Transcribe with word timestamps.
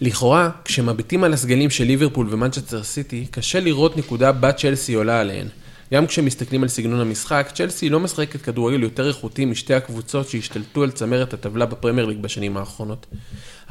לכאורה, 0.00 0.50
כשמביטים 0.64 1.24
על 1.24 1.32
הסגלים 1.32 1.70
של 1.70 1.84
ליברפול 1.84 2.26
ומנצ'סטר 2.30 2.82
סיטי, 2.82 3.26
קשה 3.30 3.60
לראות 3.60 3.96
נקודה 3.96 4.32
בה 4.32 4.52
צ'לסי 4.52 4.94
עולה 4.94 5.20
עליהן. 5.20 5.46
גם 5.92 6.06
כשמסתכלים 6.06 6.62
על 6.62 6.68
סגנון 6.68 7.00
המשחק, 7.00 7.50
צ'לסי 7.54 7.88
לא 7.88 8.00
משחקת 8.00 8.42
כדורגל 8.42 8.82
יותר 8.82 9.08
איכותי 9.08 9.44
משתי 9.44 9.74
הקבוצות 9.74 10.28
שהשתלטו 10.28 10.82
על 10.82 10.90
צמרת 10.90 11.34
הטבלה 11.34 11.66
בפרמייר 11.66 12.06
ליג 12.06 12.18
בשנים 12.18 12.56
האחרונות. 12.56 13.06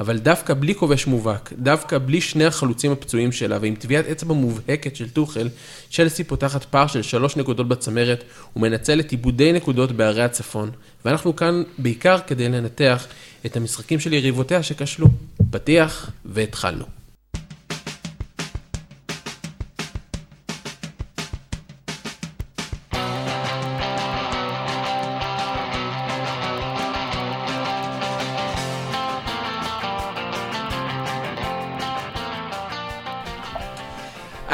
אבל 0.00 0.18
דווקא 0.18 0.54
בלי 0.54 0.74
כובש 0.74 1.06
מובהק, 1.06 1.52
דווקא 1.58 1.98
בלי 1.98 2.20
שני 2.20 2.44
החלוצים 2.44 2.92
הפצועים 2.92 3.32
שלה 3.32 3.58
ועם 3.60 3.74
טביעת 3.74 4.06
אצבע 4.06 4.34
מובהקת 4.34 4.96
של 4.96 5.08
טוחל, 5.08 5.48
צ'לסי 5.90 6.24
פותחת 6.24 6.64
פער 6.64 6.86
של 6.86 7.02
שלוש 7.02 7.36
נקודות 7.36 7.68
בצמרת 7.68 8.24
ומנצלת 8.56 9.10
איבודי 9.10 9.52
נקודות 9.52 9.92
בערי 9.92 10.22
הצפון. 10.22 10.70
ואנחנו 11.04 11.36
כאן 11.36 11.62
בעיקר 11.78 12.18
כדי 12.26 12.48
לנתח 12.48 13.06
את 13.46 13.56
המשחקים 13.56 14.00
של 14.00 14.12
יריבותיה 14.12 14.62
שכשלו. 14.62 15.08
פתיח 15.50 16.10
והתחלנו. 16.24 16.84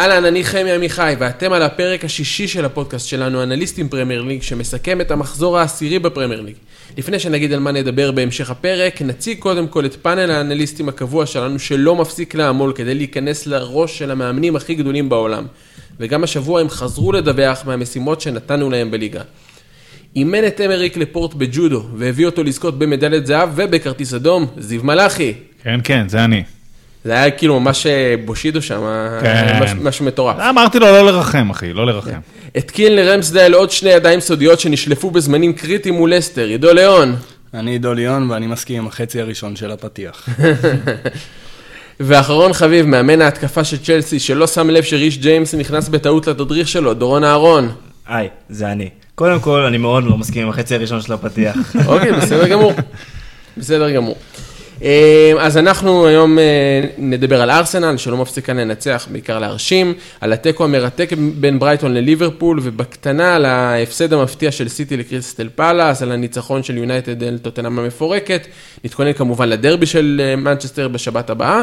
אהלן, 0.03 0.25
אני 0.25 0.45
חמי 0.45 0.73
עמיחי, 0.73 1.15
ואתם 1.19 1.53
על 1.53 1.63
הפרק 1.63 2.05
השישי 2.05 2.49
של 2.49 2.65
הפודקאסט 2.65 3.09
שלנו, 3.09 3.43
אנליסטים 3.43 3.89
פרמייר 3.89 4.23
ליג, 4.23 4.43
שמסכם 4.43 5.01
את 5.01 5.11
המחזור 5.11 5.59
העשירי 5.59 5.99
בפרמייר 5.99 6.41
ליג. 6.41 6.55
לפני 6.99 7.19
שנגיד 7.19 7.53
על 7.53 7.61
מה 7.61 7.73
נדבר 7.73 8.13
בהמשך 8.13 8.51
הפרק, 8.51 9.03
נציג 9.03 9.39
קודם 9.39 9.69
כל 9.69 9.87
את 9.87 9.95
פאנל 9.95 10.31
האנליסטים 10.31 10.89
הקבוע 10.89 11.27
שלנו, 11.27 11.59
שלא 11.59 11.97
מפסיק 11.97 12.35
לעמול 12.35 12.73
כדי 12.73 12.95
להיכנס 12.95 13.47
לראש 13.47 13.99
של 13.99 14.11
המאמנים 14.11 14.57
הכי 14.57 14.75
גדולים 14.75 15.09
בעולם. 15.09 15.47
וגם 16.01 16.25
השבוע 16.25 16.61
הם 16.61 16.69
חזרו 16.69 17.13
לדווח 17.13 17.63
מהמשימות 17.67 18.21
שנתנו 18.21 18.71
להם 18.71 18.91
בליגה. 18.91 19.23
אימן 20.17 20.47
את 20.47 20.61
אמריק 20.61 20.97
לפורט 20.97 21.35
בג'ודו, 21.35 21.85
והביא 21.97 22.27
אותו 22.27 22.45
לזכות 22.45 22.79
במדליית 22.79 23.27
זהב 23.27 23.49
ובכרטיס 23.55 24.15
אדום, 24.15 24.47
זיו 24.59 24.85
מלאכי. 24.85 25.33
כן, 25.63 25.81
כן, 25.85 26.09
זה 26.09 26.25
אני. 26.25 26.43
זה 27.05 27.13
היה 27.13 27.31
כאילו 27.31 27.61
ממש 27.61 27.87
אה, 27.87 28.15
בושידו 28.25 28.63
שם, 28.63 28.83
כן. 29.21 29.59
משהו, 29.63 29.77
משהו 29.83 30.05
מטורף. 30.05 30.37
אמרתי 30.51 30.79
לו 30.79 30.87
לא 30.87 31.07
לרחם, 31.07 31.51
אחי, 31.51 31.73
לא 31.73 31.87
לרחם. 31.87 32.21
התקין 32.55 32.97
לרמסדייל 32.97 33.55
עוד 33.55 33.71
שני 33.71 33.91
ידיים 33.91 34.21
סודיות 34.21 34.61
שנשלפו 34.61 35.11
בזמנים 35.11 35.53
קריטיים 35.53 35.95
מול 35.95 36.15
לסטר, 36.15 36.47
עידו 36.47 36.73
ליאון. 36.73 37.17
אני 37.55 37.71
עידו 37.71 37.95
ליאון 37.95 38.31
ואני 38.31 38.47
מסכים 38.47 38.83
עם 38.83 38.87
החצי 38.87 39.21
הראשון 39.21 39.57
של 39.57 39.71
הפתיח. 39.71 40.29
ואחרון 42.01 42.53
חביב, 42.53 42.87
מאמן 42.87 43.21
ההתקפה 43.21 43.65
של 43.65 43.79
צ'לסי, 43.79 44.21
שלא 44.21 44.47
שם 44.47 44.71
לב 44.71 44.83
שריש 44.83 45.19
ג'יימס 45.19 45.55
נכנס 45.55 45.89
בטעות 45.89 46.27
לתדריך 46.27 46.69
שלו, 46.69 46.95
דורון 46.95 47.25
אהרון. 47.25 47.69
היי, 48.07 48.29
זה 48.49 48.73
אני. 48.73 48.89
קודם 49.15 49.41
כל, 49.41 49.61
אני 49.61 49.79
מאוד 49.79 50.05
לא 50.05 50.19
מסכים 50.19 50.43
עם 50.43 50.49
החצי 50.49 50.75
הראשון 50.75 51.01
של 51.01 51.13
הפתיח. 51.13 51.57
אוקיי, 51.87 52.13
בסדר 52.13 52.49
גמור. 52.49 52.73
בסדר 53.57 53.91
גמור. 53.91 54.17
אה, 54.83 55.33
אז 55.39 55.57
אנחנו 55.57 56.07
היום 56.07 56.39
אה, 56.39 56.45
נדבר 56.99 57.43
על 57.43 57.51
ארסנל, 57.51 57.97
שלא 57.97 58.17
מפסיקה 58.17 58.53
לנצח, 58.53 59.09
בעיקר 59.13 59.39
להרשים, 59.39 59.95
על 60.21 60.33
התיקו 60.33 60.65
המרתק 60.65 61.11
בין 61.35 61.59
ברייטון 61.59 61.95
לליברפול, 61.95 62.61
ובקטנה 62.63 63.35
על 63.37 63.45
ההפסד 63.45 64.13
המפתיע 64.13 64.53
של 64.53 64.69
סיטי 64.69 64.97
לקריסטל 64.97 65.49
פאלאס, 65.55 66.03
על 66.03 66.13
הניצחון 66.13 66.63
של 66.63 66.77
יונייטד 66.77 67.23
אל 67.23 67.39
טוטנאם 67.39 67.79
המפורקת. 67.79 68.47
נתכונן 68.85 69.13
כמובן 69.13 69.49
לדרבי 69.49 69.87
של 69.87 70.21
אה, 70.25 70.37
מנצ'סטר 70.37 70.89
בשבת 70.89 71.31
הבאה. 71.31 71.63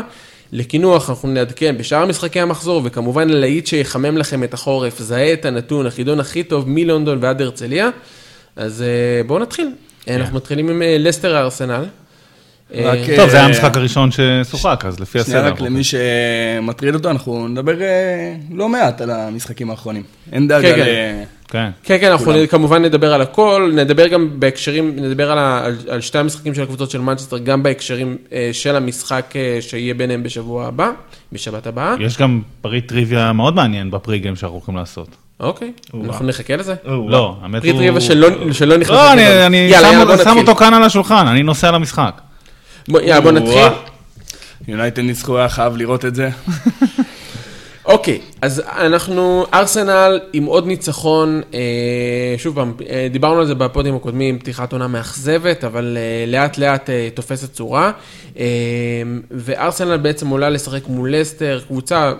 לקינוח 0.51 1.09
אנחנו 1.09 1.29
נעדכן 1.29 1.77
בשאר 1.77 2.05
משחקי 2.05 2.39
המחזור, 2.39 2.81
וכמובן 2.85 3.29
להיט 3.29 3.67
שיחמם 3.67 4.17
לכם 4.17 4.43
את 4.43 4.53
החורף, 4.53 4.99
זהה 4.99 5.33
את 5.33 5.45
הנתון, 5.45 5.85
החידון 5.85 6.19
הכי 6.19 6.43
טוב 6.43 6.63
מלונדון 6.67 7.17
ועד 7.21 7.41
הרצליה. 7.41 7.89
אז 8.55 8.83
בואו 9.27 9.39
נתחיל. 9.39 9.71
אנחנו 10.07 10.37
מתחילים 10.37 10.69
עם 10.69 10.81
לסטר 10.85 11.37
ארסנל. 11.37 11.85
רק, 12.75 12.99
טוב, 13.15 13.29
זה 13.29 13.35
היה 13.37 13.43
אה, 13.43 13.45
המשחק 13.45 13.77
הראשון 13.77 14.09
ששוחק, 14.11 14.83
אז 14.87 14.99
לפי 14.99 15.19
שנייה, 15.23 15.39
הסדר. 15.39 15.51
רק 15.53 15.61
למי 15.61 15.81
שמטריד 15.83 16.95
אותו, 16.95 17.09
אנחנו 17.09 17.47
נדבר 17.47 17.81
אה, 17.81 18.35
לא 18.53 18.69
מעט 18.69 19.01
על 19.01 19.11
המשחקים 19.11 19.69
האחרונים. 19.69 20.03
אין 20.31 20.47
דאגה 20.47 20.75
כן, 20.75 20.79
ל... 20.79 20.83
כן. 20.83 21.23
כן. 21.51 21.69
כן, 21.83 21.97
כן, 22.01 22.11
אנחנו. 22.11 22.33
כמובן 22.49 22.81
נדבר 22.81 23.13
על 23.13 23.21
הכל, 23.21 23.71
נדבר 23.75 24.07
גם 24.07 24.29
בהקשרים, 24.39 24.93
נדבר 24.95 25.31
על, 25.31 25.37
ה, 25.37 25.65
על, 25.65 25.75
על 25.89 26.01
שתי 26.01 26.17
המשחקים 26.17 26.53
של 26.55 26.63
הקבוצות 26.63 26.91
של 26.91 27.01
מנצ'סטר, 27.01 27.37
גם 27.37 27.63
בהקשרים 27.63 28.17
אה, 28.33 28.49
של 28.53 28.75
המשחק 28.75 29.33
אה, 29.35 29.57
שיהיה 29.61 29.93
ביניהם 29.93 30.23
בשבוע 30.23 30.65
הבא, 30.67 30.91
בשבת 31.33 31.67
הבאה. 31.67 31.95
יש 31.99 32.17
גם 32.17 32.41
פריט 32.61 32.87
טריוויה 32.87 33.33
מאוד 33.33 33.55
מעניין 33.55 33.91
ב 33.91 33.96
pre-game 33.96 34.35
שאנחנו 34.35 34.55
הולכים 34.57 34.75
לעשות. 34.75 35.07
אוקיי, 35.39 35.71
אנחנו 36.05 36.25
נחכה 36.25 36.55
לזה. 36.55 36.75
לא, 36.85 37.37
האמת 37.41 37.61
פריט 37.61 37.73
הוא... 37.73 37.81
ריבה 37.81 38.01
שלא, 38.01 38.53
שלא 38.53 38.77
נכנס. 38.77 38.89
לא. 38.89 39.13
אני- 39.13 39.71
שם-. 40.23 40.37
אותו 40.37 40.55
כאן 40.55 40.73
על 40.73 40.83
השולחן, 40.83 41.27
אני 41.27 41.43
נוסע 41.43 41.71
למשחק. 41.71 42.21
בוא, 42.89 43.01
יאללה, 43.01 43.21
בוא 43.21 43.31
נתחיל. 43.31 43.67
יונייטד 44.67 45.01
ניצחו, 45.01 45.37
היה 45.37 45.49
חייב 45.49 45.77
לראות 45.77 46.05
את 46.05 46.15
זה. 46.15 46.29
אוקיי, 47.85 48.21
אז 48.41 48.61
אנחנו, 48.67 49.45
ארסנל 49.53 50.19
עם 50.33 50.45
עוד 50.45 50.67
ניצחון, 50.67 51.41
אה, 51.53 52.35
שוב 52.37 52.55
פעם, 52.55 52.73
אה, 52.89 53.07
דיברנו 53.11 53.39
על 53.39 53.45
זה 53.45 53.55
בפודים 53.55 53.95
הקודמים, 53.95 54.39
פתיחת 54.39 54.73
עונה 54.73 54.87
מאכזבת, 54.87 55.63
אבל 55.63 55.97
אה, 55.97 56.25
לאט 56.31 56.57
לאט 56.57 56.89
אה, 56.89 57.09
תופסת 57.13 57.53
צורה. 57.53 57.91
אה, 58.37 58.45
וארסנל 59.31 59.97
בעצם 59.97 60.27
עולה 60.27 60.49
לשחק 60.49 60.87
מול 60.87 61.15
לסטר, 61.15 61.59
קבוצה, 61.67 62.13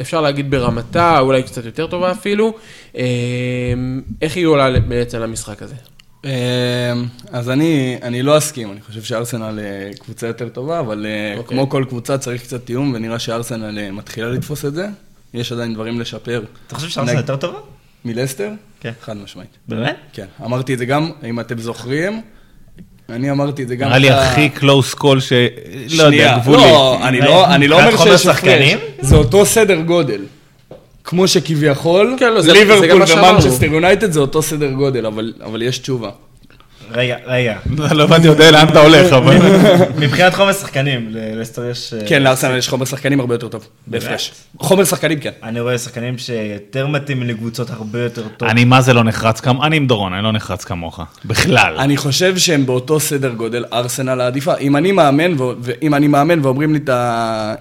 אפשר 0.00 0.20
להגיד 0.20 0.50
ברמתה, 0.50 1.18
אולי 1.18 1.42
קצת 1.42 1.64
יותר 1.64 1.86
טובה 1.86 2.12
אפילו. 2.12 2.52
אה, 2.96 3.04
איך 4.22 4.36
היא 4.36 4.46
עולה 4.46 4.80
בעצם 4.80 5.18
למשחק 5.18 5.62
הזה? 5.62 5.74
אה, 6.24 6.92
אז 7.32 7.50
אני, 7.50 7.98
אני 8.02 8.22
לא 8.22 8.38
אסכים, 8.38 8.72
אני 8.72 8.80
חושב 8.80 9.02
שארסנל 9.02 9.58
אה, 9.58 9.90
קבוצה 9.98 10.26
יותר 10.26 10.48
טובה, 10.48 10.80
אבל 10.80 11.06
אה, 11.06 11.38
אוקיי. 11.38 11.56
כמו 11.56 11.68
כל 11.68 11.84
קבוצה 11.88 12.18
צריך 12.18 12.42
קצת 12.42 12.66
תיאום, 12.66 12.92
ונראה 12.94 13.18
שארסנל 13.18 13.78
אה, 13.78 13.90
מתחילה 13.90 14.28
לתפוס 14.28 14.64
את 14.64 14.74
זה. 14.74 14.86
יש 15.34 15.52
עדיין 15.52 15.74
דברים 15.74 16.00
לשפר. 16.00 16.42
אתה 16.66 16.74
חושב 16.74 16.88
שארסנל 16.88 17.16
יותר 17.16 17.36
טובה? 17.36 17.58
מלסטר? 18.04 18.50
כן. 18.80 18.92
חד 19.00 19.16
משמעית. 19.16 19.50
באמת? 19.68 19.96
כן, 20.12 20.26
אמרתי 20.44 20.74
את 20.74 20.78
זה 20.78 20.84
גם, 20.84 21.10
אם 21.24 21.40
אתם 21.40 21.58
זוכרים, 21.58 22.20
אני 23.08 23.30
אמרתי 23.30 23.62
את 23.62 23.68
זה 23.68 23.76
גם... 23.76 23.88
נראה 23.88 23.98
לי 23.98 24.10
הכי 24.10 24.48
close 24.48 24.94
call 24.94 25.20
ש... 25.20 25.32
לא 25.96 26.02
יודע, 26.02 26.38
גבולי. 26.38 26.56
לא, 26.62 27.08
אני 27.08 27.20
לא, 27.20 27.54
אני 27.54 27.68
לא 27.68 27.80
אומר 27.80 27.96
שיש 27.96 28.26
הפרש? 28.26 28.72
זה 29.00 29.16
אותו 29.16 29.46
סדר 29.46 29.80
גודל. 29.80 30.20
כמו 31.08 31.28
שכביכול, 31.28 32.16
כן, 32.18 32.32
לא, 32.32 32.40
ליברפול. 32.40 33.02
ומנצ'סטר 33.18 33.66
יונייטד 33.66 34.12
זה 34.12 34.20
אותו 34.20 34.42
סדר 34.42 34.70
גודל, 34.70 35.06
אבל 35.06 35.32
אבל 35.44 35.62
יש 35.62 35.78
תשובה. 35.78 36.10
רגע, 36.94 37.16
רגע. 37.26 37.56
לא 37.96 38.04
הבנתי 38.04 38.26
יודע 38.26 38.50
לאן 38.50 38.68
אתה 38.68 38.80
הולך, 38.80 39.12
אבל... 39.12 39.36
מבחינת 40.02 40.34
חומר 40.34 40.52
שחקנים, 40.52 41.08
ללסטר 41.10 41.70
יש... 41.70 41.94
אה, 41.94 42.06
כן, 42.06 42.22
לארסנל 42.22 42.56
יש 42.56 42.68
חומר 42.68 42.84
שחקנים 42.84 43.20
הרבה 43.20 43.34
יותר 43.34 43.48
טוב, 43.48 43.66
בהפרש. 43.86 44.32
חומר 44.58 44.84
שחקנים 44.84 45.20
כן. 45.20 45.30
אני 45.42 45.60
רואה 45.60 45.78
שחקנים 45.78 46.18
שיותר 46.18 46.86
מתאימים 46.86 47.28
לקבוצות 47.28 47.70
הרבה 47.70 48.02
יותר 48.02 48.22
טוב. 48.36 48.48
אני 48.48 48.64
מה 48.64 48.80
זה 48.80 48.92
לא 48.92 49.04
נחרץ 49.04 49.40
כמוך, 49.40 49.64
אני 49.64 49.76
עם 49.76 49.86
דורון, 49.86 50.12
אני 50.12 50.24
לא 50.24 50.32
נחרץ 50.32 50.64
כמוך. 50.64 51.00
בכלל. 51.24 51.76
אני 51.78 51.96
חושב 51.96 52.38
שהם 52.38 52.66
באותו 52.66 53.00
סדר 53.00 53.32
גודל, 53.32 53.64
ארסנל 53.72 54.20
העדיפה. 54.20 54.54
אם 54.56 54.76
אני 54.76 54.92
מאמן, 54.92 55.40
ו- 55.40 55.52
ואם 55.60 55.94
אני 55.94 56.08
מאמן 56.08 56.44
ואומרים 56.44 56.72
לי 56.72 56.80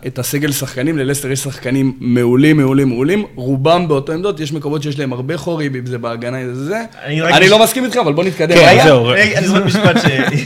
את 0.07 0.19
הסגל 0.19 0.51
שחקנים, 0.51 0.97
ללסטר 0.97 1.31
יש 1.31 1.39
שחקנים 1.39 1.93
מעולים, 1.99 2.57
מעולים, 2.57 2.89
מעולים, 2.89 3.25
רובם 3.35 3.87
באותו 3.87 4.13
עמדות, 4.13 4.39
יש 4.39 4.53
מקומות 4.53 4.83
שיש 4.83 4.99
להם 4.99 5.13
הרבה 5.13 5.37
חורים, 5.37 5.75
אם 5.75 5.85
זה 5.85 5.97
בהגנה, 5.97 6.41
אם 6.41 6.53
זה 6.53 6.65
זה. 6.65 6.81
אני 7.05 7.49
לא 7.49 7.63
מסכים 7.63 7.85
איתך, 7.85 7.97
אבל 7.97 8.13
בוא 8.13 8.23
נתקדם. 8.23 8.55
כן. 8.55 8.79
זהו. 8.83 9.16
אני 9.37 9.47
זוכר 9.47 9.63
משפט 9.65 9.95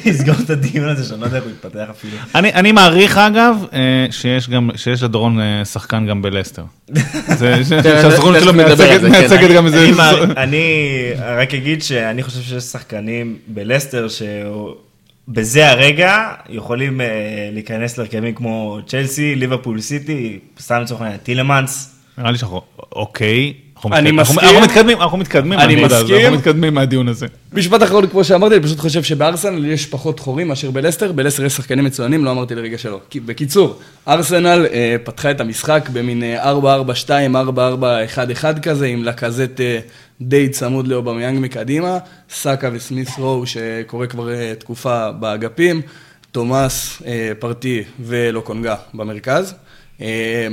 שיסגור 0.04 0.36
את 0.46 0.50
הדיון 0.50 0.90
הזה, 0.90 1.06
שאני 1.10 1.20
לא 1.22 1.26
יודע 1.26 1.38
איך 1.38 1.46
הוא 1.46 1.52
יתפתח 1.52 1.86
אפילו. 1.92 2.18
אני, 2.36 2.54
אני 2.54 2.72
מעריך 2.72 3.18
אגב, 3.18 3.56
אה, 3.74 3.80
שיש 4.12 4.50
גם, 4.50 4.70
שיש 4.76 5.04
לדורון 5.04 5.40
אה, 5.40 5.66
שחקן 5.66 6.08
גם 6.08 6.22
בלסטר. 6.22 6.64
זה- 7.40 7.64
ש- 7.66 7.70
שהסוכנות 7.84 8.36
שלו 8.42 8.54
מייצגת 8.54 9.02
כן. 9.02 9.12
מייצגת 9.12 9.50
גם 9.56 9.66
איזה... 9.66 9.90
אני 10.38 10.64
רק 11.38 11.54
אגיד 11.54 11.84
שאני 11.84 12.24
חושב 12.24 12.42
שיש 12.42 12.64
שחקנים 12.64 13.36
בלסטר 13.48 14.08
שבזה 15.28 15.70
הרגע 15.70 16.16
יכולים 16.50 17.02
אה, 17.02 17.08
להיכנס 17.54 17.98
להרכבים 17.98 18.34
כמו 18.36 18.80
צ'לסי, 18.88 19.36
ליברפול 19.36 19.82
סיטי, 19.82 20.40
סתם 20.60 20.82
לצורך 20.82 21.02
העניין, 21.02 21.20
טילמנס. 21.24 21.96
נראה 22.18 22.32
לי 22.32 22.38
שאנחנו, 22.38 22.62
אוקיי. 22.92 23.54
אני 23.92 24.12
מסכים. 24.12 24.40
אנחנו 24.40 24.62
מתקדמים, 24.62 25.02
אנחנו 25.02 25.18
מתקדמים. 25.18 25.60
אני 25.60 25.84
מסכים. 25.84 26.16
אנחנו 26.16 26.38
מתקדמים 26.38 26.74
מהדיון 26.74 27.08
הזה. 27.08 27.28
משפט 27.54 27.84
אחרון, 27.84 28.08
כמו 28.08 28.24
שאמרתי, 28.24 28.56
אני 28.56 28.64
פשוט 28.64 28.80
חושב 28.80 29.04
שבארסנל 29.04 29.66
יש 29.66 29.86
פחות 29.86 30.20
חורים 30.20 30.48
מאשר 30.48 30.72
בלסטר, 30.72 31.12
בלסטר 31.12 31.46
יש 31.46 31.54
שחקנים 31.54 31.86
מצוינים, 31.86 32.26
לא 32.26 32.32
אמרתי 32.32 32.56
לרגע 32.56 32.78
שלא. 32.78 33.00
בקיצור, 33.26 33.80
ארסנל 34.08 34.66
אה, 34.74 34.96
פתחה 35.04 35.32
את 35.32 35.42
המשחק 35.42 35.90
במין 35.94 36.24
אה, 36.24 36.52
4-4-2, 36.54 37.10
4-4-1-1 38.56 38.60
כזה, 38.62 38.86
עם 38.86 39.04
לקזט 39.04 39.62
אה, 39.62 39.80
די 40.22 40.50
צמוד 40.50 40.88
לאובמיאנג 40.88 41.40
מקדימה, 41.42 41.98
סאקה 42.30 42.70
וסמיס 42.74 43.20
רו, 43.20 43.46
שקורה 43.46 44.08
כבר 44.08 44.32
אה, 44.34 44.54
תקופה 44.60 45.12
באגפים, 45.12 45.82
תומאס, 46.32 47.02
אה, 47.06 47.32
פרטי 47.40 47.84
ולוקונגה 48.00 48.76
במרכז. 48.94 49.54
אה, 50.02 50.48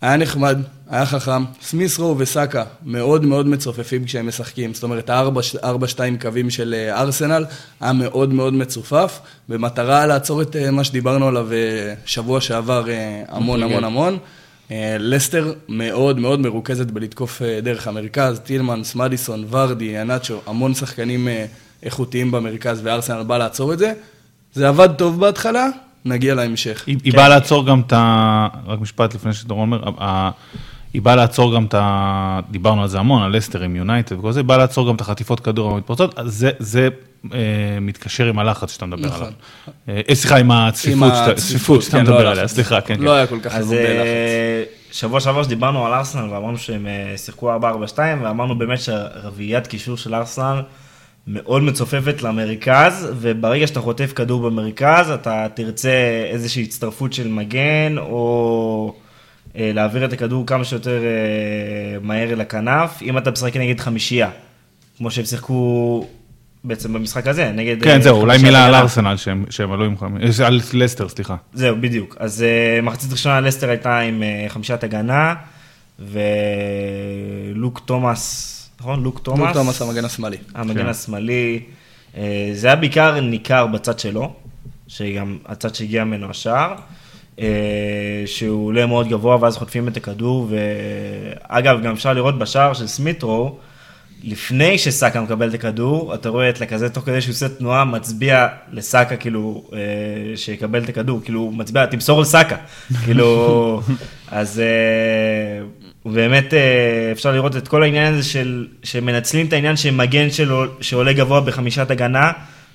היה 0.00 0.16
נחמד, 0.16 0.58
היה 0.90 1.06
חכם. 1.06 1.44
סמיסרו 1.62 2.14
וסאקה 2.18 2.64
מאוד 2.84 3.24
מאוד 3.24 3.46
מצופפים 3.46 4.04
כשהם 4.04 4.28
משחקים. 4.28 4.74
זאת 4.74 4.82
אומרת, 4.82 5.10
הארבע, 5.10 5.86
שתיים 5.86 6.18
קווים 6.18 6.50
של 6.50 6.74
אה, 6.74 7.00
ארסנל 7.00 7.44
היה 7.80 7.92
מאוד 7.92 8.32
מאוד 8.32 8.54
מצופף, 8.54 9.20
במטרה 9.48 10.06
לעצור 10.06 10.42
את 10.42 10.56
אה, 10.56 10.70
מה 10.70 10.84
שדיברנו 10.84 11.28
עליו 11.28 11.52
אה, 11.52 11.94
שבוע 12.04 12.40
שעבר 12.40 12.84
המון 13.28 13.62
המון 13.62 13.84
המון. 13.84 14.18
לסטר 14.98 15.52
מאוד 15.68 16.18
מאוד 16.18 16.40
מרוכזת 16.40 16.86
בלתקוף 16.86 17.42
דרך 17.62 17.88
המרכז, 17.88 18.38
טילמנס, 18.38 18.94
מדיסון, 18.94 19.44
ורדי, 19.50 20.00
אנאצ'ו, 20.00 20.40
המון 20.46 20.74
שחקנים 20.74 21.28
איכותיים 21.82 22.30
במרכז, 22.30 22.80
וארסנל 22.84 23.22
בא 23.22 23.38
לעצור 23.38 23.72
את 23.72 23.78
זה. 23.78 23.92
זה 24.54 24.68
עבד 24.68 24.88
טוב 24.92 25.20
בהתחלה, 25.20 25.66
נגיע 26.04 26.34
להמשך. 26.34 26.84
היא, 26.86 26.96
היא 27.04 27.12
באה 27.12 27.28
לעצור 27.28 27.66
גם 27.66 27.80
את 27.80 27.92
ה... 27.92 28.48
רק 28.66 28.80
משפט 28.80 29.14
לפני 29.14 29.32
שדורון 29.32 29.72
אומר, 29.72 29.90
היא 30.94 31.02
באה 31.02 31.16
לעצור 31.16 31.54
גם 31.54 31.64
את 31.64 31.74
ה... 31.74 32.40
דיברנו 32.50 32.82
על 32.82 32.88
זה 32.88 32.98
המון, 32.98 33.22
על 33.22 33.36
לסטר 33.36 33.62
עם 33.62 33.76
יונייטד 33.76 34.18
וכל 34.18 34.32
זה, 34.32 34.40
היא 34.40 34.46
באה 34.46 34.58
לעצור 34.58 34.88
גם 34.88 34.94
את 34.94 35.00
החטיפות 35.00 35.40
כדור 35.40 35.72
המתפרצות, 35.72 36.14
זה, 36.24 36.50
זה 36.58 36.88
אה, 37.34 37.38
מתקשר 37.80 38.26
עם 38.26 38.38
הלחץ 38.38 38.72
שאתה 38.72 38.86
מדבר 38.86 39.08
נכון. 39.08 39.26
עליו. 39.88 40.02
אה, 40.08 40.14
סליחה, 40.14 40.36
עם 40.36 40.50
הצפיפות, 40.50 41.12
עם 41.12 41.30
הצפיפות 41.30 41.82
שאתה 41.82 41.96
כן, 41.96 42.02
מדבר 42.02 42.24
לא 42.24 42.30
עליה, 42.30 42.48
סליחה, 42.48 42.80
כן, 42.80 42.96
כן. 42.96 43.02
לא 43.02 43.12
היה 43.12 43.26
כל 43.26 43.40
כך 43.42 43.54
הרבה 43.54 43.64
לחץ. 43.64 43.76
אה, 43.76 44.62
שבוע 44.92 45.20
שעבר 45.20 45.42
שדיברנו 45.42 45.86
על 45.86 45.92
ארסנל 45.92 46.32
ואמרנו 46.32 46.58
שהם 46.58 46.86
אה, 46.86 47.16
שיחקו 47.16 47.52
4-4-2 47.56 47.98
ואמרנו 48.22 48.58
באמת 48.58 48.80
שהרביעיית 48.80 49.66
קישור 49.66 49.96
של 49.96 50.14
ארסנל 50.14 50.62
מאוד 51.26 51.62
מצופפת 51.62 52.22
למרכז, 52.22 53.08
וברגע 53.20 53.66
שאתה 53.66 53.80
חוטף 53.80 54.12
כדור 54.12 54.50
במרכז, 54.50 55.10
אתה 55.10 55.46
תרצה 55.54 56.24
איזושהי 56.30 56.62
הצטרפות 56.62 57.12
של 57.12 57.28
מגן, 57.28 57.94
או 57.98 58.94
אה, 58.96 59.09
להעביר 59.54 60.04
את 60.04 60.12
הכדור 60.12 60.46
כמה 60.46 60.64
שיותר 60.64 61.02
אה, 61.02 61.98
מהר 62.02 62.32
אל 62.32 62.40
הכנף, 62.40 63.02
אם 63.02 63.18
אתה 63.18 63.30
משחק 63.30 63.56
נגד 63.56 63.80
חמישייה, 63.80 64.30
כמו 64.98 65.10
שהם 65.10 65.24
שיחקו 65.24 66.06
בעצם 66.64 66.92
במשחק 66.92 67.26
הזה, 67.26 67.52
נגד... 67.52 67.82
כן, 67.82 68.00
זהו, 68.00 68.20
אולי 68.20 68.38
מילה 68.38 68.66
על 68.66 68.74
ארסנל 68.74 69.16
שהם, 69.16 69.44
שהם 69.50 69.72
עלו 69.72 69.84
עם 69.84 69.98
חמישייה, 69.98 70.48
על 70.48 70.60
לסטר, 70.72 71.08
סליחה. 71.08 71.36
זהו, 71.52 71.76
בדיוק. 71.80 72.16
אז 72.18 72.44
מחצית 72.82 73.12
ראשונה 73.12 73.40
לסטר 73.40 73.68
הייתה 73.68 73.98
עם 73.98 74.22
חמישיית 74.48 74.84
הגנה, 74.84 75.34
ולוק 75.98 77.80
תומאס... 77.84 78.56
נכון? 78.80 79.02
לוק 79.02 79.18
תומאס. 79.18 79.40
לוק 79.40 79.52
תומאס 79.52 79.82
המגן 79.82 80.04
השמאלי. 80.04 80.36
המגן 80.54 80.82
כן. 80.82 80.88
השמאלי. 80.88 81.60
אה, 82.16 82.50
זה 82.54 82.66
היה 82.66 82.76
בעיקר 82.76 83.20
ניכר 83.20 83.66
בצד 83.66 83.98
שלו, 83.98 84.34
שגם 84.88 85.38
הצד 85.46 85.74
שהגיע 85.74 86.04
ממנו 86.04 86.30
השער, 86.30 86.70
אה, 86.70 86.76
שהוא 88.26 88.66
עולה 88.66 88.86
מאוד 88.86 89.08
גבוה 89.08 89.36
ואז 89.40 89.56
חוטפים 89.56 89.88
את 89.88 89.96
הכדור, 89.96 90.48
ואגב, 90.50 91.82
גם 91.82 91.92
אפשר 91.92 92.12
לראות 92.12 92.38
בשער 92.38 92.72
של 92.72 92.86
סמיטרו, 92.86 93.58
לפני 94.24 94.78
שסאקה 94.78 95.20
מקבל 95.20 95.48
את 95.48 95.54
הכדור, 95.54 96.14
אתה 96.14 96.28
רואה 96.28 96.50
את 96.50 96.60
לכזה 96.60 96.88
תוך 96.88 97.04
כדי 97.04 97.20
שהוא 97.20 97.32
עושה 97.32 97.48
תנועה, 97.48 97.84
מצביע 97.84 98.48
לסאקה, 98.72 99.16
כאילו, 99.16 99.64
אה, 99.72 100.36
שיקבל 100.36 100.84
את 100.84 100.88
הכדור, 100.88 101.20
כאילו, 101.24 101.50
מצביע, 101.50 101.86
תמסור 101.86 102.20
לסאקה, 102.20 102.56
כאילו, 103.04 103.80
אז 104.30 104.62
באמת 106.04 106.54
אה, 106.54 107.08
אפשר 107.12 107.32
לראות 107.32 107.56
את 107.56 107.68
כל 107.68 107.82
העניין 107.82 108.14
הזה 108.14 108.22
של, 108.22 108.66
שמנצלים 108.82 109.46
את 109.46 109.52
העניין 109.52 109.76
שמגן 109.76 110.30
שלו, 110.30 110.64
שעולה 110.80 111.12
גבוה 111.12 111.40
בחמישת 111.40 111.90
הגנה, 111.90 112.32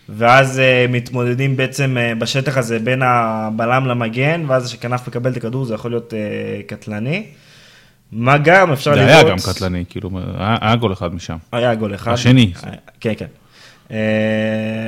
ואז 0.09 0.59
אה, 0.59 0.91
מתמודדים 0.91 1.57
בעצם 1.57 1.97
אה, 1.97 2.19
בשטח 2.19 2.57
הזה 2.57 2.79
בין 2.79 3.01
הבלם 3.05 3.85
למגן, 3.85 4.43
ואז 4.47 4.67
כשכנף 4.67 5.07
מקבל 5.07 5.31
את 5.31 5.37
הכדור 5.37 5.65
זה 5.65 5.73
יכול 5.73 5.91
להיות 5.91 6.13
אה, 6.13 6.67
קטלני. 6.67 7.25
מה 8.11 8.37
גם 8.37 8.71
אפשר 8.71 8.91
לראות... 8.91 9.07
זה 9.07 9.15
היה 9.15 9.29
גם 9.29 9.37
קטלני, 9.53 9.83
כאילו, 9.89 10.09
היה, 10.37 10.57
היה 10.61 10.75
גול 10.75 10.93
אחד 10.93 11.15
משם. 11.15 11.37
היה 11.51 11.75
גול 11.75 11.95
אחד. 11.95 12.11
השני. 12.11 12.53
כן, 12.99 13.13
כן. 13.17 13.25
אה, 13.87 13.91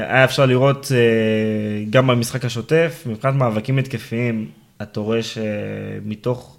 היה 0.08 0.24
אפשר 0.24 0.46
לראות 0.46 0.86
אה, 0.86 1.90
גם 1.90 2.08
במשחק 2.08 2.46
השוטף, 2.46 3.04
מבחינת 3.06 3.34
מאבקים 3.34 3.78
התקפיים, 3.78 4.48
אתה 4.82 5.00
רואה 5.00 5.20
שמתוך 5.24 6.58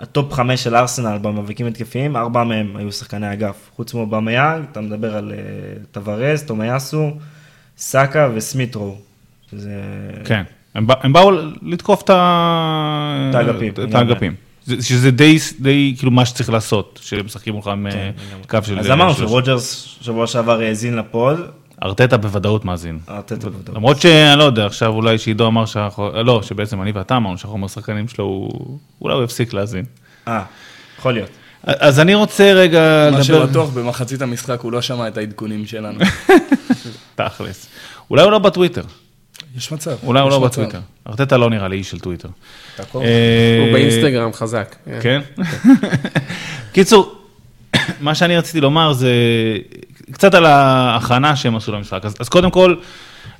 ה 0.00 0.08
top 0.08 0.32
חמש 0.32 0.64
של 0.64 0.76
ארסנל 0.76 1.18
במאבקים 1.22 1.66
התקפיים, 1.66 2.16
ארבעה 2.16 2.44
מהם 2.44 2.76
היו 2.76 2.92
שחקני 2.92 3.32
אגף. 3.32 3.70
חוץ 3.76 3.94
מאובמיאנג, 3.94 4.64
אתה 4.72 4.80
מדבר 4.80 5.16
על 5.16 5.32
אה, 5.32 5.86
טווארס, 5.92 6.42
תומיאסו, 6.42 7.10
סאקה 7.78 8.28
וסמיטרו. 8.34 8.96
שזה... 9.50 9.70
כן, 10.24 10.42
הם, 10.74 10.86
בא, 10.86 10.94
הם 11.00 11.12
באו 11.12 11.30
לתקוף 11.62 12.02
את 12.02 12.10
האגפים. 12.10 13.72
את 13.88 13.94
האגפים. 13.94 14.34
שזה 14.80 15.10
די, 15.10 15.38
די 15.60 15.94
כאילו 15.98 16.12
מה 16.12 16.26
שצריך 16.26 16.50
לעשות, 16.50 17.00
שמשחקים 17.02 17.54
מולך 17.54 17.66
עם 17.66 17.86
כן, 17.90 18.10
קו 18.48 18.58
של... 18.62 18.78
אז 18.78 18.90
אמרנו 18.90 19.14
שרוג'רס 19.14 19.96
שבוע 20.00 20.26
שעבר 20.26 20.60
האזין 20.60 20.96
לפוד, 20.96 21.40
ארטטה 21.82 22.16
בוודאות 22.16 22.64
מאזין. 22.64 22.98
ארטטה 23.08 23.50
בוודאות. 23.50 23.76
למרות 23.76 24.00
שאני 24.00 24.38
לא 24.38 24.44
יודע, 24.44 24.66
עכשיו 24.66 24.92
אולי 24.92 25.18
שעידו 25.18 25.46
אמר 25.46 25.66
שאנחנו, 25.66 26.22
לא, 26.22 26.42
שבעצם 26.42 26.82
אני 26.82 26.92
ואתה 26.92 27.16
אמרנו 27.16 27.38
שהחומר 27.38 27.68
שחקנים 27.68 28.08
שלו, 28.08 28.24
הוא, 28.24 28.78
אולי 29.00 29.14
הוא 29.14 29.24
יפסיק 29.24 29.52
להאזין. 29.52 29.84
אה, 30.28 30.42
יכול 30.98 31.12
להיות. 31.12 31.30
אז 31.64 32.00
אני 32.00 32.14
רוצה 32.14 32.52
רגע 32.52 33.06
לדבר... 33.06 33.18
מה 33.18 33.24
שבטוח, 33.24 33.70
במחצית 33.70 34.22
המשחק 34.22 34.60
הוא 34.60 34.72
לא 34.72 34.82
שמע 34.82 35.08
את 35.08 35.16
העדכונים 35.16 35.66
שלנו. 35.66 36.00
תכלס. 37.16 37.66
אולי 38.10 38.22
הוא 38.22 38.32
לא 38.32 38.38
בטוויטר. 38.38 38.82
יש 39.56 39.72
מצב. 39.72 39.96
אולי 40.02 40.20
הוא 40.20 40.30
לא 40.30 40.38
בטוויטר. 40.38 40.80
ארטטה 41.08 41.36
לא 41.36 41.50
נראה 41.50 41.68
לי 41.68 41.76
איש 41.76 41.90
של 41.90 42.00
טוויטר. 42.00 42.28
אה, 42.80 42.84
הוא 42.94 43.72
באינסטגרם 43.72 44.32
חזק. 44.32 44.76
כן? 45.00 45.20
קיצור, 46.72 47.14
מה 48.00 48.14
שאני 48.14 48.36
רציתי 48.36 48.60
לומר 48.60 48.92
זה, 48.92 49.10
קצת 50.12 50.34
על 50.34 50.46
ההכנה 50.46 51.36
שהם 51.36 51.56
עשו 51.56 51.72
למשחק. 51.72 52.04
אז, 52.04 52.14
אז 52.20 52.28
קודם 52.28 52.50
כל, 52.50 52.74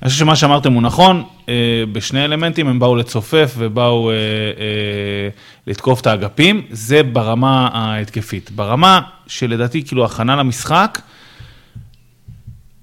אני 0.01 0.09
חושב 0.09 0.19
שמה 0.19 0.35
שאמרתם 0.35 0.73
הוא 0.73 0.81
נכון, 0.81 1.23
אה, 1.49 1.53
בשני 1.91 2.25
אלמנטים 2.25 2.67
הם 2.67 2.79
באו 2.79 2.95
לצופף 2.95 3.53
ובאו 3.57 4.09
אה, 4.09 4.15
אה, 4.15 4.19
לתקוף 5.67 6.01
את 6.01 6.07
האגפים, 6.07 6.61
זה 6.71 7.03
ברמה 7.03 7.69
ההתקפית. 7.73 8.51
ברמה 8.51 9.01
שלדעתי, 9.27 9.83
כאילו, 9.83 10.05
הכנה 10.05 10.35
למשחק, 10.35 10.99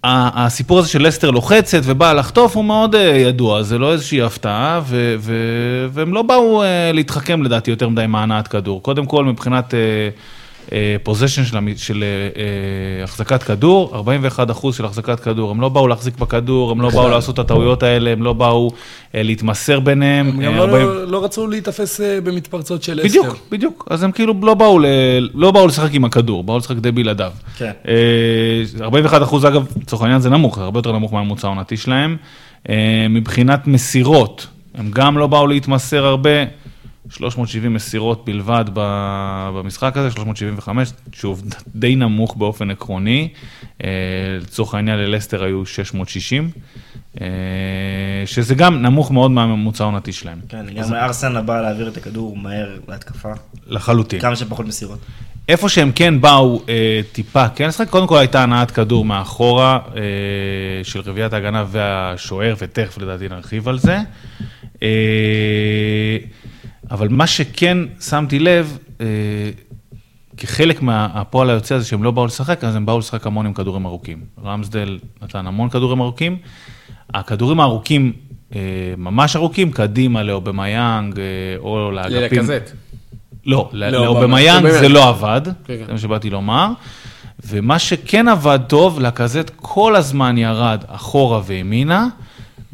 הסיפור 0.06 0.78
הזה 0.78 0.88
של 0.88 1.06
לסטר 1.06 1.30
לוחצת 1.30 1.80
ובאה 1.84 2.14
לחטוף 2.14 2.56
הוא 2.56 2.64
מאוד 2.64 2.94
ידוע, 3.14 3.62
זה 3.62 3.78
לא 3.78 3.92
איזושהי 3.92 4.22
הפתעה, 4.22 4.80
והם 5.92 6.14
לא 6.14 6.22
באו 6.22 6.62
להתחכם 6.92 7.42
לדעתי 7.42 7.70
יותר 7.70 7.88
מדי 7.88 8.06
מהנעת 8.06 8.48
כדור. 8.48 8.82
קודם 8.82 9.06
כל, 9.06 9.24
מבחינת... 9.24 9.74
פוזיישן 11.02 11.42
אה, 11.42 11.46
של, 11.46 11.76
של 11.76 12.04
uh, 12.34 13.04
החזקת 13.04 13.42
כדור, 13.42 13.96
41 13.96 14.50
אחוז 14.50 14.76
של 14.76 14.84
החזקת 14.84 15.20
כדור. 15.20 15.50
הם 15.50 15.60
לא 15.60 15.68
באו 15.68 15.88
להחזיק 15.88 16.18
בכדור, 16.18 16.70
הם 16.70 16.80
לא 16.80 16.90
באו 16.90 17.08
לעשות 17.08 17.34
את 17.34 17.38
הטעויות 17.38 17.82
האלה, 17.82 18.10
הם 18.10 18.22
לא 18.22 18.32
באו 18.32 18.70
uh, 18.70 18.74
להתמסר 19.14 19.80
ביניהם. 19.80 20.26
הם 20.26 20.42
גם 20.42 20.54
40... 20.54 20.86
לא, 20.86 21.04
לא 21.04 21.24
רצו 21.24 21.46
להיתפס 21.46 22.00
uh, 22.00 22.04
במתפרצות 22.24 22.82
של 22.82 22.92
אסטר. 22.92 23.08
בדיוק, 23.08 23.38
בדיוק. 23.50 23.88
אז 23.90 24.02
הם 24.02 24.12
כאילו 24.12 24.34
לא 24.42 24.54
באו, 24.54 24.78
ל... 24.78 24.86
לא 25.34 25.50
באו 25.50 25.66
לשחק 25.66 25.90
עם 25.94 26.04
הכדור, 26.04 26.44
באו 26.44 26.58
לשחק 26.58 26.76
די 26.76 26.92
בלעדיו. 26.92 27.32
כן. 27.56 27.72
Uh, 27.84 28.82
41 28.82 29.22
אחוז, 29.22 29.44
אגב, 29.44 29.66
לצורך 29.80 30.02
העניין 30.02 30.20
זה 30.20 30.30
נמוך, 30.30 30.56
זה 30.56 30.64
הרבה 30.64 30.78
יותר 30.78 30.92
נמוך 30.92 31.12
מהממוצע 31.12 31.46
העונתי 31.48 31.76
שלהם. 31.76 32.16
מבחינת 33.10 33.66
מסירות, 33.66 34.46
הם 34.74 34.90
גם 34.90 35.18
לא 35.18 35.26
באו 35.26 35.46
להתמסר 35.46 36.06
הרבה. 36.06 36.30
370 37.10 37.74
מסירות 37.74 38.24
בלבד 38.24 38.64
במשחק 38.74 39.96
הזה, 39.96 40.10
375, 40.10 40.92
שוב, 41.12 41.42
די 41.74 41.96
נמוך 41.96 42.36
באופן 42.36 42.70
עקרוני. 42.70 43.28
אה, 43.84 43.88
לצורך 44.40 44.74
העניין 44.74 44.98
ללסטר 44.98 45.44
היו 45.44 45.66
660, 45.66 46.50
אה, 47.20 47.26
שזה 48.26 48.54
גם 48.54 48.82
נמוך 48.82 49.10
מאוד 49.10 49.30
מהממוצע 49.30 49.84
העונתי 49.84 50.12
שלהם. 50.12 50.38
כן, 50.48 50.66
גם 50.74 50.94
ארסן 50.94 51.36
הבא 51.36 51.60
להעביר 51.60 51.88
את 51.88 51.96
הכדור 51.96 52.36
מהר 52.36 52.78
להתקפה. 52.88 53.32
לחלוטין. 53.66 54.20
כמה 54.20 54.36
שפחות 54.36 54.66
מסירות. 54.66 54.98
איפה 55.48 55.68
שהם 55.68 55.92
כן 55.94 56.20
באו 56.20 56.62
אה, 56.68 57.00
טיפה, 57.12 57.48
כן 57.48 57.68
לשחק, 57.68 57.88
קודם 57.88 58.06
כל 58.06 58.18
הייתה 58.18 58.42
הנעת 58.42 58.70
כדור 58.70 59.04
מאחורה 59.04 59.78
אה, 59.96 60.02
של 60.82 61.00
רביעיית 61.00 61.32
ההגנה 61.32 61.64
והשוער, 61.70 62.54
ותכף 62.58 62.98
לדעתי 62.98 63.28
נרחיב 63.28 63.68
על 63.68 63.78
זה. 63.78 63.98
אה, 64.82 66.16
אבל 66.90 67.08
מה 67.08 67.26
שכן 67.26 67.78
שמתי 68.00 68.38
לב, 68.38 68.78
אה, 69.00 69.06
כחלק 70.36 70.82
מהפועל 70.82 71.50
היוצא 71.50 71.74
הזה 71.74 71.86
שהם 71.86 72.02
לא 72.02 72.10
באו 72.10 72.26
לשחק, 72.26 72.64
אז 72.64 72.76
הם 72.76 72.86
באו 72.86 72.98
לשחק 72.98 73.26
המון 73.26 73.46
עם 73.46 73.52
כדורים 73.52 73.86
ארוכים. 73.86 74.20
רמסדל 74.44 74.98
נתן 75.22 75.46
המון 75.46 75.68
כדורים 75.68 76.00
ארוכים. 76.00 76.36
הכדורים 77.14 77.60
הארוכים, 77.60 78.12
אה, 78.54 78.60
ממש 78.96 79.36
ארוכים, 79.36 79.72
קדימה 79.72 80.22
לאובמיאנג 80.22 81.18
אה, 81.18 81.24
או 81.58 81.90
לאגפים. 81.90 82.38
ללקזט. 82.38 82.70
לא, 83.46 83.70
לאובמיאנג 83.72 84.68
זה 84.68 84.88
לא 84.88 85.08
עבד, 85.08 85.40
כן, 85.44 85.52
כן. 85.78 85.84
זה 85.86 85.92
מה 85.92 85.98
שבאתי 85.98 86.30
לומר. 86.30 86.68
ומה 87.46 87.78
שכן 87.78 88.28
עבד 88.28 88.58
טוב, 88.66 89.00
לקזט 89.00 89.50
כל 89.56 89.96
הזמן 89.96 90.38
ירד 90.38 90.84
אחורה 90.86 91.40
וימינה. 91.46 92.08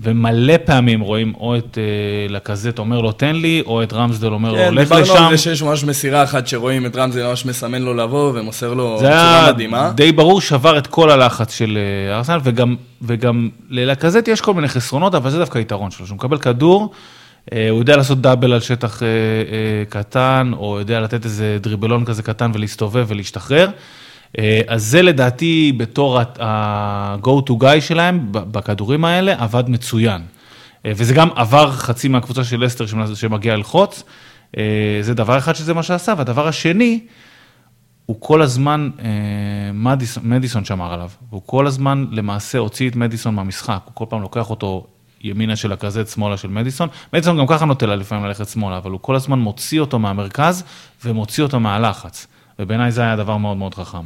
ומלא 0.02 0.54
פעמים 0.64 1.00
רואים 1.00 1.32
או 1.40 1.56
את 1.56 1.78
אה, 1.78 1.82
לקזט 2.28 2.78
אומר 2.78 3.00
לו 3.00 3.12
תן 3.12 3.36
לי, 3.36 3.62
או 3.66 3.82
את 3.82 3.92
רמסדל 3.92 4.28
אומר 4.28 4.52
לו 4.52 4.56
כן, 4.56 4.74
לך 4.74 4.82
דיברנו 4.82 5.02
לשם. 5.02 5.24
על 5.24 5.36
זה 5.36 5.42
שיש 5.42 5.62
ממש 5.62 5.84
מסירה 5.84 6.22
אחת 6.24 6.46
שרואים 6.46 6.86
את 6.86 6.96
רמזי 6.96 7.22
ממש 7.22 7.46
מסמן 7.46 7.82
לו 7.82 7.94
לבוא 7.94 8.32
ומוסר 8.34 8.74
לו 8.74 8.98
זה 9.00 9.06
בצורה 9.06 9.42
היה 9.42 9.52
מדהימה. 9.52 9.92
די 9.94 10.12
ברור, 10.12 10.40
שבר 10.40 10.78
את 10.78 10.86
כל 10.86 11.10
הלחץ 11.10 11.54
של 11.54 11.78
אה, 12.10 12.16
ארסנל, 12.16 12.40
וגם, 12.44 12.76
וגם 13.02 13.48
ללקזט 13.70 14.28
יש 14.28 14.40
כל 14.40 14.54
מיני 14.54 14.68
חסרונות, 14.68 15.14
אבל 15.14 15.30
זה 15.30 15.38
דווקא 15.38 15.58
היתרון 15.58 15.90
שלו, 15.90 16.06
שהוא 16.06 16.16
מקבל 16.16 16.38
כדור, 16.38 16.92
אה, 17.52 17.70
הוא 17.70 17.78
יודע 17.78 17.96
לעשות 17.96 18.20
דאבל 18.20 18.52
על 18.52 18.60
שטח 18.60 19.02
אה, 19.02 19.08
אה, 19.08 19.84
קטן, 19.88 20.50
או 20.56 20.78
יודע 20.78 21.00
לתת 21.00 21.24
איזה 21.24 21.58
דריבלון 21.60 22.04
כזה 22.04 22.22
קטן 22.22 22.50
ולהסתובב 22.54 23.04
ולהשתחרר. 23.08 23.68
אה, 24.38 24.60
אז 24.66 24.84
זה 24.84 25.02
לדעתי 25.02 25.72
בתור 25.76 26.20
ה-go 26.40 27.50
to 27.50 27.52
guy 27.62 27.80
שלהם 27.80 28.26
בכדורים 28.30 29.04
האלה, 29.04 29.34
עבד 29.38 29.68
מצוין. 29.68 30.22
אה, 30.86 30.92
וזה 30.96 31.14
גם 31.14 31.28
עבר 31.34 31.72
חצי 31.72 32.08
מהקבוצה 32.08 32.44
של 32.44 32.64
לסטר 32.64 32.86
שמגיע 33.14 33.56
ללחוץ. 33.56 34.02
אה, 34.56 34.98
זה 35.00 35.14
דבר 35.14 35.38
אחד 35.38 35.54
שזה 35.54 35.74
מה 35.74 35.82
שעשה, 35.82 36.14
והדבר 36.18 36.48
השני, 36.48 37.00
הוא 38.06 38.16
כל 38.20 38.42
הזמן, 38.42 38.90
מדיסון, 39.74 40.22
מדיסון 40.28 40.64
שמר 40.64 40.92
עליו, 40.92 41.10
והוא 41.30 41.42
כל 41.46 41.66
הזמן 41.66 42.06
למעשה 42.10 42.58
הוציא 42.58 42.90
את 42.90 42.96
מדיסון 42.96 43.34
מהמשחק, 43.34 43.80
הוא 43.84 43.92
כל 43.94 44.04
פעם 44.08 44.22
לוקח 44.22 44.50
אותו 44.50 44.86
ימינה 45.20 45.56
של 45.56 45.72
הכזאת, 45.72 46.08
שמאלה 46.08 46.36
של 46.36 46.48
מדיסון. 46.48 46.88
מדיסון 47.12 47.38
גם 47.38 47.46
ככה 47.46 47.64
נוטה 47.64 47.86
לה 47.86 47.96
לפעמים 47.96 48.24
ללכת 48.24 48.48
שמאלה, 48.48 48.76
אבל 48.76 48.90
הוא 48.90 49.00
כל 49.02 49.14
הזמן 49.14 49.38
מוציא 49.38 49.80
אותו 49.80 49.98
מהמרכז 49.98 50.64
ומוציא 51.04 51.42
אותו 51.42 51.60
מהלחץ. 51.60 52.26
ובעיניי 52.60 52.90
זה 52.90 53.02
היה 53.02 53.16
דבר 53.16 53.36
מאוד 53.36 53.56
מאוד 53.56 53.74
חכם. 53.74 53.98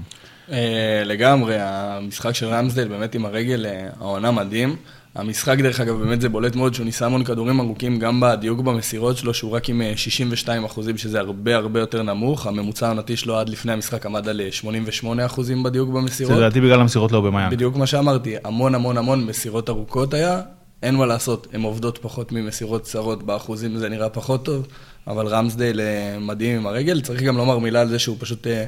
אה, 0.53 1.03
לגמרי, 1.05 1.57
המשחק 1.59 2.33
של 2.33 2.47
רמסדל 2.47 2.89
באמת 2.89 3.15
עם 3.15 3.27
הרגל, 3.27 3.67
אה, 3.67 3.89
העונה 4.01 4.31
מדהים. 4.31 4.77
המשחק, 5.15 5.59
דרך 5.59 5.81
אגב, 5.81 5.95
באמת 5.95 6.21
זה 6.21 6.29
בולט 6.29 6.57
מאוד 6.57 6.75
שהוא 6.75 6.85
ניסה 6.85 7.07
המון 7.07 7.25
כדורים 7.25 7.61
ארוכים, 7.61 7.99
גם 7.99 8.21
בדיוק 8.21 8.61
במסירות 8.61 9.17
שלו, 9.17 9.35
שהוא 9.35 9.51
רק 9.51 9.69
עם 9.69 9.83
אה, 9.83 9.93
62 9.97 10.65
אחוזים, 10.65 10.99
שזה 10.99 11.21
הרבה 11.21 11.57
הרבה 11.57 11.81
יותר 11.81 12.03
נמוך. 12.03 12.47
הממוצע 12.47 12.87
העונתי 12.87 13.17
שלו 13.17 13.39
עד 13.39 13.49
לפני 13.49 13.73
המשחק 13.73 14.07
עמד 14.07 14.29
על 14.29 14.41
אה, 14.41 14.53
88 14.53 15.27
אחוזים 15.27 15.63
בדיוק 15.63 15.89
זה 15.89 15.95
במסירות. 15.95 16.37
לדעתי 16.37 16.61
בגלל 16.61 16.81
המסירות 16.81 17.13
לא 17.13 17.21
במיאנג. 17.21 17.53
בדיוק 17.53 17.77
מה 17.77 17.87
שאמרתי, 17.87 18.35
המון 18.45 18.75
המון 18.75 18.99
המון 18.99 19.27
מסירות 19.27 19.69
ארוכות 19.69 20.15
היה, 20.15 20.41
אין 20.83 20.95
מה 20.95 21.07
לעשות, 21.07 21.47
הן 21.53 21.63
עובדות 21.63 21.99
פחות 21.99 22.33
ממסירות 22.33 22.83
קצרות, 22.83 23.23
באחוזים 23.23 23.77
זה 23.77 23.89
נראה 23.89 24.09
פחות 24.09 24.45
טוב, 24.45 24.67
אבל 25.07 25.27
רמסדייל 25.27 25.81
אה, 25.81 26.19
מדהים 26.21 26.57
עם 26.57 26.67
הרגל, 26.67 27.01
צריך 27.01 27.23
גם 27.23 27.37
לומר 27.37 27.59
מילה 27.59 27.81
על 27.81 27.89
זה 27.89 27.99
שהוא 27.99 28.17
פשוט 28.21 28.47
אה, 28.47 28.65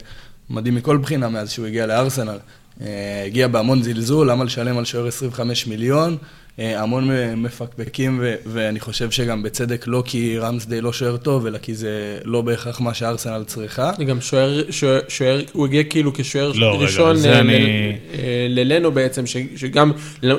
מדהים 0.51 0.75
מכל 0.75 0.97
בחינה 0.97 1.29
מאז 1.29 1.51
שהוא 1.51 1.67
הגיע 1.67 1.87
לארסנל. 1.87 2.39
אה, 2.81 3.23
הגיע 3.27 3.49
בהמון 3.49 3.83
זלזול, 3.83 4.31
למה 4.31 4.45
לשלם 4.45 4.79
על 4.79 4.85
שוער 4.85 5.07
25 5.07 5.67
מיליון, 5.67 6.17
המון 6.59 7.11
מ- 7.11 7.43
מפקפקים, 7.43 8.19
ו- 8.23 8.35
ואני 8.47 8.81
חושב 8.81 9.11
שגם 9.11 9.43
בצדק 9.43 9.85
לא 9.87 10.03
כי 10.07 10.39
רמסדייל 10.39 10.85
לא 10.85 10.93
שוער 10.93 11.17
טוב, 11.17 11.47
אלא 11.47 11.59
כי 11.59 11.75
זה 11.75 11.91
לא 12.25 12.41
בהכרח 12.43 12.81
מה 12.81 12.95
שארסנל 12.95 13.43
צריכה. 13.47 13.91
זה 13.99 14.05
גם 14.05 14.21
שוער, 14.21 14.63
שוער, 15.09 15.41
הוא 15.53 15.67
הגיע 15.67 15.83
כאילו 15.85 16.11
כשוער 16.15 16.53
לא, 16.55 16.81
ראשון 16.81 17.17
אה, 17.27 17.39
אני- 17.39 17.97
אה, 18.15 18.47
ללנו 18.49 18.93
בעצם, 18.93 19.27
ש- 19.27 19.37
שגם 19.57 19.93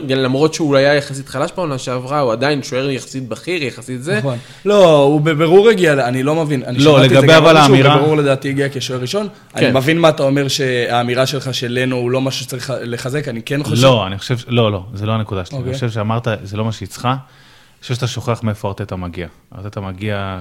למרות 0.09 0.53
שהוא 0.53 0.75
היה 0.75 0.95
יחסית 0.95 1.29
חלש 1.29 1.51
בעונה 1.57 1.77
שעברה, 1.77 2.19
הוא 2.19 2.31
עדיין 2.31 2.63
שוער 2.63 2.89
יחסית 2.89 3.27
בכיר, 3.27 3.63
יחסית 3.63 4.03
זה. 4.03 4.17
נכון. 4.17 4.38
לא, 4.65 5.01
הוא 5.03 5.21
בבירור 5.21 5.69
הגיע, 5.69 5.93
אני 6.07 6.24
לא 6.24 6.36
מבין. 6.36 6.63
אני 6.67 6.77
לא, 6.79 7.00
לגבי 7.01 7.36
אבל 7.36 7.50
שהוא 7.53 7.57
האמירה- 7.57 7.97
בבירור 7.97 8.17
לדעתי 8.17 8.50
הגיע 8.50 8.67
כשוער 8.74 9.00
ראשון. 9.01 9.27
אני 9.55 9.62
כן. 9.65 9.77
מבין 9.77 10.00
מה 10.00 10.09
אתה 10.09 10.24
אומר 10.24 10.47
שהאמירה 10.47 11.25
שלך 11.25 11.53
של 11.53 11.79
לנו 11.81 11.95
הוא 11.95 12.12
לא 12.12 12.21
משהו 12.21 12.41
שצריך 12.45 12.74
לחזק, 12.81 13.27
אני 13.27 13.41
כן 13.41 13.63
חושב... 13.63 13.83
לא, 13.83 14.07
אני 14.07 14.17
חושב, 14.17 14.36
לא, 14.47 14.71
לא, 14.71 14.83
זה 14.93 15.05
לא 15.05 15.12
הנקודה 15.12 15.45
שלי. 15.45 15.57
אני 15.57 15.63
אוקיי. 15.63 15.74
חושב 15.74 15.89
שאמרת, 16.07 16.27
זה 16.43 16.57
לא 16.57 16.65
מה 16.65 16.71
שהיא 16.71 16.87
צריכה. 16.87 17.09
אני 17.09 17.81
חושב 17.81 17.93
שאתה 17.93 18.07
שוכח 18.07 18.43
מאיפה 18.43 18.67
ארטטה 18.67 18.95
מגיע. 18.95 19.27
ארטטה 19.55 19.81
מגיע 19.81 20.39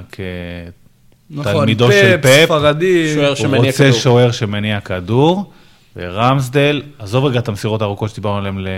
נכון, 1.30 1.52
כתלמידו 1.52 1.92
של 1.92 2.16
פפ. 2.22 2.44
ספרדי. 2.44 3.14
שוער 3.14 3.28
הוא 3.28 3.34
שמניע 3.34 3.58
רוצה 3.58 3.84
כדור. 3.84 4.00
שוער 4.00 4.30
שמניע 4.30 4.80
כדור, 4.80 5.52
ורמסדל, 5.96 6.82
עזוב 6.98 7.24
רגע 7.24 7.38
את 7.38 7.48
המסירות 7.48 7.82
הארוכות 7.82 8.10
שדיברנו 8.10 8.38
עליהן 8.38 8.66
אה, 8.66 8.72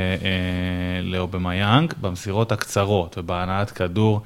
לאובמיאנג, 1.03 1.95
במסירות 2.01 2.53
הקצרות 2.53 3.19
ובהנעת 3.19 3.71
כדור, 3.71 4.21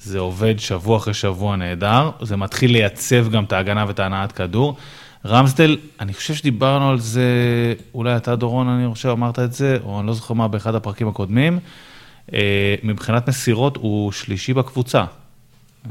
זה 0.00 0.18
עובד 0.18 0.58
שבוע 0.58 0.96
אחרי 0.96 1.14
שבוע 1.14 1.56
נהדר, 1.56 2.10
זה 2.22 2.36
מתחיל 2.36 2.72
לייצב 2.72 3.30
גם 3.30 3.44
את 3.44 3.52
ההגנה 3.52 3.84
ואת 3.88 3.98
ההנעת 3.98 4.32
כדור. 4.32 4.76
רמסדל, 5.26 5.76
אני 6.00 6.14
חושב 6.14 6.34
שדיברנו 6.34 6.90
על 6.90 6.98
זה, 6.98 7.24
אולי 7.94 8.16
אתה 8.16 8.36
דורון, 8.36 8.68
אני 8.68 8.94
חושב, 8.94 9.08
אמרת 9.08 9.38
את 9.38 9.52
זה, 9.52 9.78
או 9.84 10.00
אני 10.00 10.06
לא 10.06 10.12
זוכר 10.12 10.34
מה, 10.34 10.48
באחד 10.48 10.74
הפרקים 10.74 11.08
הקודמים. 11.08 11.58
אה, 12.34 12.38
מבחינת 12.82 13.28
מסירות, 13.28 13.76
הוא 13.76 14.12
שלישי 14.12 14.54
בקבוצה. 14.54 14.98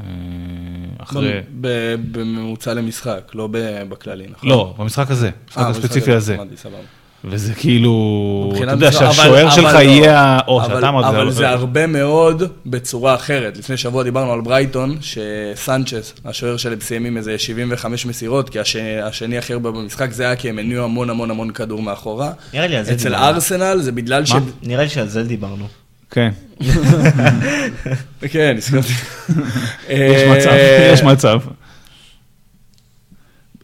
אחרי... 0.98 1.40
ב- 1.60 1.94
בממוצע 2.12 2.74
למשחק, 2.74 3.30
לא 3.34 3.48
ב- 3.50 3.82
בכללי, 3.88 4.26
נכון? 4.30 4.48
לא, 4.48 4.74
במשחק 4.78 5.10
הזה, 5.10 5.30
במשחק 5.46 5.58
אה, 5.62 5.68
הספציפי 5.68 6.12
הזה. 6.12 6.36
וזה 7.24 7.54
כאילו, 7.54 8.52
אתה 8.62 8.70
יודע 8.72 8.92
שהשוער 8.92 9.50
שלך 9.50 9.74
לא. 9.74 9.78
יהיה, 9.78 10.38
או 10.48 10.62
אבל- 10.64 10.74
שאתה 10.74 10.88
אמרת, 10.88 11.04
אבל 11.04 11.24
לא- 11.24 11.30
זה 11.30 11.48
הרבה 11.48 11.86
מאוד 11.86 12.42
בצורה 12.66 13.14
אחרת. 13.14 13.56
לפני 13.56 13.76
שבוע 13.76 14.02
דיברנו 14.02 14.32
על 14.32 14.40
ברייטון, 14.40 14.98
שסנצ'ס, 15.00 16.14
השוער 16.24 16.56
שלהם 16.56 16.80
סיים 16.80 17.04
עם 17.04 17.16
איזה 17.16 17.38
75 17.38 18.06
מסירות, 18.06 18.48
כי 18.50 18.60
הש- 18.60 18.76
השני 18.76 19.38
הכי 19.38 19.52
הרבה 19.52 19.70
במשחק, 19.70 20.12
זה 20.12 20.22
היה 20.26 20.36
כי 20.36 20.48
הם 20.48 20.58
הניעו 20.58 20.84
המון 20.84 21.10
המון 21.10 21.30
המון 21.30 21.50
כדור 21.50 21.82
מאחורה. 21.82 22.32
נראה 22.54 22.66
לי 22.66 22.76
על 22.76 22.84
זה 22.84 22.92
אצל 22.92 23.04
דיברנו. 23.08 23.24
ארסנל 23.26 23.78
זה 23.80 23.92
בגלל 23.92 24.24
ש... 24.24 24.32
נראה 24.62 24.82
לי 24.82 24.88
שעל 24.88 25.08
זה 25.08 25.24
דיברנו. 25.24 25.66
כן, 26.10 26.30
כן, 28.30 28.54
נזכרתי. 28.56 28.92
יש 29.28 30.22
אה, 30.22 30.36
מצב, 30.36 30.50
יש 30.92 31.02
מצב. 31.02 31.40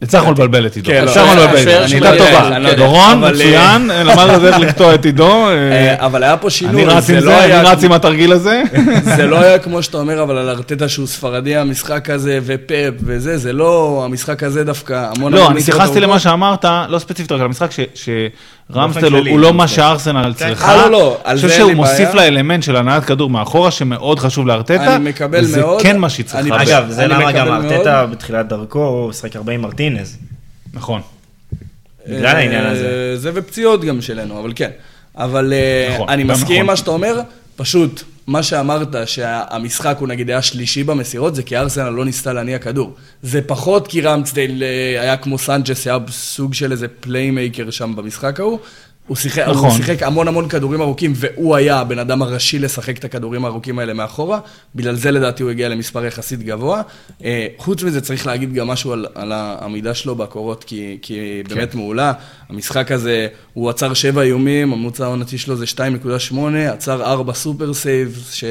הצלחנו 0.03 0.31
לבלבל 0.31 0.65
את 0.65 0.75
עידו, 0.75 0.89
כן, 0.91 1.05
לא, 1.05 1.11
הצלחנו 1.11 1.41
אה, 1.41 1.45
לבלבל, 1.53 1.87
שיטה 1.87 2.11
טובה. 2.17 2.47
אני 2.55 2.63
לא 2.63 2.73
דורון, 2.73 3.11
אבל, 3.23 3.33
מצוין, 3.33 3.89
למד 4.07 4.43
איך 4.45 4.59
לקטוע 4.59 4.95
את 4.95 5.05
עידו. 5.05 5.47
אה, 5.47 5.53
אה, 5.71 6.05
אבל 6.05 6.23
היה 6.23 6.37
פה 6.37 6.49
שינוי, 6.49 6.83
אני 6.83 6.93
רץ 6.93 7.09
עם 7.09 7.15
לא 7.15 7.21
זה, 7.21 7.45
אני 7.45 7.69
רץ 7.69 7.83
עם 7.83 7.91
התרגיל 7.91 8.31
הזה. 8.31 8.61
זה 9.17 9.25
לא 9.25 9.39
היה 9.41 9.59
כמו 9.59 9.83
שאתה 9.83 9.97
אומר, 9.97 10.23
אבל 10.23 10.37
על 10.37 10.49
ארטטה 10.49 10.89
שהוא 10.89 11.07
ספרדי, 11.07 11.55
המשחק 11.55 12.09
הזה, 12.09 12.39
ופאפ 12.45 12.93
וזה, 13.05 13.37
זה 13.37 13.53
לא, 13.53 14.01
המשחק 14.05 14.43
הזה 14.43 14.63
דווקא, 14.63 15.09
המון... 15.17 15.33
לא, 15.33 15.51
אני 15.51 15.59
התייחסתי. 15.59 15.99
למה 15.99 16.19
שאמרת, 16.19 16.65
לא 16.89 16.99
ספציפית 16.99 17.31
רק 17.31 17.39
על 17.39 17.45
המשחק, 17.45 17.71
ש- 17.71 17.79
שרמסטל 18.71 19.13
הוא- 19.13 19.39
לא 19.39 19.53
מה 19.53 19.63
כן. 19.63 19.67
שארסנל 19.67 20.33
צריכה. 20.33 20.71
אה, 20.71 20.77
לא, 20.77 20.91
לא, 20.91 21.17
על 21.23 21.31
אני 21.31 21.41
זה 21.41 21.47
חושב 21.47 21.49
אין 21.49 21.57
שהוא 21.59 21.69
לי 21.69 21.75
מוסיף 21.75 21.99
בעיה. 21.99 22.15
לה 22.15 22.27
אלמנט 22.27 22.63
של 22.63 22.75
הנעת 22.75 23.05
כדור 23.05 23.29
מאחורה, 23.29 23.71
שמאוד 23.71 24.19
חשוב 24.19 24.47
לארטטה. 24.47 24.95
אני 24.95 25.09
מקבל 25.09 25.39
וזה 25.43 25.61
מאוד. 25.61 25.81
כן 25.81 25.97
מה 25.97 26.09
שהיא 26.09 26.25
אני 26.33 26.49
צריכה. 26.49 26.63
אגב, 26.63 26.85
זה 26.89 27.05
אני 27.05 27.13
למה 27.13 27.31
גם. 27.31 27.47
ארטטה 27.47 28.05
בתחילת 28.05 28.47
דרכו, 28.47 28.79
הוא 28.85 29.13
שיחק 29.13 29.35
הרבה 29.35 29.53
עם 29.53 29.65
מרטינז. 29.93 30.17
נכון. 30.73 31.01
בגלל 32.07 32.35
העניין 32.35 32.65
הזה. 32.65 33.11
אה, 33.11 33.17
זה 33.17 33.31
ופציעות 33.33 33.83
גם 33.83 34.01
שלנו, 34.01 34.39
אבל 34.39 34.53
כן. 34.55 34.69
אבל 35.15 35.53
אה, 35.53 35.93
נכון, 35.93 36.09
אני 36.09 36.23
מסכים 36.23 36.55
עם 36.55 36.55
נכון. 36.55 36.65
מה 36.65 36.75
שאתה 36.75 36.91
אומר, 36.91 37.21
פשוט, 37.55 38.03
מה 38.27 38.43
שאמרת, 38.43 38.95
שהמשחק 39.05 39.97
הוא 39.99 40.07
נגיד 40.07 40.29
היה 40.29 40.41
שלישי 40.41 40.83
במסירות, 40.83 41.35
זה 41.35 41.43
כי 41.43 41.57
ארסנל 41.57 41.89
לא 41.89 42.05
ניסתה 42.05 42.33
להניע 42.33 42.59
כדור. 42.59 42.95
זה 43.21 43.41
פחות 43.41 43.87
כי 43.87 44.01
רמסדייל 44.01 44.63
אה, 44.63 45.01
היה 45.01 45.17
כמו 45.17 45.37
סנצ'ס, 45.37 45.87
היה 45.87 45.97
סוג 46.09 46.53
של 46.53 46.71
איזה 46.71 46.87
playmaker 46.87 47.69
שם 47.69 47.95
במשחק 47.95 48.39
ההוא. 48.39 48.59
הוא 49.07 49.17
שיחק, 49.17 49.43
נכון. 49.47 49.69
הוא 49.69 49.77
שיחק 49.77 50.03
המון 50.03 50.27
המון 50.27 50.49
כדורים 50.49 50.81
ארוכים, 50.81 51.13
והוא 51.15 51.55
היה 51.55 51.79
הבן 51.79 51.99
אדם 51.99 52.21
הראשי 52.21 52.59
לשחק 52.59 52.97
את 52.97 53.05
הכדורים 53.05 53.45
הארוכים 53.45 53.79
האלה 53.79 53.93
מאחורה. 53.93 54.39
בגלל 54.75 54.95
זה 54.95 55.11
לדעתי 55.11 55.43
הוא 55.43 55.51
הגיע 55.51 55.69
למספר 55.69 56.05
יחסית 56.05 56.43
גבוה. 56.43 56.81
אה, 57.23 57.47
חוץ 57.57 57.83
מזה 57.83 58.01
צריך 58.01 58.27
להגיד 58.27 58.53
גם 58.53 58.67
משהו 58.67 58.93
על, 58.93 59.05
על 59.15 59.31
העמידה 59.31 59.93
שלו 59.93 60.15
בקורות, 60.15 60.63
כי, 60.63 60.97
כי 61.01 61.41
כן. 61.47 61.55
באמת 61.55 61.75
מעולה. 61.75 62.13
המשחק 62.49 62.91
הזה, 62.91 63.27
הוא 63.53 63.69
עצר 63.69 63.93
שבע 63.93 64.21
איומים, 64.21 64.73
הממוצע 64.73 65.03
העונתי 65.05 65.37
שלו 65.37 65.55
זה 65.55 65.65
2.8, 65.65 66.35
עצר 66.73 67.03
ארבע 67.03 67.33
super 67.33 67.73
save, 67.73 68.27
ש... 68.31 68.43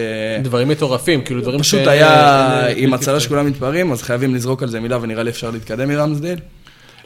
דברים 0.43 0.69
מטורפים, 0.69 1.23
כאילו 1.23 1.41
דברים 1.41 1.61
פשוט 1.61 1.81
ש- 1.85 1.87
היה 1.87 2.11
אה, 2.11 2.73
עם 2.77 2.95
הצלה. 2.95 3.21
שכולם 3.21 3.47
מתפארים, 3.47 3.93
אז 3.93 4.03
חייבים 4.03 4.35
לזרוק 4.35 4.63
על 4.63 4.69
זה 4.69 4.81
מילה, 4.81 4.99
ונראה 5.03 5.23
לי 5.23 5.31
אפשר 5.31 5.51
להתקדם 5.51 5.89
מרמסדייל. 5.89 6.39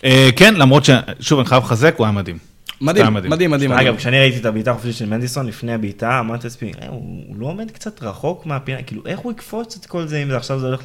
אה, 0.04 0.28
כן, 0.36 0.54
למרות 0.54 0.84
ש... 0.84 0.90
שוב, 1.20 1.38
אני 1.38 1.48
חייב 1.48 1.62
לחזק, 1.62 1.94
הוא 1.96 2.04
היה 2.06 2.12
מדהים. 2.12 2.55
מדהים, 2.80 3.14
מדהים, 3.14 3.30
מדהים, 3.30 3.50
מדהים. 3.50 3.72
אגב, 3.72 3.96
כשאני 3.96 4.18
ראיתי 4.20 4.38
את 4.38 4.46
הבעיטה 4.46 4.70
החופשית 4.70 4.96
של 4.96 5.06
מנדיסון 5.06 5.46
לפני 5.46 5.74
הבעיטה, 5.74 6.18
אמרתי 6.20 6.46
לעצמי, 6.46 6.72
"אה, 6.82 6.88
הוא 6.88 6.96
הוא 7.28 7.36
לא 7.38 7.46
עומד 7.46 7.70
קצת 7.70 8.02
רחוק 8.02 8.46
מהפינה, 8.46 8.82
כאילו, 8.82 9.02
איך 9.06 9.20
הוא 9.20 9.32
יקפוץ 9.32 9.76
את 9.80 9.86
כל 9.86 10.06
זה 10.06 10.22
אם 10.22 10.28
זה 10.30 10.36
עכשיו 10.36 10.58
זה 10.60 10.66
הולך 10.66 10.80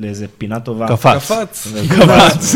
לאיזה 0.00 0.26
פינה 0.38 0.60
טובה? 0.60 0.88
קפץ. 0.88 1.16
קפץ. 1.32 1.66
קפץ. 1.90 2.54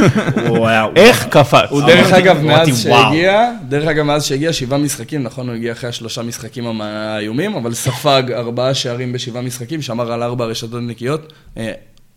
הוא 0.48 0.66
היה... 0.68 0.86
איך 0.96 1.26
קפץ? 1.26 1.70
הוא 1.70 1.82
דרך 1.86 2.12
אגב, 2.12 2.42
מאז. 2.42 2.82
שהגיע, 2.82 3.50
דרך 3.68 3.88
אגב, 3.88 4.04
מאז 4.04 4.24
שהגיע 4.24 4.52
שבעה 4.52 4.78
משחקים, 4.78 5.22
נכון, 5.22 5.48
הוא 5.48 5.56
הגיע 5.56 5.72
אחרי 5.72 5.88
השלושה 5.90 6.22
משחקים 6.22 6.80
האיומים, 6.80 7.54
אבל 7.54 7.74
ספג 7.74 8.22
ארבעה 8.32 8.74
שערים 8.74 9.12
בשבעה 9.12 9.42
משחקים, 9.42 9.82
שמר 9.82 10.12
על 10.12 10.22
ארבע 10.22 10.44
רשתות 10.44 10.82
נקיות. 10.82 11.32
אה, 11.56 11.72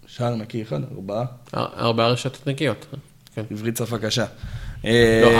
שער 0.08 0.36
נקי 0.36 0.62
אחד, 0.62 0.80
ארבעה, 0.96 1.26
אר- 1.56 1.68
ארבע 1.80 2.08
רשתות 2.08 2.48
נקיות. 2.48 2.86
כן. 3.36 3.42
עברית 3.52 3.78
שפה 3.78 3.98
קשה. 3.98 4.26
לא, 4.84 4.90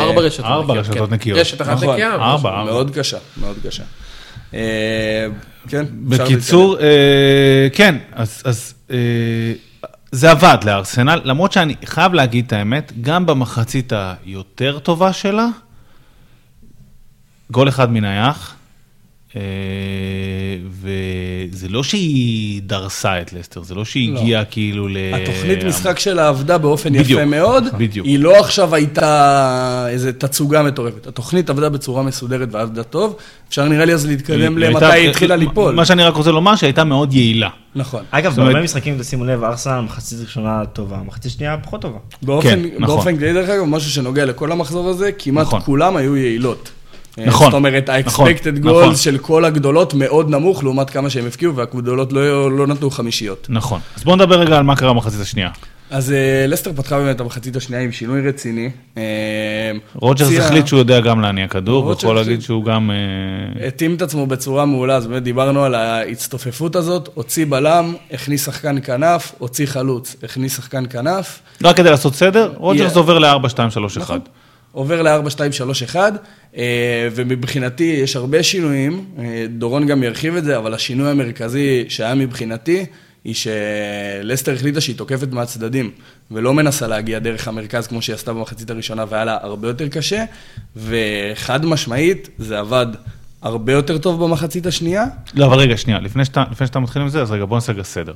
ארבע 0.02 0.22
רשתות 0.22 0.46
נקיות. 0.46 0.60
ארבע 0.60 0.74
רשתות 0.74 1.10
כן. 1.10 1.14
נקיות. 1.16 1.40
רשת 1.40 1.62
אחת 1.62 1.72
נכון. 1.72 1.90
נקייה. 1.90 2.14
ארבע, 2.14 2.50
ארבע. 2.50 2.64
מאוד 2.64 2.92
קשה, 2.96 3.18
מאוד 3.38 3.56
קשה. 3.68 3.84
אה, 4.54 5.28
כן, 5.68 5.86
בקיצור, 5.92 6.80
אה, 6.80 7.68
כן, 7.74 7.96
אז, 8.14 8.42
אז 8.46 8.74
אה, 8.92 8.98
זה 10.12 10.32
עבד 10.32 10.58
לארסנל, 10.66 11.22
למרות 11.24 11.52
שאני 11.52 11.76
חייב 11.86 12.14
להגיד 12.14 12.46
את 12.46 12.54
האמת, 12.54 12.92
גם 13.02 13.26
במחצית 13.26 13.94
היותר 13.96 14.80
טובה 14.80 15.14
שלה, 15.14 15.48
גול 17.52 17.70
אחד 17.70 17.92
מנייח, 17.92 18.52
אה, 18.52 18.59
וזה 20.72 21.68
לא 21.70 21.84
שהיא 21.84 22.62
דרסה 22.66 23.22
את 23.22 23.34
לסטר, 23.34 23.64
זה 23.64 23.76
לא 23.76 23.86
שהיא 23.86 24.14
לא. 24.14 24.20
הגיעה 24.20 24.46
כאילו 24.46 24.88
ל... 24.88 24.98
התוכנית 25.14 25.64
משחק 25.64 26.00
שלה 26.00 26.28
עבדה 26.28 26.58
באופן 26.58 26.90
בדיוק, 26.94 27.10
יפה 27.10 27.26
מאוד. 27.26 27.64
בדיוק. 27.78 28.08
היא 28.08 28.20
לא 28.20 28.40
עכשיו 28.40 28.76
הייתה 28.76 29.86
איזו 29.90 30.10
תצוגה 30.18 30.64
מטורפת. 30.64 31.08
התוכנית 31.08 31.50
עבדה 31.50 31.70
בצורה 31.70 32.04
מסודרת 32.04 32.48
ועבדה 32.52 32.84
טוב. 32.84 33.16
אפשר 33.50 33.66
נראה 33.68 33.86
לי 33.86 33.94
אז 33.94 34.06
להתקדם 34.08 34.58
היא 34.58 34.66
למתי 34.66 34.86
היא 34.86 35.10
התחילה 35.10 35.36
ליפול. 35.36 35.76
מה 35.76 35.86
שאני 35.86 36.04
רק 36.04 36.16
רוצה 36.16 36.32
לומר, 36.32 36.56
שהייתה 36.56 36.84
מאוד 36.84 37.14
יעילה. 37.14 37.50
נכון. 37.76 38.04
אגב, 38.12 38.32
זאת 38.32 38.38
אומרת- 38.40 38.52
בהרבה 38.54 38.64
משחקים, 38.64 38.98
תשימו 39.00 39.26
לב, 39.26 39.44
ארסנל 39.44 39.80
מחצית 39.82 40.20
ראשונה 40.22 40.66
טובה, 40.74 40.98
מחצית 41.08 41.32
שנייה 41.32 41.58
פחות 41.58 41.82
טובה. 41.82 41.98
באופן, 42.22 42.50
כן, 42.50 42.60
נכון. 42.80 42.96
באופן 42.96 43.18
כללי, 43.18 43.34
דרך 43.34 43.50
אגב, 43.50 43.64
משהו 43.64 43.92
שנוגע 43.92 44.26
לכל 44.26 44.52
המחזור 44.52 44.90
הזה, 44.90 45.12
כמעט 45.18 45.48
נכון. 45.48 45.62
כולם 45.62 45.96
היו 45.96 46.18
יעילות. 46.18 46.72
אה, 47.20 47.26
נכון, 47.26 47.52
זאת 47.52 47.54
אומרת, 47.54 47.90
נכון, 47.90 48.28
ה-expected 48.28 48.60
נכון. 48.60 48.94
goals 48.94 48.96
של 48.96 49.18
כל 49.18 49.46
הגדולות 49.46 49.94
מאוד 49.94 50.30
נמוך 50.30 50.64
לעומת 50.64 50.90
כמה 50.90 51.10
שהם 51.10 51.28
הפקיעו, 51.28 51.56
והגדולות 51.56 52.14
לא, 52.14 52.52
לא 52.52 52.68
נתנו 52.68 52.92
חמישיות. 52.92 53.48
נכון. 53.50 53.80
אז 53.98 54.04
בואו 54.04 54.16
נדבר 54.16 54.40
רגע 54.40 54.58
על 54.58 54.64
מה 54.64 54.76
קרה 54.76 54.94
במחצית 54.94 55.22
השנייה. 55.22 55.50
אז 55.92 56.12
אה, 56.12 56.46
לסטר 56.48 56.74
פתחה 56.74 56.98
באמת 56.98 57.16
את 57.16 57.22
המחצית 57.22 57.56
השנייה 57.56 57.84
עם 57.84 57.92
שינוי 57.92 58.28
רציני. 58.28 58.70
אה, 58.98 59.04
רוג'רס 59.94 60.40
החליט 60.40 60.68
שהוא 60.68 60.80
יודע 60.80 61.00
גם 61.00 61.22
להניע 61.22 61.48
כדור, 61.48 61.84
רוג'רס 61.84 62.04
ויכול 62.04 62.16
להגיד. 62.16 62.42
שהוא 62.42 62.66
גם... 62.66 62.92
התאים 63.68 63.96
את 63.96 64.02
עצמו 64.02 64.28
בצורה 64.28 64.66
מעולה, 64.66 64.96
אז 64.96 65.08
באמת 65.08 65.24
דיברנו 65.24 65.64
על 65.64 65.76
ההצטופפות 65.76 66.76
הזאת, 66.76 67.10
הוציא 67.14 67.46
בלם, 67.50 67.94
הכניס 68.12 68.46
שחקן 68.46 68.82
כנף, 68.84 69.36
הוציא 69.38 69.66
חלוץ, 69.66 70.16
הכניס 70.24 70.56
שחקן 70.56 70.84
כנף, 70.90 71.40
רק 71.64 71.78
כדי 71.78 71.90
לעשות 71.90 72.16
סדר, 72.16 72.52
רוג'רס. 72.56 72.96
עובר 72.96 73.20
ל-4, 73.20 73.50
2, 73.50 73.70
3, 73.70 73.98
1. 73.98 74.04
נכון. 74.04 74.20
עובר 74.72 75.02
ל-4, 75.02 75.30
2, 75.30 75.52
3, 75.52 75.84
1, 75.84 76.14
ומבחינתי 77.12 77.84
יש 77.84 78.16
הרבה 78.16 78.44
שינויים, 78.44 79.06
אה, 79.20 79.46
דורון 79.50 79.88
גם 79.88 80.04
ירחיב 80.04 80.36
את 80.36 80.44
זה, 80.44 80.58
אבל 80.58 80.74
השינוי 80.74 81.10
המרכזי 81.10 81.86
שהיה 81.90 82.16
מבחינתי, 82.16 82.86
היא 83.24 83.36
שלסטר 83.36 84.54
החליטה 84.54 84.82
שהיא 84.82 84.96
תוקפת 84.96 85.32
מהצדדים, 85.32 85.92
ולא 86.32 86.54
מנסה 86.54 86.88
להגיע 86.88 87.20
דרך 87.20 87.48
המרכז 87.48 87.88
כמו 87.88 88.02
שהיא 88.02 88.14
עשתה 88.14 88.34
במחצית 88.34 88.70
הראשונה, 88.70 89.06
והיה 89.10 89.26
לה 89.26 89.38
הרבה 89.42 89.68
יותר 89.68 89.88
קשה, 89.88 90.24
וחד 90.76 91.66
משמעית, 91.66 92.30
זה 92.38 92.60
עבד 92.60 92.88
הרבה 93.42 93.74
יותר 93.74 93.98
טוב 93.98 94.24
במחצית 94.24 94.66
השנייה. 94.66 95.06
לא, 95.34 95.46
אבל 95.46 95.58
רגע, 95.58 95.78
שנייה, 95.78 96.00
לפני 96.00 96.26
שאתה, 96.26 96.44
לפני 96.52 96.68
שאתה 96.68 96.80
מתחיל 96.80 97.02
עם 97.02 97.10
זה, 97.10 97.22
אז 97.22 97.32
רגע, 97.32 97.46
בוא 97.46 97.58
נעשה 97.58 97.84
סדר. 97.84 98.14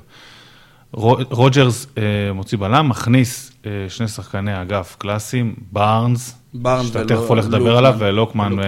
רו- 0.93 1.17
רוג'רס 1.29 1.88
אה, 1.97 2.03
מוציא 2.33 2.57
בלם, 2.57 2.89
מכניס 2.89 3.51
אה, 3.65 3.71
שני 3.89 4.07
שחקני 4.07 4.62
אגף 4.62 4.95
קלאסיים, 5.00 5.55
בארנס, 5.71 6.38
בארנס 6.53 6.88
שאתה 6.88 7.05
תכף 7.05 7.29
הולך 7.29 7.45
לדבר. 7.45 7.77
עליו, 7.77 7.95
ולוקמן. 7.97 8.59
אה, 8.59 8.65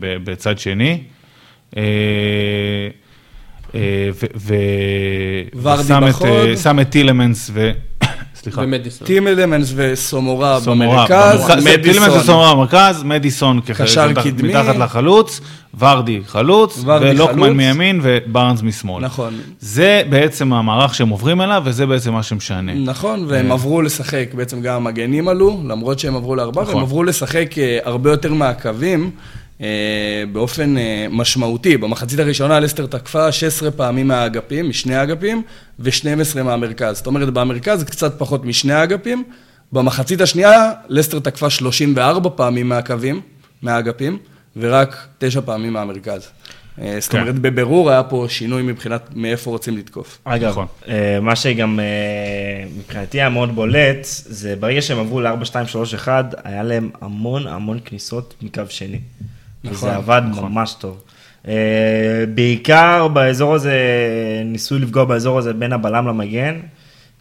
בצד 0.00 0.58
שני. 0.58 1.02
ושם 5.54 6.80
את, 6.80 6.90
טילמנס 6.90 7.50
ו... 7.54 7.70
סליחה. 8.50 8.62
ומדיסון. 8.64 9.06
טים 9.06 9.28
אלמנס 9.28 9.72
וסומורה 9.76 10.60
סומורה 10.60 11.06
במרכז, 11.08 11.64
מדיסון. 11.64 12.10
וסומורה 12.20 12.54
במרכז, 12.54 13.02
מדיסון 13.02 13.60
כח- 13.66 13.82
קשר 13.82 14.08
מתחת- 14.08 14.24
קדמי. 14.24 14.48
מתחת 14.48 14.76
לחלוץ, 14.76 15.40
ורדי 15.78 16.20
חלוץ, 16.26 16.84
ולוקמן. 16.84 17.50
מימין 17.52 18.00
ובארנס 18.02 18.62
משמאל. 18.62 19.04
נכון. 19.04 19.34
זה 19.60 20.02
בעצם 20.10 20.52
המערך 20.52 20.94
שהם 20.94 21.08
עוברים 21.08 21.40
אליו, 21.40 21.62
וזה 21.64 21.86
בעצם 21.86 22.12
מה 22.12 22.22
שמשנה. 22.22 22.74
נכון, 22.74 23.24
והם 23.28 23.52
עברו 23.52 23.82
לשחק, 23.82 24.28
בעצם 24.34 24.60
גם 24.60 24.74
המגנים 24.74 25.28
עלו, 25.28 25.60
למרות 25.68 25.98
שהם 25.98 26.16
עברו 26.16 26.36
לארבעה, 26.36 26.62
נכון. 26.64 26.74
והם 26.74 26.84
עברו 26.84 27.02
לשחק 27.04 27.58
אה, 27.58 27.78
הרבה 27.84 28.10
יותר 28.10 28.34
מהקווים, 28.34 29.04
אה, 29.04 29.37
באופן 30.32 30.78
אה, 30.78 31.06
משמעותי. 31.10 31.76
במחצית 31.76 32.18
הראשונה 32.18 32.60
לסטר 32.60 32.86
תקפה 32.86 33.32
16 33.32 33.70
פעמים 33.70 34.08
מהאגפים, 34.08 34.68
משני 34.68 34.96
האגפים, 34.96 35.42
ו-12 35.78 36.42
מהמרכז. 36.42 36.96
זאת 36.96 37.06
אומרת, 37.06 37.32
במרכז 37.32 37.84
קצת 37.84 38.18
פחות 38.18 38.44
משני 38.44 38.72
האגפים. 38.72 39.24
במחצית 39.72 40.20
השנייה, 40.20 40.72
לסטר 40.88 41.18
תקפה 41.18 41.50
34 41.50 42.30
פעמים 42.30 42.68
מהקווים, 42.68 43.20
מהאגפים, 43.62 44.18
ורק 44.56 45.06
9 45.18 45.40
פעמים 45.40 45.72
מהמרכז. 45.72 46.28
אה, 46.80 46.96
זאת 47.00 47.12
כן. 47.12 47.20
אומרת, 47.20 47.34
בבירור 47.34 47.90
היה 47.90 48.02
פה 48.02 48.26
שינוי 48.28 48.62
מבחינת 48.62 49.08
מאיפה 49.14 49.50
רוצים 49.50 49.76
לתקוף. 49.76 50.18
אגב, 50.24 50.50
נכון. 50.50 50.66
אה, 50.88 51.20
מה 51.20 51.36
שגם 51.36 51.80
אה, 51.80 52.64
מבחינתי 52.78 53.20
היה 53.20 53.28
מאוד 53.28 53.54
בולט, 53.54 53.98
זה 54.04 54.56
ברגע 54.56 54.82
שהם 54.82 54.98
עברו 54.98 55.20
ל-4, 55.20 55.44
2, 55.44 55.66
3, 55.66 55.94
1, 55.94 56.34
היה 56.44 56.62
להם 56.62 56.90
המון 57.00 57.46
המון 57.46 57.78
כניסות 57.84 58.34
מקו 58.42 58.62
שני. 58.68 58.98
נכון, 59.70 59.88
וזה 59.88 59.96
עבד 59.96 60.22
ממש 60.40 60.74
טוב. 60.78 61.02
אה, 61.48 62.24
בעיקר 62.34 63.08
באזור 63.08 63.54
הזה, 63.54 63.72
ניסו 64.44 64.78
לפגוע 64.78 65.04
באזור 65.04 65.38
הזה 65.38 65.52
בין 65.52 65.72
הבלם 65.72 66.08
למגן. 66.08 66.60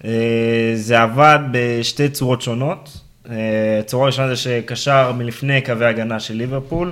אה, 0.05 0.71
זה 0.75 1.01
עבד 1.01 1.39
בשתי 1.51 2.09
צורות 2.09 2.41
שונות. 2.41 2.97
אה, 3.29 3.35
הצורה 3.79 4.03
הראשונה 4.03 4.27
זה 4.27 4.35
שקשר 4.35 5.11
מלפני 5.11 5.61
קווי 5.61 5.85
הגנה 5.85 6.19
של 6.19 6.33
ליברפול. 6.33 6.91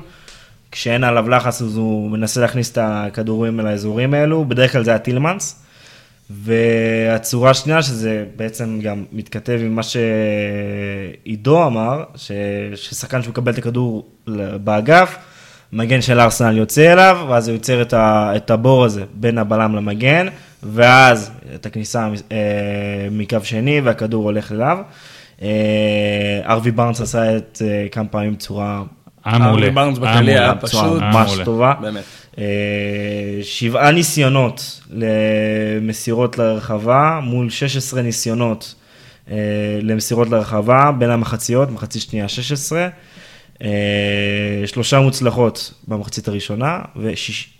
כשאין 0.71 1.03
עליו 1.03 1.29
לחץ 1.29 1.61
אז 1.61 1.77
הוא 1.77 2.11
מנסה 2.11 2.41
להכניס 2.41 2.71
את 2.71 2.77
הכדורים 2.81 3.59
אל 3.59 3.67
האזורים 3.67 4.13
האלו, 4.13 4.45
בדרך 4.45 4.71
כלל 4.71 4.83
זה 4.83 4.91
היה 4.91 4.99
טילמנס. 4.99 5.61
והצורה 6.29 7.49
השנייה, 7.49 7.83
שזה 7.83 8.25
בעצם 8.35 8.79
גם 8.81 9.03
מתכתב 9.11 9.59
עם 9.61 9.75
מה 9.75 9.81
שעידו 9.83 11.67
אמר, 11.67 12.03
ש... 12.15 12.31
ששחקן 12.75 13.23
שמקבל 13.23 13.51
את 13.51 13.57
הכדור 13.57 14.09
באגף, 14.63 15.17
מגן 15.75 16.01
של 16.01 16.19
ארסנל 16.19 16.57
יוצא 16.57 16.93
אליו, 16.93 17.25
ואז 17.29 17.47
הוא 17.47 17.55
יוצר 17.55 17.81
את, 17.81 17.93
ה... 17.93 18.31
את 18.35 18.51
הבור 18.51 18.85
הזה 18.85 19.03
בין 19.13 19.37
הבלם 19.37 19.75
למגן, 19.75 20.27
ואז 20.63 21.31
את 21.55 21.65
הכניסה 21.65 22.09
אה, 22.31 22.37
מקו 23.11 23.37
שני, 23.43 23.81
והכדור 23.81 24.23
הולך 24.23 24.51
אליו. 24.51 24.77
אה, 25.41 25.47
ארווי 26.45 26.71
בארנס 26.71 27.01
עשה 27.01 27.37
את 27.37 27.61
אה, 27.65 27.87
כמה 27.91 28.07
פעמים 28.07 28.35
היה 28.49 28.83
מעולה. 29.25 29.47
ארווי 29.47 29.69
בארנס 29.69 29.97
היה 30.01 30.13
בכללי 30.13 30.31
היה. 30.31 30.55
פשוט 30.55 31.01
ממש. 31.01 31.39
טובה. 31.45 31.73
באמת. 31.81 32.03
אה, 32.37 32.43
שבעה 33.43 33.91
ניסיונות 33.91 34.81
למסירות 34.89 36.37
לרחבה, 36.37 37.19
מול 37.23 37.49
16 37.49 38.01
ניסיונות 38.01 38.75
אה, 39.31 39.35
למסירות 39.81 40.29
לרחבה, 40.29 40.91
בין 40.97 41.09
המחציות, 41.09 41.71
מחצית 41.71 42.01
שנייה 42.01 42.27
16. 42.27 42.87
אה, 43.61 44.63
שלושה 44.65 44.99
מוצלחות 44.99 45.73
במחצית 45.87 46.27
הראשונה, 46.27 46.79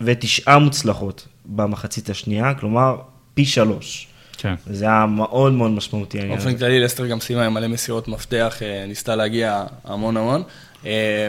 ותשעה 0.00 0.58
מוצלחות 0.58 1.26
במחצית 1.46 2.10
השנייה, 2.10 2.54
כלומר, 2.54 2.96
פי 3.34 3.44
שלוש. 3.44 4.06
כן. 4.38 4.54
זה 4.66 4.84
היה 4.84 5.06
מאוד 5.06 5.52
מאוד 5.52 5.70
משמעותי. 5.70 6.18
באופן 6.18 6.56
כללי, 6.56 6.80
לסטר 6.80 7.06
גם 7.06 7.20
סיימה 7.20 7.46
עם 7.46 7.54
מלא 7.54 7.68
מסירות 7.68 8.08
מפתח, 8.08 8.56
אה, 8.62 8.84
ניסתה 8.88 9.16
להגיע 9.16 9.64
המון 9.84 10.16
המון. 10.16 10.42
אה, 10.86 11.28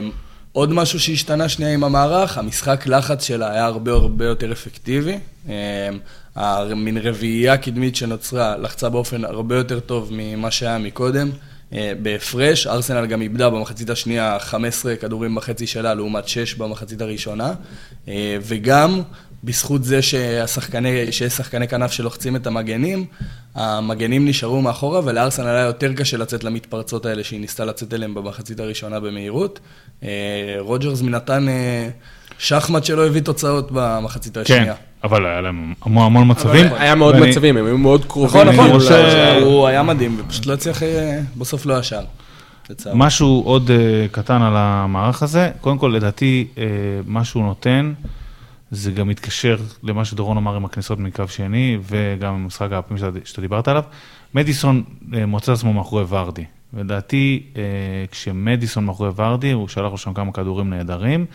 עוד 0.51 0.73
משהו 0.73 0.99
שהשתנה 0.99 1.49
שנייה 1.49 1.73
עם 1.73 1.83
המערך, 1.83 2.37
המשחק 2.37 2.87
לחץ 2.87 3.23
שלה 3.23 3.51
היה 3.51 3.65
הרבה 3.65 3.91
הרבה 3.91 4.25
יותר 4.25 4.51
אפקטיבי. 4.51 5.19
המין 6.35 6.97
רביעייה 6.97 7.57
קדמית 7.57 7.95
שנוצרה 7.95 8.57
לחצה 8.57 8.89
באופן 8.89 9.25
הרבה 9.25 9.55
יותר 9.55 9.79
טוב 9.79 10.09
ממה 10.11 10.51
שהיה 10.51 10.77
מקודם. 10.77 11.29
אה, 11.73 11.93
בהפרש, 12.01 12.67
ארסנל 12.67 13.05
גם 13.05 13.21
איבדה 13.21 13.49
במחצית 13.49 13.89
השנייה 13.89 14.39
15 14.39 14.95
כדורים 14.95 15.35
בחצי 15.35 15.67
שלה 15.67 15.93
לעומת 15.93 16.27
6 16.27 16.53
במחצית 16.53 17.01
הראשונה. 17.01 17.53
אה, 18.07 18.37
וגם 18.41 19.01
בזכות 19.43 19.83
זה 19.83 20.01
שהשחקני, 20.01 21.11
שיש 21.11 21.33
שחקני 21.33 21.67
כנף 21.67 21.91
שלוחצים 21.91 22.35
את 22.35 22.47
המגנים, 22.47 23.05
המגנים 23.55 24.27
נשארו 24.27 24.61
מאחורה, 24.61 25.01
ולארסנל 25.03 25.47
היה 25.47 25.65
יותר 25.65 25.93
קשה 25.93 26.17
לצאת 26.17 26.43
למתפרצות 26.43 27.05
האלה 27.05 27.23
שהיא 27.23 27.39
ניסתה 27.39 27.65
לצאת 27.65 27.93
אליהם 27.93 28.13
במחצית 28.13 28.59
הראשונה 28.59 28.99
במהירות. 28.99 29.59
אה, 30.03 30.55
רוג'רס 30.59 31.01
נתן 31.01 31.49
אה, 31.49 31.89
שחמט 32.39 32.83
שלא 32.85 33.07
הביא 33.07 33.21
תוצאות 33.21 33.69
במחצית 33.71 34.33
כן, 34.33 34.41
השנייה. 34.41 34.73
אבל 35.03 35.25
היה 35.25 35.41
להם 35.41 35.73
המון 35.81 36.05
המון 36.05 36.31
מצבים. 36.31 36.65
היה 36.73 36.95
מאוד 36.95 37.15
מצבים, 37.19 37.57
הם 37.57 37.65
היו 37.65 37.77
מאוד 37.77 38.05
קרובים. 38.05 38.41
נכון, 38.41 38.69
נכון, 38.69 38.81
הוא- 39.41 39.67
היה 39.67 39.83
מדהים, 39.83 40.17
ופשוט 40.19 40.45
לא 40.45 40.53
הצליח, 40.53 40.83
אה, 40.83 41.19
בסוף 41.37 41.65
לא 41.65 41.79
ישר. 41.79 42.01
משהו 42.93 43.41
עוד 43.45 43.71
אה, 43.71 44.05
קטן 44.11 44.41
על 44.41 44.53
המערך 44.55 45.23
הזה, 45.23 45.51
קודם 45.61 45.77
כל 45.77 45.93
לדעתי 45.95 46.47
אה, 46.57 46.63
מה 47.05 47.23
שהוא 47.23 47.43
נותן, 47.43 47.93
זה 48.71 48.91
גם 48.91 49.07
מתקשר 49.07 49.57
למה 49.83 50.05
שדורון 50.05 50.37
אמר 50.37 50.55
עם 50.55 50.65
הכניסות 50.65 50.99
מקו 50.99 51.23
שני, 51.27 51.77
וגם 51.89 52.33
עם 52.33 52.45
משחק 52.47 52.71
האפים 52.71 52.97
שאתה, 52.97 53.41
דיברת 53.41 53.67
עליו. 53.67 53.83
מדיסון 54.33 54.83
אה, 55.13 55.25
מוצא 55.25 55.51
עצמו 55.51 55.73
מאחורי 55.73 56.03
ורדי. 56.09 56.43
לדעתי, 56.77 57.43
אה, 57.57 57.61
כשמדיסון 58.11 58.85
מאחורי 58.85 59.09
ורדי, 59.15 59.51
הוא 59.51 59.67
שלח 59.67 59.91
לו 59.91 59.97
שם 59.97 60.13
כמה 60.13 60.31
כדורים 60.31 60.69
נהדרים, 60.69 61.25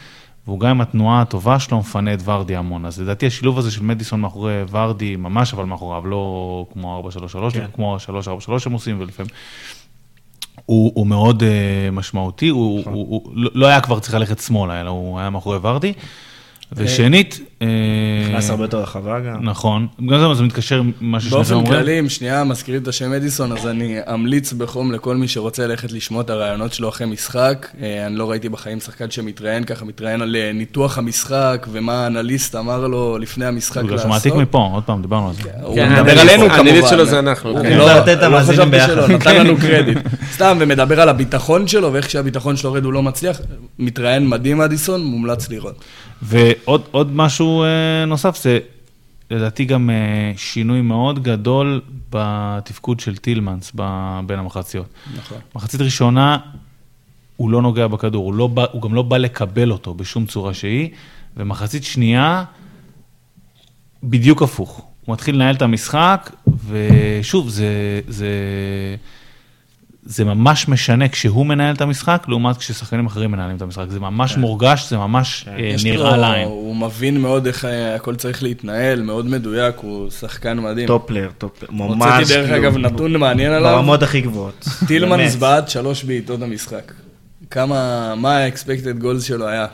והוא 0.46 0.60
גם 0.60 0.70
עם 0.70 0.80
התנועה 0.80 1.20
הטובה 1.20 1.58
שלו 1.58 1.78
מפנה 1.78 2.14
את 2.14 2.18
ורדי 2.24 2.56
המון. 2.56 2.86
אז 2.86 3.00
לדעתי 3.00 3.26
השילוב 3.26 3.58
הזה 3.58 3.70
של 3.70 3.82
מדיסון 3.82 4.20
מאחורי 4.20 4.62
ורדי, 4.70 5.16
ממש 5.16 5.54
אבל 5.54 5.64
מאחוריו, 5.64 6.06
לא 6.06 6.66
כמו 6.72 7.02
4-3-3, 7.50 7.52
כן. 7.52 7.66
כמו 7.72 7.96
3-4-3 8.56 8.58
שהם 8.58 8.72
עושים, 8.72 9.00
ולפעמים... 9.00 9.30
הוא, 10.66 10.92
הוא 10.94 11.06
מאוד 11.06 11.42
uh, 11.42 11.46
משמעותי, 11.92 12.48
הוא, 12.48 12.80
נכון. 12.80 12.92
הוא, 12.92 13.06
הוא 13.08 13.32
לא- 13.34 13.50
לא 13.54 13.66
היה 13.66 13.80
כבר 13.80 13.98
צריך 13.98 14.14
ללכת 14.14 14.38
שמאלה, 14.38 14.80
אלא 14.80 14.90
הוא 14.90 15.18
היה 15.18 15.30
מאחורי 15.30 15.58
ורדי. 15.62 15.92
ושנית, 16.76 17.40
אה, 17.62 17.66
נכנס 18.28 18.50
הרבה 18.50 18.64
יותר 18.64 18.80
רחבה 18.82 19.20
גם. 19.20 19.44
נכון, 19.44 19.86
גם 20.10 20.18
זה- 20.18 20.34
זה 20.34 20.42
מתקשר 20.42 20.78
עם 20.78 20.92
מה 21.00 21.20
ששניכם 21.20 21.36
באופן 21.36 21.54
אומרים. 21.54 21.72
כללי, 21.72 21.98
אם 22.00 22.08
שנייה 22.08 22.44
מזכירים 22.44 22.82
את 22.82 22.88
השם 22.88 23.10
מדיסון, 23.10 23.52
אז 23.52 23.66
אני 23.66 23.98
אמליץ 24.14 24.52
בחום 24.52 24.92
לכל 24.92 25.16
מי 25.16 25.28
שרוצה 25.28 25.66
ללכת 25.66 25.92
לשמוע 25.92 26.22
את 26.22 26.30
הרעיונות 26.30 26.72
שלו 26.72 26.88
אחרי 26.88 27.06
משחק. 27.06 27.66
אה, 27.82 28.06
אני 28.06 28.16
לא 28.16 28.30
ראיתי 28.30 28.48
בחיים 28.48 28.80
שחקן 28.80 29.10
שמתראיין 29.10 29.64
ככה, 29.64 29.84
מתראיין 29.84 30.22
על 30.22 30.36
אה, 30.36 30.50
ניתוח 30.54 30.98
המשחק 30.98 31.66
ומה 31.72 32.04
האנליסט 32.04 32.56
אמר 32.56 32.86
לו 32.86 33.18
לפני 33.18 33.46
המשחק 33.46 33.76
בגלל 33.82 33.90
לעשות. 33.90 34.00
שהוא 34.02 34.10
מעתיק 34.10 34.34
מפה, 34.34 34.68
עוד 34.72 34.82
פעם, 34.82 35.02
דיברנו 35.02 35.28
על 35.28 35.34
זה. 35.34 35.50
הוא 35.62 35.74
כן, 35.74 35.92
מדבר 35.92 36.20
עלינו 36.20 36.42
כמובן. 36.48 36.54
האנליסט 36.68 36.88
שלו 36.88 37.06
זה 37.06 37.18
אנחנו, 37.18 37.50
הוא 37.50 37.62
כן. 37.62 37.78
לא- 37.78 37.84
צריך 37.84 37.96
לתת 37.96 38.12
את 38.16 38.22
לא 38.22 38.26
המאזינים 38.26 38.60
חשבתי 38.60 38.70
ביחד. 38.70 38.88
שלא, 38.94 39.08
נתן 39.08 39.36
לנו 39.46 39.56
קרדיט. 39.56 39.98
סתם, 40.34 40.56
ומדבר 40.60 41.00
על 41.00 41.08
הביטחון 41.08 41.66
שלו, 41.66 41.92
ואיך 41.92 42.10
שהביטחון 42.10 42.56
שלו 42.56 42.70
יורד 42.70 42.84
הוא 42.84 42.92
לא 42.92 43.02
מצליח. 43.02 43.40
מתראיין 43.78 44.28
מדהים 44.28 44.60
אדיסון, 44.60 45.04
מומלץ 45.04 45.48
לראות. 45.50 45.84
ועוד 46.22 46.82
עוד 46.90 47.12
משהו 47.12 47.64
אה, 47.64 48.04
נוסף, 48.06 48.42
זה 48.42 48.58
לדעתי 49.30 49.64
גם 49.64 49.90
אה, 49.90 50.32
שינוי 50.36 50.80
מאוד 50.80 51.22
גדול 51.22 51.80
בתפקוד 52.10 53.00
של 53.00 53.16
טילמנס 53.16 53.72
בין 54.26 54.38
המחציות. 54.38 54.86
נכון. 55.16 55.38
מחצית 55.54 55.80
ראשונה, 55.80 56.38
הוא 57.36 57.50
לא 57.50 57.62
נוגע 57.62 57.86
בכדור, 57.86 58.24
הוא, 58.24 58.34
לא 58.34 58.46
בא, 58.46 58.64
הוא 58.72 58.82
גם 58.82 58.94
לא 58.94 59.02
בא 59.02 59.16
לקבל 59.16 59.72
אותו 59.72 59.94
בשום 59.94 60.26
צורה 60.26 60.54
שהיא, 60.54 60.88
ומחצית 61.36 61.84
שנייה, 61.84 62.44
בדיוק 64.02 64.42
הפוך. 64.42 64.86
הוא 65.04 65.12
מתחיל 65.12 65.34
לנהל 65.34 65.54
את 65.54 65.62
המשחק, 65.62 66.30
ושוב, 66.68 67.48
זה, 67.48 68.00
זה, 68.08 68.28
זה 70.04 70.24
ממש 70.24 70.68
משנה 70.68 71.08
כשהוא 71.08 71.46
מנהל 71.46 71.74
את 71.74 71.80
המשחק, 71.80 72.24
לעומת 72.28 72.56
כששחקנים 72.56 73.06
אחרים 73.06 73.30
מנהלים 73.30 73.56
את 73.56 73.62
המשחק. 73.62 73.84
זה 73.88 74.00
ממש 74.00 74.36
מורגש, 74.36 74.90
זה 74.90 74.96
ממש 74.96 75.44
אה, 75.48 75.60
יש 75.60 75.84
נראה 75.84 76.16
לו- 76.16 76.22
לעין. 76.22 76.48
הוא 76.48 76.76
מבין 76.76 77.20
מאוד 77.20 77.46
איך 77.46 77.64
אה, 77.64 77.94
הכל 77.94 78.14
צריך 78.16 78.42
להתנהל, 78.42 79.02
מאוד 79.02 79.26
מדויק, 79.26 79.76
הוא 79.78 80.10
שחקן 80.10 80.58
מדהים. 80.60 80.86
טופלר, 80.86 81.30
טופלר, 81.38 81.68
ממש. 81.70 81.90
הוצאתי 82.20 82.24
דרך 82.34 82.50
כאילו, 82.50 82.62
אגב 82.68 82.76
נתון 82.78 83.16
מעניין 83.16 83.52
עליו, 83.52 83.70
ברמות 83.76 84.02
הכי 84.02 84.20
גבוהות. 84.20 84.68
טילמנס 84.86 85.18
באמת. 85.36 85.40
בעט 85.40 85.68
שלוש 85.68 86.04
בעיטות 86.04 86.40
במשחק. 86.40 86.92
כמה, 87.50 87.76
מה 88.16 88.36
ה-expected 88.38 89.02
goals 89.02 89.20
שלו 89.22 89.48
היה? 89.48 89.66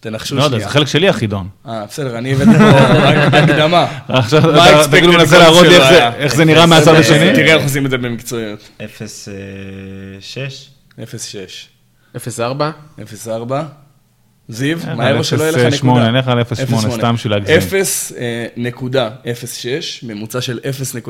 תנחשו 0.00 0.36
לא 0.36 0.42
יודע, 0.42 0.56
שנייה. 0.56 0.68
זה 0.68 0.74
חלק 0.74 0.86
שלי 0.86 1.08
החידון. 1.08 1.48
אה, 1.68 1.84
בסדר, 1.88 2.18
אני 2.18 2.32
הבאתי 2.32 2.50
פה 2.58 2.70
רק 2.98 3.34
הקדמה. 3.34 3.86
עכשיו 4.08 4.42
מה 4.42 4.82
אתה 4.84 4.90
כאילו 4.90 5.12
מנסה 5.12 5.38
להראות 5.38 5.66
לי 5.66 5.76
איך 6.16 6.34
זה- 6.36 6.44
נראה 6.44 6.66
מהצד 6.66 6.94
השני. 6.94 7.32
תראה 7.34 7.54
איך 7.54 7.62
עושים 7.62 7.86
את 7.86 7.90
זה 7.90 7.98
במקצועיות. 7.98 8.68
0-6. 8.80 8.82
0-6. 11.02 11.68
0-4. 12.16 12.70
0-4. 12.98 13.62
זיו, 14.48 14.78
אה, 14.88 14.94
מהר 14.94 15.22
שלא 15.22 15.42
יהיה 15.42 15.52
לך 15.52 15.58
0.8, 15.74 15.86
נקודה. 15.86 16.10
נלך 16.10 16.28
על 16.28 16.40
0.8, 16.40 16.90
סתם 16.90 17.14
בשביל 17.14 17.32
להגזים. 17.32 17.56
0.06, 17.56 17.62
ממוצע 20.02 20.40
של 20.40 20.58
0.02 20.64 21.08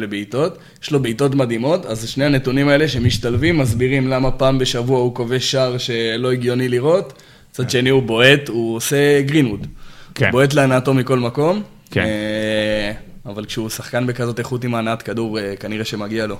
לבעיטות. 0.00 0.58
יש 0.82 0.90
לו 0.90 1.02
בעיטות 1.02 1.34
מדהימות, 1.34 1.86
אז 1.86 2.08
שני 2.08 2.24
הנתונים 2.24 2.68
האלה 2.68 2.88
שמשתלבים 2.88 3.58
מסבירים 3.58 4.08
למה 4.08 4.30
פעם 4.30 4.58
בשבוע 4.58 4.98
הוא 5.00 5.14
כובש 5.14 5.50
שער 5.50 5.78
שלא 5.78 6.32
הגיוני 6.32 6.68
לראות. 6.68 7.12
מצד 7.60 7.70
שני 7.70 7.90
הוא 7.90 8.02
בועט, 8.02 8.48
הוא 8.48 8.76
עושה 8.76 9.22
גרינווד. 9.22 9.66
כן. 10.14 10.30
בועט 10.30 10.54
להנאתו 10.54 10.94
מכל 10.94 11.18
מקום. 11.18 11.62
כן. 11.90 12.00
אה, 12.00 12.92
אבל 13.26 13.44
כשהוא 13.44 13.68
שחקן 13.68 14.06
בכזאת 14.06 14.38
איכות 14.38 14.64
עם 14.64 14.74
הנעת 14.74 15.02
כדור, 15.02 15.38
אה, 15.38 15.54
כנראה 15.60 15.84
שמגיע 15.84 16.26
לו. 16.26 16.36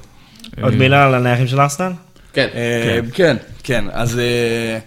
עוד 0.63 0.75
מילה 0.75 1.07
על 1.07 1.15
הנייחים 1.15 1.47
של 1.47 1.61
ארסנל? 1.61 1.93
כן. 2.33 2.49
אה, 2.55 3.01
כן, 3.13 3.37
כן, 3.63 3.85
אז, 3.93 4.19
אה, 4.19 4.79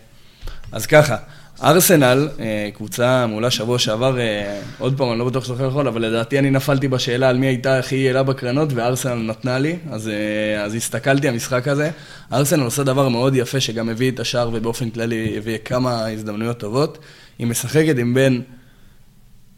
אז 0.72 0.86
ככה, 0.86 1.16
ארסנל, 1.64 2.30
אה, 2.40 2.70
קבוצה 2.74 3.28
מעולה 3.28 3.52
שבוע 3.52 3.80
שעבר, 3.80 4.20
אה, 4.20 4.62
עוד 4.78 4.98
פעם, 4.98 5.12
אני 5.12 5.20
לא 5.20 5.26
בטוח 5.26 5.46
שאתה 5.46 5.64
יכול, 5.64 5.88
אבל 5.88 6.02
לדעתי 6.02 6.40
אני 6.40 6.50
נפלתי 6.50 6.88
בשאלה 6.88 7.30
על 7.30 7.38
מי 7.38 7.48
הייתה 7.48 7.80
הכי 7.80 7.96
יעילה 7.96 8.24
בקרנות, 8.24 8.70
וארסנל 8.74 9.14
נתנה 9.14 9.60
לי, 9.60 9.76
אז, 9.92 10.08
אה, 10.08 10.64
אז 10.64 10.76
הסתכלתי 10.76 11.28
המשחק 11.28 11.68
הזה. 11.68 11.92
ארסנל 12.34 12.64
עושה 12.64 12.84
דבר 12.84 13.10
מאוד 13.10 13.36
יפה, 13.36 13.60
שגם 13.60 13.90
הביא 13.90 14.12
את 14.12 14.20
השער, 14.20 14.50
ובאופן 14.54 14.90
כללי 14.90 15.34
הביא 15.38 15.58
כמה 15.66 16.08
הזדמנויות 16.08 16.58
טובות. 16.58 16.98
היא 17.40 17.48
משחקת 17.48 17.98
עם 17.98 18.14
בין 18.14 18.42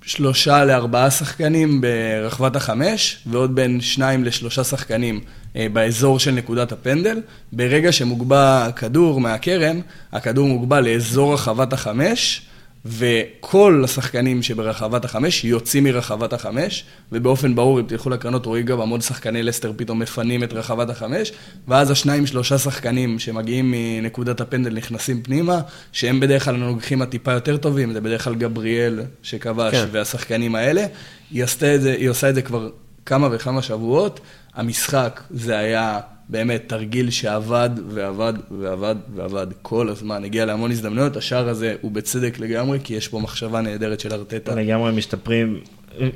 שלושה 0.06 0.66
לארבעה 0.66 1.12
שחקנים 1.12 1.82
ברחבת 1.82 2.56
החמש, 2.56 3.18
ועוד 3.26 3.56
בין 3.56 3.82
שניים 3.82 4.24
לשלושה 4.24 4.64
שחקנים 4.64 5.20
אה, 5.56 5.68
באזור 5.74 6.20
של 6.20 6.32
נקודת 6.32 6.72
הפנדל. 6.72 7.22
ברגע 7.52 7.92
שמוגבע 7.92 8.68
כדור 8.76 9.22
מהקרן, 9.22 9.80
הכדור 10.12 10.48
מוגבע 10.48 10.82
לאזור 10.82 11.34
רחבת 11.34 11.74
החמש, 11.74 12.42
וכל 12.86 13.82
השחקנים 13.86 14.44
שברחבת 14.44 15.06
החמש 15.06 15.46
יוצאים 15.46 15.84
מרחבת 15.84 16.34
החמש, 16.34 16.86
ובאופן 17.12 17.56
ברור, 17.56 17.80
אם 17.80 17.86
תלכו 17.86 18.10
לקרנות, 18.10 18.46
רואים 18.46 18.66
גם 18.66 18.82
המון 18.82 19.02
שחקני 19.02 19.44
לסטר 19.44 19.72
פתאום 19.78 20.00
מפנים 20.00 20.44
את 20.44 20.54
רחבת 20.54 20.90
החמש, 20.90 21.32
ואז 21.68 21.92
השניים, 21.92 22.28
שלושה 22.28 22.58
שחקנים 22.58 23.20
שמגיעים 23.20 23.74
מנקודת 23.78 24.42
הפנדל 24.42 24.74
נכנסים 24.74 25.24
פנימה, 25.24 25.62
שהם 25.92 26.20
בדרך 26.20 26.46
כלל 26.46 26.56
הנוגחים 26.56 27.02
הטיפה 27.02 27.32
יותר 27.32 27.58
טובים, 27.58 27.94
זה 27.94 28.02
בדרך 28.02 28.24
כלל 28.24 28.36
גבריאל 28.36 29.00
שכבש, 29.24 29.74
כן. 29.74 29.86
והשחקנים 29.92 30.56
האלה. 30.56 30.86
היא, 31.32 31.44
את 31.44 31.82
זה, 31.82 31.92
היא 31.92 32.10
עושה 32.10 32.30
את 32.30 32.36
זה 32.36 32.42
כבר 32.42 32.70
כמה 33.06 33.28
וכמה 33.32 33.62
שבועות. 33.62 34.20
המשחק 34.56 35.22
זה 35.30 35.58
היה 35.58 36.00
באמת 36.32 36.64
תרגיל 36.68 37.10
שעבד 37.10 37.70
ועבד 37.88 38.34
ועבד 38.60 38.96
ועבד 39.16 39.48
כל 39.62 39.90
הזמן. 39.90 40.24
הגיע 40.24 40.46
להמון 40.46 40.72
הזדמנויות, 40.72 41.18
השער 41.18 41.50
הזה 41.50 41.76
הוא 41.82 41.92
בצדק 41.92 42.40
לגמרי, 42.40 42.80
כי 42.84 42.94
יש 42.94 43.08
פה 43.08 43.20
מחשבה 43.20 43.62
נהדרת 43.62 44.00
של 44.00 44.14
ארטטה. 44.14 44.56
לגמרי 44.56 44.92
משתפרים, 44.92 45.60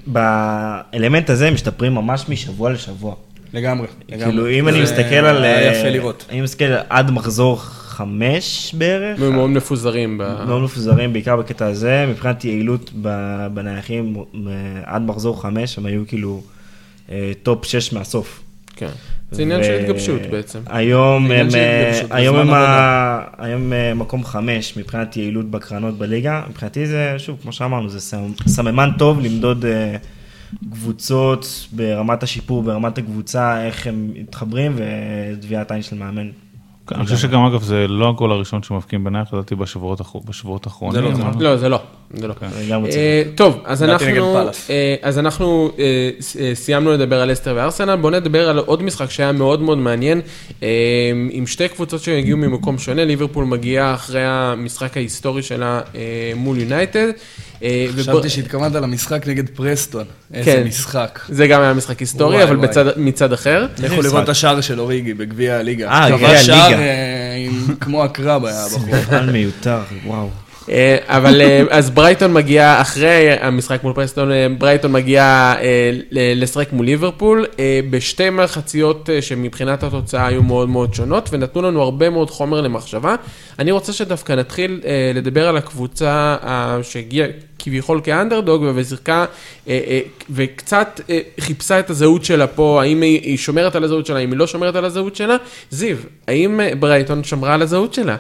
באלמנט 0.08 1.30
הזה 1.30 1.52
משתפרים 1.52 1.96
ממש 1.96 2.30
משבוע 2.30 2.72
לשבוע. 2.72 3.16
לגמרי, 3.54 3.88
לגמרי. 4.10 4.26
כאילו, 4.26 4.50
אם 4.50 4.68
אני 4.68 4.82
מסתכל 4.82 5.16
על... 5.16 5.44
היה 5.44 5.72
אה, 5.72 5.78
יפה 5.78 5.90
לראות. 5.90 6.26
אני 6.30 6.42
מסתכל 6.42 6.74
עד 6.90 7.12
מחזור 7.12 7.60
חמש 7.62 8.76
בערך. 8.78 9.22
הם 9.22 9.36
מאוד 9.36 9.50
מפוזרים. 9.50 10.18
מאוד 10.18 10.62
מפוזרים, 10.62 11.14
בעיקר 11.14 11.36
בקטע 11.36 11.66
הזה. 11.66 12.06
מבחינת 12.10 12.46
יעילות 12.46 12.92
בנייחים, 13.54 14.16
אה, 14.18 14.52
עד 14.84 15.02
מחזור 15.02 15.42
חמש, 15.42 15.78
הם 15.78 15.86
היו 15.86 16.08
כאילו 16.08 16.42
אה, 17.12 17.32
top 17.44 17.66
שש 17.66 17.94
מהסוף. 17.94 18.42
כן. 18.76 18.90
זה 19.32 19.42
עניין 19.42 19.64
של 19.64 19.74
התגבשות 19.80 20.22
בעצם. 20.32 20.60
היום 20.68 21.28
זה 21.28 21.34
הם, 21.42 21.48
אה, 21.56 21.90
התגבשות, 21.92 22.12
היום 22.12 22.36
הם. 22.38 22.50
ה- 22.54 23.22
היום 23.38 23.74
אה, 23.74 23.94
מקום 23.94 24.24
חמש 24.24 24.78
מבחינת 24.78 25.18
יעילות 25.18 25.46
בקרנות 25.52 25.98
בליגה. 25.98 26.42
מבחינתי 26.50 26.86
זה, 26.88 27.16
שוב, 27.18 27.38
כמו 27.42 27.52
שאמרנו, 27.52 27.90
זה 27.90 28.00
סמ- 28.18 28.48
סממן 28.50 28.90
טוב 28.98 29.20
למדוד 29.20 29.66
אה, 29.66 29.96
קבוצות 30.72 31.68
ברמת 31.72 32.24
השיפור, 32.24 32.64
ברמת 32.64 32.98
הקבוצה, 32.98 33.66
איך 33.66 33.88
הם 33.88 34.10
מתחברים, 34.16 34.76
וטביעת 34.76 35.72
עין 35.72 35.82
של 35.82 35.96
מאמן. 35.96 36.30
אני 36.92 37.04
חושב 37.04 37.18
שגם 37.18 37.46
אגב 37.46 37.62
זה 37.64 37.88
לא 37.88 38.10
הגול 38.10 38.32
הראשון 38.32 38.64
שמבקיעים 38.64 39.04
בנייח, 39.04 39.34
לדעתי 39.34 39.56
בשבועות 39.56 40.02
בשבועות 40.26 40.66
האחרונים. 40.66 40.96
זה 40.96 41.02
לא, 41.02 41.16
זה 41.16 41.22
אבל- 41.22 41.44
לא, 41.70 41.80
זה 42.20 42.28
לא. 42.28 42.76
רוצה. 42.76 42.98
אה, 42.98 43.24
טוב, 43.36 43.62
אז 43.66 43.84
אנחנו. 43.84 44.38
אה, 44.70 44.96
אז 45.02 45.20
אנחנו 45.20 45.72
אה, 45.80 46.10
סיימנו 46.54 46.92
לדבר 46.92 47.22
על 47.22 47.32
אסטר 47.32 47.54
וארסנל, 47.56 47.96
בואו 47.96 48.14
נדבר 48.14 48.50
על 48.50 48.58
עוד 48.58 48.84
משחק 48.84 49.12
שהיה 49.12 49.32
מאוד 49.32 49.62
מאוד 49.62 49.78
מעניין, 49.78 50.22
עם 51.32 51.48
שתי 51.48 51.68
קבוצות 51.68 52.02
שהגיעו 52.02 52.38
ממקום 52.38 52.78
שונה, 52.78 53.06
ליברפול 53.06 53.46
מגיעה 53.46 53.94
אחרי 53.94 54.24
המשחק 54.26 54.98
ההיסטורי 54.98 55.44
שלה 55.44 55.82
מול 56.36 56.60
יונייטד. 56.60 57.08
חשבתי 57.98 58.30
שהתכוונת 58.30 58.76
למשחק 58.76 59.28
נגד 59.28 59.50
פרסטון. 59.50 60.06
איזה 60.34 60.52
כן. 60.52 60.64
משחק. 60.68 61.20
זה 61.30 61.48
גם 61.48 61.62
היה 61.62 61.74
משחק 61.74 62.00
היסטורי, 62.00 62.44
אבל 62.44 62.58
מצד 62.98 63.34
אחר. 63.34 63.68
לכו 63.84 64.02
לראות 64.02 64.24
את 64.24 64.30
השער 64.30 64.62
של 64.62 64.80
אוריגי 64.80 65.14
בגביע 65.14 65.56
הליגה. 65.56 65.92
אה, 65.92 66.10
גביע 66.10 66.30
הליגה. 66.30 66.78
כמו 67.80 68.04
הקרב 68.04 68.46
היה 68.46 68.64
הבחור. 68.66 69.22
מיותר, 69.32 69.80
וואו. 70.06 70.30
אה, 70.70 70.98
אבל 71.08 71.42
אה, 71.42 71.64
אז 71.70 71.90
ברייטון 71.90 72.34
מגיעה, 72.34 72.82
אחרי 72.82 73.32
המשחק 73.32 73.84
מול 73.84 73.94
פרסטון, 73.94 74.32
אה, 74.32 74.48
ברייטון 74.58 74.92
מגיעה 74.92 75.56
לשחק 76.12 76.74
מול 76.74 76.86
ליברפול, 76.86 77.46
בשתי 77.90 78.30
מחציות 78.30 79.10
שמבחינת 79.22 79.84
התוצאה 79.84 80.28
היו 80.28 80.44
מאוד 80.44 80.70
מאוד 80.70 80.94
שונות, 80.94 81.30
ונתנו 81.34 81.62
לנו 81.62 81.82
הרבה 81.82 82.10
מאוד 82.10 82.30
חומר 82.30 82.62
למחשבה. 82.62 83.16
אני 83.60 83.72
רוצה 83.72 83.94
שדווקא 83.94 84.34
נתחיל 84.34 84.82
לדבר 85.16 85.48
על 85.48 85.58
הקבוצה 85.58 86.36
שהגיעה 86.84 87.28
כביכול 87.60 88.02
כאנדרדוג, 88.04 88.66
ושיחקה, 88.76 89.26
וקצת 90.30 91.02
חיפשה 91.40 91.80
את 91.80 91.90
הזהות 91.90 92.26
שלה 92.26 92.48
פה, 92.48 92.82
האם 92.82 93.02
היא 93.02 93.38
שומרת 93.38 93.76
על 93.76 93.84
הזהות 93.84 94.06
שלה, 94.06 94.20
האם 94.20 94.32
היא 94.32 94.40
לא 94.40 94.48
שומרת 94.48 94.76
על 94.76 94.86
הזהות 94.86 95.16
שלה. 95.16 95.36
זיו, 95.70 95.98
האם 96.28 96.60
ברייטון 96.80 97.24
שמרה 97.24 97.54
על 97.54 97.62
הזהות 97.62 97.94
שלה? 97.94 98.16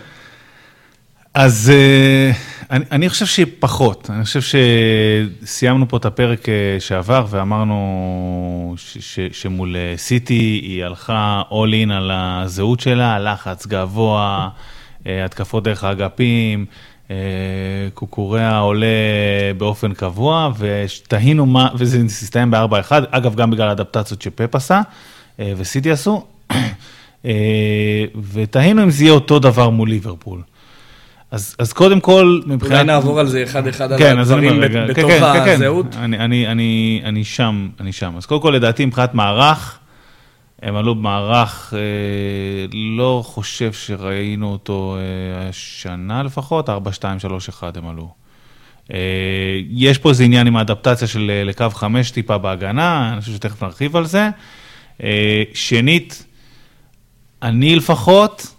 אז 1.35 1.71
אה, 1.75 2.31
אני, 2.71 2.85
אני 2.91 3.09
חושב 3.09 3.25
שפחות. 3.25 4.09
אני 4.13 4.23
חושב 4.23 4.39
שסיימנו 4.41 5.87
פה 5.87 5.97
את 5.97 6.05
הפרק 6.05 6.49
אה, 6.49 6.53
שעבר 6.79 7.25
ואמרנו 7.29 8.73
ש, 8.77 8.97
ש, 8.97 9.19
שמול 9.31 9.75
אה, 9.75 9.93
סיטי 9.97 10.33
היא 10.63 10.85
הלכה 10.85 11.41
all 11.49 11.87
in 11.87 11.93
על 11.93 12.11
הזהות 12.13 12.79
שלה, 12.79 13.19
לחץ 13.19 13.67
גבוה, 13.67 14.49
התקפות 15.05 15.63
דרך 15.63 15.83
האגפים. 15.83 16.65
קוקוריה 17.93 18.59
עולה 18.59 18.87
באופן 19.57 19.93
קבוע, 19.93 20.51
ותהינו 20.57 21.45
מה, 21.45 21.69
וזה 21.75 21.99
הסתיים 22.05 22.51
ב-4-1, 22.51 22.91
אגב, 23.11 23.35
גם 23.35 23.51
בגלל 23.51 23.69
האדפטציות 23.69 24.21
שפפ 24.21 24.55
עשה, 24.55 24.81
וסיטי 25.39 25.91
עשו, 25.91 26.25
ותהינו 28.33 28.83
אם 28.83 28.89
זה 28.89 29.03
יהיה 29.03 29.13
אותו 29.13 29.39
דבר 29.39 29.69
מול 29.69 29.89
ליברפול. 29.89 30.41
אז, 31.35 31.55
אז 31.59 31.73
קודם 31.73 31.99
כל, 31.99 32.41
מבחינת... 32.45 32.71
אולי 32.71 32.83
נעבור 32.83 33.19
על 33.19 33.27
זה 33.27 33.43
אחד-אחד, 33.43 33.97
כן, 33.97 34.11
על 34.11 34.19
הדברים 34.19 34.59
רגע, 34.59 34.85
בתוך 34.85 35.11
כן, 35.11 35.19
כן, 35.19 35.55
הזהות. 35.55 35.85
כן, 35.93 35.99
אני, 35.99 36.17
אני, 36.17 36.47
אני, 36.47 37.01
אני 37.05 37.23
שם, 37.23 37.69
אני 37.79 37.91
שם. 37.91 38.13
אז 38.17 38.25
קודם 38.25 38.41
כל, 38.41 38.49
לדעתי, 38.49 38.85
מבחינת 38.85 39.13
מערך, 39.13 39.79
הם 40.61 40.75
עלו 40.75 40.95
במערך, 40.95 41.73
אה, 41.77 41.79
לא 42.73 43.21
חושב 43.25 43.73
שראינו 43.73 44.51
אותו 44.51 44.97
אה, 44.97 45.49
השנה 45.49 46.23
לפחות, 46.23 46.69
4, 46.69 46.91
2, 46.91 47.19
3, 47.19 47.49
1 47.49 47.77
הם 47.77 47.87
עלו. 47.87 48.09
אה, 48.93 48.97
יש 49.69 49.97
פה 49.97 50.09
איזה 50.09 50.23
עניין 50.23 50.47
עם 50.47 50.57
האדפטציה 50.57 51.07
של 51.07 51.31
אה, 51.33 51.43
לקו 51.43 51.69
5 51.69 52.11
טיפה 52.11 52.37
בהגנה, 52.37 53.13
אני 53.13 53.21
חושב 53.21 53.33
שתכף 53.33 53.63
נרחיב 53.63 53.95
על 53.95 54.05
זה. 54.05 54.29
אה, 55.03 55.43
שנית, 55.53 56.25
אני 57.41 57.75
לפחות 57.75 58.54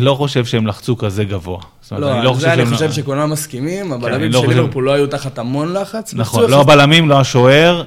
לא 0.00 0.14
חושב 0.14 0.44
שהם 0.44 0.66
לחצו 0.66 0.96
כזה 0.96 1.24
גבוה. 1.24 1.58
לא, 1.92 2.22
לא 2.22 2.34
זה 2.34 2.52
אני 2.52 2.66
חושב 2.66 2.92
שכולם 2.92 3.30
מסכימים, 3.30 3.92
הבלמים 3.92 4.32
כן, 4.32 4.40
של 4.40 4.48
ליברפול 4.48 4.84
לא 4.84 4.92
היו 4.92 5.06
תחת 5.06 5.38
המון 5.38 5.72
לחץ. 5.72 6.14
נכון, 6.14 6.50
לא 6.50 6.60
הבלמים, 6.60 7.08
לא 7.08 7.20
השוער. 7.20 7.84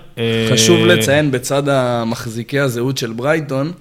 חשוב 0.54 0.80
אה, 0.80 0.86
לציין 0.86 1.32
בצד 1.32 1.70
המחזיקי 1.70 2.60
הזהות 2.60 2.98
של 2.98 3.14
ברייטון, 3.14 3.72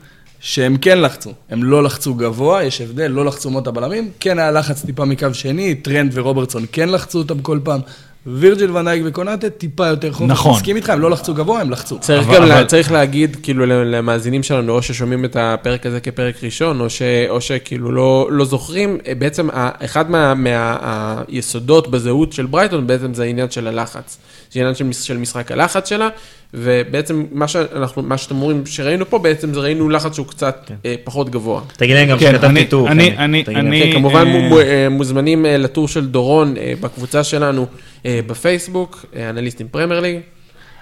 שהם 0.40 0.76
כן 0.76 1.00
לחצו, 1.00 1.32
הם 1.50 1.64
לא 1.64 1.82
לחצו 1.82 2.14
גבוה, 2.14 2.62
יש 2.64 2.80
הבדל, 2.80 3.06
לא 3.06 3.24
לחצו 3.24 3.50
את 3.50 3.66
הבלמים, 3.66 4.10
כן 4.20 4.38
היה 4.38 4.50
לחץ 4.50 4.84
טיפה 4.84 5.04
מקו 5.04 5.26
שני, 5.32 5.74
טרנד 5.74 6.10
ורוברטסון 6.14 6.64
כן 6.72 6.88
לחצו 6.88 7.18
אותם 7.18 7.40
כל 7.40 7.58
פעם. 7.64 7.80
וירג'יל 8.26 8.76
ואן 8.76 8.87
דייק 8.87 9.02
וקונאטה 9.06 9.50
טיפה 9.50 9.86
יותר 9.86 10.12
חופש. 10.12 10.30
נכון. 10.30 10.52
מסכים 10.52 10.76
איתך, 10.76 10.90
הם 10.90 11.00
לא 11.00 11.10
לחצו 11.10 11.34
גבוה, 11.34 11.60
הם 11.60 11.70
לחצו. 11.70 11.98
צריך 11.98 12.28
אבל, 12.28 12.36
גם, 12.36 12.42
אבל... 12.42 12.64
צריך 12.64 12.92
להגיד, 12.92 13.36
כאילו, 13.42 13.66
למאזינים 13.66 14.42
שלנו, 14.42 14.72
או 14.72 14.82
ששומעים 14.82 15.24
את 15.24 15.36
הפרק 15.40 15.86
הזה 15.86 16.00
כפרק 16.00 16.44
ראשון, 16.44 16.80
או, 16.80 16.90
ש, 16.90 17.02
או 17.28 17.40
שכאילו 17.40 17.92
לא, 17.92 18.28
לא 18.30 18.44
זוכרים, 18.44 18.98
בעצם 19.18 19.48
אחד 19.54 20.10
מה, 20.10 20.34
מהיסודות 20.34 21.90
בזהות 21.90 22.32
של 22.32 22.46
ברייטון, 22.46 22.86
בעצם 22.86 23.14
זה 23.14 23.22
העניין 23.22 23.50
של 23.50 23.66
הלחץ. 23.66 24.18
זה 24.52 24.60
עניין 24.60 24.74
של, 24.74 24.92
של 24.92 25.18
משחק 25.18 25.52
הלחץ 25.52 25.88
שלה, 25.88 26.08
ובעצם 26.54 27.26
מה, 27.32 27.48
שאנחנו, 27.48 28.02
מה 28.02 28.18
שאתם 28.18 28.34
אומרים 28.34 28.66
שראינו 28.66 29.10
פה, 29.10 29.18
בעצם 29.18 29.54
זה 29.54 29.60
ראינו 29.60 29.88
לחץ 29.88 30.14
שהוא 30.14 30.26
קצת 30.26 30.62
כן. 30.66 30.74
אה, 30.84 30.94
פחות 31.04 31.30
גבוה. 31.30 31.60
תגיד 31.76 31.96
להם 31.96 32.08
גם 32.08 32.18
כן, 32.18 32.32
שכתבתי 32.32 32.64
טור. 32.64 32.88
אני, 32.88 33.16
אני, 33.16 33.44
אני, 33.48 33.56
אני, 33.56 33.82
כן, 33.82 33.92
כמובן 33.98 34.26
אה... 34.26 34.62
אה 34.62 34.88
מוזמנים 34.88 35.46
אה, 35.46 35.56
לטור 35.56 35.88
של 35.88 36.06
דורון 36.06 36.56
אה, 36.56 36.72
בקבוצה 36.80 37.24
שלנו 37.24 37.66
אה, 38.06 38.20
בפייסבוק, 38.26 39.04
אה, 39.16 39.30
אנליסטים 39.30 39.68
פרמייר 39.68 40.00
ליג. 40.00 40.20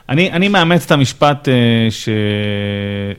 אני, 0.08 0.32
אני 0.32 0.48
מאמץ 0.48 0.84
את 0.84 0.90
המשפט, 0.92 1.48
אה, 1.48 1.90
ש... 1.90 2.08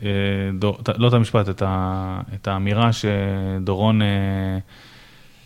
אה, 0.03 0.59
דור, 0.59 0.77
לא 0.97 1.07
את 1.07 1.13
המשפט, 1.13 1.49
את, 1.49 1.63
ה, 1.65 2.19
את 2.33 2.47
האמירה 2.47 2.89
שדורון 2.93 4.01
אה, 4.01 4.07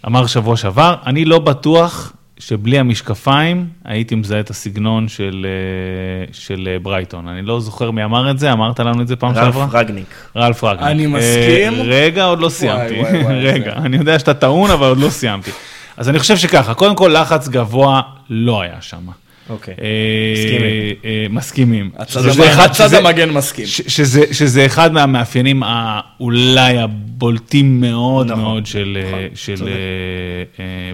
אמר 0.08 0.28
שבוע 0.28 0.58
שעבר. 0.58 0.96
אני 1.06 1.26
לא 1.26 1.40
בטוח 1.40 2.14
שבלי 2.40 2.80
המשקפיים 2.80 3.68
הייתי 3.86 4.16
מזהה 4.16 4.40
את 4.40 4.50
הסגנון 4.50 5.08
של, 5.08 5.46
אה, 5.50 6.34
של 6.34 6.70
אה, 6.72 6.80
ברייטון. 6.80 7.28
אני 7.28 7.42
לא 7.42 7.60
זוכר 7.60 7.92
מי 7.92 8.04
אמר 8.04 8.32
את 8.32 8.40
זה, 8.40 8.52
אמרת 8.52 8.80
לנו 8.80 9.02
את 9.02 9.08
זה 9.08 9.16
פעם 9.16 9.34
שעברה? 9.36 9.64
רלף 9.64 9.76
רגניק. 9.76 10.16
רלף 10.36 10.64
רגניק. 10.64 10.88
אני 10.88 11.08
מסכים. 11.08 11.74
אה, 11.74 11.82
רגע, 11.86 12.24
עוד 12.24 12.40
לא 12.40 12.50
סיימתי. 12.50 12.94
וואי, 13.00 13.12
וואי, 13.12 13.24
וואי, 13.24 13.46
רגע, 13.52 13.74
אני 13.76 13.98
יודע 13.98 14.20
שאתה 14.20 14.34
טעון, 14.34 14.72
אבל 14.72 14.88
עוד 14.88 14.98
לא 14.98 15.10
סיימתי. 15.10 15.52
אז 15.98 16.10
אני 16.10 16.20
חושב 16.20 16.38
שככה, 16.38 16.74
קודם 16.74 16.96
כל 16.96 17.16
לחץ 17.22 17.48
גבוה 17.48 18.02
לא 18.30 18.62
היה 18.62 18.78
שם. 18.82 19.06
אוקיי, 19.50 19.74
מסכימים. 21.30 21.90
מסכימים. 22.00 22.52
הצד 22.58 22.94
המגן 22.94 23.30
מסכים. 23.30 23.66
שזה 24.32 24.66
אחד 24.66 24.94
מהמאפיינים 24.94 25.64
האולי 25.66 26.78
הבולטים 26.78 27.82
מאוד 27.82 28.28
נכון, 28.28 28.44
מאוד 28.44 28.66
של 28.66 28.98
נכון, 29.36 29.68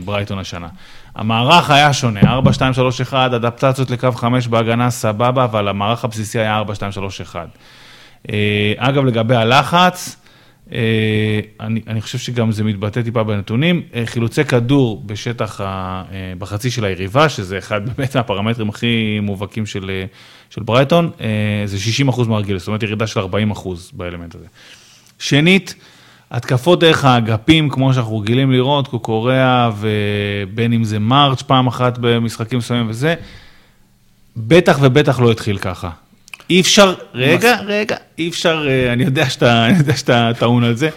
ברייטון 0.05 0.39
השנה. 0.39 0.67
המערך 1.15 1.69
היה 1.69 1.93
שונה, 1.93 2.21
4, 2.23 2.53
2, 2.53 2.73
3, 2.73 3.01
1, 3.01 3.33
אדפטציות 3.33 3.91
לקו 3.91 4.11
5 4.11 4.47
בהגנה 4.47 4.89
סבבה, 4.89 5.43
אבל 5.43 5.67
המערך 5.67 6.05
הבסיסי 6.05 6.39
היה 6.39 6.57
4, 6.57 6.75
2, 6.75 6.91
3, 6.91 7.21
1. 7.21 7.47
אגב, 8.77 9.05
לגבי 9.05 9.35
הלחץ, 9.35 10.15
אה, 10.73 11.39
אני, 11.59 11.81
אני 11.87 12.01
חושב 12.01 12.17
שגם 12.17 12.51
זה 12.51 12.63
מתבטא 12.63 13.01
טיפה 13.01 13.23
בנתונים. 13.23 13.81
אה, 13.95 14.05
חילוצי 14.05 14.43
כדור 14.43 15.03
בשטח, 15.05 15.61
ה, 15.61 16.03
אה, 16.11 16.33
בחצי 16.37 16.71
של 16.71 16.85
היריבה, 16.85 17.29
שזה 17.29 17.57
אחד 17.57 17.81
באמת 17.89 18.15
מהפרמטרים 18.17 18.69
הכי 18.69 19.19
מובהקים 19.21 19.65
של, 19.65 19.91
של 20.49 20.63
ברייטון, 20.63 21.11
זה 21.65 21.79
60 21.79 22.07
אחוז 22.07 22.27
מהרגיל, 22.27 22.57
זאת 22.57 22.67
אומרת 22.67 22.83
ירידה 22.83 23.07
של 23.07 23.19
40 23.19 23.51
אחוז 23.51 23.91
באלמנט 23.93 24.35
הזה. 24.35 24.45
שנית, 25.19 25.75
התקפות 26.31 26.79
דרך 26.79 27.05
האגפים, 27.05 27.69
כמו 27.69 27.93
שאנחנו 27.93 28.19
רגילים 28.19 28.51
לראות, 28.51 28.87
קוקוריאה 28.87 29.69
ובין 29.79 30.73
אם 30.73 30.83
זה 30.83 30.99
מרץ' 30.99 31.41
פעם 31.41 31.67
אחת 31.67 31.97
במשחקים 32.01 32.59
מסוימים 32.59 32.89
וזה, 32.89 33.15
בטח 34.37 34.77
ובטח 34.81 35.19
לא 35.19 35.31
התחיל 35.31 35.57
ככה. 35.57 35.89
אי 36.49 36.61
אפשר, 36.61 36.93
רגע, 37.13 37.57
רגע, 37.65 37.95
אי 38.17 38.29
אפשר, 38.29 38.65
אה, 38.69 38.93
אני 38.93 39.03
יודע 39.03 39.29
שאתה, 39.29 39.65
אני 39.65 39.77
יודע 39.77 39.95
שאתה 39.95 40.31
טעון 40.39 40.63
על 40.63 40.75
זה, 40.75 40.89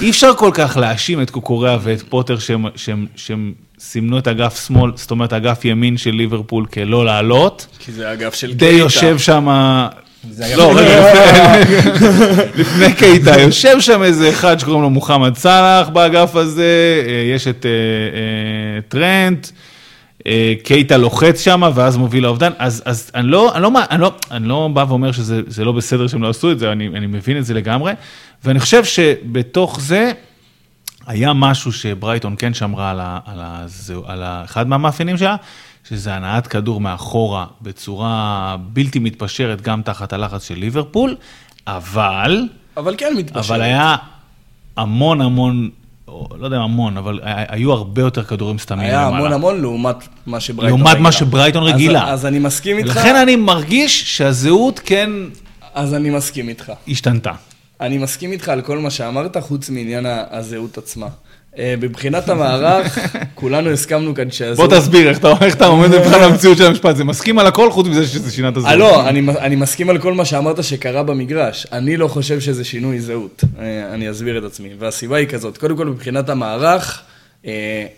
אי 0.00 0.10
אפשר 0.10 0.34
כל 0.34 0.50
כך 0.54 0.76
להאשים 0.76 1.22
את 1.22 1.30
קוקוריאה 1.30 1.78
ואת 1.82 2.02
פוטר 2.02 2.38
שהם, 2.38 2.64
שהם, 2.76 3.06
שהם 3.16 3.52
סימנו 3.78 4.18
את 4.18 4.28
אגף 4.28 4.66
שמאל, 4.66 4.92
זאת 4.94 5.10
אומרת 5.10 5.32
אגף 5.32 5.64
ימין 5.64 5.96
של 5.96 6.10
ליברפול 6.10 6.66
כלא 6.66 7.04
לעלות. 7.04 7.66
כי 7.78 7.92
זה 7.92 8.12
אגף 8.12 8.34
של 8.34 8.46
קייטה. 8.46 8.64
די 8.64 8.70
יושב 8.70 9.18
שם... 9.18 9.48
לא, 10.56 10.72
רגע, 10.76 11.52
לפני 12.54 12.94
קייטה, 12.94 13.40
יושב 13.40 13.80
שם 13.80 14.02
איזה 14.02 14.30
אחד 14.30 14.58
שקוראים 14.58 14.82
לו 14.82 14.90
מוחמד 14.90 15.36
סאלח 15.36 15.88
באגף 15.88 16.36
הזה, 16.36 17.02
אה, 17.06 17.34
יש 17.34 17.48
את 17.48 17.66
אה, 17.66 18.80
טרנט. 18.88 19.48
אה, 20.26 20.52
קייטה 20.62 20.96
לוחץ 20.96 21.40
שם, 21.40 21.62
ואז 21.74 21.96
מוביל 21.96 22.22
לאובדן, 22.22 22.52
אז, 22.58 22.82
אז 22.84 23.10
אני, 23.14 23.28
לא, 23.28 23.54
אני, 23.54 23.62
לא, 23.62 23.70
אני, 23.90 24.00
לא, 24.00 24.12
אני 24.30 24.48
לא 24.48 24.68
בא 24.72 24.84
ואומר 24.88 25.12
שזה 25.12 25.64
לא 25.64 25.72
בסדר 25.72 26.06
שהם 26.06 26.22
לא 26.22 26.28
עשו 26.28 26.52
את 26.52 26.58
זה, 26.58 26.72
אני, 26.72 26.88
אני 26.88 27.06
מבין 27.06 27.38
את 27.38 27.44
זה 27.44 27.54
לגמרי, 27.54 27.92
ואני 28.44 28.60
חושב 28.60 28.84
שבתוך 28.84 29.80
זה 29.80 30.12
היה 31.06 31.32
משהו 31.32 31.72
שברייטון 31.72 32.34
כן 32.38 32.54
שמרה 32.54 32.90
על, 32.90 33.00
ה, 33.00 33.18
על, 33.26 33.40
ה, 33.40 33.66
על 34.06 34.22
ה, 34.22 34.42
אחד 34.44 34.68
מהמאפיינים 34.68 35.16
שלה, 35.16 35.36
שזה 35.88 36.14
הנעת 36.14 36.46
כדור 36.46 36.80
מאחורה 36.80 37.46
בצורה 37.62 38.56
בלתי 38.60 38.98
מתפשרת, 38.98 39.60
גם 39.62 39.82
תחת 39.82 40.12
הלחץ 40.12 40.48
של 40.48 40.54
ליברפול, 40.54 41.16
אבל... 41.66 42.48
אבל 42.76 42.94
כן 42.98 43.12
מתפשרת. 43.16 43.44
אבל 43.44 43.60
היה 43.60 43.96
המון 44.76 45.20
המון 45.20 45.70
לא 46.08 46.44
יודע 46.44 46.56
המון, 46.56 46.96
אבל 46.96 47.20
היו 47.24 47.72
הרבה 47.72 48.02
יותר 48.02 48.24
כדורים 48.24 48.58
סתמים 48.58 48.88
למעלה. 48.88 48.98
היה 48.98 49.16
המון 49.16 49.32
המון 49.32 49.60
לעומת 49.60 49.96
מה 50.26 50.40
שברייטון 50.40 50.80
רגילה. 50.80 50.88
לעומת 50.88 51.02
מה 51.02 51.12
שברייטון 51.12 51.62
רגילה. 51.62 52.04
אז, 52.04 52.20
אז 52.20 52.26
אני 52.26 52.38
מסכים 52.38 52.78
איתך. 52.78 52.96
לכן 52.96 53.16
אני 53.16 53.36
מרגיש 53.36 54.16
שהזהות 54.16 54.80
כן... 54.84 55.10
אז 55.74 55.94
אני 55.94 56.10
מסכים 56.10 56.48
איתך. 56.48 56.72
השתנתה. 56.88 57.32
אני 57.80 57.98
מסכים 57.98 58.32
איתך 58.32 58.48
על 58.48 58.62
כל 58.62 58.78
מה 58.78 58.90
שאמרת, 58.90 59.36
חוץ 59.36 59.70
מעניין 59.70 60.06
הזהות 60.30 60.78
עצמה. 60.78 61.06
אה, 61.58 61.74
מבחינת 61.80 62.28
המערך, 62.28 62.98
כולנו 63.34 63.70
הסכמנו 63.70 64.14
כאן 64.14 64.30
שהזהות... 64.30 64.70
בוא 64.70 64.78
תסביר 64.78 65.08
איך 65.08 65.18
אתה 65.54 65.66
עומד 65.74 65.88
מבחינת 65.88 66.22
המציאות 66.22 66.58
של 66.58 66.66
המשפט, 66.66 66.96
זה 66.96 67.04
מסכים 67.04 67.38
על 67.38 67.46
הכל 67.46 67.70
חוץ 67.70 67.86
מזה 67.86 68.06
שזה 68.06 68.32
שינה 68.32 68.48
את 68.48 68.56
הזהות. 68.56 68.72
אה, 68.72 68.76
לא, 68.76 69.08
אני 69.38 69.56
מסכים 69.56 69.90
על 69.90 69.98
כל 69.98 70.14
מה 70.14 70.24
שאמרת 70.24 70.64
שקרה 70.64 71.02
במגרש. 71.02 71.66
אני 71.72 71.96
לא 71.96 72.08
חושב 72.08 72.40
שזה 72.40 72.64
שינוי 72.64 73.00
זהות, 73.00 73.44
אה, 73.60 73.94
אני 73.94 74.10
אסביר 74.10 74.38
את 74.38 74.44
עצמי. 74.44 74.68
והסיבה 74.78 75.16
היא 75.16 75.26
כזאת, 75.26 75.58
קודם 75.58 75.76
כל 75.76 75.86
מבחינת 75.86 76.28
המערך, 76.28 77.02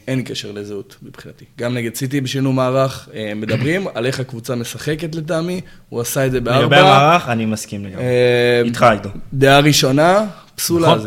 אין 0.09 0.23
קשר 0.25 0.53
לזהות 0.53 0.97
מבחינתי. 1.03 1.45
גם 1.59 1.75
נגד 1.75 1.95
סיטי 1.95 2.21
בשינו 2.21 2.53
מערך, 2.53 3.09
מדברים 3.37 3.87
על 3.95 4.07
איך 4.07 4.21
הקבוצה 4.21 4.55
משחקת 4.55 5.15
לטעמי, 5.15 5.61
הוא 5.89 6.01
עשה 6.01 6.27
את 6.27 6.33
זה 6.33 6.41
בארבע. 6.41 6.63
לגבי 6.63 6.77
המערך, 6.77 7.29
אני 7.29 7.47
מסכים 7.47 7.85
לגמרי. 7.85 8.05
איתך 8.65 8.87
איתו. 8.93 9.09
דעה 9.33 9.61
ראשונה, 9.61 10.25
פסול 10.55 10.83
נכון. 10.83 10.99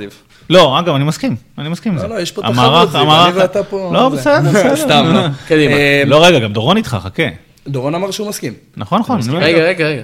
לא, 0.50 0.80
אגב, 0.80 0.96
אני 0.96 1.04
מסכים, 1.04 1.36
אני 1.58 1.70
מסכים 1.70 1.92
עם 1.92 1.98
זה. 1.98 2.08
לא, 2.08 2.16
לא, 2.16 2.22
יש 2.22 2.32
פה 2.32 2.42
תחרות, 2.42 2.96
אני 2.96 3.34
ואתה 3.36 3.64
פה... 3.64 3.92
לא, 3.94 4.10
בסדר, 4.10 4.50
בסדר. 4.54 4.76
סתם, 4.76 5.12
לא. 5.14 5.22
קדימה. 5.48 5.74
אה, 5.74 6.04
לא, 6.06 6.26
רגע, 6.26 6.40
גם 6.40 6.54
דורון 6.54 6.78
איתך, 6.78 6.98
חכה. 7.02 7.24
דורון 7.68 7.96
אמר 7.96 8.12
שהוא 8.12 8.30
מסכים. 8.30 8.54
נכון, 8.78 9.00
נכון. 9.00 9.20
רגע, 9.30 9.58
רגע, 9.58 9.88
רגע. 9.88 10.04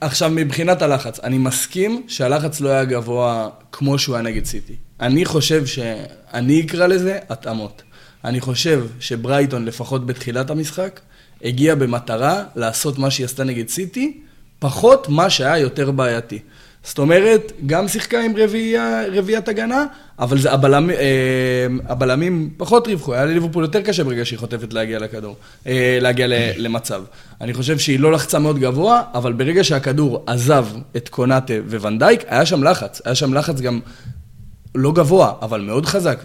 עכשיו, 0.00 0.30
מבחינת 0.30 0.82
הלחץ, 0.82 1.20
אני 1.20 1.38
מסכים 1.38 2.02
שהלחץ 2.08 2.60
לא 2.60 2.68
היה 2.68 2.84
גבוה 2.84 3.48
כמו 3.72 3.98
שהוא 3.98 4.14
היה 4.14 4.22
נגד 4.22 4.44
סיטי. 4.44 4.74
אני 5.00 5.24
חושב 5.24 5.66
שאני 5.66 6.60
אקרא 6.60 6.86
לזה 6.86 7.18
התאמות. 7.28 7.82
אני 8.24 8.40
חושב 8.40 8.86
שברייטון, 9.00 9.64
לפחות 9.64 10.06
בתחילת 10.06 10.50
המשחק, 10.50 11.00
הגיע 11.44 11.74
במטרה 11.74 12.42
לעשות 12.56 12.98
מה 12.98 13.10
שהיא 13.10 13.24
עשתה 13.24 13.44
נגד 13.44 13.68
סיטי, 13.68 14.20
פחות 14.58 15.08
מה 15.08 15.30
שהיה 15.30 15.58
יותר 15.58 15.90
בעייתי. 15.90 16.38
זאת 16.84 16.98
אומרת, 16.98 17.52
גם 17.66 17.88
שיחקה 17.88 18.20
עם 18.20 18.32
רביעייה, 18.36 19.02
רביעיית 19.12 19.48
הגנה, 19.48 19.84
אבל 20.18 20.38
זה 20.38 20.52
הבלמ, 20.52 20.90
אה, 20.90 20.96
הבלמים 21.88 22.50
פחות 22.56 22.86
ריווחו, 22.86 23.14
היה 23.14 23.24
לליברפול 23.24 23.64
יותר 23.64 23.80
קשה 23.82 24.04
ברגע 24.04 24.24
שהיא 24.24 24.38
חוטפת 24.38 24.72
להגיע 24.72 24.98
לכדור, 24.98 25.36
אה, 25.66 25.98
להגיע 26.00 26.26
למצב. 26.56 27.02
אני 27.40 27.54
חושב 27.54 27.78
שהיא 27.78 28.00
לא 28.00 28.12
לחצה 28.12 28.38
מאוד 28.38 28.58
גבוה, 28.58 29.02
אבל 29.14 29.32
ברגע 29.32 29.64
שהכדור 29.64 30.24
עזב 30.26 30.66
את 30.96 31.08
קונאטה 31.08 31.54
וונדייק, 31.70 32.22
היה 32.26 32.46
שם 32.46 32.64
לחץ. 32.64 33.00
היה 33.04 33.14
שם 33.14 33.34
לחץ 33.34 33.60
גם 33.60 33.80
לא 34.74 34.92
גבוה, 34.92 35.32
אבל 35.42 35.60
מאוד 35.60 35.86
חזק, 35.86 36.22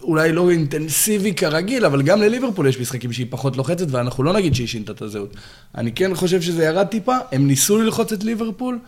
ואולי 0.00 0.32
לא 0.32 0.50
אינטנסיבי 0.50 1.34
כרגיל, 1.34 1.84
אבל 1.84 2.02
גם 2.02 2.22
לליברפול 2.22 2.66
יש 2.66 2.80
משחקים 2.80 3.12
שהיא 3.12 3.26
פחות 3.30 3.56
לוחצת, 3.56 3.86
ואנחנו 3.90 4.24
לא 4.24 4.32
נגיד 4.32 4.54
שהיא 4.54 4.66
שינתה 4.66 4.92
את 4.92 5.02
הזהות. 5.02 5.34
אני 5.74 5.92
כן 5.92 6.14
חושב 6.14 6.42
שזה 6.42 6.64
ירד 6.64 6.86
טיפה, 6.86 7.16
הם 7.32 7.46
ניסו 7.46 7.78
ללחוץ 7.78 8.12
את 8.12 8.24
ליברפול. 8.24 8.78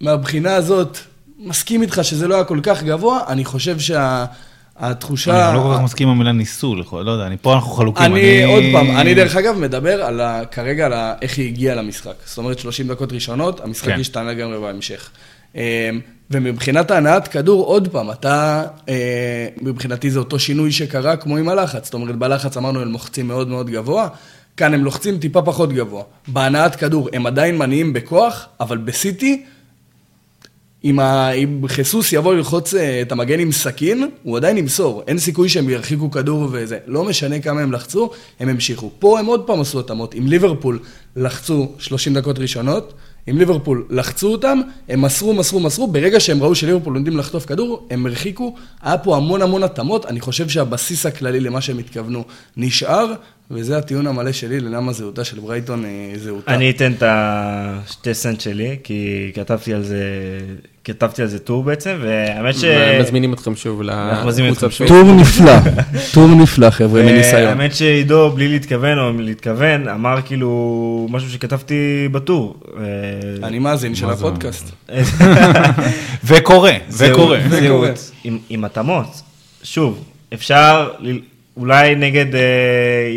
מהבחינה 0.00 0.54
הזאת, 0.54 0.98
מסכים 1.38 1.82
איתך 1.82 2.00
שזה 2.02 2.28
לא 2.28 2.34
היה 2.34 2.44
כל 2.44 2.60
כך 2.62 2.82
גבוה, 2.82 3.20
אני 3.28 3.44
חושב 3.44 3.78
שה... 3.78 4.24
התחושה... 4.76 5.48
אני 5.48 5.56
לא 5.56 5.62
כל 5.62 5.74
כך 5.74 5.80
מסכים 5.82 6.08
עם 6.08 6.14
המילה 6.14 6.32
ניסו, 6.32 6.74
לא 6.74 7.10
יודע, 7.10 7.26
אני, 7.26 7.36
פה 7.42 7.54
אנחנו 7.54 7.70
חלוקים. 7.70 8.06
אני, 8.06 8.44
אני, 8.44 8.52
עוד 8.52 8.62
פעם, 8.72 8.96
אני 8.96 9.14
דרך 9.14 9.36
אגב 9.36 9.58
מדבר 9.58 10.02
על 10.02 10.20
ה, 10.20 10.44
כרגע 10.44 10.86
על 10.86 10.92
ה, 10.92 11.14
איך 11.22 11.38
היא 11.38 11.48
הגיעה 11.48 11.74
למשחק. 11.74 12.14
זאת 12.24 12.38
אומרת, 12.38 12.58
30 12.58 12.88
דקות 12.88 13.12
ראשונות, 13.12 13.60
המשחק 13.60 13.88
כן. 13.88 14.00
השתנה 14.00 14.32
לגמרי 14.32 14.60
בהמשך. 14.60 15.10
אמ, 15.54 15.60
ומבחינת 16.30 16.90
ההנעת 16.90 17.28
כדור, 17.28 17.64
עוד 17.64 17.88
פעם, 17.88 18.10
אתה, 18.10 18.64
אה, 18.88 19.46
מבחינתי 19.62 20.10
זה 20.10 20.18
אותו 20.18 20.38
שינוי 20.38 20.72
שקרה 20.72 21.16
כמו 21.16 21.36
עם 21.36 21.48
הלחץ. 21.48 21.84
זאת 21.84 21.94
אומרת, 21.94 22.16
בלחץ 22.16 22.56
אמרנו, 22.56 22.80
הם 22.80 22.92
לוחצים 22.92 23.28
מאוד 23.28 23.48
מאוד 23.48 23.70
גבוה, 23.70 24.08
כאן 24.56 24.74
הם 24.74 24.84
לוחצים 24.84 25.18
טיפה 25.18 25.42
פחות 25.42 25.72
גבוה. 25.72 26.02
בהנעת 26.28 26.76
כדור 26.76 27.08
הם 27.12 27.26
עדיין 27.26 27.58
מניעים 27.58 27.92
בכוח, 27.92 28.46
אבל 28.60 28.76
בסיטי, 28.76 29.44
אם. 30.84 31.00
אם 31.44 31.68
חיסוס 31.68 32.12
יבוא 32.12 32.34
ללחוץ 32.34 32.74
אה, 32.74 33.02
את 33.02 33.12
המגן 33.12 33.40
עם 33.40 33.52
סכין, 33.52 34.08
הוא 34.22 34.36
עדיין 34.36 34.58
ימסור. 34.58 35.02
אין 35.06 35.18
סיכוי 35.18 35.48
שהם 35.48 35.68
ירחיקו 35.68 36.10
כדור 36.10 36.48
וזה. 36.52 36.78
לא 36.86 37.04
משנה 37.04 37.40
כמה 37.40 37.60
הם 37.60 37.72
לחצו, 37.72 38.10
הם 38.40 38.48
המשיכו. 38.48 38.90
פה 38.98 39.18
הם 39.18 39.26
עוד 39.26 39.46
פעם 39.46 39.60
עשו 39.60 39.80
התאמות. 39.80 40.14
עם 40.14 40.26
ליברפול 40.26 40.78
לחצו 41.16 41.72
30 41.78 42.14
דקות 42.14 42.38
ראשונות, 42.38 42.94
עם 43.26 43.38
ליברפול 43.38 43.86
לחצו 43.90 44.32
אותם, 44.32 44.60
הם 44.88 45.02
מסרו, 45.02 45.34
מסרו, 45.34 45.60
מסרו, 45.60 45.86
ברגע 45.86 46.20
שהם 46.20 46.42
ראו 46.42 46.54
שליברפול 46.54 46.94
עומדים 46.94 47.16
לחטוף 47.16 47.46
כדור, 47.46 47.86
הם 47.90 48.06
הרחיקו, 48.06 48.54
היה 48.82 48.98
פה 48.98 49.16
המון 49.16 49.42
המון 49.42 49.62
התאמות, 49.62 50.06
אני 50.06 50.20
חושב 50.20 50.48
שהבסיס 50.48 51.06
הכללי 51.06 51.40
למה 51.40 51.60
שהם 51.60 51.78
התכוונו 51.78 52.24
נשאר, 52.56 53.12
וזה 53.50 53.78
הטיעון 53.78 54.06
המלא 54.06 54.32
שלי 54.32 54.60
ללמה 54.60 54.92
זהותה 54.92 55.24
של 55.24 55.40
ברייטון 55.40 55.84
היא 55.84 56.18
זהותה. 56.18 56.54
אני 56.54 56.70
אתן 56.70 56.92
את 56.92 57.02
השתי 57.06 58.14
סנט 58.14 58.40
שלי, 58.40 58.76
כי 58.84 59.30
כתבתי 59.34 59.74
על 59.74 59.82
זה 59.82 60.00
כתבתי 60.84 61.22
על 61.22 61.28
זה 61.28 61.38
טור 61.38 61.62
בעצם, 61.62 61.96
והאמת 62.00 62.54
ש... 62.58 62.64
מזמינים 63.00 63.32
אתכם 63.32 63.56
שוב 63.56 63.82
לקבוצה 63.82 64.70
שוב. 64.70 64.88
טור 64.88 65.02
נפלא, 65.02 65.52
טור 66.14 66.28
נפלא 66.28 66.70
חבר'ה, 66.70 67.02
מניסיון. 67.02 67.42
האמת 67.42 67.74
שעידו, 67.74 68.30
בלי 68.30 68.48
להתכוון 68.48 68.98
או 68.98 69.12
להתכוון, 69.12 69.88
אמר 69.88 70.16
כאילו 70.24 71.06
משהו 71.10 71.30
שכתבתי 71.30 72.08
בטור. 72.12 72.60
אני 73.42 73.58
מאזין 73.58 73.94
של 73.94 74.10
הפודקאסט. 74.10 74.70
וקורא, 76.24 76.70
וקורא. 76.90 77.88
עם 78.48 78.64
התאמות. 78.64 79.22
שוב, 79.62 80.04
אפשר, 80.34 80.88
אולי 81.56 81.94
נגד 81.94 82.34
אה, 82.34 82.40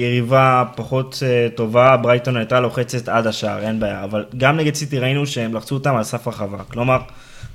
יריבה 0.01 0.63
פחות 0.75 1.23
אה, 1.25 1.47
טובה, 1.55 1.97
ברייטון 1.97 2.37
הייתה 2.37 2.59
לוחצת 2.59 3.09
עד 3.09 3.27
השער, 3.27 3.59
אין 3.59 3.79
בעיה, 3.79 4.03
אבל 4.03 4.25
גם 4.37 4.57
נגד 4.57 4.75
סיטי 4.75 4.99
ראינו 4.99 5.27
שהם 5.27 5.53
לחצו 5.53 5.75
אותם 5.75 5.95
על 5.95 6.03
סף 6.03 6.27
הרחבה. 6.27 6.57
כלומר, 6.71 6.97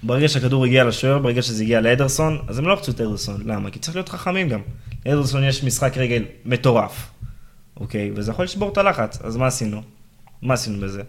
ברגע 0.03 0.29
שהכדור 0.29 0.65
הגיע 0.65 0.85
לשוער, 0.85 1.19
ברגע 1.19 1.43
שזה 1.43 1.62
הגיע 1.62 1.81
לאדרסון, 1.81 2.38
אז 2.49 2.59
הם 2.59 2.67
לא 2.67 2.75
לחצו 2.75 2.91
את 2.91 3.01
אדרסון. 3.01 3.43
למה? 3.47 3.71
כי 3.71 3.79
צריך 3.79 3.97
להיות 3.97 4.09
חכמים 4.09 4.49
גם. 4.49 4.61
לאדרסון 5.07 5.45
יש 5.45 5.65
משחק 5.65 5.97
רגל 5.97 6.25
מטורף, 6.45 7.11
אוקיי? 7.81 8.11
וזה 8.15 8.31
יכול 8.31 8.45
לשבור 8.45 8.69
את 8.73 8.79
הלחץ, 8.79 9.19
אז 9.25 9.37
מה 9.37 9.47
עשינו? 9.47 9.83
מה 10.43 10.55
עשינו 10.55 10.81
בזה? 10.81 11.03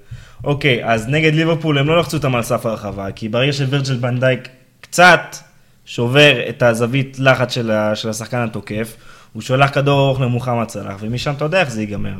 אוקיי, 0.43 0.85
אז 0.85 1.07
נגד 1.07 1.33
ליברפול 1.33 1.77
הם 1.77 1.87
לא 1.87 1.99
לחצו 1.99 2.17
אותם 2.17 2.35
על 2.35 2.43
סף 2.43 2.65
הרחבה, 2.65 3.11
כי 3.11 3.29
ברגע 3.29 3.53
שווירג'ל 3.53 3.95
בנדייק 3.95 4.49
קצת 4.81 5.35
שובר 5.85 6.49
את 6.49 6.63
הזווית 6.63 7.19
לחץ 7.19 7.53
של, 7.53 7.71
של 7.95 8.09
השחקן 8.09 8.37
התוקף, 8.37 8.95
הוא 9.33 9.41
שולח 9.41 9.69
כדור 9.73 10.07
ארוך 10.07 10.21
למוחמד 10.21 10.69
סלאח, 10.69 10.95
ומשם 10.99 11.33
אתה 11.33 11.45
יודע 11.45 11.59
איך 11.59 11.69
זה 11.69 11.81
ייגמר. 11.81 12.17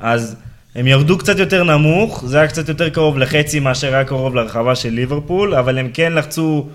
אז... 0.00 0.36
הם 0.74 0.86
ירדו 0.86 1.18
קצת 1.18 1.38
יותר 1.38 1.64
נמוך, 1.64 2.24
זה 2.26 2.38
היה 2.38 2.48
קצת 2.48 2.68
יותר 2.68 2.88
קרוב 2.88 3.18
לחצי 3.18 3.60
מאשר 3.60 3.94
היה 3.94 4.04
קרוב 4.04 4.34
לרחבה 4.34 4.74
של 4.74 4.88
ליברפול, 4.88 5.54
אבל 5.54 5.78
הם 5.78 5.90
כן 5.94 6.12
לחצו 6.12 6.68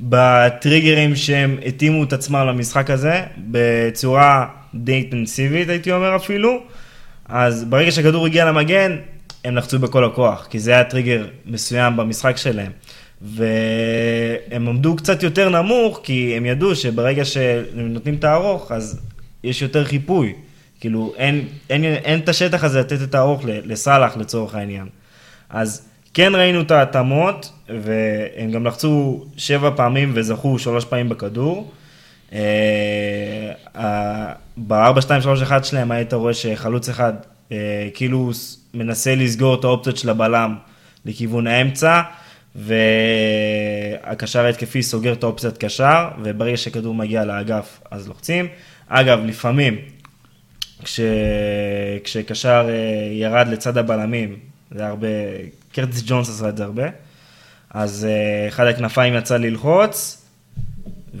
בטריגרים 0.00 1.16
שהם 1.16 1.56
התאימו 1.66 2.04
את 2.04 2.12
עצמם 2.12 2.46
למשחק 2.48 2.90
הזה, 2.90 3.22
בצורה 3.36 4.46
די 4.74 4.92
אינטנסיבית 4.92 5.68
הייתי 5.68 5.92
אומר 5.92 6.16
אפילו. 6.16 6.62
אז 7.28 7.64
ברגע 7.64 7.90
שהכדור 7.90 8.26
הגיע 8.26 8.44
למגן, 8.44 8.96
הם 9.44 9.56
לחצו 9.56 9.78
בכל 9.78 10.04
הכוח, 10.04 10.46
כי 10.50 10.58
זה 10.58 10.70
היה 10.70 10.84
טריגר 10.84 11.26
מסוים 11.46 11.96
במשחק 11.96 12.36
שלהם. 12.36 12.72
והם 13.22 14.68
עמדו 14.68 14.96
קצת 14.96 15.22
יותר 15.22 15.48
נמוך, 15.48 16.00
כי 16.02 16.34
הם 16.36 16.46
ידעו 16.46 16.76
שברגע 16.76 17.24
שהם 17.24 17.92
נותנים 17.92 18.14
את 18.14 18.24
הארוך, 18.24 18.72
אז 18.72 19.00
יש 19.44 19.62
יותר 19.62 19.84
חיפוי. 19.84 20.32
כאילו, 20.84 21.12
אין, 21.16 21.48
אין, 21.70 21.84
אין, 21.84 21.94
אין 21.94 22.20
את 22.20 22.28
השטח 22.28 22.64
הזה 22.64 22.80
לתת 22.80 23.02
את 23.02 23.14
הארוך 23.14 23.42
לסאלח 23.44 24.16
לצורך 24.16 24.54
העניין. 24.54 24.86
אז 25.50 25.88
כן 26.14 26.34
ראינו 26.34 26.60
את 26.60 26.70
ההתאמות, 26.70 27.52
והם 27.68 28.50
גם 28.50 28.66
לחצו 28.66 29.24
שבע 29.36 29.70
פעמים 29.76 30.12
וזכו 30.14 30.58
שלוש 30.58 30.84
פעמים 30.84 31.08
בכדור. 31.08 31.72
ב-4-2-3-1 34.56 35.62
שלהם 35.62 35.90
היית 35.90 36.12
רואה 36.12 36.34
שחלוץ 36.34 36.88
אחד 36.88 37.12
אה, 37.52 37.88
כאילו 37.94 38.30
מנסה 38.74 39.14
לסגור 39.14 39.54
את 39.54 39.64
האופציות 39.64 39.96
של 39.96 40.10
הבלם 40.10 40.54
לכיוון 41.04 41.46
האמצע, 41.46 42.02
והקשר 42.56 44.44
ההתקפי 44.44 44.82
סוגר 44.82 45.12
את 45.12 45.22
האופציית 45.22 45.58
קשר, 45.58 46.08
וברגע 46.22 46.56
שכדור 46.56 46.94
מגיע 46.94 47.24
לאגף 47.24 47.80
אז 47.90 48.08
לוחצים. 48.08 48.46
אגב, 48.88 49.20
לפעמים 49.24 49.78
כש... 50.84 51.00
כשקשר 52.04 52.66
אה, 52.68 53.12
ירד 53.12 53.48
לצד 53.48 53.78
הבלמים, 53.78 54.36
זה 54.70 54.86
הרבה, 54.86 55.08
קרטיס 55.72 56.02
ג'ונס 56.06 56.28
עשה 56.28 56.48
את 56.48 56.56
זה 56.56 56.64
הרבה, 56.64 56.84
אז 57.70 58.06
אה, 58.10 58.48
אחד 58.48 58.66
הכנפיים 58.66 59.14
יצא 59.14 59.36
ללחוץ, 59.36 60.24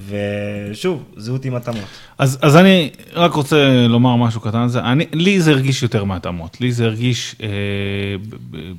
ושוב, 0.08 1.04
זהות 1.16 1.44
עם 1.44 1.54
התאמות. 1.54 1.84
אז, 2.18 2.38
אז 2.42 2.56
אני 2.56 2.90
רק 3.12 3.32
רוצה 3.32 3.86
לומר 3.88 4.16
משהו 4.16 4.40
קטן 4.40 4.58
על 4.58 4.68
זה. 4.68 4.80
אני, 4.80 5.06
לי 5.12 5.40
זה 5.40 5.50
הרגיש 5.50 5.82
יותר 5.82 6.04
מהתאמות. 6.04 6.60
לי 6.60 6.72
זה 6.72 6.84
הרגיש, 6.84 7.36
אה, 7.42 7.48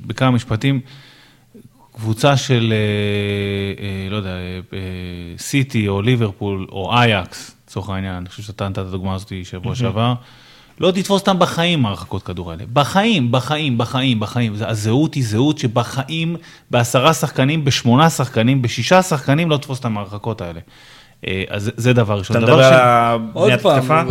בכמה 0.06 0.30
משפטים, 0.30 0.80
קבוצה 1.96 2.36
של, 2.36 2.72
אה, 2.72 3.84
אה, 3.84 4.10
לא 4.10 4.16
יודע, 4.16 4.36
אה, 4.72 4.78
סיטי 5.38 5.88
או 5.88 6.02
ליברפול 6.02 6.66
או 6.72 6.94
אייקס, 6.94 7.56
לצורך 7.66 7.90
העניין, 7.90 8.14
אני 8.14 8.28
חושב 8.28 8.42
שאתה 8.42 8.68
נתת 8.68 8.78
את 8.78 8.86
הדוגמה 8.86 9.14
הזאת 9.14 9.32
שבוע 9.44 9.74
שעבר. 9.74 10.14
לא 10.80 10.90
תתפוס 10.90 11.20
אותם 11.20 11.38
בחיים, 11.38 11.86
הרחקות 11.86 12.22
כדור 12.22 12.50
האלה. 12.50 12.64
בחיים, 12.72 13.32
בחיים, 13.32 13.78
בחיים, 13.78 14.20
בחיים. 14.20 14.52
הזהות 14.60 15.14
היא 15.14 15.24
זהות 15.24 15.58
שבחיים, 15.58 16.36
בעשרה 16.70 17.14
שחקנים, 17.14 17.64
בשמונה 17.64 18.10
שחקנים, 18.10 18.62
בשישה 18.62 19.02
שחקנים, 19.02 19.50
לא 19.50 19.56
תתפוס 19.56 19.78
אותם 19.78 19.98
הרחקות 19.98 20.40
האלה. 20.40 20.60
אה, 21.26 21.44
אז 21.48 21.70
זה 21.76 21.92
דבר 21.92 22.18
ראשון. 22.18 22.36
אתה 22.36 22.46
מדבר 22.46 22.64
על 22.64 23.18
בניית 23.34 23.66
התקפה? 23.66 24.02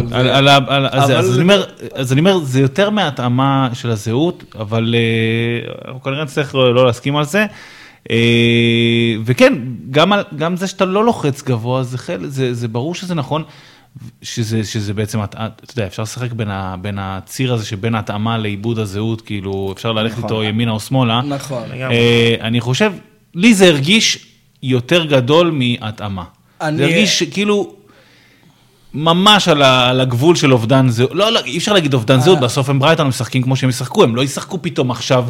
אז 1.93 2.11
אני 2.11 2.19
אומר, 2.19 2.37
זה 2.37 2.61
יותר 2.61 2.89
מהתאמה 2.89 3.69
של 3.73 3.89
הזהות, 3.89 4.43
אבל 4.59 4.95
אה, 4.97 5.73
אנחנו 5.87 6.01
כנראה 6.01 6.23
נצטרך 6.23 6.55
לא 6.55 6.85
להסכים 6.85 7.15
על 7.15 7.25
זה. 7.25 7.45
אה, 8.11 9.15
וכן, 9.25 9.53
גם 10.35 10.55
זה 10.55 10.67
שאתה 10.67 10.85
לא 10.85 11.05
לוחץ 11.05 11.41
גבוה, 11.41 11.83
זה 12.51 12.67
ברור 12.67 12.95
שזה 12.95 13.15
נכון. 13.15 13.43
שזה, 14.21 14.63
שזה 14.63 14.93
בעצם, 14.93 15.23
אתה 15.23 15.47
יודע, 15.71 15.87
אפשר 15.87 16.03
לשחק 16.03 16.31
בין, 16.31 16.49
ה, 16.49 16.75
בין 16.81 16.99
הציר 16.99 17.53
הזה 17.53 17.65
שבין 17.65 17.95
ההתאמה 17.95 18.37
לעיבוד 18.37 18.79
הזהות, 18.79 19.21
כאילו, 19.21 19.71
אפשר 19.75 19.91
ללכת 19.91 20.17
נכון. 20.17 20.23
איתו 20.23 20.43
ימינה 20.43 20.71
או 20.71 20.79
שמאלה. 20.79 21.21
נכון. 21.21 21.63
אה, 21.71 22.35
אני 22.41 22.61
חושב, 22.61 22.93
לי 23.35 23.53
זה 23.53 23.67
הרגיש 23.67 24.25
יותר 24.63 25.05
גדול 25.05 25.51
מהתאמה. 25.51 26.23
אני... 26.61 26.77
זה 26.77 26.83
הרגיש 26.83 27.23
כאילו... 27.23 27.75
ממש 28.95 29.47
על, 29.47 29.61
ה, 29.61 29.89
על 29.89 30.01
הגבול 30.01 30.35
של 30.35 30.53
אובדן 30.53 30.89
זהות, 30.89 31.11
לא, 31.13 31.31
לא, 31.31 31.39
אי 31.45 31.57
אפשר 31.57 31.73
להגיד 31.73 31.93
אובדן 31.93 32.19
זהות, 32.19 32.37
אה. 32.37 32.43
בסוף 32.43 32.69
הם 32.69 32.79
ברייטון 32.79 33.07
משחקים 33.07 33.43
כמו 33.43 33.55
שהם 33.55 33.69
ישחקו, 33.69 34.03
הם 34.03 34.15
לא 34.15 34.23
ישחקו 34.23 34.61
פתאום 34.61 34.91
עכשיו 34.91 35.25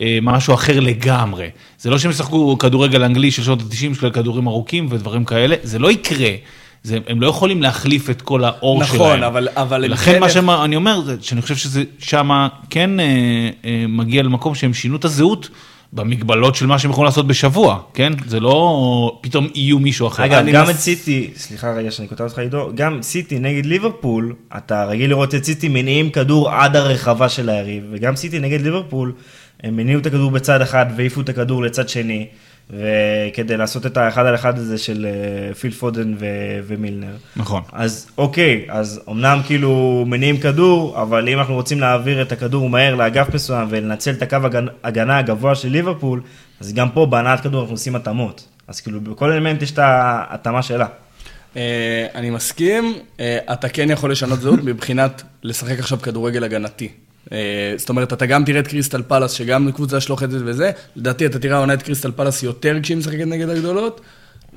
אה, 0.00 0.18
משהו 0.22 0.54
אחר 0.54 0.80
לגמרי. 0.80 1.48
זה 1.78 1.90
לא 1.90 1.98
שהם 1.98 2.10
ישחקו 2.10 2.58
כדורגל 2.58 3.04
אנגלי 3.04 3.30
של 3.30 3.42
שנות 3.42 3.60
ה-90 3.60 4.00
של 4.00 4.10
כדורים 4.10 4.46
ארוכים 4.46 4.86
ודברים 4.90 5.24
כאלה, 5.24 5.56
זה 5.62 5.78
לא 5.78 5.90
יקרה. 5.90 6.30
זה, 6.82 6.98
הם 7.06 7.20
לא 7.20 7.26
יכולים 7.26 7.62
להחליף 7.62 8.10
את 8.10 8.22
כל 8.22 8.44
האור 8.44 8.80
נכון, 8.82 8.98
שלהם. 8.98 9.22
אבל- 9.22 9.48
אבל 9.56 9.84
הם 9.84 9.90
לכן 9.90 10.12
כן 10.12 10.20
מה 10.20 10.26
יכ- 10.26 10.32
שאני 10.32 10.76
אומר, 10.76 11.00
זה 11.00 11.16
שאני 11.20 11.42
חושב 11.42 11.56
שזה 11.56 11.82
שמה 11.98 12.48
כן 12.70 13.00
אה, 13.00 13.04
אה, 13.64 13.84
מגיע 13.88 14.22
למקום 14.22 14.54
שהם 14.54 14.74
שינו 14.74 14.96
את 14.96 15.04
הזהות. 15.04 15.48
במגבלות 15.92 16.54
של 16.54 16.66
מה 16.66 16.78
שהם 16.78 16.90
יכולים 16.90 17.04
לעשות 17.06 17.26
בשבוע, 17.26 17.78
כן? 17.94 18.12
זה 18.26 18.40
לא 18.40 19.18
פתאום 19.20 19.48
יהיו 19.54 19.78
מישהו 19.78 20.06
אחר. 20.06 20.24
אגב, 20.24 20.46
גם 20.52 20.64
מס- 20.64 20.70
את 20.70 20.76
סיטי, 20.76 21.30
סליחה 21.36 21.72
רגע 21.72 21.90
שאני 21.90 22.08
קוטע 22.08 22.24
אותך 22.24 22.38
עידו, 22.38 22.70
גם 22.74 23.02
סיטי 23.02 23.38
נגד 23.38 23.66
ליברפול, 23.66 24.34
אתה 24.56 24.84
רגיל 24.84 25.10
לראות 25.10 25.34
את 25.34 25.44
סיטי 25.44 25.68
מניעים 25.68 26.10
כדור 26.10 26.50
עד 26.50 26.76
הרחבה 26.76 27.28
של 27.28 27.48
היריב, 27.48 27.84
וגם 27.92 28.16
סיטי 28.16 28.38
נגד 28.38 28.60
ליברפול, 28.60 29.12
הם 29.62 29.78
הניעו 29.78 30.00
את 30.00 30.06
הכדור 30.06 30.30
בצד 30.30 30.60
אחד 30.62 30.86
והעיפו 30.96 31.20
את 31.20 31.28
הכדור 31.28 31.62
לצד 31.62 31.88
שני, 31.88 32.26
וכדי 32.70 33.56
לעשות 33.56 33.86
את 33.86 33.96
האחד 33.96 34.26
על 34.26 34.34
אחד 34.34 34.58
הזה 34.58 34.78
של 34.78 35.06
אה, 35.48 35.54
פיל 35.54 35.70
פודן 35.72 36.14
ו- 36.18 36.26
ומילנר. 36.66 37.12
נכון. 37.36 37.62
אז 37.72 38.06
אוקיי, 38.18 38.66
אז 38.68 39.00
אמנם 39.10 39.40
כאילו 39.46 40.04
מניעים 40.06 40.36
כדור, 40.40 41.02
אבל 41.02 41.28
אם 41.28 41.38
אנחנו 41.38 41.54
רוצים 41.54 41.80
להעביר 41.80 42.22
את 42.22 42.32
הכדור 42.32 42.68
מהר 42.70 42.94
לאגף 42.94 43.34
מסוים 43.34 43.66
ולנצל 43.70 44.10
את 44.10 44.22
הקו 44.22 44.36
הגנ- 44.44 44.70
הגנה 44.84 45.18
הגבוה 45.18 45.54
של 45.54 45.68
ליברפול, 45.68 46.20
אז 46.60 46.72
גם 46.72 46.90
פה 46.90 47.06
בהנעת 47.06 47.40
כדור 47.40 47.60
אנחנו 47.60 47.74
עושים 47.74 47.96
התאמות. 47.96 48.48
אז 48.68 48.80
כאילו 48.80 49.00
בכל 49.00 49.32
אלמנט 49.32 49.62
יש 49.62 49.70
את 49.72 49.78
ההתאמה 49.78 50.62
שלה. 50.62 50.86
אה, 51.56 52.06
אני 52.14 52.30
מסכים, 52.30 52.94
אה, 53.20 53.38
אתה 53.52 53.68
כן 53.68 53.90
יכול 53.90 54.10
לשנות 54.12 54.40
זהות 54.40 54.60
מבחינת 54.64 55.22
לשחק 55.42 55.78
עכשיו 55.78 55.98
כדורגל 55.98 56.44
הגנתי. 56.44 56.88
אה, 57.32 57.74
זאת 57.76 57.88
אומרת, 57.88 58.12
אתה 58.12 58.26
גם 58.26 58.44
תראה 58.44 58.60
את 58.60 58.68
קריסטל 58.68 59.02
פלאס, 59.02 59.32
שגם 59.32 59.72
קבוצה 59.72 60.00
שלוחצת 60.00 60.38
וזה, 60.44 60.70
לדעתי 60.96 61.26
אתה 61.26 61.38
תראה 61.38 61.56
העונה 61.56 61.74
את 61.74 61.82
קריסטל 61.82 62.10
פלאס 62.10 62.42
יותר 62.42 62.78
כשהיא 62.82 62.96
משחקת 62.96 63.26
נגד 63.26 63.48
הגדולות, 63.48 64.00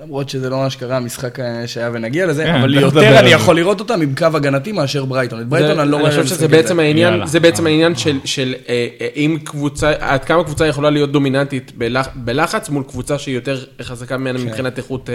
למרות 0.04 0.30
שזה 0.30 0.50
לא 0.50 0.58
מה 0.58 0.70
שקרה, 0.70 0.98
המשחק 0.98 1.40
אה, 1.40 1.68
שהיה 1.68 1.90
ונגיע 1.94 2.26
לזה, 2.26 2.44
כן, 2.44 2.56
אבל 2.56 2.78
יותר 2.78 3.20
אני 3.20 3.30
זה. 3.30 3.36
יכול 3.36 3.56
לראות 3.56 3.80
אותם 3.80 4.02
עם 4.02 4.16
קו 4.18 4.26
הגנתי 4.34 4.72
מאשר 4.72 5.06
ברייטון. 5.06 5.40
את 5.42 5.48
ברייטון 5.48 5.76
זה- 5.76 5.82
אני 5.82 5.92
לא 5.92 5.98
רואה... 5.98 6.10
אני 6.16 6.24
חושב 6.24 6.36
שזה 6.36 6.48
בעצם 6.48 6.76
זה. 6.76 6.82
העניין, 6.82 7.12
יאללה. 7.14 7.28
זה 7.28 7.40
בעצם 7.40 7.66
אה. 7.68 7.72
העניין 7.72 7.96
של, 7.96 8.18
של 8.26 8.56
אה, 8.70 8.88
אה, 9.02 9.08
אם 9.16 9.38
קבוצה, 9.44 9.94
עד 10.00 10.24
כמה 10.26 10.44
קבוצה 10.44 10.68
יכולה 10.68 10.90
להיות 10.90 11.12
דומיננטית 11.12 11.72
בלח, 11.78 12.08
בלחץ 12.16 12.70
מול 12.70 12.84
קבוצה 12.84 13.18
שהיא 13.18 13.36
יותר 13.36 13.64
חזקה 13.82 14.18
ממנה 14.18 14.40
מבחינת 14.40 14.78
איכות, 14.78 15.10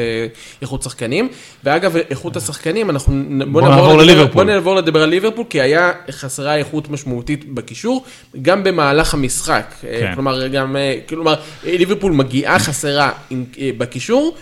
איכות 0.62 0.82
שחקנים. 0.82 1.28
ואגב, 1.64 1.96
איכות 1.96 2.36
השחקנים, 2.36 2.90
אנחנו 2.90 3.12
נ- 3.14 3.52
בוא 3.52 3.60
נעבור 3.62 3.88
לדבר- 3.88 4.02
לליברפול. 4.02 4.32
בוא 4.44 4.52
נעבור 4.54 4.74
לדבר 4.76 5.02
על 5.02 5.08
ליברפול, 5.08 5.44
כי 5.50 5.60
היה 5.60 5.92
חסרה 6.10 6.56
איכות 6.56 6.90
משמעותית 6.90 7.54
בקישור, 7.54 8.04
גם 8.42 8.64
במהלך 8.64 9.14
המשחק. 9.14 9.74
כן. 9.80 10.10
כלומר, 10.14 10.46
גם, 10.48 10.76
כלומר, 11.08 11.34
ליברפול 11.64 12.12
מגיעה 12.12 12.58
חסרה 12.58 13.10
עם, 13.30 13.44
בקישור, 13.78 14.34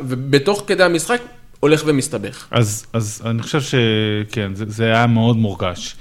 ובתוך 0.00 0.64
כדי 0.66 0.82
המשחק 0.82 1.20
הולך 1.60 1.82
ומסתבך. 1.86 2.46
אז, 2.50 2.86
אז 2.92 3.22
אני 3.24 3.42
חושב 3.42 3.60
שכן, 3.60 4.54
זה, 4.54 4.64
זה 4.68 4.84
היה 4.84 5.06
מאוד 5.06 5.36
מורגש. 5.36 5.96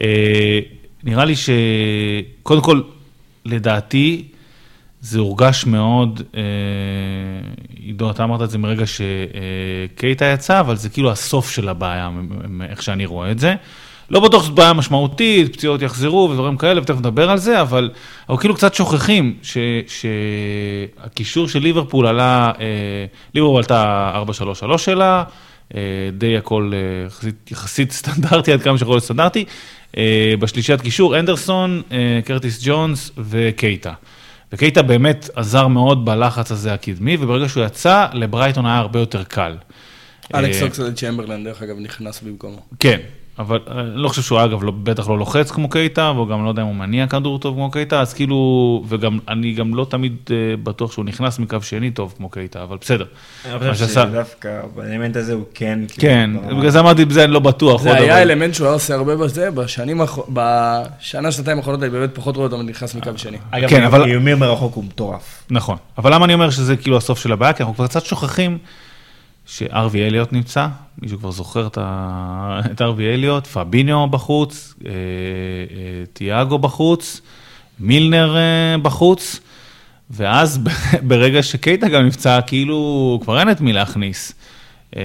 אה, 0.00 0.58
נראה 1.04 1.24
לי 1.24 1.34
שקודם 1.36 2.62
כל, 2.62 2.80
לדעתי, 3.44 4.24
זה 5.00 5.18
הורגש 5.18 5.66
מאוד, 5.66 6.22
אה, 6.36 6.42
עידו, 7.76 8.10
אתה 8.10 8.24
אמרת 8.24 8.42
את 8.42 8.50
זה 8.50 8.58
מרגע 8.58 8.84
שקייטה 8.86 10.24
יצא, 10.24 10.60
אבל 10.60 10.76
זה 10.76 10.88
כאילו 10.88 11.10
הסוף 11.10 11.50
של 11.50 11.68
הבעיה, 11.68 12.10
איך 12.68 12.82
שאני 12.82 13.06
רואה 13.06 13.30
את 13.30 13.38
זה. 13.38 13.54
לא 14.10 14.20
בטוח 14.20 14.42
שזאת 14.42 14.54
בעיה 14.54 14.72
משמעותית, 14.72 15.52
פציעות 15.52 15.82
יחזרו 15.82 16.28
ודברים 16.32 16.56
כאלה, 16.56 16.80
ותכף 16.80 16.98
נדבר 16.98 17.30
על 17.30 17.38
זה, 17.38 17.60
אבל 17.60 17.90
אנחנו 18.20 18.38
כאילו 18.38 18.54
קצת 18.54 18.74
שוכחים 18.74 19.36
שהקישור 19.86 21.48
של 21.48 21.58
ליברפול 21.58 22.06
עלה, 22.06 22.52
אה, 22.60 22.64
ליברפול 23.34 23.56
עלתה 23.56 24.12
4-3-3 24.74 24.78
שלה, 24.78 25.24
אה, 25.74 25.80
די 26.12 26.36
הכל 26.36 26.70
אה, 26.74 27.06
יחסית, 27.06 27.50
יחסית 27.50 27.92
סטנדרטי, 27.92 28.52
עד 28.52 28.62
כמה 28.62 28.78
שיכול 28.78 28.94
להיות 28.94 29.04
סטנדרטי. 29.04 29.44
אה, 29.96 30.34
בשלישיית 30.38 30.80
קישור, 30.80 31.18
אנדרסון, 31.18 31.82
אה, 31.92 32.20
קרטיס 32.24 32.60
ג'ונס 32.64 33.10
וקייטה. 33.18 33.92
וקייטה 34.52 34.82
באמת 34.82 35.30
עזר 35.34 35.66
מאוד 35.66 36.04
בלחץ 36.04 36.50
הזה 36.50 36.72
הקדמי, 36.74 37.16
וברגע 37.20 37.48
שהוא 37.48 37.64
יצא, 37.64 38.06
לברייטון 38.12 38.66
היה 38.66 38.78
הרבה 38.78 38.98
יותר 38.98 39.24
קל. 39.24 39.56
אלכס 40.34 40.62
אה, 40.62 40.66
אוקסלד 40.66 40.94
צ'מברלן, 40.94 41.44
דרך 41.44 41.62
אגב, 41.62 41.76
נכנס 41.78 42.20
במקומו. 42.20 42.62
כן, 42.78 42.98
אבל 43.38 43.58
אה, 43.70 43.80
אני 43.80 43.90
לא 43.94 44.08
חושב 44.08 44.22
שהוא 44.22 44.40
אגב 44.44 44.62
לא, 44.64 44.72
בטח 44.82 45.08
לא 45.08 45.18
לוחץ 45.18 45.50
כמו 45.50 45.68
קייטה, 45.70 46.12
והוא 46.14 46.28
גם 46.28 46.44
לא 46.44 46.48
יודע 46.48 46.62
אם 46.62 46.66
הוא 46.66 46.74
מניע 46.74 47.06
כדור 47.06 47.38
טוב 47.38 47.54
כמו 47.54 47.70
קייטה, 47.70 48.00
אז 48.00 48.14
כאילו, 48.14 48.36
וגם 48.88 49.18
אני 49.28 49.52
גם 49.52 49.74
לא 49.74 49.86
תמיד 49.90 50.16
אה, 50.30 50.36
בטוח 50.62 50.92
שהוא 50.92 51.04
נכנס 51.04 51.38
מקו 51.38 51.56
שני 51.62 51.90
טוב 51.90 52.14
כמו 52.16 52.28
קייטה, 52.30 52.62
אבל 52.62 52.76
בסדר. 52.80 53.04
אני 53.44 53.58
חושב 53.58 53.74
שעשה- 53.74 54.06
שדווקא 54.08 54.48
באלמנט 54.76 55.16
הזה 55.16 55.32
הוא 55.34 55.44
כן. 55.54 55.78
כאילו, 55.88 56.00
כן, 56.14 56.30
ברמה- 56.42 56.58
בגלל 56.58 56.70
זה 56.70 56.80
אמרתי, 56.80 57.04
בזה 57.04 57.24
אני 57.24 57.32
לא 57.32 57.40
בטוח. 57.40 57.82
זה 57.82 57.94
היה 57.94 58.12
אבל- 58.22 58.30
אלמנט 58.30 58.54
שהוא 58.54 58.66
היה 58.66 58.74
עושה 58.74 58.94
הרבה 58.94 59.16
בזה, 59.16 59.50
בשנים, 59.50 60.00
בשנה, 60.28 61.32
שנתיים 61.32 61.58
האחרונות 61.58 61.82
אני 61.82 61.90
באמת 61.90 62.10
פחות 62.14 62.36
רואה 62.36 62.46
אותו 62.46 62.62
נכנס 62.62 62.94
מקו 62.94 63.10
שני. 63.16 63.36
אגב, 63.50 63.68
כן, 63.68 63.82
אבל- 63.82 64.04
איומים 64.04 64.38
מרחוק 64.38 64.74
הוא 64.74 64.84
מטורף. 64.84 65.42
נכון, 65.50 65.76
אבל 65.98 66.14
למה 66.14 66.24
אני 66.24 66.34
אומר 66.34 66.50
שזה 66.50 66.76
כאילו 66.76 66.96
הסוף 66.96 67.18
של 67.18 67.32
הבעיה? 67.32 67.52
כי 67.52 67.62
אנחנו 67.62 67.74
כבר 67.74 67.86
קצת 67.86 68.04
שוכחים 68.06 68.58
שארווי 69.48 70.06
אליוט 70.06 70.32
נמצא, 70.32 70.66
מישהו 71.02 71.18
כבר 71.18 71.30
זוכר 71.30 71.66
את 71.66 71.78
ה- 71.80 72.60
את 72.72 72.82
ארווי 72.82 73.14
אליוט, 73.14 73.46
פביניו 73.46 74.06
בחוץ, 74.10 74.74
אה, 74.86 74.90
אה, 74.90 74.96
תיאגו 76.12 76.58
בחוץ, 76.58 77.20
מילנר 77.80 78.36
אה, 78.36 78.78
בחוץ, 78.82 79.40
ואז 80.10 80.58
ברגע 81.08 81.42
שקייטה 81.42 81.88
גם 81.88 82.06
נפצע, 82.06 82.40
כאילו 82.40 83.18
כבר 83.22 83.40
אין 83.40 83.50
את 83.50 83.60
מי 83.60 83.72
להכניס. 83.72 84.32
אה, 84.96 85.02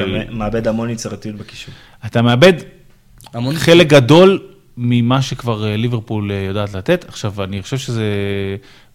אתה 0.00 0.32
מאבד 0.34 0.68
המון 0.68 0.90
יצירתיות 0.90 1.36
בקישור. 1.36 1.74
אתה 2.06 2.22
מאבד 2.22 2.52
המון 3.34 3.54
חלק 3.56 3.86
גדול 3.86 4.42
ממה 4.76 5.22
שכבר 5.22 5.66
אה, 5.66 5.76
ליברפול 5.76 6.32
אה, 6.32 6.36
יודעת 6.36 6.74
לתת. 6.74 7.04
עכשיו, 7.08 7.44
אני 7.44 7.62
חושב 7.62 7.78
שזה 7.78 8.04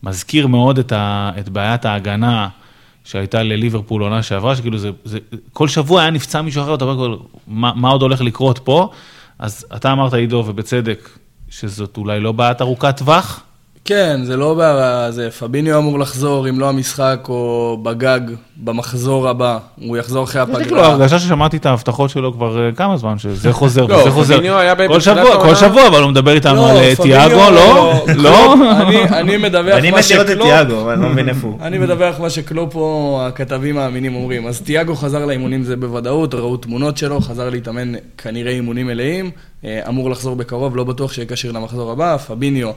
מזכיר 0.03 0.47
מאוד 0.47 0.79
את, 0.79 0.91
ה, 0.91 1.31
את 1.39 1.49
בעיית 1.49 1.85
ההגנה 1.85 2.49
שהייתה 3.03 3.43
לליברפול 3.43 4.01
עונה 4.01 4.23
שעברה, 4.23 4.55
שכאילו 4.55 4.77
זה, 4.77 4.89
זה, 5.03 5.19
כל 5.53 5.67
שבוע 5.67 6.01
היה 6.01 6.09
נפצע 6.09 6.41
מישהו 6.41 6.63
אחר, 6.63 6.75
אתה 6.75 6.85
אומר, 6.85 7.17
מה, 7.47 7.71
מה 7.75 7.89
עוד 7.89 8.01
הולך 8.01 8.21
לקרות 8.21 8.59
פה? 8.59 8.89
אז 9.39 9.65
אתה 9.75 9.91
אמרת, 9.91 10.13
עידו, 10.13 10.43
ובצדק, 10.47 11.09
שזאת 11.49 11.97
אולי 11.97 12.19
לא 12.19 12.31
בעיית 12.31 12.61
ארוכת 12.61 12.97
טווח. 12.97 13.43
כן, 13.85 14.21
זה 14.23 14.37
לא 14.37 14.53
בעיה, 14.53 15.11
זה 15.11 15.29
פביניו 15.31 15.77
אמור 15.77 15.99
לחזור, 15.99 16.49
אם 16.49 16.59
לא 16.59 16.69
המשחק, 16.69 17.19
או 17.29 17.77
בגג, 17.83 18.19
במחזור 18.57 19.29
הבא, 19.29 19.57
הוא 19.81 19.97
יחזור 19.97 20.23
אחרי 20.23 20.41
יש 20.41 20.47
לי 20.49 20.63
כאילו 20.63 20.77
הפגרה. 20.79 20.91
הרגשה 20.93 21.19
ששמעתי 21.19 21.57
את 21.57 21.65
ההבטחות 21.65 22.09
שלו 22.09 22.33
כבר 22.33 22.65
אה, 22.65 22.71
כמה 22.71 22.97
זמן, 22.97 23.17
שזה 23.19 23.51
חוזר 23.53 23.85
לא, 23.85 23.95
וזה 23.95 24.11
חוזר. 24.11 24.35
פביניו 24.37 24.57
היה 24.59 24.75
כל 24.75 24.83
בתחילת 24.83 25.01
שבוע, 25.03 25.31
כל 25.35 25.41
העונה- 25.41 25.55
שבוע, 25.55 25.87
אבל 25.87 26.01
הוא 26.03 26.11
מדבר 26.11 26.35
איתנו 26.35 26.65
על 26.65 26.77
אה, 26.77 26.93
תיאגו, 27.01 27.35
לא? 27.51 27.93
לא? 28.15 28.53
אני- 29.11 29.37
מדווח 29.37 29.73
מה 29.91 29.97
מת 29.97 30.11
לראות 30.11 30.25
את 30.25 30.31
שקלופ, 30.31 30.41
תיאגו, 30.47 30.81
אבל 30.81 30.93
אני 31.61 31.77
לא 31.77 31.83
מדווח 31.83 32.19
מה 32.19 32.29
שקלופ 32.29 32.73
פה, 32.73 33.23
הכתבים 33.27 33.77
האמינים 33.77 34.15
אומרים. 34.15 34.47
אז 34.47 34.61
תיאגו 34.61 34.95
חזר 34.95 35.25
לאימונים 35.25 35.63
זה 35.63 35.75
בוודאות, 35.75 36.33
ראו 36.33 36.57
תמונות 36.57 36.97
שלו, 36.97 37.21
חזר 37.21 37.49
להתאמן 37.49 37.91
כנראה 38.17 38.51
אימונים 38.51 38.87
מלאים, 38.87 39.31
אה, 39.65 39.79
אמור 39.87 40.09
לחזור 40.09 40.35
בקרוב, 40.35 40.75
לא 40.75 40.83
בטוח 40.83 41.13
שיהיה 41.13 41.27
כשיר 41.27 41.51
למחזור 41.51 41.91
הבא. 41.91 42.17
פביניו 42.17 42.71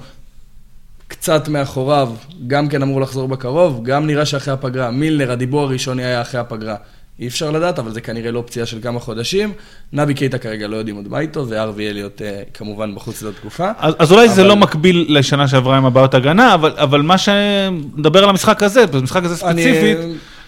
קצת 1.08 1.48
מאחוריו, 1.48 2.08
גם 2.46 2.68
כן 2.68 2.82
אמור 2.82 3.00
לחזור 3.00 3.28
בקרוב, 3.28 3.80
גם 3.84 4.06
נראה 4.06 4.26
שאחרי 4.26 4.54
הפגרה. 4.54 4.90
מילנר, 4.90 5.30
הדיבור 5.32 5.60
הראשוני 5.62 6.04
היה 6.04 6.20
אחרי 6.22 6.40
הפגרה. 6.40 6.74
אי 7.20 7.26
אפשר 7.26 7.50
לדעת, 7.50 7.78
אבל 7.78 7.90
זה 7.92 8.00
כנראה 8.00 8.30
לא 8.30 8.42
פציעה 8.46 8.66
של 8.66 8.78
כמה 8.82 9.00
חודשים. 9.00 9.52
נבי 9.92 10.14
קייטה 10.14 10.38
כרגע 10.38 10.66
לא 10.68 10.76
יודעים 10.76 10.96
עוד 10.96 11.08
מה 11.08 11.18
איתו, 11.20 11.46
וארווי 11.48 11.90
אליוט 11.90 12.22
אה, 12.22 12.42
כמובן 12.54 12.94
בחוץ 12.94 13.22
לאותה 13.22 13.38
תקופה. 13.38 13.70
אז, 13.78 13.94
אז 13.98 14.12
אולי 14.12 14.28
זה 14.28 14.40
אבל- 14.40 14.48
לא 14.48 14.56
מקביל 14.56 15.06
לשנה 15.08 15.48
שעברה 15.48 15.76
עם 15.76 15.84
הבעיות 15.86 16.14
הגנה, 16.14 16.54
אבל, 16.54 16.72
אבל 16.76 17.02
מה 17.02 17.18
שנדבר 17.18 18.22
על 18.24 18.28
המשחק 18.30 18.62
הזה, 18.62 18.86
במשחק 18.86 19.24
הזה 19.24 19.46
אני- 19.46 19.62
ספציפית, 19.62 19.98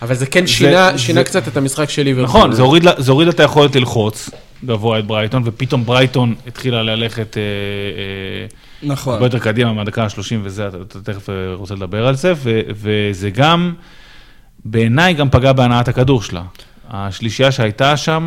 אבל 0.03 0.15
זה 0.15 0.27
כן 0.27 0.47
שינה, 0.47 0.89
זה- 0.93 0.99
שינה 0.99 1.21
זה- 1.21 1.25
קצת 1.25 1.49
את 1.49 1.57
המשחק 1.57 1.91
של 1.91 2.03
ליברפול. 2.03 2.25
נכון, 2.25 2.53
זה 2.53 2.63
הוריד, 2.63 2.85
זה 2.99 3.13
הוריד 3.13 3.29
את 3.29 3.41
היכולת 3.41 3.77
ללחוץ 3.77 4.31
גבוה 4.65 4.99
את 4.99 5.07
ברייטון, 5.07 5.43
ופתאום 5.45 5.85
ברייטון 5.85 6.35
התחילה 6.47 6.83
ללכת 6.83 7.37
אה, 7.37 7.43
אה, 7.43 8.47
נכון. 8.83 9.15
הרבה 9.15 9.27
יותר 9.27 9.39
קדימה 9.39 9.73
מהדקה 9.73 10.05
ה-30 10.05 10.13
וזה, 10.43 10.69
אתה, 10.69 10.77
אתה 10.77 11.13
תכף 11.13 11.31
אה, 11.31 11.35
רוצה 11.55 11.75
לדבר 11.75 12.07
על 12.07 12.15
זה, 12.15 12.33
ו, 12.37 12.61
וזה 12.71 13.31
גם, 13.31 13.73
בעיניי 14.65 15.15
גם 15.15 15.31
פגע 15.31 15.53
בהנעת 15.53 15.89
הכדור 15.89 16.23
שלה. 16.23 16.43
השלישייה 16.91 17.53
שהייתה 17.53 17.97
שם, 17.97 18.27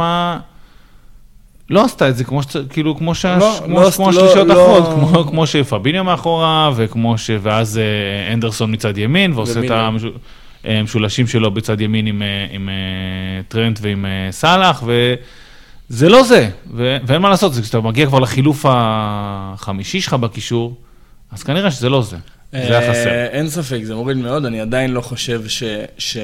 לא 1.70 1.86
עשתה 1.86 2.10
את 2.10 2.18
זה 2.18 2.24
כמו, 2.24 2.42
שצ- 2.42 2.70
כאילו, 2.70 2.98
כמו, 2.98 3.16
שה, 3.16 3.38
לא, 3.38 3.60
כמו, 3.66 3.82
לא 3.82 3.92
כמו 3.92 4.10
עשת- 4.10 4.18
השלישיות 4.18 4.48
לא- 4.48 4.54
האחרות, 4.74 4.90
לא- 5.02 5.08
כמו, 5.14 5.26
כמו 5.26 5.48
שפביניו 5.48 6.04
מאחורה, 6.04 6.72
וכמו 6.76 7.18
ש... 7.18 7.30
ואז 7.42 7.78
אה, 7.78 8.34
אנדרסון 8.34 8.72
מצד 8.74 8.98
ימין, 8.98 9.32
ועושה 9.34 9.52
את 9.52 9.58
ומילנר. 9.58 10.12
המשולשים 10.64 11.28
שלו 11.28 11.52
בצד 11.52 11.82
ימין 11.82 12.08
עם, 12.08 12.22
אה, 12.22 12.28
עם 12.52 12.70
אה, 12.70 12.74
טרנט 13.48 13.80
ועם 13.82 14.06
אה, 14.06 14.32
סאלח, 14.32 14.84
וזה 15.92 16.10
לא 16.10 16.24
זה, 16.24 16.50
ו... 16.76 16.98
ואין 17.08 17.22
מה 17.22 17.30
לעשות, 17.30 17.54
זה 17.54 17.62
כשאתה 17.62 17.82
מגיע 17.82 18.06
כבר 18.06 18.20
לחילוף 18.20 18.66
החמישי 18.70 20.02
שלך 20.02 20.14
בקישור, 20.14 20.78
אז 21.32 21.44
כנראה 21.44 21.72
שזה 21.72 21.90
לא 21.90 22.02
זה, 22.02 22.18
זה 22.52 22.80
היה 22.80 22.92
חסר. 22.92 23.10
אה, 23.10 23.26
אין 23.26 23.50
ספק, 23.50 23.80
זה 23.84 23.96
מוריד 23.96 24.18
מאוד, 24.18 24.46
אני 24.46 24.62
עדיין 24.62 24.92
לא 24.92 25.02
חושב 25.02 25.48
ש... 25.48 25.64
ש... 25.98 26.18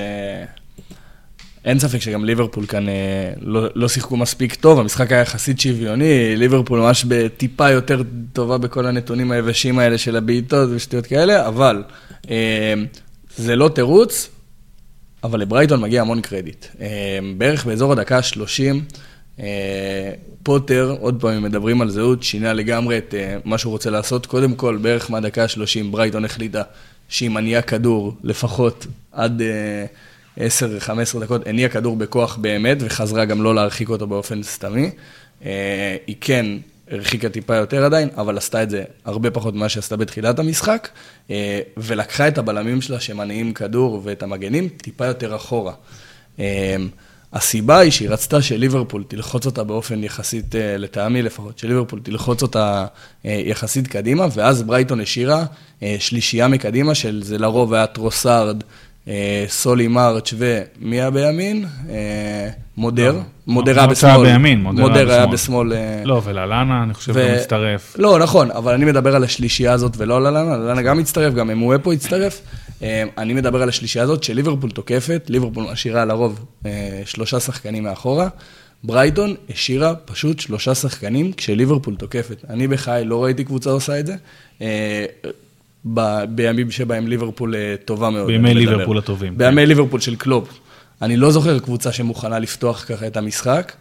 אין 1.66 1.80
ספק 1.80 2.02
שגם 2.02 2.26
ליברפול 2.26 2.66
כאן 2.66 2.90
אה, 2.90 2.94
לא, 3.42 3.68
לא 3.76 3.88
שיחקו 3.88 4.18
מספיק 4.18 4.56
טוב, 4.56 4.80
המשחק 4.80 5.12
היה 5.12 5.22
יחסית 5.22 5.60
שוויוני, 5.60 6.36
ליברפול 6.36 6.80
ממש 6.80 7.06
בטיפה 7.08 7.70
יותר 7.70 8.02
טובה 8.34 8.58
בכל 8.58 8.86
הנתונים 8.86 9.32
היבשים 9.32 9.80
האלה 9.80 9.98
של 9.98 10.16
הבעיטות 10.16 10.70
ושטויות 10.72 11.06
כאלה, 11.06 11.48
אבל 11.48 11.84
אה, 12.30 12.74
זה 13.38 13.56
לא 13.56 13.70
תירוץ, 13.70 14.30
אבל 15.24 15.40
לברייטון 15.40 15.82
מגיע 15.82 16.02
המון 16.02 16.22
קרדיט. 16.22 16.66
אה, 16.82 17.20
בערך 17.38 17.66
באזור 17.66 17.92
הדקה 17.92 18.18
ה-30, 18.18 18.40
אה, 18.66 18.74
פוטר, 20.44 20.96
עוד 21.00 21.18
פעם, 21.22 21.32
אם 21.32 21.44
מדברים 21.44 21.82
על 21.82 21.90
זהות, 21.90 22.24
שינה 22.24 22.54
לגמרי 22.54 22.98
את 22.98 23.14
אה, 23.18 23.38
מה 23.46 23.58
שהוא 23.58 23.72
רוצה 23.72 23.90
לעשות. 23.90 24.26
קודם 24.26 24.56
כל, 24.56 24.78
בערך 24.82 25.12
מהדקה 25.12 25.44
ה-30, 25.44 25.92
ברייטון 25.92 26.26
החליטה 26.26 26.62
שהיא 27.10 27.30
מניעה 27.30 27.62
כדור 27.62 28.14
לפחות 28.24 28.88
עד 29.12 29.42
10-15 30.38 30.40
דקות, 31.22 31.48
הניעה 31.48 31.70
כדור 31.70 31.96
בכוח 31.96 32.38
באמת, 32.38 32.78
וחזרה 32.80 33.26
גם 33.26 33.44
לא 33.44 33.56
להרחיק 33.56 33.90
אותו 33.90 34.08
באופן 34.08 34.44
סתמי. 34.44 34.90
היא 36.08 36.16
כן 36.22 36.46
הרחיקה 36.92 37.30
טיפה 37.30 37.56
יותר 37.56 37.86
עדיין, 37.86 38.10
אבל 38.18 38.38
עשתה 38.38 38.64
את 38.64 38.70
זה 38.70 38.84
הרבה 39.06 39.32
פחות 39.32 39.56
ממה 39.56 39.70
שעשתה 39.70 39.98
בתחילת 39.98 40.40
המשחק, 40.40 40.90
ולקחה 41.78 42.28
את 42.28 42.38
הבלמים 42.38 42.82
שלה 42.82 43.00
שמניעים 43.00 43.54
כדור 43.54 44.02
ואת 44.04 44.24
המגנים 44.24 44.70
טיפה 44.70 45.06
יותר 45.06 45.36
אחורה. 45.36 45.74
הסיבה 47.34 47.78
היא 47.78 47.92
שהיא 47.92 48.10
רצתה 48.10 48.42
שליברפול 48.42 49.04
תלחוץ 49.08 49.46
אותה 49.46 49.64
באופן 49.64 50.04
יחסית, 50.04 50.56
אה, 50.56 50.78
לטעמי 50.78 51.22
לפחות, 51.22 51.60
שליברפול 51.60 52.00
תלחוץ 52.04 52.42
אותה 52.42 52.86
אה, 53.26 53.42
יחסית 53.46 53.88
קדימה, 53.88 54.26
ואז 54.36 54.64
ברייטון 54.64 55.02
השאירה 55.02 55.46
אה, 55.84 55.96
שלישייה 56.00 56.48
מקדימה 56.48 56.96
של 56.96 57.22
זה 57.24 57.38
לרוב 57.38 57.74
היה 57.74 57.88
טרוסארד, 57.88 58.64
סולי 59.48 59.88
מרץ' 59.88 60.34
ומי 60.38 60.96
היה 61.02 61.10
בימין? 61.10 61.66
מודר. 62.78 63.12
לא, 63.12 63.20
מודר 63.48 63.80
היה 63.80 63.88
בשמאל. 63.88 64.24
בימין, 64.24 64.62
מודר 64.62 65.12
היה 65.12 65.26
בשמאל. 65.26 65.74
לא, 66.04 66.22
ולאלנה, 66.24 66.84
אני 66.84 66.94
חושב, 66.94 67.14
גם 67.14 67.36
מצטרף. 67.36 67.96
לא, 68.00 68.20
נכון, 68.20 68.52
אבל 68.52 68.74
אני 68.74 68.86
מדבר 68.86 69.16
על 69.16 69.24
השלישייה 69.24 69.74
הזאת 69.74 69.94
ולא 69.98 70.18
על 70.18 70.28
ללאנה, 70.28 70.56
ללאנה 70.56 70.82
גם 70.82 70.98
מצטרף, 70.98 71.34
גם 71.34 71.50
מוופו 71.50 71.92
הצטרף. 71.92 72.42
אמ, 72.82 72.88
אני 73.18 73.34
מדבר 73.34 73.62
על 73.62 73.70
השלישייה 73.70 74.04
הזאת 74.04 74.24
שליברפול 74.24 74.72
תוקפת, 74.72 75.26
ליברפול 75.30 75.64
משאירה 75.72 76.06
לרוב 76.06 76.46
אה, 76.66 77.02
שלושה 77.06 77.40
שחקנים 77.40 77.84
מאחורה. 77.84 78.30
ברייטון 78.84 79.36
השאירה 79.50 79.96
פשוט 79.96 80.40
שלושה 80.40 80.76
שחקנים 80.76 81.34
כשליברפול 81.34 81.96
תוקפת. 81.96 82.46
אני 82.50 82.68
בחיי 82.68 83.06
לא 83.06 83.24
ראיתי 83.24 83.44
קבוצה 83.44 83.70
עושה 83.70 84.00
את 84.00 84.06
זה. 84.06 84.16
אה, 84.62 85.06
בימים 86.30 86.72
שבהם 86.72 87.08
ליברפול 87.08 87.56
אה, 87.56 87.76
טובה 87.86 88.10
מאוד. 88.10 88.28
בימי 88.28 88.54
ליברפול 88.54 88.98
הטובים. 88.98 89.38
בימי 89.38 89.62
כן. 89.62 89.68
ליברפול 89.68 90.00
של 90.00 90.16
קלופ. 90.16 90.60
אני 91.02 91.18
לא 91.18 91.32
זוכר 91.32 91.60
קבוצה 91.60 91.92
שמוכנה 91.92 92.40
לפתוח 92.40 92.86
ככה 92.88 93.08
את 93.08 93.18
המשחק, 93.18 93.74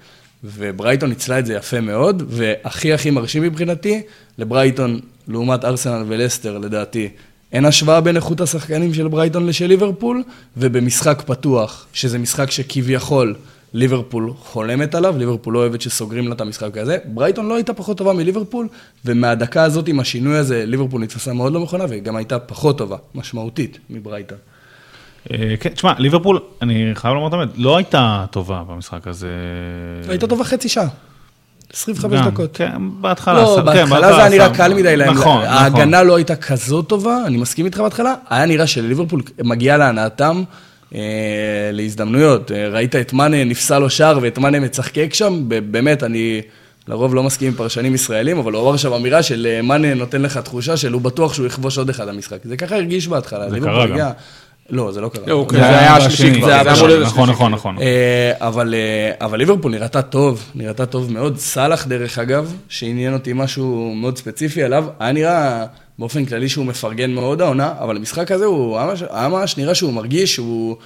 וברייטון 0.45 1.09
ניצלה 1.09 1.39
את 1.39 1.47
זה 1.47 1.55
יפה 1.55 1.81
מאוד, 1.81 2.23
והכי 2.29 2.93
הכי 2.93 3.11
מרשים 3.11 3.43
מבחינתי, 3.43 4.03
לברייטון, 4.39 5.01
לעומת 5.29 5.65
ארסנל 5.65 6.05
ולסטר, 6.07 6.59
לדעתי, 6.59 7.09
אין 7.53 7.65
השוואה 7.65 8.01
בין 8.01 8.17
איכות 8.17 8.41
השחקנים 8.41 8.95
של 8.95 9.09
ברייטון 9.09 9.47
לשל 9.47 9.67
ליברפול, 9.67 10.23
ובמשחק 10.57 11.23
פתוח, 11.27 11.87
שזה 11.93 12.19
משחק 12.19 12.51
שכביכול 12.51 13.35
ליברפול 13.75 14.33
חולמת 14.39 14.95
עליו, 14.95 15.19
ליברפול 15.19 15.55
לא 15.55 15.59
אוהבת 15.59 15.81
שסוגרים 15.81 16.29
לה 16.29 16.35
את 16.35 16.41
המשחק 16.41 16.77
הזה, 16.77 16.99
ברייטון 17.05 17.49
לא 17.49 17.55
הייתה 17.55 17.75
פחות 17.75 17.99
טובה 17.99 18.13
מליברפול, 18.13 18.69
ומהדקה 19.05 19.63
הזאת 19.63 19.89
עם 19.89 20.01
השינוי 20.01 20.37
הזה, 20.37 20.67
ליברפול 20.67 21.03
נתפסה 21.03 21.33
מאוד 21.33 21.53
לא 21.53 21.61
מוכנה, 21.61 21.85
וגם 21.89 22.17
הייתה 22.17 22.39
פחות 22.39 22.79
טובה, 22.79 22.97
משמעותית, 23.15 23.79
מברייטון. 23.91 24.39
אה, 25.33 25.55
כן, 25.61 25.71
תשמע, 25.71 25.93
ליברפול, 25.99 26.39
אני 26.63 26.91
חייב 26.95 27.15
לומר 27.15 27.29
את 27.29 27.33
האמת, 27.33 27.49
לא 27.57 27.77
הייתה 27.77 28.25
טובה 28.31 28.63
במשחק 28.69 29.07
הזה. 29.07 29.29
הייתה 30.09 30.27
טובה 30.27 30.45
חצי 30.45 30.69
שעה. 30.69 30.89
25 31.77 32.21
דקות. 32.27 32.57
כן, 32.57 32.73
בהתחלה. 33.01 33.35
לא, 33.35 33.57
כן, 33.73 33.87
בהתחלה 33.87 34.13
זה 34.13 34.19
היה 34.19 34.29
נראה 34.29 34.55
קל 34.55 34.75
מדי 34.75 34.97
להם. 34.97 35.11
נכון, 35.11 35.45
נכון. 35.45 35.45
ההגנה 35.45 36.03
לא 36.03 36.17
הייתה 36.17 36.37
כזאת 36.37 36.89
טובה, 36.89 37.19
אני 37.27 37.37
מסכים 37.37 37.67
איתך 37.67 37.79
בהתחלה. 37.79 38.15
היה 38.31 38.47
נראה 38.47 38.67
שלליברפול 38.67 39.23
מגיע 39.45 39.77
להנאתם 39.77 40.43
אה, 40.95 41.01
להזדמנויות. 41.73 42.53
אה, 42.53 42.69
ראית 42.69 42.97
את 42.97 43.13
מאנה 43.13 43.45
נפסל 43.45 43.79
לו 43.79 43.91
שער 43.91 44.19
ואת 44.23 44.39
מאנה 44.39 44.61
מצחקק 44.61 45.15
שם, 45.15 45.43
באמת, 45.49 46.03
אני 46.03 46.41
לרוב 46.89 47.15
לא 47.15 47.23
מסכים 47.23 47.49
עם 47.49 47.55
פרשנים 47.55 47.95
ישראלים, 47.95 48.39
אבל 48.39 48.53
הוא 48.53 48.69
אמר 48.69 48.77
שם 48.77 48.93
אמירה 48.93 49.23
של 49.23 49.47
אה, 49.51 49.63
מאנה 49.63 49.95
נותן 49.95 50.23
לך 50.23 50.37
תחושה 50.39 50.77
של 50.77 50.93
הוא 50.93 51.03
בטוח 51.03 51.35
שהוא 51.35 51.47
יכבוש 51.47 51.79
עוד 51.79 51.91
אחד 51.91 52.09
המשחק. 52.09 52.39
זה 52.45 52.57
ככה 52.57 52.77
הרגיש 52.77 53.09
בהתחלה. 53.09 53.51
זה 53.51 53.61
קרה 53.61 53.87
גם. 53.87 54.11
לא, 54.71 54.93
זה 54.93 55.01
לא 55.01 55.09
קרה. 55.09 55.27
לא, 55.27 55.47
זה 55.51 55.79
היה 55.79 55.97
השלישי 55.97 56.35
כבר, 56.35 56.47
זה 56.47 56.61
היה 56.61 56.75
אמור 56.75 56.87
להיות 56.89 57.07
נכון, 57.07 57.31
נכון, 57.31 57.53
נכון. 57.53 57.79
אה, 57.79 58.33
אבל 59.21 59.37
ליברפול 59.39 59.73
נראתה 59.73 60.03
טוב, 60.03 60.51
נראתה 60.55 60.87
טוב 60.87 61.13
מאוד. 61.13 61.39
סאלח, 61.39 61.87
דרך 61.87 62.19
אגב, 62.19 62.55
שעניין 62.69 63.13
אותי 63.13 63.33
משהו 63.35 63.93
מאוד 63.95 64.19
ספציפי 64.19 64.63
עליו, 64.63 64.85
היה 64.99 65.13
נראה 65.13 65.65
באופן 65.99 66.25
כללי 66.25 66.49
שהוא 66.49 66.67
מפרגן 66.67 67.11
מאוד 67.11 67.41
העונה, 67.41 67.75
אבל 67.79 67.97
המשחק 67.97 68.31
הזה 68.31 68.45
הוא 68.45 68.79
היה 69.11 69.29
ממש 69.29 69.57
נראה 69.57 69.75
שהוא 69.75 69.93
מרגיש 69.93 70.35
שהוא, 70.35 70.77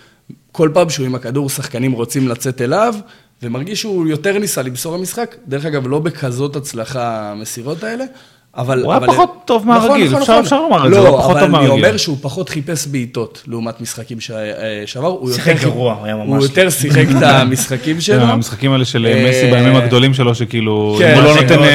כל 0.52 0.70
פעם 0.74 0.90
שהוא 0.90 1.06
עם 1.06 1.14
הכדור, 1.14 1.50
שחקנים 1.50 1.92
רוצים 1.92 2.28
לצאת 2.28 2.60
אליו, 2.60 2.94
ומרגיש 3.42 3.80
שהוא 3.80 4.06
יותר 4.06 4.38
ניסה 4.38 4.62
למסור 4.62 4.94
המשחק. 4.94 5.36
דרך 5.48 5.64
אגב, 5.64 5.86
לא 5.86 5.98
בכזאת 5.98 6.56
הצלחה 6.56 7.30
המסירות 7.30 7.82
האלה. 7.84 8.04
אבל... 8.56 8.82
הוא 8.82 8.92
היה 8.92 9.00
פחות 9.00 9.42
טוב 9.44 9.66
מהרגיל, 9.66 10.06
נכון, 10.06 10.20
אפשר 10.20 10.40
נכון. 10.40 10.58
לומר 10.58 10.86
את 10.86 10.94
זה, 10.94 11.00
לא, 11.00 11.26
אבל 11.26 11.54
אני 11.54 11.68
אומר 11.68 11.96
שהוא 11.96 12.16
פחות 12.20 12.48
חיפש 12.48 12.86
בעיטות 12.86 13.42
לעומת 13.46 13.80
משחקים 13.80 14.18
אה, 14.34 14.82
שעבר. 14.86 15.16
שיחק 15.32 15.54
גרוע, 15.60 15.94
הוא 15.94 16.04
היה 16.04 16.16
ממש... 16.16 16.26
הוא 16.26 16.42
יותר 16.42 16.70
שיחק 16.70 17.04
את 17.18 17.22
המשחקים 17.22 18.00
שלו. 18.06 18.22
המשחקים 18.22 18.72
האלה 18.72 18.84
של 18.84 19.06
אה, 19.06 19.28
מסי 19.28 19.50
בימים 19.50 19.76
הגדולים 19.76 20.14
שלו, 20.14 20.34
שכאילו, 20.34 20.96
כן, 20.98 21.14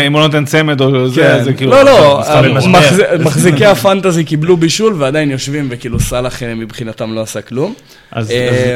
אם 0.08 0.14
הוא 0.14 0.22
לא 0.22 0.28
נותן 0.28 0.46
צמד 0.46 0.82
או 0.82 1.10
זה, 1.10 1.22
כן. 1.22 1.44
זה 1.44 1.54
כאילו... 1.54 1.72
לא, 1.72 1.84
לא, 1.84 2.24
מחזיקי 3.20 3.66
הפנטזי 3.66 4.24
קיבלו 4.24 4.58
בישול 4.58 4.96
ועדיין 4.98 5.32
יושבים, 5.32 5.68
וכאילו 5.72 6.00
סאלח 6.00 6.44
אה, 6.44 6.56
מבחינתם 6.56 7.14
לא 7.14 7.22
עשה 7.22 7.42
כלום. 7.42 7.74
אז 8.12 8.32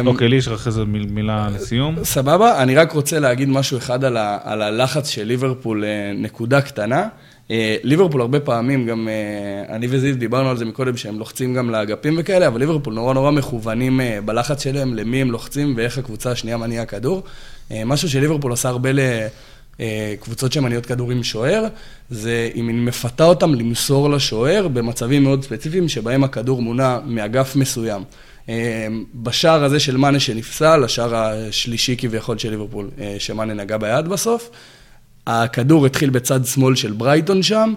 אוקיי, 0.05 0.27
לי 0.27 0.35
יש 0.35 0.47
לך 0.47 0.67
איזה 0.67 0.83
מילה 0.85 1.47
לסיום. 1.55 1.95
סבבה, 2.03 2.63
אני 2.63 2.75
רק 2.75 2.91
רוצה 2.91 3.19
להגיד 3.19 3.49
משהו 3.49 3.77
אחד 3.77 4.03
על 4.43 4.61
הלחץ 4.61 5.09
של 5.09 5.23
ליברפול, 5.23 5.83
נקודה 6.15 6.61
קטנה. 6.61 7.07
אה, 7.51 7.75
ליברפול 7.83 8.21
הרבה 8.21 8.39
פעמים, 8.39 8.85
גם 8.85 9.07
אה, 9.07 9.75
אני 9.75 9.87
וזיו 9.89 10.17
דיברנו 10.17 10.49
על 10.49 10.57
זה 10.57 10.65
מקודם, 10.65 10.97
שהם 10.97 11.19
לוחצים 11.19 11.53
גם 11.53 11.69
לאגפים 11.69 12.15
וכאלה, 12.17 12.47
אבל 12.47 12.59
ליברפול 12.59 12.93
נורא 12.93 13.13
נורא 13.13 13.31
מכוונים 13.31 14.01
אה, 14.01 14.19
בלחץ 14.25 14.63
שלהם, 14.63 14.93
למי 14.93 15.21
הם 15.21 15.31
לוחצים 15.31 15.73
ואיך 15.77 15.97
הקבוצה 15.97 16.31
השנייה 16.31 16.57
מניעה 16.57 16.85
כדור. 16.85 17.23
משהו 17.85 18.09
שליברפול 18.09 18.51
עושה 18.51 18.69
הרבה 18.69 18.89
לקבוצות 19.79 20.53
שמניעות 20.53 20.85
כדור 20.85 21.11
עם 21.11 21.23
שוער, 21.23 21.65
זה 22.09 22.49
אם 22.55 22.67
היא 22.67 22.75
מפתה 22.75 23.23
אותם 23.23 23.53
למסור 23.53 24.09
לשוער 24.09 24.67
במצבים 24.67 25.23
מאוד 25.23 25.43
ספציפיים, 25.43 25.87
שבהם 25.87 26.23
הכדור 26.23 26.61
מונע 26.61 26.99
מאגף 27.05 27.55
מסוים. 27.55 28.03
בשער 29.15 29.63
הזה 29.63 29.79
של 29.79 29.97
מאנה 29.97 30.19
שנפסל, 30.19 30.83
השער 30.83 31.15
השלישי 31.15 31.95
כביכול 31.97 32.37
של 32.37 32.49
ליברפול, 32.49 32.89
שמאנה 33.19 33.53
נגע 33.53 33.77
ביד 33.77 34.07
בסוף, 34.07 34.49
הכדור 35.31 35.85
התחיל 35.85 36.09
בצד 36.09 36.45
שמאל 36.45 36.75
של 36.75 36.91
ברייטון 36.91 37.43
שם, 37.43 37.73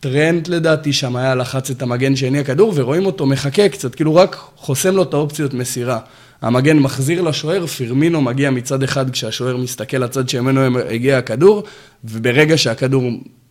טרנט 0.00 0.48
לדעתי 0.48 0.92
שם 0.92 1.16
היה 1.16 1.34
לחץ 1.34 1.70
את 1.70 1.82
המגן 1.82 2.16
שהניע 2.16 2.44
כדור, 2.44 2.72
ורואים 2.76 3.06
אותו 3.06 3.26
מחכה 3.26 3.68
קצת, 3.68 3.94
כאילו 3.94 4.14
רק 4.14 4.36
חוסם 4.56 4.96
לו 4.96 5.02
את 5.02 5.14
האופציות 5.14 5.54
מסירה. 5.54 5.98
המגן 6.42 6.78
מחזיר 6.78 7.22
לשוער, 7.22 7.66
פירמינו 7.66 8.20
מגיע 8.20 8.50
מצד 8.50 8.82
אחד 8.82 9.10
כשהשוער 9.10 9.56
מסתכל 9.56 9.96
לצד 9.96 10.28
שממנו 10.28 10.78
הגיע 10.78 11.18
הכדור, 11.18 11.62
וברגע 12.04 12.58
שהכדור 12.58 13.02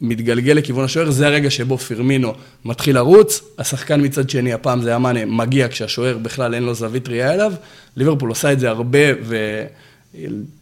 מתגלגל 0.02 0.54
לכיוון 0.54 0.86
השוער, 0.86 1.12
זה 1.12 1.28
הרגע 1.28 1.50
שבו 1.50 1.78
פירמינו 1.78 2.34
מתחיל 2.66 2.96
לרוץ, 2.96 3.42
השחקן 3.58 4.06
מצד 4.06 4.30
שני, 4.30 4.54
הפעם 4.54 4.82
זה 4.82 4.90
היה 4.90 5.26
מגיע 5.26 5.68
כשהשוער 5.68 6.18
בכלל 6.18 6.54
אין 6.54 6.64
לו 6.64 6.74
זווית 6.74 7.10
ראייה 7.10 7.34
אליו, 7.34 7.54
ליברפול 7.96 8.30
עושה 8.30 8.52
את 8.52 8.60
זה 8.60 8.70
הרבה, 8.70 9.00
ו... 9.24 9.66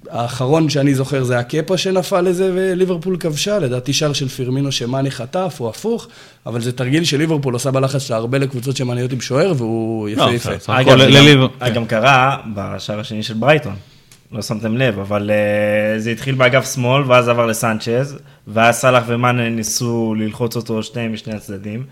האחרון 0.09 0.69
שאני 0.69 0.95
זוכר 0.95 1.23
זה 1.23 1.39
הקפה 1.39 1.77
שנפל 1.77 2.21
לזה 2.21 2.51
וליברפול 2.55 3.17
כבשה, 3.19 3.59
לדעתי 3.59 3.93
שער 3.93 4.13
של 4.13 4.27
פירמינו 4.27 4.71
שמאני 4.71 5.11
חטף 5.11 5.57
או 5.59 5.69
הפוך, 5.69 6.07
אבל 6.45 6.61
זה 6.61 6.71
תרגיל 6.71 7.03
שליברפול 7.03 7.53
עושה 7.53 7.71
בלחץ 7.71 8.01
שלה 8.01 8.17
הרבה 8.17 8.37
לקבוצות 8.37 8.77
שמאניות 8.77 9.11
עם 9.11 9.21
שוער 9.21 9.53
והוא 9.57 10.09
יפה 10.09 10.33
יפה. 10.53 10.79
אגב, 10.79 11.73
גם 11.73 11.85
קרה 11.85 12.37
בשער 12.55 12.99
השני 12.99 13.23
של 13.23 13.33
ברייטון, 13.33 13.75
לא 14.31 14.41
שמתם 14.41 14.77
לב, 14.77 14.99
אבל 14.99 15.31
אה, 15.31 15.99
זה 15.99 16.11
התחיל 16.11 16.35
באגף 16.35 16.73
שמאל 16.73 17.03
ואז 17.03 17.29
עבר 17.29 17.45
לסנצ'ז, 17.45 18.17
ואז 18.47 18.75
סאלח 18.75 19.03
ומאנה 19.07 19.49
ניסו 19.49 20.15
ללחוץ 20.17 20.55
אותו 20.55 20.83
שניהם 20.83 21.13
משני 21.13 21.33
הצדדים, 21.33 21.83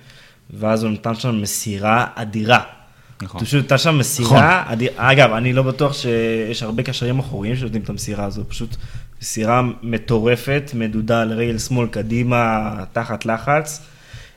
ואז 0.54 0.84
הוא 0.84 0.92
נתן 0.92 1.16
שם 1.16 1.42
מסירה 1.42 2.06
אדירה. 2.16 2.77
נכון. 3.22 3.42
פשוט 3.42 3.62
הייתה 3.62 3.78
שם 3.78 3.98
מסירה, 3.98 4.64
נכון. 4.66 4.88
אגב, 4.98 5.34
אני 5.34 5.54
לא 5.54 5.64
בטוח 5.64 5.94
שיש 5.94 6.64
הרבה 6.64 6.84
קשרים 6.84 7.20
אחוריים 7.20 7.56
שנותנים 7.56 7.82
את 7.82 7.90
המסירה 7.90 8.26
הזו, 8.26 8.44
פשוט 8.48 8.76
מסירה 9.22 9.62
מטורפת, 9.84 10.72
מדודה 10.74 11.22
על 11.22 11.34
רגל 11.34 11.58
שמאל 11.58 11.88
קדימה, 11.88 12.74
תחת 12.94 13.26
לחץ. 13.26 13.82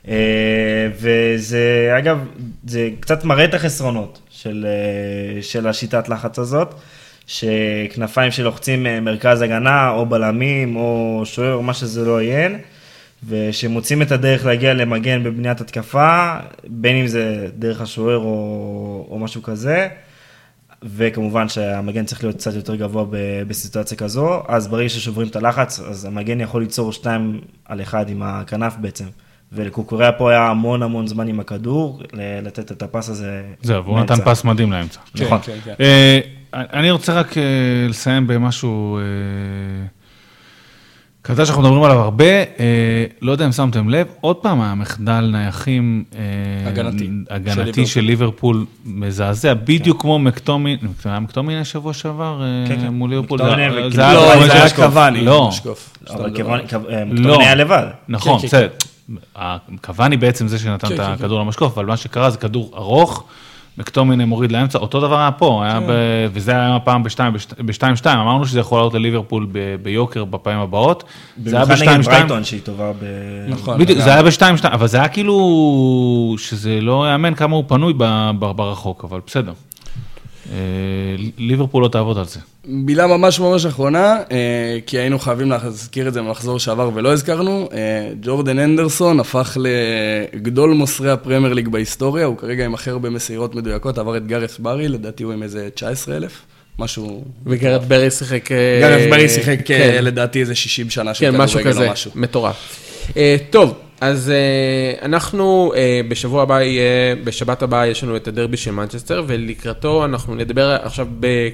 אה, 0.07 0.87
וזה, 0.99 1.93
אגב, 1.97 2.25
זה 2.67 2.89
קצת 2.99 3.23
מראה 3.23 3.45
את 3.45 3.53
החסרונות 3.53 4.21
של, 4.29 4.65
אה, 4.67 5.41
של 5.41 5.67
השיטת 5.67 6.09
לחץ 6.09 6.39
הזאת, 6.39 6.73
שכנפיים 7.27 8.31
שלוחצים 8.31 8.87
אה, 8.87 8.99
מרכז 8.99 9.41
הגנה, 9.41 9.89
או 9.89 10.05
בלמים, 10.05 10.75
או 10.75 11.21
שוער, 11.25 11.59
מה 11.59 11.73
שזה 11.73 12.05
לא 12.05 12.21
יהיה, 12.21 12.49
ושמוצאים 13.27 14.01
את 14.01 14.11
הדרך 14.11 14.45
להגיע 14.45 14.73
למגן 14.73 15.23
בבניית 15.23 15.61
התקפה, 15.61 16.37
בין 16.67 16.95
אם 16.95 17.07
זה 17.07 17.47
דרך 17.57 17.81
השוער 17.81 18.17
או, 18.17 19.07
או 19.09 19.19
משהו 19.19 19.43
כזה. 19.43 19.87
וכמובן 20.83 21.49
שהמגן 21.49 22.05
צריך 22.05 22.23
להיות 22.23 22.35
קצת 22.35 22.53
יותר 22.53 22.75
גבוה 22.75 23.05
בסיטואציה 23.47 23.97
כזו, 23.97 24.43
אז 24.47 24.67
ברגע 24.67 24.89
ששוברים 24.89 25.27
את 25.27 25.35
הלחץ, 25.35 25.79
אז 25.79 26.05
המגן 26.05 26.41
יכול 26.41 26.61
ליצור 26.61 26.93
שתיים 26.93 27.41
על 27.65 27.81
אחד 27.81 28.09
עם 28.09 28.23
הכנף 28.23 28.75
בעצם. 28.77 29.05
ולקוקוריה 29.51 30.11
פה 30.11 30.31
היה 30.31 30.47
המון 30.47 30.83
המון 30.83 31.07
זמן 31.07 31.27
עם 31.27 31.39
הכדור, 31.39 32.01
לתת 32.43 32.71
את 32.71 32.83
הפס 32.83 33.09
הזה. 33.09 33.43
זהו, 33.61 33.85
והוא 33.85 33.99
נתן 33.99 34.15
פס 34.25 34.43
מדהים 34.43 34.71
לאמצע. 34.71 34.99
כן, 35.15 35.25
נכון. 35.25 35.39
כן, 35.43 35.57
כן. 35.63 35.73
אה, 35.79 36.19
אני 36.53 36.91
רוצה 36.91 37.13
רק 37.13 37.37
אה, 37.37 37.43
לסיים 37.89 38.27
במשהו 38.27 38.97
אה, 38.97 39.03
כזה 41.23 41.45
שאנחנו 41.45 41.63
מדברים 41.63 41.83
עליו 41.83 41.97
הרבה, 41.99 42.25
לא 43.21 43.31
יודע 43.31 43.45
אם 43.45 43.51
שמתם 43.51 43.89
לב, 43.89 44.07
עוד 44.21 44.35
פעם 44.35 44.61
המחדל 44.61 45.29
נייחים 45.31 46.03
הגנתי. 46.65 47.09
הגנתי 47.29 47.85
של 47.85 48.01
ליברפול 48.01 48.65
מזעזע, 48.85 49.53
בדיוק 49.53 50.01
כמו 50.01 50.19
מקטומין, 50.19 50.77
היה 51.05 51.19
מקטומין 51.19 51.57
השבוע 51.57 51.93
שעבר 51.93 52.41
כן, 52.67 52.75
כן. 52.81 52.87
מול 52.93 53.09
ליברפול? 53.09 53.41
מקטומין 53.41 53.91
זה 53.91 54.01
היה- 54.01 54.13
לא, 54.13 54.45
זה 54.47 54.53
היה 54.53 54.65
משקוף. 54.65 54.85
קוואני. 54.85 55.21
לא. 55.25 55.51
אבל. 56.09 56.31
כו- 56.69 56.77
לא. 56.89 57.05
מקטומין 57.05 57.41
היה 57.41 57.55
לבד. 57.55 57.85
נכון, 58.09 58.39
כן, 58.41 58.47
בסדר. 58.47 58.67
קוואני 59.81 60.17
בעצם 60.17 60.47
זה 60.47 60.59
שנתן 60.59 60.87
כן, 60.87 60.93
את 60.95 60.99
כן, 60.99 61.05
הכדור 61.11 61.39
למשקוף, 61.39 61.77
אבל 61.77 61.85
מה 61.85 61.97
שקרה 61.97 62.29
זה 62.29 62.37
כדור 62.37 62.71
ארוך, 62.77 63.23
מקטומין 63.81 64.21
מוריד 64.21 64.51
לאמצע, 64.51 64.79
אותו 64.79 64.99
דבר 64.99 65.17
היה 65.19 65.31
פה, 65.31 65.61
היה 65.63 65.73
כן. 65.79 65.87
ב- 65.87 65.91
וזה 66.33 66.51
היה 66.51 66.77
פעם 66.83 67.03
ב-2-2, 67.03 67.81
אמרנו 68.07 68.45
שזה 68.45 68.59
יכול 68.59 68.77
לעלות 68.79 68.93
לליברפול 68.93 69.47
ב- 69.51 69.75
ביוקר 69.83 70.25
בפעמים 70.25 70.59
הבאות. 70.59 71.03
זה 71.45 71.55
היה 71.55 71.65
במיוחד 71.65 71.83
נגד 71.83 71.97
ב-2-2, 72.01 72.09
ברייטון 72.09 72.43
שהיא 72.43 72.61
טובה 72.63 72.91
ב... 72.93 73.05
נכון. 73.47 73.77
בדיוק. 73.79 73.99
זה 73.99 74.13
היה 74.13 74.23
ב-2-2, 74.23 74.41
אבל 74.67 74.87
זה 74.87 74.97
היה 74.97 75.07
כאילו, 75.07 75.35
שזה 76.37 76.81
לא 76.81 77.11
יאמן 77.11 77.33
כמה 77.33 77.55
הוא 77.55 77.63
פנוי 77.67 77.93
ב- 77.97 78.31
ב- 78.39 78.51
ברחוק, 78.51 79.03
אבל 79.03 79.19
בסדר. 79.27 79.53
אה, 80.51 80.55
ליברפול 81.37 81.83
לא 81.83 81.87
תעבוד 81.87 82.17
על 82.17 82.25
זה. 82.25 82.39
מילה 82.65 83.07
ממש 83.07 83.39
ממש 83.39 83.65
אחרונה, 83.65 84.17
אה, 84.31 84.77
כי 84.85 84.97
היינו 84.97 85.19
חייבים 85.19 85.49
להזכיר 85.49 86.07
את 86.07 86.13
זה 86.13 86.21
במחזור 86.21 86.59
שעבר 86.59 86.89
ולא 86.93 87.13
הזכרנו, 87.13 87.69
אה, 87.73 88.09
ג'ורדן 88.21 88.59
אנדרסון 88.59 89.19
הפך 89.19 89.57
לגדול 89.59 90.73
מוסרי 90.73 91.11
הפרמייר 91.11 91.53
ליג 91.53 91.67
בהיסטוריה, 91.67 92.25
הוא 92.25 92.37
כרגע 92.37 92.65
עם 92.65 92.73
הכי 92.73 92.89
הרבה 92.89 93.09
מסירות 93.09 93.55
מדויקות, 93.55 93.97
עבר 93.97 94.17
את 94.17 94.27
גארף 94.27 94.59
ברי, 94.59 94.87
לדעתי 94.87 95.23
הוא 95.23 95.33
עם 95.33 95.43
איזה 95.43 95.69
19 95.73 96.17
אלף, 96.17 96.41
משהו... 96.79 97.23
וגרד 97.45 97.89
ברי 97.89 98.11
שיחק... 98.11 98.49
גארף 98.81 99.09
ברי 99.09 99.29
שיחק 99.29 99.59
כן. 99.65 99.99
לדעתי 100.01 100.39
איזה 100.39 100.55
60 100.55 100.89
שנה 100.89 101.13
של 101.13 101.31
כן, 101.31 101.37
משהו 101.37 101.59
כדורגל 101.59 101.77
כזה, 101.77 101.87
או 101.87 101.91
משהו. 101.91 102.11
מטורף. 102.15 102.55
אה, 103.17 103.35
טוב, 103.49 103.73
אז 104.01 104.29
אה, 104.29 105.05
אנחנו 105.05 105.73
אה, 105.75 106.01
בשבוע 106.07 106.41
הבא 106.43 106.61
יהיה, 106.61 107.15
בשבת 107.23 107.61
הבאה 107.61 107.87
יש 107.87 108.03
לנו 108.03 108.15
את 108.15 108.27
הדרבי 108.27 108.57
של 108.57 108.71
מנצ'סטר, 108.71 109.23
ולקראתו 109.27 110.05
אנחנו 110.05 110.35
נדבר 110.35 110.77
עכשיו 110.83 111.07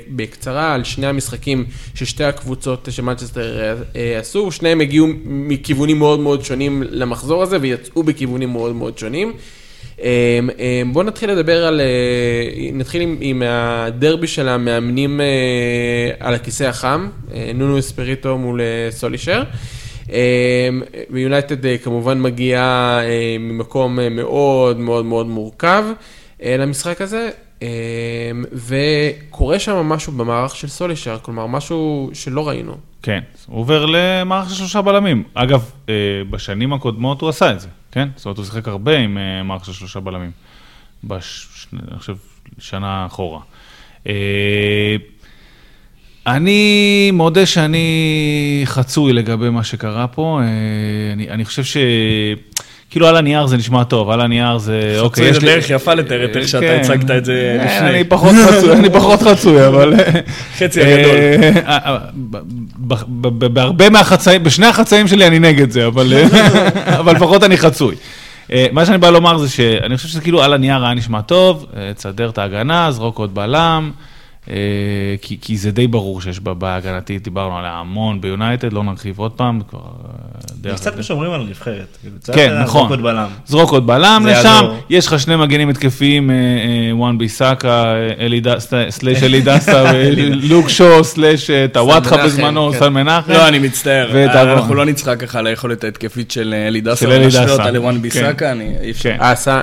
בקצרה 0.09 0.73
על 0.73 0.83
שני 0.83 1.07
המשחקים 1.07 1.65
ששתי 1.95 2.23
הקבוצות 2.23 2.87
של 2.91 3.03
מנצ'סטר 3.03 3.77
אה, 3.95 4.19
עשו, 4.19 4.51
שניהם 4.51 4.81
הגיעו 4.81 5.07
מכיוונים 5.25 5.99
מאוד 5.99 6.19
מאוד 6.19 6.45
שונים 6.45 6.83
למחזור 6.89 7.43
הזה, 7.43 7.57
ויצאו 7.61 8.03
בכיוונים 8.03 8.49
מאוד 8.49 8.75
מאוד 8.75 8.97
שונים. 8.97 9.33
אה, 10.03 10.39
אה, 10.59 10.81
בואו 10.91 11.05
נתחיל 11.05 11.31
לדבר 11.31 11.65
על, 11.65 11.81
אה, 11.81 12.69
נתחיל 12.73 13.01
עם, 13.01 13.17
עם 13.19 13.43
הדרבי 13.45 14.27
של 14.27 14.49
המאמנים 14.49 15.21
אה, 15.21 15.25
על 16.19 16.33
הכיסא 16.33 16.63
החם, 16.63 17.07
נונו 17.55 17.79
אספריטו 17.79 18.37
מול 18.37 18.61
סולישר. 18.89 19.43
ויונייטד 21.09 21.65
אה, 21.65 21.77
כמובן 21.77 22.21
מגיעה 22.21 22.99
אה, 23.03 23.35
ממקום 23.39 23.99
אה, 23.99 24.09
מאוד 24.09 24.79
מאוד 24.79 25.05
מאוד 25.05 25.27
מורכב 25.27 25.83
למשחק 26.43 27.01
הזה, 27.01 27.29
אה, 27.61 27.67
וקורה 28.53 29.59
שם 29.59 29.75
משהו 29.75 30.13
במערך 30.13 30.55
של 30.55 30.67
סולישר, 30.67 31.17
כלומר 31.21 31.47
משהו 31.47 32.09
שלא 32.13 32.47
ראינו. 32.47 32.77
כן, 33.01 33.19
הוא 33.45 33.59
עובר 33.59 33.85
למערך 33.85 34.49
של 34.49 34.55
שלושה 34.55 34.81
בלמים. 34.81 35.23
אגב, 35.33 35.71
בשנים 36.29 36.73
הקודמות 36.73 37.21
הוא 37.21 37.29
עשה 37.29 37.51
את 37.51 37.59
זה, 37.59 37.67
כן? 37.91 38.09
זאת 38.15 38.25
אומרת, 38.25 38.37
הוא 38.37 38.45
שיחק 38.45 38.67
הרבה 38.67 38.97
עם 38.97 39.17
מערך 39.43 39.65
של 39.65 39.73
שלושה 39.73 39.99
בלמים. 39.99 40.31
בש... 41.03 41.47
אני 41.73 41.99
חושב, 41.99 42.15
שנה 42.59 43.05
אחורה. 43.05 43.39
אני 46.27 46.61
מודה 47.13 47.45
שאני 47.45 47.87
חצוי 48.65 49.13
לגבי 49.13 49.49
מה 49.49 49.63
שקרה 49.63 50.07
פה. 50.07 50.39
אה, 50.43 50.47
אני, 51.13 51.29
אני 51.29 51.45
חושב 51.45 51.63
ש... 51.63 51.77
כאילו 52.89 53.07
על 53.07 53.15
הנייר 53.17 53.45
זה 53.47 53.57
נשמע 53.57 53.83
טוב, 53.83 54.09
על 54.09 54.21
הנייר 54.21 54.57
זה... 54.57 54.95
אוקיי, 54.99 55.23
זה 55.23 55.29
יש 55.29 55.43
לי- 55.43 55.47
דרך 55.49 55.69
יפה 55.69 55.93
לתאר 55.93 56.25
את 56.25 56.37
איך 56.37 56.47
שאתה 56.47 56.65
כן. 56.65 56.79
הצגת 56.81 57.11
את 57.11 57.25
זה 57.25 57.57
אה, 57.59 57.65
לפני. 57.65 57.89
אני 57.89 58.03
פחות 58.03 58.35
חצוי, 58.47 58.73
אני 58.73 58.89
פחות 58.89 59.21
חצוי, 59.21 59.67
אבל... 59.67 59.93
חצי 60.57 60.81
הגדול. 60.81 61.15
אה, 61.67 61.97
ב- 62.77 63.45
בהרבה 63.53 63.89
מהחצאים, 63.89 64.43
בשני 64.43 64.65
החצאים 64.65 65.07
שלי 65.07 65.27
אני 65.27 65.39
נגד 65.39 65.71
זה, 65.71 65.87
אבל 65.87 66.13
אבל 66.99 67.15
לפחות 67.15 67.43
אני 67.43 67.57
חצוי. 67.57 67.95
מה 68.71 68.85
שאני 68.85 68.97
בא 68.97 69.09
לומר 69.09 69.37
זה 69.37 69.49
שאני 69.49 69.97
חושב 69.97 70.07
שזה 70.09 70.21
כאילו 70.21 70.43
על 70.43 70.53
הנייר 70.53 70.85
היה 70.85 70.93
נשמע 70.93 71.21
טוב, 71.21 71.65
תסדר 71.95 72.29
את 72.29 72.37
ההגנה, 72.37 72.91
זרוק 72.91 73.17
עוד 73.19 73.35
בלם, 73.35 73.91
כי 75.21 75.37
כי 75.41 75.57
זה 75.57 75.71
די 75.71 75.87
ברור 75.87 76.21
שיש 76.21 76.39
בה 76.39 76.53
בעיה 76.53 76.75
הגנתית, 76.75 77.23
דיברנו 77.23 77.57
עליה 77.57 77.71
המון 77.71 78.21
ביונייטד, 78.21 78.73
לא 78.73 78.83
נרחיב 78.83 79.19
עוד 79.19 79.31
פעם, 79.31 79.61
כבר... 79.69 79.79
אה, 79.79 80.47
זה 80.63 80.69
קצת. 80.75 80.93
כמו 80.93 81.03
שאומרים 81.03 81.31
על 81.31 81.41
הנבחרת. 81.41 81.97
כאילו, 82.01 82.15
כן, 82.33 82.61
נכון. 82.63 82.89
עוד 82.89 83.01
בלם. 83.01 83.27
זרוק 83.45 83.71
עוד 83.71 83.87
בלם 83.87 84.27
לשם. 84.29 84.65
יש 84.89 85.07
לך 85.07 85.19
שני 85.19 85.35
מגנים 85.35 85.69
התקפיים, 85.69 86.31
אה, 86.31 86.35
אה, 86.35 86.95
וואן 86.95 87.17
ביסאקה, 87.17 87.93
אה, 88.19 88.89
סלאש 88.89 89.23
אלי 89.23 89.41
דסה, 89.41 89.83
ולוק 89.93 90.69
שו, 90.69 91.03
סלאש 91.03 91.49
אה, 91.49 91.65
טוואטחה 91.73 92.25
בזמנו, 92.25 92.71
כן. 92.71 92.79
סל 92.79 92.89
מנחם. 92.89 93.31
לא, 93.31 93.47
אני 93.47 93.59
מצטער. 93.59 94.15
אה. 94.15 94.53
אנחנו 94.53 94.75
לא 94.75 94.85
נצחק 94.85 95.19
ככה 95.19 95.39
על 95.39 95.47
היכולת 95.47 95.83
ההתקפית 95.83 96.31
של 96.31 96.53
אה, 96.57 96.67
אלי 96.67 96.81
דסה, 96.81 96.95
של 96.95 97.11
אלי 97.11 97.27
דסה. 97.27 97.71
לוואן 97.71 97.95
כן. 97.95 98.01
ביסאקה, 98.01 98.51
אני. 98.51 98.73
כן. 98.99 99.17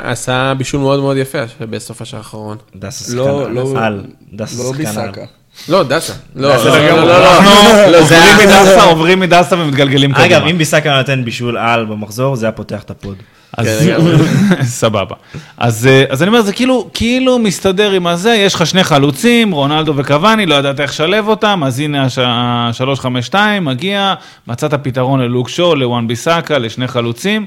עשה, 0.05 0.53
בישול 0.59 0.81
מאוד 0.81 1.01
מאוד 1.01 1.17
יפה 1.17 1.39
בסוף 1.71 2.03
השער 2.03 2.19
האחרון. 2.19 2.57
דסה 2.77 3.17
לא, 3.17 3.41
שחקן 3.43 3.55
לא, 3.55 3.75
על. 3.77 4.05
דסה 4.33 4.63
לא 4.79 4.91
שחקן 4.91 5.01
על. 5.01 5.07
ביסאקה. 5.07 5.27
לא, 5.69 5.83
דסה. 5.83 6.13
לא, 6.37 6.49
לא. 6.57 6.65
לא, 6.65 6.97
לא, 6.97 7.07
לא. 7.07 7.89
לא, 7.91 7.99
עוברים 7.99 8.37
מדסה, 8.45 8.83
עוברים 8.85 9.21
מדסה 9.21 9.57
ומתגלגלים 9.59 10.13
קדימה. 10.13 10.27
אגב, 10.27 10.47
אם 10.47 10.59
ביסאקה 10.59 10.89
היה 10.91 10.99
נותן 10.99 11.25
בישול 11.25 11.59
על 11.59 11.85
במחזור, 11.85 12.37
זה 12.37 12.47
היה 12.47 12.53
פותח 12.53 12.83
את 12.83 12.91
הפוד. 12.91 13.17
אז 13.59 13.67
כן, 13.87 13.97
סבבה. 14.65 15.17
אז 15.59 15.87
אה, 15.87 16.05
אז 16.09 16.23
אני 16.23 16.29
אומר, 16.29 16.43
זה 16.43 16.53
כאילו, 16.53 16.91
כאילו 16.95 17.39
מסתדר 17.39 17.91
עם 17.91 18.07
הזה, 18.07 18.35
יש 18.35 18.55
לך 18.55 18.67
שני 18.67 18.85
חלוצים, 18.85 19.53
רונלדו 19.53 19.93
וקבאני, 19.97 20.47
לא 20.47 20.55
ידעת 20.55 20.81
איך 20.81 20.91
לשלב 20.91 21.29
אותם, 21.29 21.63
אז 21.67 21.81
הנה 21.81 22.05
הש- 22.05 22.19
ה-352 22.19 23.35
מגיע, 23.61 24.15
מצאת 24.47 24.75
פתרון 24.75 25.21
ללוק 25.21 25.49
שו, 25.49 25.75
לוואן 25.75 26.07
ביסאקה, 26.09 26.59
לשני 26.59 26.87
חלוצים. 26.89 27.47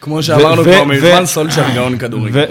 כמו 0.00 0.22
שאמרנו 0.22 0.62
כבר 0.62 0.84
מזמן, 0.84 1.26
סולשר 1.26 1.64
גאון 1.74 1.98
כדורגל. 1.98 2.44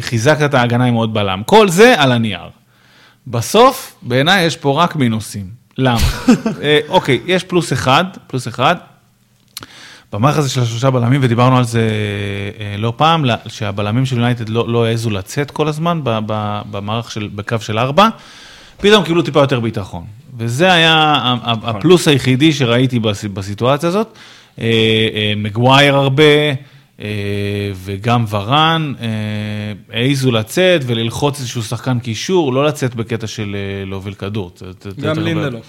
וחיזקת 0.00 0.42
את 0.44 0.54
ההגנה 0.54 0.84
עם 0.84 0.94
עוד 0.94 1.14
בלם. 1.14 1.42
כל 1.46 1.68
זה 1.68 1.94
על 1.98 2.12
הנייר. 2.12 2.40
בסוף, 3.26 3.94
בעיניי 4.02 4.44
יש 4.44 4.56
פה 4.56 4.82
רק 4.82 4.96
מינוסים. 4.96 5.46
למה? 5.78 5.98
אה, 6.62 6.78
אוקיי, 6.88 7.20
יש 7.26 7.44
פלוס 7.44 7.72
אחד, 7.72 8.04
פלוס 8.26 8.48
אחד. 8.48 8.76
במערך 10.12 10.38
הזה 10.38 10.48
של 10.50 10.60
השלושה 10.62 10.90
בלמים, 10.90 11.20
ודיברנו 11.24 11.58
על 11.58 11.64
זה 11.64 11.88
אה, 12.60 12.74
לא 12.78 12.92
פעם, 12.96 13.24
שהבלמים 13.48 14.06
של 14.06 14.16
יונייטד 14.16 14.48
לא, 14.48 14.68
לא 14.68 14.84
העזו 14.84 15.10
לצאת 15.10 15.50
כל 15.50 15.68
הזמן 15.68 16.00
במערך 16.70 17.10
של, 17.10 17.28
בקו 17.34 17.56
של 17.60 17.78
ארבע, 17.78 18.08
פתאום 18.80 19.04
קיבלו 19.04 19.22
טיפה 19.22 19.40
יותר 19.40 19.60
ביטחון. 19.60 20.04
וזה 20.38 20.72
היה 20.72 20.94
ה- 20.94 21.36
הפלוס 21.62 22.08
היחידי 22.08 22.52
שראיתי 22.52 22.98
בס- 22.98 23.24
בסיטואציה 23.24 23.88
הזאת. 23.88 24.18
אה, 24.58 24.64
אה, 25.14 25.32
מגווייר 25.36 25.94
הרבה, 25.96 26.22
אה, 27.00 27.06
וגם 27.74 28.24
ורן, 28.30 28.92
העזו 29.92 30.30
לצאת 30.30 30.80
וללחוץ 30.86 31.38
איזשהו 31.40 31.62
שחקן 31.62 31.98
קישור, 31.98 32.52
לא 32.52 32.64
לצאת 32.64 32.94
בקטע 32.94 33.26
של 33.26 33.56
להוביל 33.86 34.14
כדור. 34.14 34.50
גם 35.00 35.18
לינדלוף. 35.18 35.66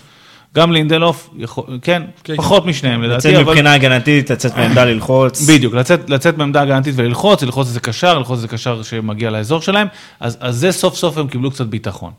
גם 0.56 0.72
לינדלוף, 0.72 1.30
יכול, 1.38 1.64
כן, 1.82 2.04
כן, 2.24 2.36
פחות 2.36 2.66
משניהם 2.66 3.04
לדעתי, 3.04 3.28
לצאת 3.28 3.42
אבל... 3.42 3.52
מבחינה 3.52 3.74
הגנתית, 3.74 4.30
לצאת 4.30 4.58
מעמדה 4.58 4.86
ללחוץ. 4.94 5.42
בדיוק, 5.42 5.74
לצאת, 5.74 6.10
לצאת 6.10 6.38
מעמדה 6.38 6.62
הגנתית 6.62 6.94
וללחוץ, 6.98 7.44
ללחוץ 7.44 7.68
איזה 7.68 7.80
קשר, 7.80 8.18
ללחוץ 8.18 8.38
איזה 8.38 8.48
קשר 8.48 8.84
שמגיע 8.84 9.30
לאזור 9.30 9.62
שלהם, 9.62 9.88
אז, 10.20 10.38
אז 10.40 10.56
זה 10.56 10.72
סוף 10.72 10.96
סוף 10.96 11.18
הם 11.18 11.28
קיבלו 11.28 11.52
קצת 11.52 11.66
ביטחון. 11.66 12.12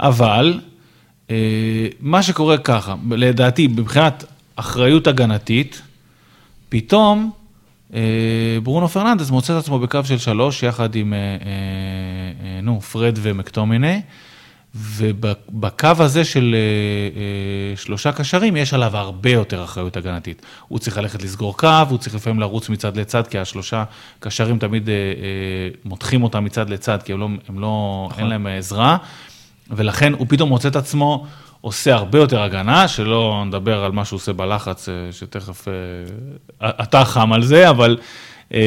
אבל, 0.00 0.60
מה 2.00 2.22
שקורה 2.22 2.58
ככה, 2.58 2.94
לדעתי, 3.10 3.66
מבחינת 3.66 4.24
אחריות 4.56 5.06
הגנתית, 5.06 5.82
פתאום 6.68 7.30
אה, 7.94 8.00
ברונו 8.62 8.88
פרננדס 8.88 9.30
מוצא 9.30 9.52
את 9.52 9.58
עצמו 9.58 9.78
בקו 9.78 10.00
של 10.04 10.18
שלוש, 10.18 10.62
יחד 10.62 10.94
עם, 10.94 11.14
אה, 11.14 11.18
אה, 11.18 11.26
אה, 12.46 12.60
נו, 12.62 12.80
פרד 12.80 13.18
ומקטומיני, 13.22 14.00
ובקו 14.74 15.88
הזה 15.98 16.24
של 16.24 16.54
אה, 16.54 16.58
אה, 17.20 17.76
שלושה 17.76 18.12
קשרים, 18.12 18.56
יש 18.56 18.74
עליו 18.74 18.96
הרבה 18.96 19.30
יותר 19.30 19.64
אחריות 19.64 19.96
הגנתית. 19.96 20.42
הוא 20.68 20.78
צריך 20.78 20.98
ללכת 20.98 21.22
לסגור 21.22 21.56
קו, 21.56 21.68
הוא 21.88 21.98
צריך 21.98 22.14
לפעמים 22.14 22.40
לרוץ 22.40 22.68
מצד 22.68 22.96
לצד, 22.96 23.26
כי 23.26 23.38
השלושה 23.38 23.84
קשרים 24.20 24.58
תמיד 24.58 24.88
אה, 24.88 24.94
אה, 24.94 25.00
מותחים 25.84 26.22
אותם 26.22 26.44
מצד 26.44 26.70
לצד, 26.70 27.02
כי 27.02 27.12
הם 27.12 27.20
לא, 27.20 27.28
הם 27.48 27.58
לא 27.58 28.08
אין 28.18 28.26
להם 28.26 28.46
עזרה, 28.46 28.96
ולכן 29.70 30.12
הוא 30.12 30.26
פתאום 30.28 30.48
מוצא 30.48 30.68
את 30.68 30.76
עצמו 30.76 31.26
עושה 31.66 31.94
הרבה 31.94 32.18
יותר 32.18 32.42
הגנה, 32.42 32.88
שלא 32.88 33.44
נדבר 33.46 33.84
על 33.84 33.92
מה 33.92 34.04
שהוא 34.04 34.16
עושה 34.16 34.32
בלחץ, 34.32 34.88
אה, 34.88 34.94
שתכף 35.12 35.68
אה, 35.68 36.70
אתה 36.82 37.04
חם 37.04 37.32
על 37.32 37.42
זה, 37.42 37.70
אבל... 37.70 37.98
אה, 38.54 38.60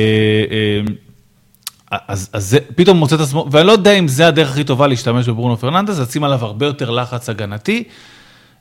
אז, 1.92 2.30
אז 2.34 2.50
זה 2.50 2.60
פתאום 2.76 2.98
מוצא 2.98 3.16
את 3.16 3.20
עצמו, 3.20 3.48
ואני 3.52 3.68
לא 3.68 3.72
יודע 3.72 3.92
אם 3.92 4.08
זה 4.08 4.28
הדרך 4.28 4.52
הכי 4.52 4.64
טובה 4.64 4.88
להשתמש 4.88 5.30
בברונו 5.30 5.58
פרננדס, 5.58 6.00
לשים 6.00 6.24
עליו 6.24 6.46
הרבה 6.46 6.66
יותר 6.66 6.90
לחץ 6.90 7.30
הגנתי, 7.30 7.84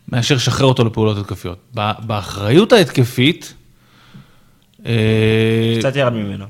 מאשר 0.09 0.34
לשחרר 0.34 0.66
אותו 0.66 0.84
לפעולות 0.84 1.18
התקפיות. 1.18 1.59
באחריות 1.99 2.72
ההתקפית... 2.72 3.55
קצת 5.78 5.97
ירד 5.97 6.12
ממנו. 6.12 6.45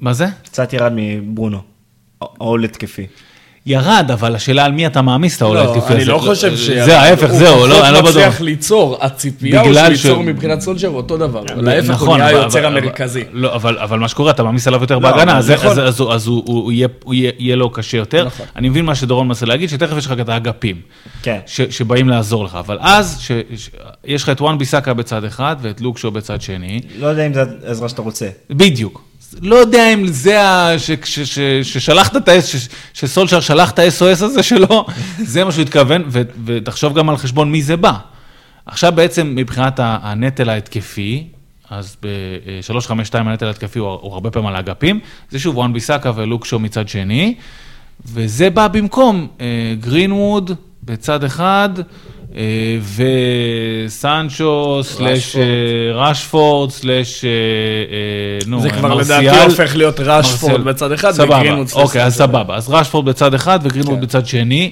מה 0.00 0.12
זה? 0.12 0.26
קצת 0.44 0.72
ירד 0.72 0.92
מברונו, 0.94 1.62
עול 2.18 2.64
התקפי. 2.64 3.06
ירד, 3.66 4.10
אבל 4.12 4.34
השאלה 4.34 4.64
על 4.64 4.72
מי 4.72 4.86
אתה 4.86 5.02
מעמיס 5.02 5.36
את 5.36 5.42
העול 5.42 5.56
ההתקפי 5.56 5.92
הזה. 5.92 5.94
אני 5.94 6.04
לא 6.04 6.18
חושב 6.18 6.56
ש... 6.56 6.70
זה 6.70 7.00
ההפך, 7.00 7.26
זהו, 7.26 7.66
לא, 7.66 7.86
אני 7.86 7.94
לא 7.94 8.00
בטוח. 8.00 8.14
הוא 8.14 8.22
מצליח 8.22 8.40
ליצור, 8.40 8.98
הציפייה 9.00 9.60
הוא 9.60 9.74
שליצור 9.74 10.22
מבחינת 10.22 10.60
סולג'ר 10.60 10.88
אותו 10.88 11.16
דבר. 11.16 11.42
להפך, 11.56 12.00
הוא 12.00 12.16
נהיה 12.16 12.26
היוצר 12.26 12.66
המרכזי. 12.66 13.24
לא, 13.32 13.54
אבל 13.54 13.98
מה 13.98 14.08
שקורה, 14.08 14.30
אתה 14.30 14.42
מעמיס 14.42 14.66
עליו 14.66 14.80
יותר 14.80 14.98
לא, 14.98 15.10
בהגנה, 15.10 15.38
אז 15.38 16.26
הוא 16.26 16.72
יהיה 17.12 17.56
לו 17.56 17.70
קשה 17.70 17.96
יותר. 17.96 18.24
נכון. 18.26 18.46
אני 18.56 18.68
מבין 18.68 18.84
מה 18.84 18.94
שדורון 18.94 19.28
מנסה 19.28 19.46
להגיד, 19.46 19.68
שתכף 19.68 19.96
יש 19.96 20.06
לך 20.06 20.14
את 20.20 20.28
האגפים. 20.28 20.76
כן. 21.22 21.38
שבאים 21.46 22.08
לעזור 22.08 22.44
לך, 22.44 22.54
אבל 22.54 22.78
אז, 22.80 23.28
יש 24.04 24.22
לך 24.22 24.28
את 24.28 24.40
וואן 24.40 24.58
ביסאקה 24.58 24.94
בצד 24.94 25.24
אחד 25.24 25.56
ואת 25.60 25.80
לוקשו 25.80 26.10
בצד 26.10 26.40
שני. 26.40 26.80
לא 26.98 27.06
יודע 27.06 27.26
אם 27.26 27.34
זו 27.34 27.40
העזרה 27.66 27.88
שאתה 27.88 28.02
רוצה. 28.02 28.28
בדיוק. 28.50 29.09
לא 29.42 29.56
יודע 29.56 29.94
אם 29.94 30.06
זה 30.06 30.42
ה... 30.42 30.74
ששלחת 31.62 32.16
את 32.16 32.28
ה... 32.28 32.32
שסולשר 32.94 33.40
שלח 33.40 33.70
את 33.70 33.78
ה-SOS 33.78 34.24
הזה 34.24 34.42
שלו, 34.42 34.86
זה 35.32 35.44
מה 35.44 35.52
שהוא 35.52 35.62
התכוון, 35.62 36.02
ותחשוב 36.44 36.98
גם 36.98 37.08
על 37.08 37.16
חשבון 37.16 37.52
מי 37.52 37.62
זה 37.62 37.76
בא. 37.76 37.92
עכשיו 38.66 38.92
בעצם 38.92 39.32
מבחינת 39.36 39.80
הנטל 39.82 40.48
ההתקפי, 40.48 41.26
אז 41.70 41.96
ב-352 42.02 43.18
הנטל 43.18 43.46
ההתקפי 43.46 43.78
הוא, 43.78 43.88
הוא 43.88 44.12
הרבה 44.12 44.30
פעמים 44.30 44.48
על 44.48 44.56
האגפים, 44.56 45.00
זה 45.30 45.38
שוב 45.38 45.56
וואן 45.56 45.72
ביסאקה 45.72 46.12
ולוקשו 46.14 46.58
מצד 46.58 46.88
שני, 46.88 47.34
וזה 48.06 48.50
בא 48.50 48.68
במקום 48.68 49.28
אה, 49.40 49.74
גרינווד 49.80 50.50
בצד 50.82 51.24
אחד, 51.24 51.68
וסנצ'ו, 53.86 54.80
סלאש 54.82 55.36
רשפורד, 55.94 56.70
סלאש, 56.70 57.24
נו, 58.46 58.56
מרסיאל. 58.56 58.72
זה 58.72 58.78
כבר 58.78 58.94
לדעתי 58.94 59.42
הופך 59.44 59.76
להיות 59.76 60.00
רשפורד 60.00 60.64
בצד 60.64 60.92
אחד 60.92 61.12
וגרינווד 61.16 61.66
סלאש. 61.66 61.82
אוקיי, 61.82 62.04
אז 62.04 62.14
סבבה. 62.14 62.56
אז 62.56 62.70
רשפורד 62.70 63.04
בצד 63.04 63.34
אחד 63.34 63.58
וגרינווד 63.62 63.94
כן. 63.94 64.00
בצד 64.00 64.26
שני. 64.26 64.70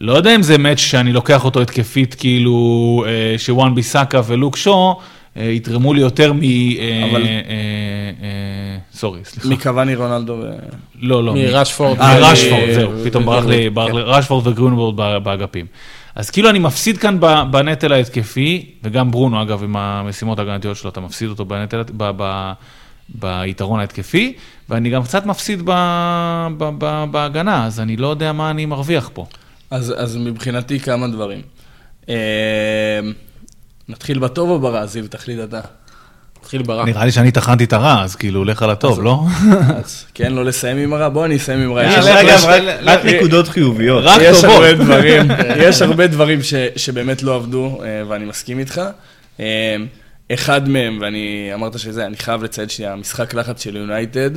לא 0.00 0.12
יודע 0.12 0.34
אם 0.34 0.42
זה 0.42 0.58
מאץ' 0.58 0.78
שאני 0.78 1.12
לוקח 1.12 1.44
אותו 1.44 1.60
התקפית, 1.60 2.14
כאילו, 2.14 3.04
אה, 3.08 3.38
שוואן 3.38 3.74
ביסאקה 3.74 4.20
ולוק 4.26 4.56
שו, 4.56 4.96
אה, 5.36 5.44
יתרמו 5.44 5.94
לי 5.94 6.00
יותר 6.00 6.32
מ... 6.32 6.40
סורי, 8.94 9.20
סליחה. 9.24 9.48
מקוואני 9.48 9.94
רונלדו 9.94 10.32
ו... 10.32 10.50
לא, 11.00 11.24
לא. 11.24 11.34
מרשפורד. 11.34 11.98
רשפורד, 12.00 12.72
זהו, 12.74 12.90
פתאום 13.04 13.26
ברח 13.26 13.44
לי, 13.44 13.70
רשפורד 13.92 14.46
וגרינווד 14.46 14.96
באגפים. 14.96 15.66
אז 16.16 16.30
כאילו 16.30 16.50
אני 16.50 16.58
מפסיד 16.58 16.98
כאן 16.98 17.20
בנטל 17.50 17.92
ההתקפי, 17.92 18.70
וגם 18.82 19.10
ברונו, 19.10 19.42
אגב, 19.42 19.62
עם 19.62 19.76
המשימות 19.76 20.38
ההגנתיות 20.38 20.76
שלו, 20.76 20.90
אתה 20.90 21.00
מפסיד 21.00 21.28
אותו 21.28 21.44
בנטל, 21.44 21.82
ב, 21.96 22.10
ב, 22.16 22.52
ביתרון 23.08 23.80
ההתקפי, 23.80 24.36
ואני 24.68 24.90
גם 24.90 25.02
קצת 25.02 25.26
מפסיד 25.26 25.62
ב, 25.64 25.70
ב, 26.58 26.70
ב, 26.78 27.04
בהגנה, 27.10 27.66
אז 27.66 27.80
אני 27.80 27.96
לא 27.96 28.06
יודע 28.06 28.32
מה 28.32 28.50
אני 28.50 28.66
מרוויח 28.66 29.10
פה. 29.14 29.26
אז, 29.70 29.94
אז 29.96 30.16
מבחינתי 30.16 30.80
כמה 30.80 31.08
דברים. 31.08 31.42
אה, 32.08 33.00
נתחיל 33.88 34.18
בטוב 34.18 34.50
או 34.50 34.58
ברע, 34.60 34.86
זיו, 34.86 35.08
תחליט 35.08 35.38
אתה. 35.44 35.60
נתחיל 36.46 36.62
ברע. 36.62 36.84
נראה 36.84 37.04
לי 37.04 37.12
שאני 37.12 37.30
טחנתי 37.30 37.64
את 37.64 37.72
הרע, 37.72 38.02
אז 38.02 38.16
כאילו, 38.16 38.44
לך 38.44 38.62
על 38.62 38.70
הטוב, 38.70 39.02
לא? 39.02 39.24
כן, 40.14 40.32
לא 40.32 40.44
לסיים 40.44 40.76
עם 40.76 40.92
הרע, 40.92 41.08
בוא 41.08 41.24
אני 41.24 41.36
אסיים 41.36 41.60
עם 41.60 41.72
רע. 41.72 41.84
יש 41.84 42.44
רק 42.82 43.04
נקודות 43.04 43.48
חיוביות. 43.48 44.04
רק 44.04 44.22
טובות. 44.32 44.64
יש 45.66 45.82
הרבה 45.82 46.06
דברים 46.06 46.38
שבאמת 46.76 47.22
לא 47.22 47.34
עבדו, 47.34 47.78
אה, 47.82 48.02
ואני 48.08 48.24
מסכים 48.24 48.58
איתך. 48.58 48.80
אה, 49.40 49.76
אחד 50.34 50.68
מהם, 50.68 50.98
ואני 51.00 51.50
אמרת 51.54 51.78
שזה, 51.78 52.06
אני 52.06 52.16
חייב 52.16 52.42
לציין 52.42 52.68
שהמשחק 52.68 53.34
לחץ 53.34 53.62
של 53.62 53.76
יונייטד, 53.76 54.30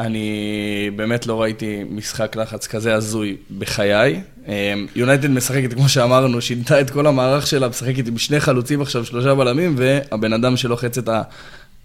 אני 0.00 0.90
באמת 0.96 1.26
לא 1.26 1.42
ראיתי 1.42 1.84
משחק 1.90 2.36
לחץ 2.36 2.66
כזה 2.66 2.94
הזוי 2.94 3.36
בחיי. 3.58 4.20
יונייטד 4.96 5.30
משחקת, 5.30 5.72
כמו 5.72 5.88
שאמרנו, 5.88 6.40
שינתה 6.40 6.80
את 6.80 6.90
כל 6.90 7.06
המערך 7.06 7.46
שלה, 7.46 7.68
משחקת 7.68 8.08
עם 8.08 8.18
שני 8.18 8.40
חלוצים 8.40 8.82
עכשיו, 8.82 9.04
שלושה 9.04 9.34
בלמים, 9.34 9.74
והבן 9.78 10.32
אדם 10.32 10.56
שלוחץ 10.56 10.98
את 10.98 11.08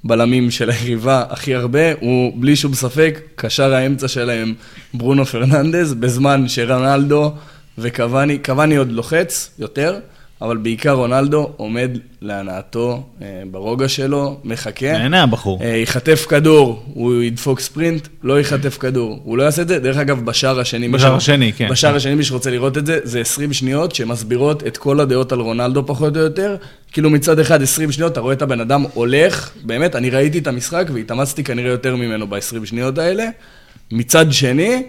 הבלמים 0.04 0.52
של 0.52 0.70
היריבה 0.70 1.24
הכי 1.30 1.56
הרבה, 1.56 1.94
הוא 2.00 2.34
בלי 2.42 2.56
שום 2.56 2.74
ספק, 2.74 3.20
קשר 3.36 3.74
האמצע 3.74 4.08
שלהם 4.08 4.54
ברונו 4.94 5.26
פרננדז, 5.26 5.94
בזמן 5.94 6.48
שרנלדו 6.48 7.34
וקוואני, 7.78 8.38
קוואני 8.38 8.76
עוד 8.76 8.92
לוחץ 8.92 9.52
יותר. 9.60 10.00
אבל 10.42 10.58
בעיקר 10.58 10.92
רונלדו 10.92 11.50
עומד 11.58 11.98
להנאתו 12.22 13.04
אה, 13.22 13.44
ברוגע 13.52 13.88
שלו, 13.88 14.40
מחכה. 14.44 14.92
נהנה 14.92 15.24
הבחור. 15.24 15.60
אה, 15.62 15.68
יחטף 15.68 16.26
כדור, 16.30 16.84
הוא 16.94 17.24
ידפוק 17.24 17.60
ספרינט, 17.60 18.08
לא 18.24 18.40
יחטף 18.40 18.78
כדור. 18.78 19.20
הוא 19.24 19.38
לא 19.38 19.44
יעשה 19.44 19.62
את 19.62 19.68
זה. 19.68 19.80
דרך 19.80 19.98
אגב, 19.98 20.26
בשער 20.26 20.60
השני... 20.60 20.90
בשער 20.90 21.16
השני, 21.16 21.54
כן. 21.54 21.70
בשער 21.70 21.96
השני, 21.96 22.16
מי 22.16 22.24
שרוצה 22.24 22.52
לראות 22.52 22.78
את 22.78 22.86
זה, 22.86 23.00
זה 23.04 23.20
20 23.22 23.54
שניות 23.54 23.96
שמסבירות 23.96 24.68
את 24.68 24.78
כל 24.78 25.00
הדעות 25.00 25.32
על 25.32 25.40
רונלדו 25.40 25.86
פחות 25.86 26.18
או 26.18 26.22
יותר. 26.22 26.56
כאילו 26.92 27.10
מצד 27.10 27.40
אחד 27.40 27.62
20 27.62 27.92
שניות, 27.92 28.12
אתה 28.12 28.20
רואה 28.20 28.34
את 28.34 28.42
הבן 28.42 28.60
אדם 28.60 28.86
הולך, 28.94 29.52
באמת, 29.64 29.96
אני 29.96 30.10
ראיתי 30.10 30.40
את 30.40 30.48
המשחק 30.48 30.88
והתאמצתי 30.94 31.44
כנראה 31.44 31.72
יותר 31.72 31.96
ממנו 31.96 32.28
ב-20 32.28 32.66
שניות 32.66 32.98
האלה. 32.98 33.26
מצד 33.92 34.32
שני, 34.32 34.84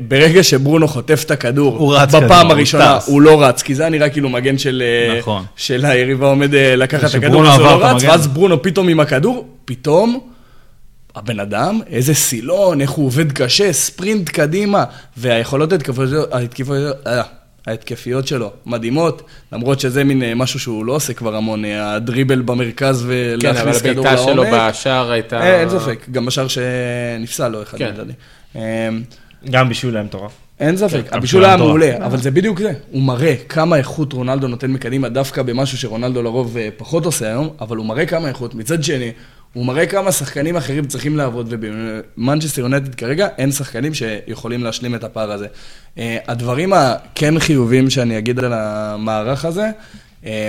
ברגע 0.00 0.42
שברונו 0.42 0.88
חוטף 0.88 1.22
את 1.26 1.30
הכדור, 1.30 1.96
בפעם 2.12 2.50
הראשונה 2.50 2.98
הוא 3.06 3.22
לא 3.22 3.42
רץ, 3.42 3.62
כי 3.62 3.74
זה 3.74 3.82
היה 3.82 3.90
נראה 3.90 4.08
כאילו 4.08 4.28
מגן 4.28 4.58
של, 4.58 4.82
אה, 4.82 5.18
נכון. 5.18 5.44
של 5.56 5.84
היריבה 5.84 6.26
עומד 6.26 6.54
אה, 6.54 6.76
לקחת 6.76 7.10
את 7.10 7.14
הכדור, 7.14 7.48
אז 7.48 7.60
הוא 7.60 7.66
לא 7.66 7.86
רץ, 7.86 8.02
ואז 8.02 8.26
ברונו 8.26 8.62
פתאום 8.62 8.88
עם 8.88 9.00
הכדור, 9.00 9.48
פתאום 9.64 10.20
הבן 11.14 11.40
אדם, 11.40 11.80
איזה 11.86 12.14
סילון, 12.14 12.80
איך 12.80 12.90
הוא 12.90 13.06
עובד 13.06 13.32
קשה, 13.32 13.72
ספרינט 13.72 14.28
קדימה, 14.28 14.84
והיכולות 15.16 15.72
ההתקפיות, 16.32 16.96
ההתקפיות 17.66 18.26
שלו 18.26 18.50
מדהימות, 18.66 19.22
למרות 19.52 19.80
שזה 19.80 20.04
מין 20.04 20.34
משהו 20.34 20.60
שהוא 20.60 20.84
לא 20.84 20.92
עושה 20.92 21.12
כבר 21.12 21.36
המון, 21.36 21.64
הדריבל 21.64 22.42
במרכז 22.42 23.04
ולהכניס 23.06 23.82
כן, 23.82 23.90
כדור 23.90 24.04
לעומק. 24.04 24.22
כן, 24.22 24.30
אבל 24.30 24.40
הבעיטה 24.40 24.62
שלו 24.62 24.70
בשער 24.70 25.10
הייתה... 25.10 25.60
אין 25.60 25.68
ספק, 25.68 26.06
גם 26.10 26.26
בשער 26.26 26.46
שנפסל 26.48 27.48
לו 27.48 27.62
אחד, 27.62 27.78
כן. 27.78 27.94
גם 29.50 29.68
בישול 29.68 29.96
היה 29.96 30.04
מטורף. 30.04 30.32
אין 30.60 30.76
ספק, 30.76 31.08
כן, 31.10 31.16
הבישול 31.16 31.44
היה 31.44 31.56
מעולה, 31.56 32.06
אבל 32.06 32.18
זה 32.18 32.30
בדיוק 32.30 32.58
זה. 32.58 32.72
הוא 32.90 33.02
מראה 33.02 33.34
כמה 33.48 33.76
איכות 33.76 34.12
רונלדו 34.12 34.48
נותן 34.48 34.70
מקדימה, 34.70 35.08
דווקא 35.08 35.42
במשהו 35.42 35.78
שרונלדו 35.78 36.22
לרוב 36.22 36.56
אה, 36.56 36.68
פחות 36.76 37.06
עושה 37.06 37.28
היום, 37.28 37.48
אבל 37.60 37.76
הוא 37.76 37.86
מראה 37.86 38.06
כמה 38.06 38.28
איכות. 38.28 38.54
מצד 38.54 38.84
שני, 38.84 39.12
הוא 39.52 39.66
מראה 39.66 39.86
כמה 39.86 40.12
שחקנים 40.12 40.56
אחרים 40.56 40.84
צריכים 40.84 41.16
לעבוד, 41.16 41.46
ובמנצ'סטר 41.50 42.60
יונטד 42.60 42.94
כרגע 42.94 43.28
אין 43.38 43.52
שחקנים 43.52 43.94
שיכולים 43.94 44.64
להשלים 44.64 44.94
את 44.94 45.04
הפער 45.04 45.32
הזה. 45.32 45.46
אה, 45.98 46.18
הדברים 46.28 46.72
הכן 46.72 47.38
חיובים 47.38 47.90
שאני 47.90 48.18
אגיד 48.18 48.38
על 48.38 48.52
המערך 48.52 49.44
הזה, 49.44 49.70
אה, 50.26 50.48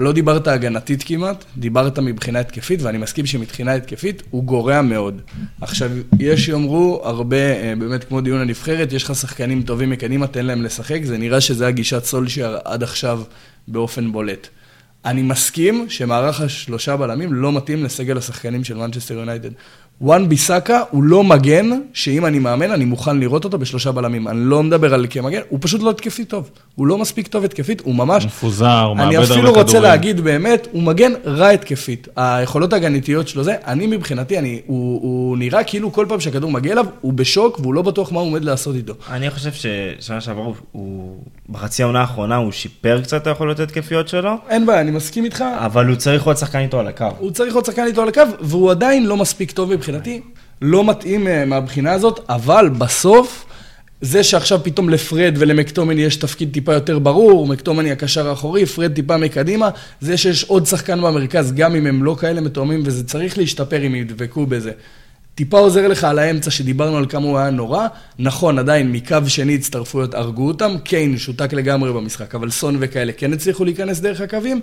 לא 0.00 0.12
דיברת 0.12 0.48
הגנתית 0.48 1.02
כמעט, 1.06 1.44
דיברת 1.56 1.98
מבחינה 1.98 2.40
התקפית, 2.40 2.82
ואני 2.82 2.98
מסכים 2.98 3.26
שמבחינה 3.26 3.74
התקפית 3.74 4.22
הוא 4.30 4.44
גורע 4.44 4.82
מאוד. 4.82 5.20
עכשיו, 5.60 5.90
יש 6.18 6.48
שיאמרו 6.48 7.00
הרבה, 7.04 7.36
אה, 7.36 7.74
באמת 7.78 8.04
כמו 8.04 8.20
דיון 8.20 8.40
הנבחרת, 8.40 8.92
יש 8.92 9.04
לך 9.04 9.14
שחקנים 9.14 9.62
טובים 9.62 9.90
מקדימה, 9.90 10.26
תן 10.26 10.46
להם 10.46 10.62
לשחק, 10.62 11.00
זה 11.04 11.18
נראה 11.18 11.40
שזה 11.40 11.66
הגישה 11.66 11.91
של 11.91 12.04
סולשייר 12.04 12.58
עד 12.64 12.82
עכשיו 12.82 13.22
באופן 13.68 14.12
בולט. 14.12 14.48
אני 15.04 15.22
מסכים 15.22 15.86
שמערך 15.88 16.40
השלושה 16.40 16.96
בלמים 16.96 17.32
לא 17.32 17.52
מתאים 17.52 17.84
לסגל 17.84 18.18
השחקנים 18.18 18.64
של 18.64 18.76
מנצ'סטר 18.76 19.14
יונייטד. 19.14 19.50
וואן 20.00 20.28
ביסאקה 20.28 20.80
הוא 20.90 21.02
לא 21.02 21.24
מגן, 21.24 21.70
שאם 21.92 22.26
אני 22.26 22.38
מאמן, 22.38 22.70
אני 22.70 22.84
מוכן 22.84 23.18
לראות 23.18 23.44
אותו 23.44 23.58
בשלושה 23.58 23.92
בלמים. 23.92 24.28
אני 24.28 24.38
לא 24.40 24.62
מדבר 24.62 24.94
על 24.94 25.06
כמגן, 25.10 25.40
הוא 25.48 25.58
פשוט 25.62 25.82
לא 25.82 25.90
התקפי 25.90 26.24
טוב. 26.24 26.50
הוא 26.74 26.86
לא 26.86 26.98
מספיק 26.98 27.28
טוב 27.28 27.44
התקפית, 27.44 27.80
הוא 27.80 27.94
ממש... 27.94 28.22
הוא 28.22 28.28
מפוזר, 28.28 28.80
הוא 28.80 28.96
מאבד 28.96 29.06
אני 29.06 29.16
הרבה 29.16 29.34
אפילו 29.34 29.48
רוצה 29.48 29.62
כדורים. 29.62 29.82
להגיד 29.82 30.20
באמת, 30.20 30.68
הוא 30.72 30.82
מגן 30.82 31.12
רע 31.24 31.48
התקפית. 31.48 32.08
היכולות 32.16 32.72
ההגנתיות 32.72 33.28
שלו 33.28 33.44
זה, 33.44 33.54
אני 33.66 33.86
מבחינתי, 33.86 34.38
אני, 34.38 34.60
הוא, 34.66 35.02
הוא 35.02 35.36
נראה 35.38 35.64
כאילו 35.64 35.92
כל 35.92 36.06
פעם 36.08 36.20
שהכדור 36.20 36.50
מגיע 36.50 36.72
אליו, 36.72 36.86
הוא 37.00 37.12
בשוק 37.12 37.60
והוא 37.60 37.74
לא 37.74 37.82
בטוח 37.82 38.12
מה 38.12 38.20
הוא 38.20 38.28
עומד 38.28 38.44
לעשות 38.44 38.76
איתו. 38.76 38.94
אני 39.10 39.30
חושב 39.30 39.50
ששנה 39.52 40.20
שעברה, 40.20 40.44
הוא, 40.72 41.18
בחצי 41.48 41.82
העונה 41.82 42.00
האחרונה 42.00 42.36
הוא 42.36 42.52
שיפר 42.52 43.00
קצת 43.02 43.22
את 43.22 43.26
היכולות 43.26 43.60
ההתקפיות 43.60 44.08
שלו, 44.08 44.34
אין 44.48 44.66
בעיה, 44.66 44.80
אני 44.80 44.90
מסכים 44.90 45.24
איתך, 45.24 45.44
אבל 45.58 45.86
הוא 45.86 45.96
צריך 45.96 46.22
עוד 46.24 46.36
שחקן 46.36 46.58
איתו 46.58 46.80
על 46.80 46.88
הקו. 46.88 47.06
הוא 47.18 47.30
צריך 47.30 47.54
עוד 47.54 47.64
שחקן 47.64 47.84
איתו 47.86 48.02
על 48.02 48.08
הקו, 48.08 48.22
והוא 48.40 48.70
עדיין 48.70 49.06
לא 49.06 49.16
מספיק 49.16 49.50
טוב 49.50 49.72
מבחינתי, 49.84 50.20
לא 50.62 50.84
מתאים 50.84 51.28
אה, 51.28 51.44
מהבחינה 51.44 51.92
הזאת, 51.92 52.20
אבל 52.28 52.68
בסוף, 52.68 53.44
זה 54.00 54.24
שעכשיו 54.24 54.60
פתאום 54.62 54.88
לפרד 54.88 55.34
ולמקטומני 55.38 56.02
יש 56.02 56.16
תפקיד 56.16 56.52
טיפה 56.52 56.74
יותר 56.74 56.98
ברור, 56.98 57.46
מקטומני 57.46 57.92
הקשר 57.92 58.28
האחורי, 58.28 58.66
פרד 58.66 58.92
טיפה 58.92 59.16
מקדימה, 59.16 59.70
זה 60.00 60.16
שיש 60.16 60.44
עוד 60.44 60.66
שחקן 60.66 61.02
במרכז, 61.02 61.52
גם 61.52 61.74
אם 61.74 61.86
הם 61.86 62.04
לא 62.04 62.16
כאלה 62.20 62.40
מתואמים, 62.40 62.82
וזה 62.84 63.04
צריך 63.04 63.38
להשתפר 63.38 63.86
אם 63.86 63.94
ידבקו 63.94 64.46
בזה. 64.46 64.72
טיפה 65.34 65.58
עוזר 65.58 65.88
לך 65.88 66.04
על 66.04 66.18
האמצע 66.18 66.50
שדיברנו 66.50 66.96
על 66.96 67.06
כמה 67.06 67.26
הוא 67.26 67.38
היה 67.38 67.50
נורא. 67.50 67.86
נכון, 68.18 68.58
עדיין 68.58 68.92
מקו 68.92 69.16
שני 69.26 69.54
הצטרפויות 69.54 70.14
הרגו 70.14 70.46
אותם, 70.46 70.74
קיין 70.84 71.18
שותק 71.18 71.52
לגמרי 71.52 71.92
במשחק, 71.92 72.34
אבל 72.34 72.50
סון 72.50 72.76
וכאלה 72.80 73.12
כן 73.12 73.32
הצליחו 73.32 73.64
להיכנס 73.64 74.00
דרך 74.00 74.20
הקווים, 74.20 74.60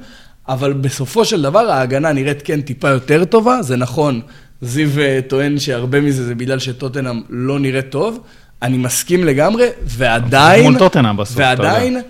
אבל 0.47 0.73
בסופו 0.73 1.25
של 1.25 1.41
דבר 1.41 1.71
ההגנה 1.71 2.13
נראית 2.13 2.41
כן 2.41 2.61
טיפה 2.61 2.89
יותר 2.89 3.25
טובה, 3.25 3.61
זה 3.61 3.75
נכון, 3.77 4.21
זיו 4.61 4.99
אה, 4.99 5.19
טוען 5.27 5.59
שהרבה 5.59 6.01
מזה 6.01 6.25
זה 6.25 6.35
בגלל 6.35 6.59
שטוטנאם 6.59 7.21
לא 7.29 7.59
נראית 7.59 7.89
טוב, 7.89 8.19
אני 8.61 8.77
מסכים 8.77 9.23
לגמרי, 9.23 9.67
ועדיין, 9.83 10.63
מול 10.63 10.79
טוטנהאם 10.79 11.17
בסוף, 11.17 11.37
אתה 11.37 11.51
יודע. 11.51 11.63
ועדיין 11.63 12.01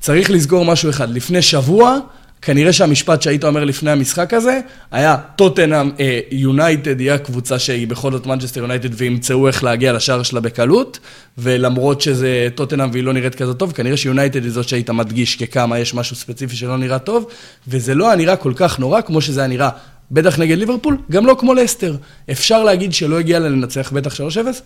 צריך 0.00 0.30
לסגור 0.30 0.64
משהו 0.64 0.90
אחד. 0.90 1.10
לפני 1.10 1.42
שבוע, 1.42 1.98
כנראה 2.42 2.72
שהמשפט 2.72 3.22
שהיית 3.22 3.44
אומר 3.44 3.64
לפני 3.64 3.90
המשחק 3.90 4.34
הזה, 4.34 4.60
היה 4.90 5.16
טוטנאם 5.36 5.90
אה, 6.00 6.20
יונייטד 6.30 7.00
היא 7.00 7.12
הקבוצה 7.12 7.58
שהיא 7.58 7.88
בכל 7.88 8.12
זאת 8.12 8.26
מנצ'סטר 8.26 8.60
יונייטד 8.60 8.88
וימצאו 8.92 9.46
איך 9.46 9.64
להגיע 9.64 9.92
לשער 9.92 10.22
שלה 10.22 10.40
בקלות, 10.40 10.98
ולמרות 11.38 12.00
שזה 12.00 12.48
טוטנאם 12.54 12.90
והיא 12.92 13.04
לא 13.04 13.12
נראית 13.12 13.34
כזאת 13.34 13.58
טוב, 13.58 13.72
כנראה 13.72 13.96
שיונייטד 13.96 14.44
היא 14.44 14.52
זאת 14.52 14.68
שהיית 14.68 14.90
מדגיש 14.90 15.36
ככמה 15.36 15.78
יש 15.78 15.94
משהו 15.94 16.16
ספציפי 16.16 16.56
שלא 16.56 16.76
נראה 16.76 16.98
טוב, 16.98 17.26
וזה 17.68 17.94
לא 17.94 18.06
היה 18.06 18.16
נראה 18.16 18.36
כל 18.36 18.52
כך 18.56 18.78
נורא 18.78 19.00
כמו 19.00 19.20
שזה 19.20 19.40
היה 19.40 19.48
נראה. 19.48 19.70
בטח 20.10 20.38
נגד 20.38 20.58
ליברפול, 20.58 20.96
גם 21.10 21.26
לא 21.26 21.36
כמו 21.40 21.54
לסטר. 21.54 21.96
אפשר 22.30 22.64
להגיד 22.64 22.92
שלא 22.92 23.18
הגיע 23.18 23.38
לה 23.38 23.48
לנצח 23.48 23.92
בטח 23.92 24.14
3-0, 24.14 24.18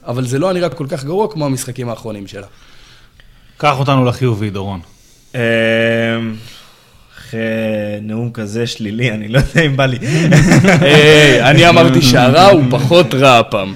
אבל 0.06 0.26
זה 0.26 0.38
לא 0.38 0.46
היה 0.46 0.54
נראה 0.54 0.68
כל 0.68 0.86
כך 0.88 1.04
גרוע 1.04 1.30
כמו 1.30 1.46
המשחקים 1.46 1.88
האחרונים 1.88 2.26
שלה. 2.26 2.46
קח 3.56 3.78
אותנו 3.78 4.04
לחיובי, 4.04 4.50
דורון. 4.50 4.80
אמ, 5.34 5.40
אחרי 7.18 7.40
נאום 8.02 8.30
כזה 8.32 8.66
שלילי, 8.66 9.10
אני 9.10 9.28
לא 9.28 9.38
יודע 9.38 9.60
אם 9.66 9.76
בא 9.76 9.86
לי. 9.86 9.98
היי, 10.80 11.42
אני 11.42 11.68
אמרתי 11.68 12.02
שהרע 12.02 12.46
הוא 12.46 12.62
פחות 12.70 13.14
רע 13.14 13.38
הפעם. 13.38 13.74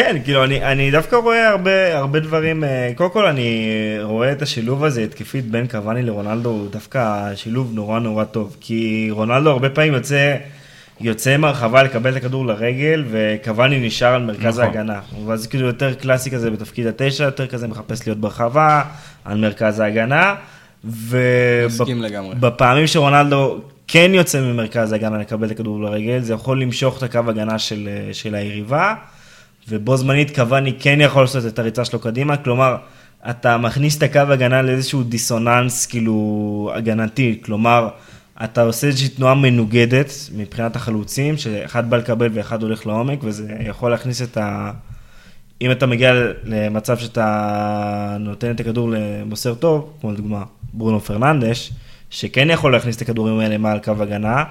כן, 0.00 0.16
כאילו, 0.24 0.44
אני, 0.44 0.64
אני 0.64 0.90
דווקא 0.90 1.16
רואה 1.16 1.48
הרבה, 1.48 1.98
הרבה 1.98 2.20
דברים, 2.20 2.64
אה, 2.64 2.92
קודם 2.94 3.10
כל 3.10 3.26
אני 3.26 3.68
רואה 4.02 4.32
את 4.32 4.42
השילוב 4.42 4.84
הזה 4.84 5.02
התקפית 5.02 5.50
בין 5.50 5.66
קוואני 5.66 6.02
לרונלדו, 6.02 6.48
הוא 6.48 6.70
דווקא 6.70 7.30
שילוב 7.34 7.70
נורא 7.74 7.98
נורא 7.98 8.24
טוב, 8.24 8.56
כי 8.60 9.08
רונלדו 9.10 9.50
הרבה 9.50 9.70
פעמים 9.70 9.94
יוצא, 9.94 10.36
יוצא 11.00 11.36
מהרחבה 11.36 11.82
לקבל 11.82 12.10
את 12.10 12.16
הכדור 12.16 12.46
לרגל, 12.46 13.04
וקוואני 13.10 13.86
נשאר 13.86 14.14
על 14.14 14.22
מרכז 14.22 14.58
נכון. 14.58 14.64
ההגנה. 14.64 15.00
ואז 15.26 15.46
כאילו 15.46 15.66
יותר 15.66 15.94
קלאסי 15.94 16.30
כזה 16.30 16.50
בתפקיד 16.50 16.86
התשע, 16.86 17.24
יותר 17.24 17.46
כזה 17.46 17.68
מחפש 17.68 18.06
להיות 18.06 18.18
ברחבה, 18.18 18.82
על 19.24 19.38
מרכז 19.38 19.80
ההגנה. 19.80 20.34
ובפעמים 20.84 22.86
שרונלדו 22.86 23.60
כן 23.88 24.10
יוצא 24.14 24.40
ממרכז 24.40 24.92
ההגנה 24.92 25.18
לקבל 25.18 25.46
את 25.46 25.50
הכדור 25.50 25.82
לרגל, 25.82 26.20
זה 26.20 26.32
יכול 26.32 26.62
למשוך 26.62 26.98
את 26.98 27.02
הקו 27.02 27.20
הגנה 27.28 27.58
של, 27.58 27.88
של 28.12 28.34
היריבה, 28.34 28.94
ובו 29.70 29.96
זמנית 29.96 30.34
קוואני 30.34 30.72
כן 30.78 30.98
יכול 31.00 31.22
לעשות 31.22 31.46
את 31.46 31.58
הריצה 31.58 31.84
שלו 31.84 31.98
קדימה, 31.98 32.36
כלומר, 32.36 32.76
אתה 33.30 33.58
מכניס 33.58 33.98
את 33.98 34.02
הקו 34.02 34.20
הגנה 34.20 34.62
לאיזשהו 34.62 35.02
דיסוננס 35.02 35.86
כאילו 35.86 36.70
הגנתי, 36.74 37.40
כלומר, 37.44 37.88
אתה 38.44 38.62
עושה 38.62 38.86
איזושהי 38.86 39.08
תנועה 39.08 39.34
מנוגדת 39.34 40.12
מבחינת 40.36 40.76
החלוצים, 40.76 41.36
שאחד 41.36 41.90
בא 41.90 41.96
לקבל 41.96 42.28
ואחד 42.34 42.62
הולך 42.62 42.86
לעומק, 42.86 43.18
וזה 43.22 43.48
יכול 43.60 43.90
להכניס 43.90 44.22
את 44.22 44.36
ה... 44.36 44.70
אם 45.62 45.70
אתה 45.70 45.86
מגיע 45.86 46.12
למצב 46.44 46.98
שאתה 46.98 48.16
נותן 48.20 48.50
את 48.50 48.60
הכדור 48.60 48.90
למוסר 48.90 49.54
טוב, 49.54 49.92
כמו 50.00 50.12
לדוגמה 50.12 50.42
ברונו 50.72 51.00
פרננדש, 51.00 51.72
שכן 52.10 52.50
יכול 52.50 52.72
להכניס 52.72 52.96
את 52.96 53.02
הכדורים 53.02 53.38
האלה 53.38 53.58
מעל 53.58 53.78
קו 53.78 53.94
הגנה, 54.00 54.44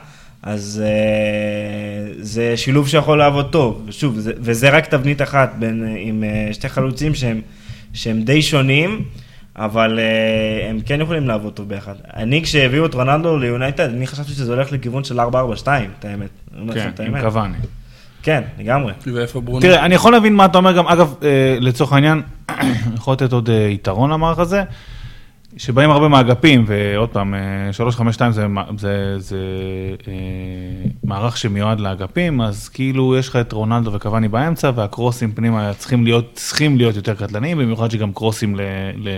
אז 0.43 0.83
uh, 0.85 2.17
זה 2.19 2.57
שילוב 2.57 2.87
שיכול 2.87 3.17
לעבוד 3.17 3.51
טוב. 3.51 3.85
ושוב, 3.87 4.19
זה, 4.19 4.33
וזה 4.37 4.69
רק 4.69 4.85
תבנית 4.85 5.21
אחת 5.21 5.53
בין, 5.59 5.95
עם 5.97 6.23
uh, 6.23 6.53
שתי 6.53 6.69
חלוצים 6.69 7.15
שהם, 7.15 7.41
שהם 7.93 8.21
די 8.21 8.41
שונים, 8.41 9.03
אבל 9.55 9.99
uh, 9.99 10.69
הם 10.69 10.79
כן 10.85 11.01
יכולים 11.01 11.27
לעבוד 11.27 11.53
טוב 11.53 11.69
ביחד. 11.69 11.95
אני, 12.15 12.43
כשהביאו 12.43 12.85
את 12.85 12.93
רונלדו 12.93 13.37
ליונייטד, 13.37 13.89
אני 13.89 14.07
חשבתי 14.07 14.31
שזה 14.31 14.53
הולך 14.53 14.71
לכיוון 14.71 15.03
של 15.03 15.19
4-4-2, 15.19 15.23
את 15.99 16.05
האמת. 16.05 16.29
כן, 16.73 16.89
את 16.89 16.99
עם 16.99 17.15
האמת. 17.15 17.23
קוואני. 17.23 17.57
כן, 18.23 18.43
לגמרי. 18.59 18.93
ואיפה 19.13 19.41
ברונו? 19.41 19.61
תראה, 19.61 19.85
אני 19.85 19.95
יכול 19.95 20.11
להבין 20.11 20.35
מה 20.35 20.45
אתה 20.45 20.57
אומר 20.57 20.71
גם, 20.77 20.87
אגב, 20.87 21.15
אה, 21.23 21.57
לצורך 21.59 21.93
העניין, 21.93 22.21
יכול 22.97 23.13
לתת 23.13 23.33
עוד 23.33 23.49
אה, 23.49 23.55
יתרון 23.55 24.11
למערך 24.11 24.39
הזה, 24.39 24.63
שבאים 25.57 25.89
הרבה 25.91 26.07
מהאגפים, 26.07 26.63
ועוד 26.67 27.09
פעם, 27.09 27.33
אה, 27.33 27.39
352 27.73 28.31
זה, 28.31 28.47
מע- 28.47 28.63
זה, 28.77 29.15
זה 29.19 29.37
אה, 30.07 30.13
מערך 31.03 31.37
שמיועד 31.37 31.79
לאגפים, 31.79 32.41
אז 32.41 32.69
כאילו 32.69 33.15
יש 33.17 33.27
לך 33.29 33.35
את 33.35 33.51
רונלדו 33.51 33.93
וקוואני 33.93 34.27
באמצע, 34.27 34.71
והקרוסים 34.75 35.31
פנימה 35.31 35.71
צריכים 35.77 36.03
להיות, 36.03 36.25
צריכים 36.33 36.77
להיות 36.77 36.95
יותר 36.95 37.13
קטלניים, 37.15 37.57
במיוחד 37.57 37.91
שגם 37.91 38.13
קרוסים 38.13 38.55
ל... 38.55 38.61
ל... 38.97 39.09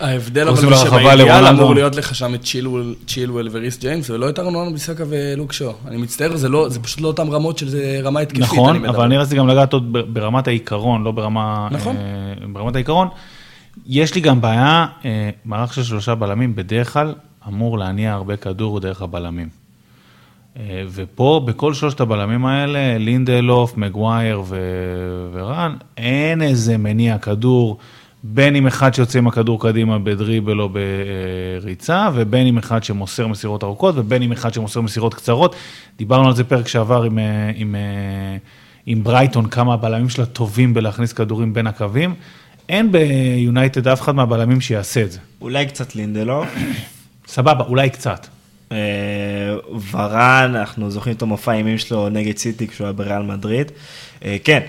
ההבדל 0.00 0.48
אבל 0.48 0.56
זה 0.56 0.66
לרחבה 0.70 1.00
שבאידיאל. 1.00 1.46
אמור 1.46 1.74
להיות 1.74 1.96
לך 1.96 2.14
שם 2.14 2.34
את 2.34 2.42
צ'ילואל- 2.42 2.94
צ'ילואל 3.06 3.48
וריס 3.52 3.78
ג'יימס, 3.80 4.10
ולא 4.10 4.28
את 4.28 4.38
ארנון 4.38 4.72
ביסקה 4.72 5.04
ולוק 5.08 5.52
שו. 5.52 5.72
אני 5.88 5.96
מצטער, 5.96 6.36
זה 6.36 6.48
לא- 6.48 6.68
זה 6.68 6.80
פשוט 6.80 7.00
לא 7.00 7.06
אותם 7.08 7.30
רמות 7.30 7.58
של 7.58 7.68
זה 7.68 8.00
רמה 8.02 8.20
התקפית. 8.20 8.42
נכון, 8.42 8.76
מדבר. 8.78 8.90
אבל 8.90 9.04
אני 9.04 9.16
רציתי 9.16 9.36
גם 9.36 9.48
לגעת 9.48 9.72
עוד 9.72 9.92
ברמת 10.14 10.48
העיקרון, 10.48 11.02
לא 11.04 11.10
ברמה... 11.10 11.68
נכון. 11.70 11.96
אה, 11.96 12.02
ברמת 12.52 12.74
העיקרון. 12.74 13.08
יש 13.86 14.14
לי 14.14 14.20
גם 14.20 14.40
בעיה, 14.40 14.86
אה, 15.04 15.30
מערך 15.44 15.74
של 15.74 15.82
שלושה 15.82 16.14
בלמים 16.14 16.54
בדרך 16.54 16.92
כלל 16.92 17.14
אמור 17.48 17.78
להניע 17.78 18.12
הרבה 18.12 18.36
כדור 18.36 18.80
דרך 18.80 19.02
הבלמים. 19.02 19.48
אה, 20.56 20.82
ופה, 20.88 21.40
בכל 21.44 21.74
שלושת 21.74 22.00
הבלמים 22.00 22.46
האלה, 22.46 22.98
לינדלוף, 22.98 23.76
מגווייר 23.76 24.42
ו- 24.44 25.28
ורן, 25.32 25.76
אין 25.96 26.42
איזה 26.42 26.78
מניע 26.78 27.18
כדור, 27.18 27.78
בין 28.22 28.56
אם 28.56 28.66
אחד 28.66 28.94
שיוצא 28.94 29.18
עם 29.18 29.26
הכדור 29.26 29.62
קדימה 29.62 29.98
בדריבל 29.98 30.60
או 30.60 30.68
בריצה, 31.60 32.08
ובין 32.14 32.46
אם 32.46 32.58
אחד 32.58 32.84
שמוסר 32.84 33.26
מסירות 33.26 33.64
ארוכות, 33.64 33.94
ובין 33.98 34.22
אם 34.22 34.32
אחד 34.32 34.54
שמוסר 34.54 34.80
מסירות 34.80 35.14
קצרות. 35.14 35.56
דיברנו 35.98 36.28
על 36.28 36.34
זה 36.34 36.44
פרק 36.44 36.68
שעבר 36.68 37.02
עם, 37.02 37.18
אה, 37.18 37.50
עם, 37.54 37.74
עם 38.86 39.04
ברייטון, 39.04 39.46
כמה 39.46 39.74
הבלמים 39.74 40.08
שלה 40.08 40.26
טובים 40.26 40.74
בלהכניס 40.74 41.12
כדורים 41.12 41.52
בין 41.52 41.66
הקווים. 41.66 42.14
אין 42.68 42.92
ביונייטד 42.92 43.88
אף 43.88 44.00
אחד 44.00 44.14
מהבלמים 44.14 44.60
שיעשה 44.60 45.02
את 45.02 45.12
זה. 45.12 45.18
אולי 45.40 45.66
קצת 45.66 45.96
לינדלוף. 45.96 46.48
סבבה, 47.26 47.64
אולי 47.64 47.90
קצת. 47.90 48.26
אה, 48.72 48.76
ורן, 49.90 50.52
אנחנו 50.56 50.90
זוכרים 50.90 51.16
את 51.16 51.22
המופע 51.22 51.52
האימים 51.52 51.78
שלו 51.78 52.08
נגד 52.08 52.36
סיטי 52.36 52.68
כשהוא 52.68 52.84
היה 52.84 52.92
בריאל 52.92 53.22
מדריד. 53.22 53.72
אה, 54.24 54.36
כן, 54.44 54.60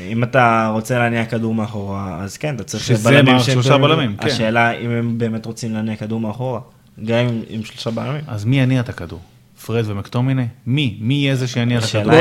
אם 0.00 0.22
אתה 0.22 0.70
רוצה 0.72 0.98
להניע 0.98 1.24
כדור 1.24 1.54
מאחורה, 1.54 2.18
אז 2.22 2.36
כן, 2.36 2.54
אתה 2.54 2.64
צריך 2.64 2.84
שזה 2.84 3.10
בלמים 3.10 3.38
שלושה 3.38 3.78
בלמים, 3.78 4.16
כן. 4.16 4.26
השאלה 4.26 4.70
אם 4.70 4.90
הם 4.90 5.18
באמת 5.18 5.46
רוצים 5.46 5.74
להניע 5.74 5.96
כדור 5.96 6.20
מאחורה, 6.20 6.60
גם 7.04 7.26
עם 7.48 7.64
שלושה 7.64 7.90
בלמים. 7.90 8.20
אז 8.26 8.44
מי 8.44 8.60
יניע 8.60 8.80
את 8.80 8.88
הכדור? 8.88 9.20
פרד 9.66 9.84
ומקטומיני? 9.86 10.46
מי? 10.66 10.96
מי 11.00 11.14
יהיה 11.14 11.36
זה 11.36 11.46
שיניע 11.46 11.78
את 11.78 11.82
הכדור? 11.84 12.12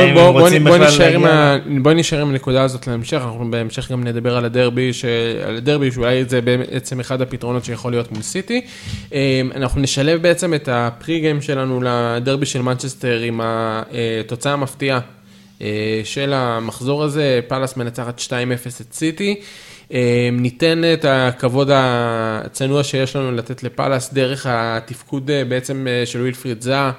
בוא, 0.64 0.78
נשאר 0.78 1.14
עם 1.14 1.24
להגיע- 1.24 1.30
ה... 1.30 1.58
בוא 1.82 1.94
נשאר 1.94 2.22
עם 2.22 2.30
הנקודה 2.30 2.64
הזאת 2.64 2.88
להמשך, 2.88 3.22
אנחנו 3.26 3.52
בהמשך 3.52 3.92
גם 3.92 4.04
נדבר 4.04 4.38
על 4.38 4.46
הדרבי, 4.46 4.94
ש... 4.94 5.06
על 5.48 5.58
הדרבי 5.58 5.92
שאולי 5.92 6.26
זה 6.26 6.42
בעצם 6.42 7.00
אחד 7.00 7.22
הפתרונות 7.22 7.66
שיכול 7.66 7.92
להיות 7.92 8.12
מול 8.12 8.22
סיטי. 8.22 8.62
אה, 9.14 9.42
אנחנו 9.56 9.82
נשלב 9.82 10.22
בעצם 10.22 10.54
את 10.54 10.70
ה 10.72 11.20
pre-game 11.20 11.42
שלנו 11.42 11.82
לדרבי 11.84 12.46
של 12.46 12.62
מנצ'סטר 12.62 13.20
עם 13.20 13.42
התוצאה 13.44 14.54
המפתיעה 14.54 15.00
אה, 15.62 15.68
של 16.04 16.34
המחזור 16.34 17.04
הזה, 17.04 17.40
פאלאס 17.48 17.78
מנצחת 17.78 18.20
2-0 18.20 18.32
את 18.82 18.94
סיטי. 18.94 19.36
אה, 19.94 20.30
ניתן 20.32 20.82
את 20.94 21.06
הכבוד 21.10 21.70
הצנוע 21.74 22.84
שיש 22.84 23.16
לנו 23.16 23.32
לתת 23.32 23.64
לפאלאס 23.64 24.14
דרך 24.14 24.46
התפקוד 24.50 25.32
אה, 25.32 25.46
בעצם 25.46 25.88
אה, 25.90 26.06
של 26.06 26.22
ווילפריד 26.22 26.62
זאה. 26.62 26.92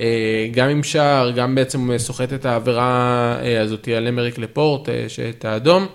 אה, 0.00 0.48
גם 0.52 0.68
עם 0.68 0.82
שער, 0.82 1.30
גם 1.30 1.54
בעצם 1.54 1.98
סוחט 1.98 2.32
את 2.32 2.46
העבירה 2.46 3.36
אה, 3.42 3.60
הזאת 3.60 3.88
על 3.96 4.08
אמריק 4.08 4.38
לפורט, 4.38 4.88
אה, 4.88 5.04
שאת 5.08 5.44
האדום. 5.44 5.86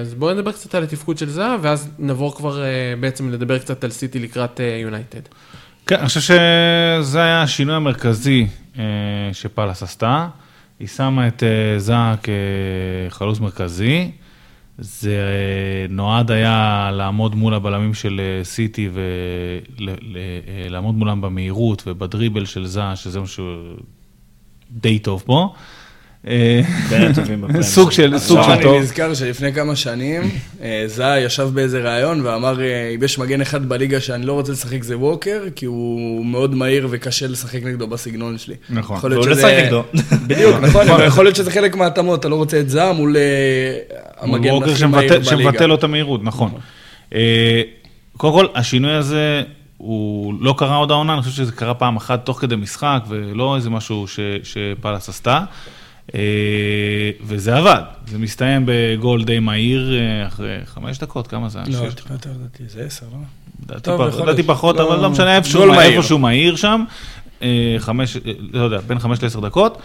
אז 0.00 0.14
בואו 0.14 0.34
נדבר 0.34 0.52
קצת 0.52 0.74
על 0.74 0.82
התפקוד 0.82 1.18
של 1.18 1.30
זהב, 1.30 1.60
ואז 1.62 1.90
נעבור 1.98 2.36
כבר 2.36 2.62
בעצם 3.00 3.30
לדבר 3.32 3.58
קצת 3.58 3.84
על 3.84 3.90
סיטי 3.90 4.18
לקראת 4.18 4.60
יונייטד. 4.82 5.20
כן, 5.86 5.96
אני 5.96 6.06
חושב 6.06 6.20
שזה 6.20 7.22
היה 7.22 7.42
השינוי 7.42 7.74
המרכזי 7.74 8.46
שפאלאס 9.32 9.82
עשתה. 9.82 10.28
היא 10.80 10.88
שמה 10.88 11.28
את 11.28 11.42
זאה 11.78 12.14
כחלוץ 13.08 13.40
מרכזי. 13.40 14.10
זה 14.78 15.10
אה, 15.10 15.86
נועד 15.88 16.30
היה 16.30 16.90
לעמוד 16.92 17.34
מול 17.34 17.54
הבלמים 17.54 17.94
של 17.94 18.20
אה, 18.20 18.44
סיטי 18.44 18.88
ולעמוד 19.78 20.94
מולם 20.94 21.20
במהירות 21.20 21.82
ובדריבל 21.86 22.44
של 22.44 22.66
זאה, 22.66 22.96
שזה 22.96 23.20
משהו 23.20 23.44
די 24.70 24.98
טוב 24.98 25.22
פה. 25.26 25.54
אה. 26.26 26.60
סוג 27.62 27.92
של, 27.92 28.18
סוג 28.18 28.42
של 28.42 28.62
טוב. 28.62 28.72
אני 28.72 28.80
נזכר 28.80 29.14
שלפני 29.14 29.52
כמה 29.52 29.76
שנים, 29.76 30.22
אה, 30.62 30.84
זאה 30.86 31.20
ישב 31.20 31.48
באיזה 31.54 31.80
ראיון 31.80 32.26
ואמר, 32.26 32.60
אה, 32.60 32.92
אם 32.94 33.02
יש 33.02 33.18
מגן 33.18 33.40
אחד 33.40 33.68
בליגה 33.68 34.00
שאני 34.00 34.26
לא 34.26 34.32
רוצה 34.32 34.52
לשחק 34.52 34.82
זה 34.82 34.98
ווקר, 34.98 35.42
כי 35.56 35.66
הוא 35.66 36.26
מאוד 36.26 36.54
מהיר 36.54 36.88
וקשה 36.90 37.26
לשחק 37.26 37.62
נגדו 37.62 37.86
בסגנון 37.86 38.38
שלי. 38.38 38.54
נכון. 38.70 38.98
והוא 39.02 39.26
לא 39.26 39.36
נגדו. 39.62 39.82
בדיוק, 40.26 40.56
נכון, 40.56 40.88
אבל 40.88 41.06
יכול 41.06 41.24
להיות 41.24 41.36
שזה 41.36 41.50
חלק 41.50 41.76
מההתאמות, 41.76 42.20
אתה 42.20 42.28
לא 42.28 42.36
רוצה 42.36 42.60
את 42.60 42.70
זאה 42.70 42.92
מול 42.92 43.16
אה, 43.16 43.22
המגן 44.20 44.62
הכי 44.62 44.76
שמבטל- 44.76 44.90
מהיר 44.96 45.22
שמבטל 45.22 45.46
בליגה. 45.46 45.66
לו 45.66 45.74
את 45.74 45.84
המהירות, 45.84 46.20
נכון. 46.24 46.50
אה, 47.14 47.62
קודם 48.16 48.34
כל, 48.34 48.46
השינוי 48.54 48.92
הזה, 48.92 49.42
הוא 49.76 50.34
לא 50.40 50.54
קרה 50.58 50.76
עוד 50.76 50.90
העונה, 50.90 51.12
אני 51.14 51.22
חושב 51.22 51.34
שזה 51.36 51.52
קרה 51.52 51.74
פעם 51.74 51.96
אחת 51.96 52.24
תוך 52.26 52.40
כדי 52.40 52.56
משחק, 52.56 53.02
ולא 53.08 53.56
איזה 53.56 53.70
משהו 53.70 54.08
ש- 54.08 54.20
שפאלאס 54.42 55.08
עשתה. 55.08 55.40
אה, 56.14 56.20
וזה 57.22 57.56
עבד, 57.56 57.80
זה 58.06 58.18
מסתיים 58.18 58.62
בגול 58.66 59.24
די 59.24 59.38
מהיר 59.38 59.92
אה, 59.94 60.26
אחרי 60.26 60.56
חמש 60.64 60.98
דקות, 60.98 61.26
כמה 61.26 61.48
זה? 61.48 61.58
לא, 61.66 61.90
שש? 61.90 61.94
טיפה 61.94 62.14
יותר 62.14 62.30
לדעתי, 62.30 62.62
זה 62.68 62.82
עשר, 62.84 63.06
לא? 63.12 63.18
לדעתי. 64.22 64.42
פחות, 64.42 64.76
לא- 64.76 64.88
אבל 64.94 65.02
לא 65.02 65.10
משנה, 65.10 65.36
איפשהו 65.36 66.18
מהיר. 66.18 66.56
שם, 66.56 66.84
חמש, 67.78 68.16
לא 68.52 68.62
יודע, 68.64 68.78
בין 68.86 68.98
חמש 68.98 69.22
לעשר 69.22 69.40
דקות, 69.40 69.78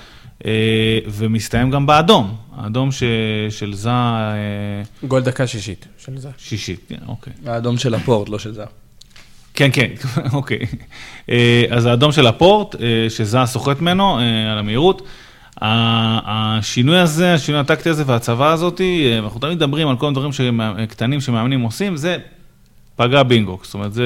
ומסתיים 1.07 1.71
גם 1.71 1.85
באדום, 1.85 2.35
האדום 2.57 2.91
ש- 2.91 3.03
של 3.49 3.73
זא 3.73 3.89
אה, 3.89 5.07
גול 5.07 5.21
דקה 5.21 5.47
שישית 5.47 5.87
של 5.97 6.17
זהב. 6.17 6.31
שישית, 6.37 6.79
כן, 6.89 6.95
אוקיי. 7.07 7.33
האדום 7.45 7.77
של 7.77 7.93
הפורט, 7.93 8.29
לא 8.29 8.39
של 8.39 8.53
זאה. 8.53 8.65
כן, 9.53 9.69
כן, 9.73 9.89
אוקיי. 10.33 10.59
אה, 11.29 11.63
אז 11.69 11.85
האדום 11.85 12.11
של 12.11 12.27
הפורט, 12.27 12.75
אה, 12.75 13.05
שזא 13.09 13.45
סוחט 13.45 13.81
ממנו 13.81 14.19
אה, 14.19 14.51
על 14.51 14.57
המהירות. 14.57 15.01
השינוי 15.61 16.97
הזה, 16.99 17.33
השינוי 17.33 17.61
הטקטי 17.61 17.89
הזה 17.89 18.03
והצבא 18.05 18.51
הזאת, 18.51 18.81
אה, 18.81 19.19
אנחנו 19.19 19.39
תמיד 19.39 19.53
מדברים 19.57 19.87
על 19.87 19.97
כל 19.97 20.05
מיני 20.05 20.15
דברים 20.15 20.61
קטנים 20.89 21.21
שמאמנים 21.21 21.61
עושים, 21.61 21.97
זה 21.97 22.17
פגע 22.95 23.23
בינגו, 23.23 23.59
זאת 23.63 23.73
אומרת, 23.73 23.93
זה. 23.93 24.05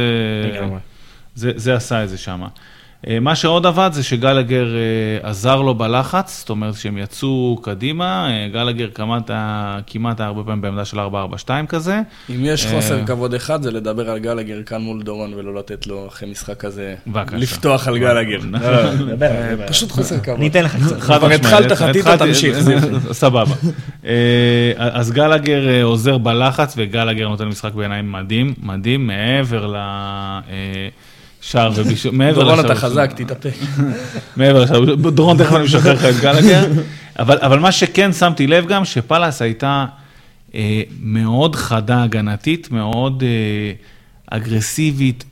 זה, 1.35 1.51
זה 1.55 1.75
עשה 1.75 2.03
את 2.03 2.09
זה 2.09 2.17
שם. 2.17 2.43
מה 3.21 3.35
שעוד 3.35 3.65
עבד 3.65 3.89
זה 3.93 4.03
שגלגר 4.03 4.65
אה, 4.75 5.29
עזר 5.29 5.61
לו 5.61 5.75
בלחץ, 5.75 6.39
זאת 6.39 6.49
אומרת 6.49 6.75
שהם 6.75 6.97
יצאו 6.97 7.59
קדימה, 7.61 8.27
אה, 8.29 8.47
גלגר 8.53 8.87
כמעט, 8.93 9.31
כמעט 9.87 10.21
הרבה 10.21 10.43
פעמים 10.43 10.61
בעמדה 10.61 10.85
של 10.85 10.99
4-4-2 10.99 11.03
כזה. 11.67 12.01
אם 12.29 12.45
יש 12.45 12.65
חוסר 12.65 12.99
אה, 12.99 13.05
כבוד 13.05 13.33
אחד, 13.33 13.61
זה 13.63 13.71
לדבר 13.71 14.09
על 14.09 14.19
גלגר 14.19 14.63
כאן 14.63 14.81
מול 14.81 15.01
דורון 15.03 15.33
ולא 15.33 15.55
לתת 15.55 15.87
לו 15.87 16.07
אחרי 16.07 16.31
משחק 16.31 16.57
כזה. 16.59 16.95
לפתוח 17.33 17.87
על 17.87 17.97
גלגר. 17.97 18.37
לא, 18.51 18.57
אה. 19.21 19.67
פשוט 19.67 19.91
חוסר 19.91 20.19
כבוד. 20.19 20.37
אני 20.37 20.47
אתן 20.47 20.63
לך 20.63 20.75
קצת. 20.85 20.99
כבר. 21.01 21.31
התחלת, 21.31 21.71
התחלתי- 21.71 22.01
תמשיך. 22.27 22.57
סבבה. 23.11 23.55
אה, 24.05 24.11
אז 24.77 25.11
גלגר 25.11 25.67
אה, 25.67 25.83
עוזר 25.83 26.17
בלחץ, 26.17 26.73
וגלגר 26.77 27.27
נותן 27.29 27.45
משחק 27.47 27.73
בעיניים 27.73 28.11
מדהים, 28.11 28.53
מדהים, 28.63 29.07
מעבר 29.07 29.73
לשער 31.45 31.71
ובישול, 31.75 32.11
מעבר 32.15 32.41
דורון, 32.41 32.59
לשער 32.59 32.65
אתה 32.65 32.73
ובישול. 32.73 32.89
חזק, 32.89 33.11
תתאפק. 33.15 33.53
מעבר 34.37 34.63
לשער, 34.63 34.95
דורון 34.95 35.37
תכף 35.37 35.55
אני 35.55 35.63
משחרר 35.63 35.93
לך 35.93 36.05
את 36.05 36.15
גלגר. 36.21 36.67
אבל, 37.19 37.59
מה 37.59 37.71
שכן 37.71 38.13
שמתי 38.13 38.47
לב 38.47 38.67
גם, 38.67 38.85
שפאלאס 38.85 39.41
הייתה 39.41 39.85
אה, 40.55 40.81
מאוד 41.01 41.55
חדה 41.55 42.03
הגנתית, 42.03 42.71
מאוד 42.71 43.23
אה, 43.23 43.71
אגרסיבית, 44.37 45.23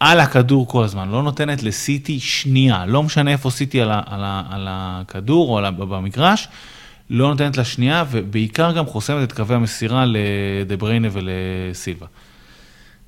על 0.00 0.20
הכדור 0.20 0.68
כל 0.68 0.84
הזמן, 0.84 1.08
לא 1.08 1.22
נותנת 1.22 1.62
לסיטי 1.62 2.20
שנייה, 2.20 2.86
לא 2.86 3.02
משנה 3.02 3.30
איפה 3.30 3.50
סיטי 3.50 3.80
על, 3.80 3.90
ה, 3.90 4.00
על, 4.06 4.20
ה, 4.24 4.42
על 4.50 4.66
הכדור 4.70 5.48
או 5.48 5.58
על, 5.58 5.64
ה- 5.64 5.70
במגרש, 5.70 6.48
לא 7.10 7.28
נותנת 7.28 7.56
לה 7.56 7.64
שנייה, 7.64 8.04
ובעיקר 8.10 8.72
גם 8.72 8.86
חוסמת 8.86 9.22
את 9.22 9.32
קווי 9.32 9.56
המסירה 9.56 10.04
לדה 10.06 10.76
בריינה 10.76 11.08
ולסילבה. 11.12 12.06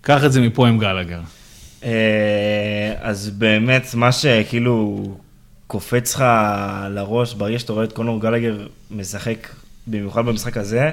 קח 0.01 0.25
את 0.25 0.33
זה 0.33 0.41
מפה 0.41 0.69
עם 0.69 0.79
גלגר. 0.79 1.21
אה, 1.85 2.95
אז 3.01 3.31
באמת, 3.31 3.95
מה 3.95 4.13
שכאילו 4.13 5.05
קופץ 5.67 6.15
לך 6.15 6.25
לראש 6.91 7.35
ברגע 7.35 7.59
שאתה 7.59 7.73
רואה 7.73 7.85
את 7.85 7.93
קונור 7.93 8.21
גלגר 8.21 8.67
משחק, 8.91 9.49
במיוחד 9.87 10.27
במשחק 10.27 10.57
הזה, 10.57 10.91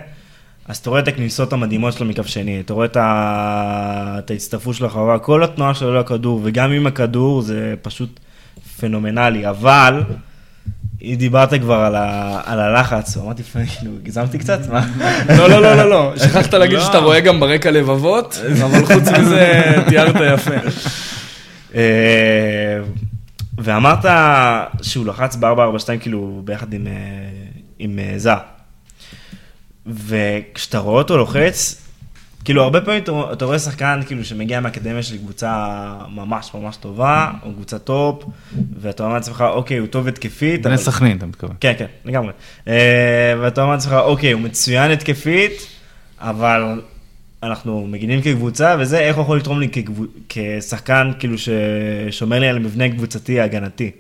אז 0.65 0.77
אתה 0.77 0.89
רואה 0.89 1.01
את 1.01 1.07
הכניסות 1.07 1.53
המדהימות 1.53 1.93
שלו 1.93 2.05
מקו 2.05 2.23
שני, 2.23 2.59
אתה 2.59 2.73
רואה 2.73 2.85
את, 2.85 2.97
ה... 2.97 4.15
את 4.19 4.31
ההצטרפות 4.31 4.75
שלו 4.75 4.87
לחברה, 4.87 5.19
כל 5.19 5.43
התנועה 5.43 5.73
שלו 5.73 5.99
לכדור, 5.99 6.41
וגם 6.43 6.71
עם 6.71 6.87
הכדור 6.87 7.41
זה 7.41 7.75
פשוט 7.81 8.19
פנומנלי, 8.79 9.49
אבל... 9.49 10.03
אם 11.03 11.15
דיברת 11.17 11.53
כבר 11.53 11.75
על, 11.75 11.95
ה... 11.95 12.41
על 12.45 12.59
הלחץ, 12.59 13.17
אמרתי, 13.17 13.43
כאילו, 13.43 13.91
הגזמתי 14.03 14.37
קצת? 14.37 14.59
מה? 14.69 14.87
לא, 15.37 15.49
לא, 15.49 15.61
לא, 15.61 15.75
לא, 15.75 15.89
לא. 15.89 16.13
שכחת 16.23 16.53
להגיד 16.53 16.77
לא. 16.77 16.83
שאתה 16.85 16.97
רואה 16.97 17.19
גם 17.19 17.39
ברקע 17.39 17.71
לבבות, 17.71 18.39
אבל 18.63 18.85
חוץ 18.85 19.07
מזה 19.07 19.63
תיארת 19.89 20.15
יפה. 20.33 20.55
אה, 21.75 22.79
ואמרת 23.57 24.05
שהוא 24.81 25.05
לחץ 25.05 25.35
ב-442 25.35 25.99
כאילו 25.99 26.41
ביחד 26.45 26.73
עם, 26.73 26.87
אה, 26.87 26.93
עם 27.79 27.99
אה, 27.99 28.13
זע. 28.17 28.35
וכשאתה 29.85 30.77
רואה 30.77 30.97
אותו 31.01 31.17
לוחץ, 31.17 31.82
כאילו 32.45 32.63
הרבה 32.63 32.81
פעמים 32.81 33.03
אתה, 33.03 33.11
אתה 33.33 33.45
רואה 33.45 33.59
שחקן 33.59 33.99
כאילו 34.07 34.25
שמגיע 34.25 34.59
מהאקדמיה 34.59 35.03
של 35.03 35.17
קבוצה 35.17 35.65
ממש 36.15 36.51
ממש 36.53 36.75
טובה, 36.77 37.31
או 37.43 37.53
קבוצה 37.53 37.79
טופ, 37.79 38.23
ואתה 38.79 39.03
אומר 39.03 39.15
לעצמך, 39.15 39.43
אוקיי, 39.49 39.77
הוא 39.77 39.87
טוב 39.87 40.07
התקפית. 40.07 40.61
בני 40.61 40.73
אבל- 40.73 40.83
סכנין, 40.83 41.17
אתה 41.17 41.25
מתכוון. 41.25 41.55
כן, 41.59 41.73
כן, 41.77 41.85
לגמרי. 42.05 42.31
אה, 42.67 42.73
ואתה 43.41 43.61
אומר 43.61 43.73
לעצמך, 43.73 43.93
אוקיי, 43.93 44.31
הוא 44.31 44.41
מצוין 44.41 44.91
התקפית, 44.91 45.67
אבל 46.19 46.81
אנחנו 47.43 47.87
מגינים 47.87 48.21
כקבוצה, 48.21 48.75
וזה, 48.79 48.99
איך 48.99 49.15
הוא 49.15 49.23
יכול 49.23 49.37
לתרום 49.37 49.59
לי 49.59 49.67
כקבו- 49.71 50.05
כשחקן, 50.29 51.11
כאילו, 51.19 51.35
ששומר 51.37 52.39
לי 52.39 52.47
על 52.47 52.59
מבנה 52.59 52.89
קבוצתי 52.89 53.39
הגנתי. 53.39 53.91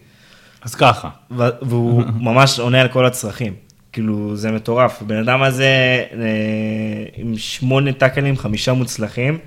אז 0.61 0.75
ככה. 0.75 1.09
ו- 1.31 1.43
והוא 1.61 2.03
ממש 2.29 2.59
עונה 2.59 2.81
על 2.81 2.87
כל 2.87 3.05
הצרכים. 3.05 3.53
כאילו, 3.93 4.35
זה 4.35 4.51
מטורף. 4.51 5.01
הבן 5.01 5.15
אדם 5.17 5.43
הזה 5.43 5.65
אה, 6.13 7.05
עם 7.15 7.37
שמונה 7.37 7.93
טאקלים, 7.93 8.37
חמישה 8.37 8.73
מוצלחים, 8.73 9.37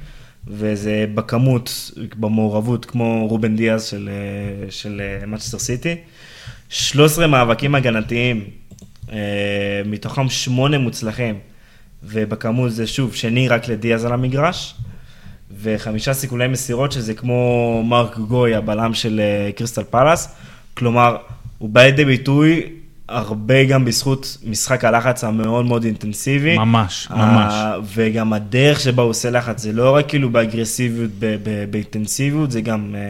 וזה 0.46 1.06
בכמות, 1.14 1.90
במעורבות, 2.16 2.84
כמו 2.84 3.26
רובן 3.28 3.56
דיאז 3.56 3.84
של, 3.84 4.10
אה, 4.12 4.70
של 4.70 5.00
מצ'סטר 5.26 5.58
סיטי. 5.58 5.94
13 6.68 7.26
מאבקים 7.26 7.74
הגנתיים, 7.74 8.44
אה, 9.12 9.82
מתוכם 9.84 10.28
שמונה 10.28 10.78
מוצלחים, 10.78 11.38
ובכמות 12.02 12.72
זה 12.72 12.86
שוב, 12.86 13.14
שני 13.14 13.48
רק 13.48 13.68
לדיאז 13.68 14.04
על 14.04 14.12
המגרש. 14.12 14.74
וחמישה 15.62 16.14
סיכולי 16.14 16.48
מסירות, 16.48 16.92
שזה 16.92 17.14
כמו 17.14 17.82
מרק 17.86 18.18
גוי, 18.18 18.54
הבלם 18.54 18.94
של 18.94 19.20
קריסטל 19.56 19.84
פלאס. 19.84 20.36
כלומר, 20.74 21.16
הוא 21.58 21.68
בא 21.68 21.82
לידי 21.82 22.04
ביטוי 22.04 22.62
הרבה 23.08 23.64
גם 23.64 23.84
בזכות 23.84 24.36
משחק 24.46 24.84
הלחץ 24.84 25.24
המאוד 25.24 25.66
מאוד 25.66 25.84
אינטנסיבי. 25.84 26.58
ממש, 26.58 27.08
ה- 27.10 27.16
ממש. 27.16 27.54
וגם 27.94 28.32
הדרך 28.32 28.80
שבה 28.80 29.02
הוא 29.02 29.10
עושה 29.10 29.30
לחץ, 29.30 29.60
זה 29.62 29.72
לא 29.72 29.94
רק 29.96 30.08
כאילו 30.08 30.30
באגרסיביות, 30.30 31.10
באינטנסיביות, 31.70 32.50
זה 32.50 32.60
גם 32.60 32.94
אה, 32.94 33.00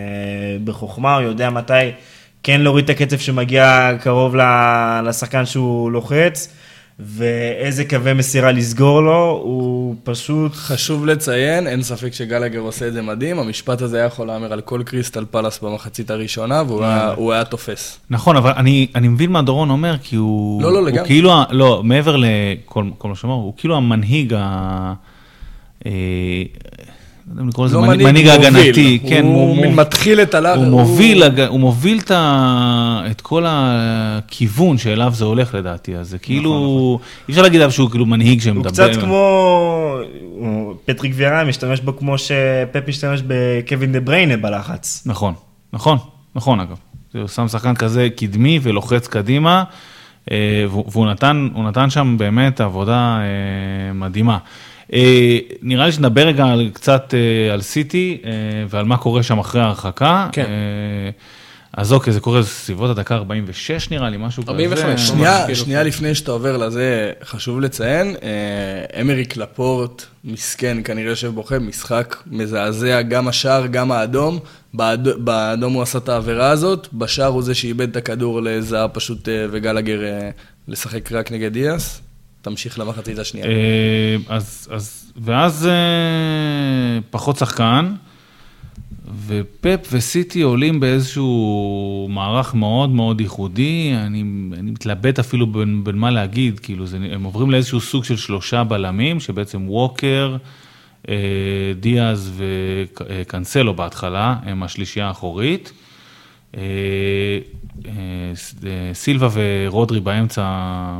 בחוכמה, 0.65 1.15
הוא 1.15 1.23
יודע 1.23 1.51
מתי 1.51 1.73
כן 2.43 2.61
להוריד 2.61 2.85
את 2.85 2.91
הקצב 2.91 3.19
שמגיע 3.19 3.91
קרוב 4.01 4.35
לשחקן 5.05 5.47
שהוא 5.47 5.91
לוחץ, 5.93 6.49
ואיזה 6.99 7.85
קווי 7.85 8.13
מסירה 8.13 8.53
לסגור 8.53 9.01
לו, 9.03 9.41
הוא 9.45 9.95
פשוט... 10.05 10.53
חשוב 10.55 11.07
לציין, 11.07 11.67
אין 11.67 11.83
ספק 11.83 12.13
שגלגר 12.13 12.59
עושה 12.59 12.89
את 12.89 12.93
זה 12.93 13.03
מדהים, 13.03 13.39
המשפט 13.39 13.83
הזה 13.83 13.97
היה 13.97 14.07
יכול 14.07 14.27
להמר 14.27 14.53
על 14.53 14.61
כל 14.61 14.83
קריסטל 14.87 15.25
פלאס 15.31 15.59
במחצית 15.63 16.11
הראשונה, 16.11 16.63
והוא 16.67 16.85
היה- 16.85 17.13
הוא 17.17 17.33
היה 17.33 17.45
תופס. 17.45 17.99
נכון, 18.11 18.37
אבל 18.37 18.51
אני, 18.57 18.87
אני 18.95 19.09
מבין 19.09 19.31
מה 19.33 19.43
דורון 19.43 19.71
אומר, 19.71 19.97
כי 20.03 20.17
הוא... 20.17 20.63
לא, 20.63 20.73
לא, 20.73 20.79
הוא 20.79 20.87
לגמרי. 20.89 21.07
כאילו, 21.07 21.33
לא, 21.51 21.81
מעבר 21.85 22.17
לכל 22.17 22.85
כל 22.99 23.09
מה 23.09 23.15
שאמר, 23.15 23.35
הוא 23.35 23.53
כאילו 23.57 23.77
המנהיג 23.77 24.35
ה... 24.39 24.93
יודע 27.31 27.43
אם 27.43 27.49
לקרוא 27.49 27.67
לזה 27.67 27.77
לא 27.77 27.83
מנהיג 27.83 28.27
הוא. 28.29 28.35
הגנתי, 28.35 28.99
כן, 29.09 29.25
הוא 29.25 29.57
מוב- 29.57 29.75
מתחיל 29.75 30.21
את 30.23 30.35
הלחץ. 30.35 30.57
הוא 30.57 30.67
מוביל, 30.67 31.23
הוא 31.49 31.61
מוביל 31.61 31.99
את, 31.99 32.11
ה... 32.11 33.03
את 33.11 33.21
כל 33.21 33.45
הכיוון 33.49 34.79
שאליו 34.79 35.13
זה 35.15 35.25
הולך 35.25 35.55
לדעתי, 35.55 35.97
אז 35.97 36.09
זה 36.09 36.19
כאילו, 36.19 36.99
אי 37.29 37.33
אפשר 37.33 37.43
להגיד 37.43 37.61
עליו 37.61 37.73
שהוא 37.73 37.91
כאילו 37.91 38.07
מנהיג 38.07 38.41
שמדבר. 38.41 38.61
הוא 38.85 38.93
קצת 38.93 39.01
כמו, 39.01 39.97
הוא- 40.31 40.75
פטריק 40.85 41.13
ויארה 41.15 41.45
משתמש 41.45 41.81
בו 41.81 41.97
כמו 41.97 42.19
שפפ 42.19 42.89
משתמש 42.89 43.21
בקווין 43.27 43.93
דה 43.93 44.01
בריינה 44.01 44.37
בלחץ. 44.37 45.03
נכון, 45.07 45.35
נכון, 45.73 45.99
נכון 46.35 46.61
אגב. 46.61 46.77
הוא 47.15 47.27
שם 47.29 47.49
שחקן 47.49 47.75
כזה 47.75 48.09
קדמי 48.17 48.61
ולוחץ 48.63 49.07
קדימה, 49.07 49.65
אה, 50.31 50.37
והוא 50.71 51.07
נתן, 51.07 51.49
הוא 51.55 51.65
נתן 51.65 51.91
שם 51.91 52.17
באמת 52.19 52.61
עבודה 52.61 53.19
אה, 53.21 53.25
מדהימה. 53.93 54.39
אה, 54.93 55.39
נראה 55.63 55.87
לי 55.87 55.93
שנדבר 55.93 56.27
רגע 56.27 56.45
על, 56.45 56.71
קצת 56.73 57.15
אה, 57.15 57.53
על 57.55 57.63
סיטי 57.63 58.19
אה, 58.25 58.31
ועל 58.69 58.85
מה 58.85 58.97
קורה 58.97 59.23
שם 59.23 59.39
אחרי 59.39 59.61
ההרחקה. 59.61 60.29
כן. 60.33 60.47
אז 61.73 61.93
אוקיי, 61.93 62.13
זה 62.13 62.21
קורה 62.21 62.41
בסביבות 62.41 62.91
הדקה 62.91 63.15
46 63.17 63.91
נראה 63.91 64.11
לי, 64.11 64.17
משהו 64.21 64.43
כזה. 64.43 64.53
45, 64.53 65.01
שנייה, 65.09 65.43
כאילו. 65.47 65.57
שנייה 65.59 65.83
לפני 65.83 66.15
שאתה 66.15 66.31
עובר 66.33 66.57
לזה, 66.57 67.13
חשוב 67.25 67.61
לציין, 67.61 68.17
אה, 68.23 69.01
אמריק 69.01 69.37
לפורט, 69.37 70.03
מסכן, 70.25 70.79
כנראה 70.85 71.11
יושב 71.11 71.29
בוכה, 71.29 71.59
משחק 71.59 72.17
מזעזע, 72.27 73.03
גם 73.03 73.29
השער, 73.29 73.67
גם 73.67 73.93
האדום. 73.93 74.39
באד- 74.75 75.09
באדום 75.25 75.73
הוא 75.73 75.83
עשה 75.83 75.99
את 75.99 76.09
העבירה 76.09 76.51
הזאת, 76.51 76.89
בשער 76.93 77.27
הוא 77.27 77.43
זה 77.43 77.55
שאיבד 77.55 77.91
את 77.91 77.97
הכדור 77.97 78.41
לזהב 78.43 78.91
פשוט 78.93 79.29
אה, 79.29 79.47
וגלגר 79.51 80.05
אה, 80.05 80.31
לשחק 80.69 81.13
רק 81.13 81.33
נגד 81.33 81.53
דיאס. 81.53 82.01
תמשיך 82.47 82.79
למחצית 82.79 83.19
השנייה. 83.19 83.47
אה, 83.47 84.17
אז, 84.29 84.69
אז, 84.71 85.13
ואז 85.17 85.67
אה, 85.67 86.99
פחות 87.11 87.37
שחקן, 87.37 87.95
ופפ 89.27 89.89
וסיטי 89.93 90.43
עולים 90.43 90.81
באיזשהו 90.81 92.09
מערך 92.11 92.55
מאוד 92.55 92.91
מאוד 92.91 93.21
ייחודי, 93.21 93.93
אני, 93.97 94.21
אני 94.53 94.71
מתלבט 94.71 95.19
אפילו 95.19 95.47
בין, 95.47 95.85
בין 95.85 95.97
מה 95.97 96.11
להגיד, 96.11 96.61
כאילו, 96.61 96.87
זה, 96.87 96.97
הם 97.13 97.23
עוברים 97.23 97.51
לאיזשהו 97.51 97.81
סוג 97.81 98.05
של 98.05 98.17
שלושה 98.17 98.65
בלמים, 98.65 99.21
שבעצם 99.21 99.69
ווקר, 99.69 100.37
אה, 101.09 101.15
דיאז 101.81 102.33
וקנסלו 102.37 103.75
בהתחלה, 103.75 104.37
הם 104.43 104.63
השלישייה 104.63 105.07
האחורית. 105.07 105.73
אה, 107.85 107.91
אה, 107.91 108.71
אה, 108.71 108.95
סילבה 108.95 109.29
ורודרי 109.33 110.01
באמצע 110.01 110.43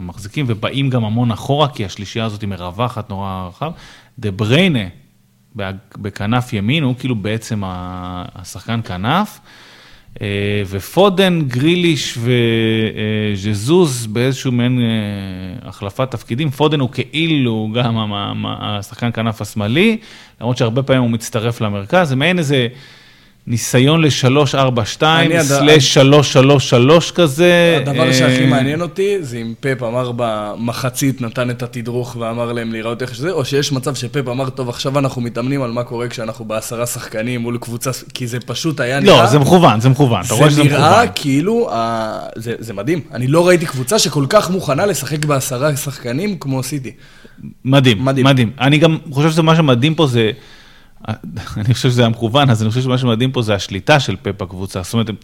מחזיקים, 0.03 0.45
ובאים 0.49 0.91
גם 0.91 1.05
המון 1.05 1.31
אחורה, 1.31 1.69
כי 1.69 1.85
השלישייה 1.85 2.25
הזאת 2.25 2.41
היא 2.41 2.49
מרווחת 2.49 3.11
נורא 3.11 3.49
רחב. 3.49 3.73
דה 4.19 4.31
בריינה 4.31 4.89
בכנף 5.97 6.53
ימין, 6.53 6.83
הוא 6.83 6.95
כאילו 6.99 7.15
בעצם 7.15 7.63
השחקן 7.65 8.81
כנף. 8.85 9.41
אה, 10.23 10.63
ופודן, 10.67 11.41
גריליש 11.47 12.19
וז'זוז 12.19 14.07
באיזשהו 14.07 14.53
מעין 14.53 14.81
אה, 14.81 15.69
החלפת 15.69 16.11
תפקידים. 16.11 16.51
פודן 16.51 16.81
הוא 16.81 16.91
כאילו 16.93 17.71
גם 17.75 18.13
השחקן 18.61 19.11
כנף 19.13 19.43
השמאלי, 19.43 19.97
למרות 20.41 20.57
שהרבה 20.57 20.83
פעמים 20.83 21.03
הוא 21.03 21.11
מצטרף 21.11 21.61
למרכז, 21.61 22.09
זה 22.09 22.17
מעין 22.17 22.39
איזה 22.39 22.69
ניסיון 23.49 24.01
ל-3-4-2, 24.05 25.03
אני 25.05 25.39
הד- 25.39 25.43
סלאש 25.45 25.97
3-3-3 25.97 26.01
כזה. 27.15 27.79
הדבר 27.87 28.13
שהכי 28.13 28.43
אה, 28.45 28.47
מעניין 28.47 28.81
אותי, 28.81 29.17
זה 29.21 29.37
אם 29.39 29.55
פפ 29.61 29.83
אמר 29.83 30.13
במחצית, 30.17 31.21
נתן 31.21 31.51
את 31.51 31.63
התדרוך 31.63 32.17
ואמר 32.21 32.53
להם 32.53 32.73
להיראות 32.73 33.03
איך 33.03 33.15
שזה, 33.15 33.31
או 33.31 33.45
שיש 33.45 33.73
מצב 33.73 33.95
שפפ 33.95 34.29
אמר, 34.29 34.51
טוב, 34.51 34.69
עכשיו 34.69 34.99
אנחנו 34.99 35.23
מתאמנים 35.23 35.63
על 35.63 35.71
מה 35.73 35.85
קורה 35.85 36.09
כשאנחנו 36.09 36.45
בעשרה 36.45 36.87
שחקנים 36.87 37.41
מול 37.41 37.59
קבוצה, 37.61 37.91
כי 38.15 38.27
זה 38.27 38.41
פשוט 38.41 38.81
היה 38.81 39.01
נראה... 39.01 39.21
לא, 39.23 39.27
זה 39.27 39.39
מכוון, 39.39 39.81
זה 39.81 39.89
מכוון, 39.89 40.23
אתה 40.27 40.35
רואה 40.35 40.45
זה 40.49 40.51
שזה 40.51 40.65
נראה 40.65 40.91
מכוון. 40.91 41.07
כאילו, 41.15 41.71
ה... 41.73 42.19
זה, 42.37 42.55
זה 42.59 42.73
מדהים. 42.75 43.01
אני 43.13 43.27
לא 43.27 43.49
ראיתי 43.49 43.67
קבוצה 43.67 43.99
שכל 43.99 44.25
כך 44.29 44.51
מוכנה 44.51 44.87
לשחק 44.87 45.25
בעשרה 45.25 45.77
שחקנים 45.77 46.37
כמו 46.41 46.63
סיטי. 46.63 46.91
מדהים, 47.65 48.05
מדהים. 48.05 48.27
מדהים. 48.27 48.51
אני 48.61 48.79
גם 48.79 48.99
חושב 49.11 49.31
שמה 49.31 49.57
שמדהים 49.57 49.95
פה 49.95 50.07
זה, 50.07 50.31
אני 51.57 51.75
חושב 51.75 51.91
שזה 51.91 52.03
היה 52.03 52.09
מכוון, 52.09 52.51
אז 52.51 52.63
אני 52.63 52.71
חושב 52.71 52.83
שמה 52.83 52.99
שמדהים 52.99 53.33
פה 53.33 53.43
זה 53.43 53.55
השליטה 53.55 54.01
של 54.01 54.17
פפ 54.23 54.43
בקבוצה. 54.43 54.83
זאת 54.83 54.93
אומרת, 54.93 55.09
הם 55.09 55.15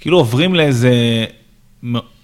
כאילו 0.00 0.18
עוברים 0.18 0.54
לאיזה, 0.54 1.24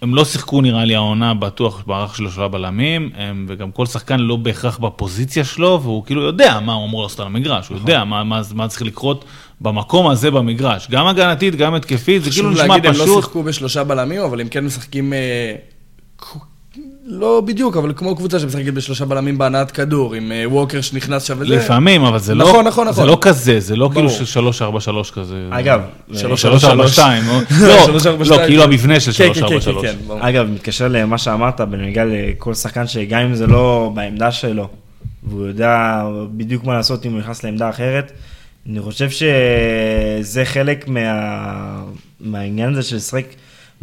הם 0.02 0.14
לא 0.14 0.24
שיחקו 0.24 0.60
נראה 0.60 0.84
לי 0.84 0.94
העונה 0.94 1.34
בטוח 1.34 1.82
במערך 1.86 2.16
של 2.16 2.16
שלושה 2.16 2.48
בלמים, 2.48 3.10
הם, 3.16 3.46
וגם 3.48 3.70
כל 3.70 3.86
שחקן 3.86 4.20
לא 4.20 4.36
בהכרח 4.36 4.78
בפוזיציה 4.78 5.44
שלו, 5.44 5.80
והוא 5.82 6.04
כאילו 6.04 6.22
יודע 6.22 6.60
מה 6.60 6.72
הוא 6.72 6.86
אמור 6.86 7.02
לעשות 7.02 7.20
על 7.20 7.26
המגרש, 7.26 7.68
הוא 7.68 7.78
יודע 7.78 8.04
מה, 8.04 8.24
מה, 8.24 8.42
מה 8.54 8.68
צריך 8.68 8.82
לקרות 8.82 9.24
במקום 9.60 10.08
הזה 10.08 10.30
במגרש. 10.30 10.90
גם 10.90 11.06
הגנתית, 11.06 11.54
גם 11.54 11.74
התקפית, 11.74 12.22
זה 12.22 12.30
כאילו 12.30 12.48
חשוב 12.48 12.62
נשמע 12.62 12.74
להגיד, 12.74 12.86
הם 12.86 12.94
לא 12.96 13.04
פשוט. 13.04 13.16
שיחקו 13.16 13.42
בשלושה 13.42 13.84
בלמים, 13.84 14.20
אבל 14.20 14.40
הם 14.40 14.48
כן 14.48 14.64
משחקים... 14.64 15.12
אה, 17.04 17.10
לא 17.18 17.42
בדיוק, 17.44 17.76
אבל 17.76 17.92
כמו 17.96 18.16
קבוצה 18.16 18.38
שמשחקת 18.38 18.72
בשלושה 18.72 19.04
בלמים 19.04 19.38
בהנעת 19.38 19.70
כדור, 19.70 20.14
עם 20.14 20.32
אה, 20.32 20.44
ווקר 20.48 20.80
שנכנס 20.80 21.22
שם 21.22 21.36
וזה. 21.38 21.56
לפעמים, 21.56 22.04
אבל 22.04 22.18
זה 22.18 22.34
לא, 22.34 22.44
נכון, 22.44 22.66
נכון, 22.66 22.88
נכון. 22.88 23.04
זה 23.04 23.10
לא 23.10 23.18
כזה, 23.20 23.60
זה 23.60 23.76
לא 23.76 23.90
כאילו. 23.94 24.10
של 24.10 24.24
343 24.24 25.10
כזה. 25.10 25.48
אגב, 25.50 25.80
שלוש, 26.14 26.42
שלוש 26.42 26.64
ארבע 26.64 26.88
שתיים, 26.88 27.22
לא, 27.60 27.84
שלוש, 27.86 28.06
ארבע, 28.06 28.18
לא, 28.18 28.24
שתיים. 28.24 28.46
כאילו 28.46 28.62
המבנה 28.62 29.00
של 29.00 29.12
כן, 29.12 29.34
שלוש 29.34 29.64
כן, 29.64 29.70
ארבע 29.70 29.82
כן. 29.82 29.96
כן. 30.08 30.20
אגב, 30.20 30.46
מתקשר 30.50 30.88
למה 30.88 31.18
שאמרת 31.18 31.60
בנוגע 31.60 32.04
לכל 32.04 32.54
שחקן 32.54 32.86
שגם 32.86 33.20
אם 33.20 33.34
זה 33.34 33.46
לא 33.46 33.92
בעמדה 33.94 34.32
שלו, 34.32 34.68
והוא 35.22 35.46
יודע 35.46 36.02
בדיוק 36.36 36.64
מה 36.64 36.74
לעשות 36.74 37.06
אם 37.06 37.12
הוא 37.12 37.20
נכנס 37.20 37.44
לעמדה 37.44 37.70
אחרת, 37.70 38.12
אני 38.70 38.80
חושב 38.80 39.10
שזה 39.10 40.44
חלק 40.44 40.88
מה... 40.88 41.82
מהעניין 42.20 42.72
הזה 42.72 42.82
של 42.82 42.96
לשחק 42.96 43.24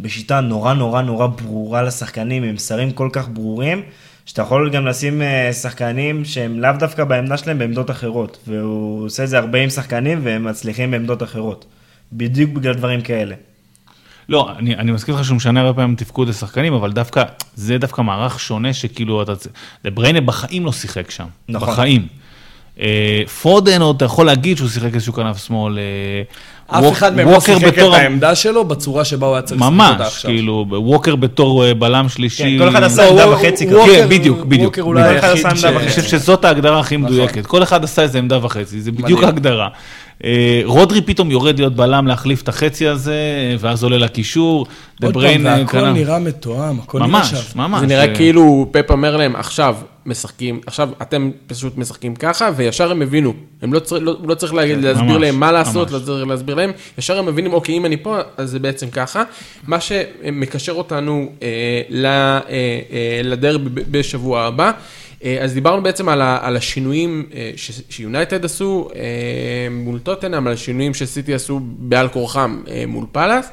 בשיטה 0.02 0.40
נורא 0.40 0.72
נורא 0.72 1.02
נורא 1.02 1.26
ברורה 1.26 1.82
לשחקנים, 1.82 2.42
עם 2.42 2.54
מסרים 2.54 2.92
כל 2.92 3.08
כך 3.12 3.28
ברורים, 3.28 3.82
שאתה 4.26 4.42
יכול 4.42 4.70
גם 4.70 4.86
לשים 4.86 5.22
אה, 5.22 5.52
שחקנים 5.52 6.24
שהם 6.24 6.60
לאו 6.60 6.70
דווקא 6.78 7.04
בעמדה 7.04 7.36
שלהם 7.36 7.58
בעמדות 7.58 7.90
אחרות, 7.90 8.38
והוא 8.46 9.06
עושה 9.06 9.24
את 9.24 9.28
זה 9.28 9.38
הרבה 9.38 9.62
עם 9.62 9.70
שחקנים 9.70 10.20
והם 10.22 10.44
מצליחים 10.44 10.90
בעמדות 10.90 11.22
אחרות. 11.22 11.64
בדיוק 12.12 12.50
בגלל 12.50 12.74
דברים 12.74 13.00
כאלה. 13.00 13.34
לא, 14.28 14.50
אני, 14.58 14.76
אני 14.76 14.92
מסכים 14.92 15.14
לך 15.14 15.24
שהוא 15.24 15.36
משנה 15.36 15.60
הרבה 15.60 15.80
פעמים 15.80 15.96
תפקוד 15.96 16.28
לשחקנים, 16.28 16.74
אבל 16.74 16.92
דווקא, 16.92 17.22
זה 17.54 17.78
דווקא 17.78 18.02
מערך 18.02 18.40
שונה 18.40 18.72
שכאילו 18.72 19.22
אתה... 19.22 19.32
לבריינה 19.84 20.20
בחיים 20.20 20.64
לא 20.64 20.72
שיחק 20.72 21.10
שם. 21.10 21.26
נכון. 21.48 21.68
בחיים. 21.68 22.06
אה, 22.80 23.22
פודן, 23.42 23.82
עוד 23.82 23.96
אתה 23.96 24.04
יכול 24.04 24.26
להגיד 24.26 24.56
שהוא 24.56 24.68
שיחק 24.68 24.94
איזשהו 24.94 25.12
כנף 25.12 25.46
שמאל. 25.46 25.78
אה, 26.72 26.78
אף 26.78 26.84
ווק- 26.84 26.92
אחד 26.92 27.16
מהם 27.16 27.28
לא 27.30 27.40
שיחק 27.40 27.64
את 27.68 27.72
בתור 27.78 27.94
ה- 27.94 27.98
העמדה 27.98 28.34
שלו 28.34 28.64
בצורה 28.64 29.04
שבה 29.04 29.26
הוא 29.26 29.34
היה 29.34 29.42
צריך 29.42 29.60
לשחק 29.60 29.72
אותה 29.72 29.92
ממש, 29.92 30.00
עכשיו. 30.06 30.30
כאילו, 30.30 30.66
ווקר 30.70 31.16
בתור 31.16 31.64
אה, 31.64 31.74
בלם 31.74 32.08
שלישי. 32.08 32.42
כן, 32.42 32.58
כל 32.58 32.68
אחד 32.68 32.82
עשה 32.82 33.04
לא, 33.04 33.10
עמדה 33.10 33.30
וחצי 33.30 33.70
הוא- 33.70 33.82
כזה. 33.86 33.96
כן, 33.96 34.08
בדיוק, 34.08 34.44
בדיוק. 34.44 34.64
ווקר 34.66 34.82
אולי 34.82 35.02
בדיוק. 35.02 35.20
כל 35.20 35.26
אחד 35.26 35.36
היחיד 35.48 35.56
ש... 35.60 35.64
אני. 35.64 35.88
חושב 35.88 36.02
שזאת 36.02 36.44
ההגדרה 36.44 36.80
הכי 36.80 36.96
נכון. 36.96 37.12
מדויקת. 37.12 37.46
כל 37.46 37.62
אחד 37.62 37.84
עשה 37.84 38.02
איזה 38.02 38.18
עמדה 38.18 38.44
וחצי, 38.44 38.80
זה 38.80 38.92
בדיוק. 38.92 39.22
ההגדרה. 39.24 39.68
אה, 40.24 40.60
רודרי 40.64 41.00
פתאום 41.02 41.30
יורד 41.30 41.58
להיות 41.58 41.76
בלם 41.76 42.06
להחליף 42.06 42.42
את 42.42 42.48
החצי 42.48 42.88
הזה, 42.88 43.14
ואז 43.58 43.82
עולה 43.84 43.98
לקישור. 43.98 44.66
דה 45.00 45.06
עוד 45.06 45.14
פעם, 45.14 45.22
בריין, 45.22 45.46
אה, 45.46 45.52
והכל 45.58 45.80
כנף. 45.80 45.96
נראה 45.96 46.18
מתואם, 46.18 46.78
הכל 46.78 46.98
נראה 46.98 47.10
ממש, 47.10 47.30
שם. 47.30 47.58
ממש. 47.58 47.80
זה 47.80 47.86
נראה 47.86 48.08
אה, 48.08 48.14
כאילו 48.14 48.68
פפ 48.72 48.90
אומר 48.90 49.16
להם, 49.16 49.36
עכשיו 49.36 49.76
משחקים, 50.06 50.60
עכשיו 50.66 50.88
אתם 51.02 51.30
פשוט 51.46 51.78
משחקים 51.78 52.16
ככה, 52.16 52.50
וישר 52.56 52.90
הם 52.90 53.02
הבינו. 53.02 53.32
הם 53.62 53.72
לא 53.72 53.78
צריך, 53.78 54.02
לא, 54.04 54.16
לא 54.24 54.34
צריך 54.34 54.54
להגיד, 54.54 54.78
להסביר 54.84 55.04
ממש, 55.12 55.22
להם 55.22 55.40
מה 55.40 55.52
לעשות, 55.52 55.90
ממש. 55.90 56.00
לא 56.00 56.06
צריך 56.06 56.26
להסביר 56.28 56.54
להם, 56.54 56.70
ישר 56.98 57.18
הם 57.18 57.26
מבינים, 57.26 57.52
אוקיי, 57.52 57.76
אם 57.76 57.86
אני 57.86 57.96
פה, 57.96 58.18
אז 58.36 58.50
זה 58.50 58.58
בעצם 58.58 58.90
ככה. 58.90 59.22
מה 59.66 59.80
שמקשר 59.80 60.72
אותנו 60.72 61.32
אה, 61.42 61.48
ל, 61.88 62.06
אה, 62.06 62.40
אה, 62.48 63.20
לדרבי 63.24 63.82
בשבוע 63.90 64.42
הבא. 64.42 64.70
אה, 65.24 65.38
אז 65.40 65.54
דיברנו 65.54 65.82
בעצם 65.82 66.08
על, 66.08 66.20
ה, 66.22 66.38
על 66.42 66.56
השינויים 66.56 67.26
אה, 67.34 67.50
ש- 67.56 67.80
שיונייטד 67.90 68.44
עשו 68.44 68.88
אה, 68.94 69.00
מול 69.70 69.98
טוטנאם, 69.98 70.46
על 70.46 70.52
השינויים 70.52 70.94
שסיטי 70.94 71.34
עשו 71.34 71.60
בעל 71.62 72.08
כורחם 72.08 72.62
אה, 72.70 72.84
מול 72.86 73.04
פאלאס. 73.12 73.48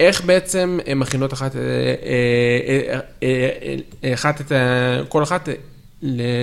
איך 0.00 0.24
בעצם 0.24 0.78
הן 0.86 0.98
מכינות 0.98 1.32
אחת, 1.32 1.56
אה, 1.56 1.60
אה, 3.22 3.78
אה, 4.04 4.14
אחת 4.14 4.40
את, 4.40 4.52
כל 5.08 5.22
אחת 5.22 5.48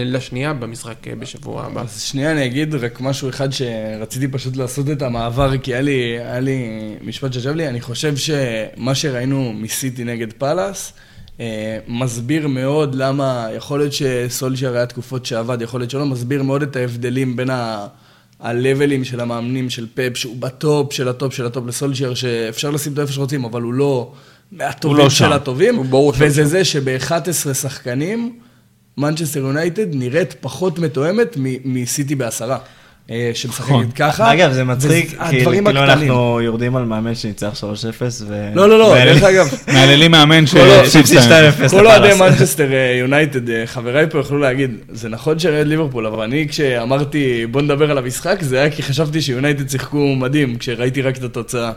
לשנייה 0.06 0.54
במשחק 0.54 1.08
בשבוע 1.20 1.64
הבא? 1.64 1.82
אז 1.82 2.02
שנייה 2.02 2.32
אני 2.32 2.46
אגיד 2.46 2.76
רק 2.76 3.02
משהו 3.02 3.30
אחד 3.30 3.50
שרציתי 3.52 4.28
פשוט 4.28 4.56
לעשות 4.56 4.90
את 4.90 5.02
המעבר, 5.02 5.58
כי 5.58 5.74
היה 5.74 5.82
לי, 5.82 6.20
היה 6.20 6.40
לי 6.40 6.68
משפט 7.02 7.34
שישב 7.34 7.56
לי, 7.56 7.68
אני 7.68 7.82
חושב 7.82 8.14
שמה 8.18 8.96
שראינו 8.96 9.54
מסיטי 9.54 10.04
נגד 10.04 10.34
פאלאס, 10.34 10.94
מסביר 11.88 12.48
מאוד 12.48 12.96
למה, 12.96 13.48
יכול 13.56 13.80
להיות 13.80 13.94
שסולשר 13.94 14.76
היה 14.76 14.86
תקופות 14.86 15.26
שעבד, 15.26 15.62
יכול 15.62 15.80
להיות 15.80 15.92
שלא, 15.92 16.06
מסביר 16.06 16.44
מאוד 16.44 16.62
את 16.62 16.76
ההבדלים 16.76 17.36
בין 17.36 17.50
ה... 17.50 17.88
הלבלים 18.44 19.04
של 19.04 19.20
המאמנים 19.20 19.70
של 19.70 19.88
פפ, 19.94 20.18
שהוא 20.18 20.36
בטופ 20.40 20.94
של 20.94 21.08
הטופ 21.08 21.34
של 21.34 21.46
הטופ 21.46 21.68
לסולשר, 21.68 22.14
שאפשר 22.14 22.72
לשים 22.72 22.92
אותו 22.92 23.02
איפה 23.02 23.14
שרוצים, 23.14 23.46
אבל 23.46 23.62
הוא 23.62 23.74
לא 23.74 24.12
מהטובים 24.52 24.98
לא 24.98 25.10
של 25.10 25.16
שם. 25.16 25.32
הטובים, 25.32 25.80
וזה. 26.18 26.46
זה 26.46 26.66
שב-11 26.66 27.54
שחקנים, 27.54 28.40
מנצ'סטר 28.98 29.40
יונייטד 29.40 29.96
נראית 29.96 30.36
פחות 30.42 30.80
מתואמת 30.80 31.38
מסיטי 31.66 32.16
בעשרה. 32.16 32.58
אה, 33.12 33.32
שמשחקת 33.34 33.70
נכון. 33.70 33.92
ככה. 33.96 34.34
אגב, 34.34 34.52
זה 34.52 34.64
מצחיק, 34.64 35.16
כאילו 35.30 35.52
כאילו. 35.52 35.70
אנחנו 35.70 36.42
יורדים 36.42 36.76
על 36.76 36.86
מאמן 36.86 37.16
שניצח 37.16 37.54
3-0 37.54 37.64
ו... 38.28 38.50
לא, 38.56 38.70
לא, 38.70 38.80
לא, 38.80 38.96
דרך 38.96 39.24
אגב, 39.24 39.54
מהללים 39.68 40.12
מאמן 40.12 40.48
שהפסיד 40.48 41.18
2-0 41.18 41.70
כל 41.70 41.88
אוהדי. 41.88 42.14
מנצ'סטר 42.20 42.74
אה, 42.74 42.96
יונייטד, 43.00 43.50
אה, 43.50 43.64
חבריי 43.66 44.10
פה 44.10 44.20
יכלו 44.20 44.38
להגיד, 44.38 44.72
זה 44.90 45.10
נכון 45.10 45.40
שראיתי 45.40 45.70
ליברפול, 45.70 46.06
אבל 46.06 46.24
אני 46.24 46.48
כשאמרתי 46.50 47.46
בוא 47.52 47.62
נדבר 47.62 47.92
על 47.92 47.98
המשחק, 47.98 48.38
זה 48.42 48.60
היה 48.60 48.70
כי 48.70 48.84
חשבתי 48.84 49.22
שיונייטד 49.22 49.70
שיחקו 49.70 50.16
מדהים, 50.16 50.58
כשראיתי 50.58 51.02
רק 51.02 51.18
את 51.18 51.24
התוצאה. 51.24 51.72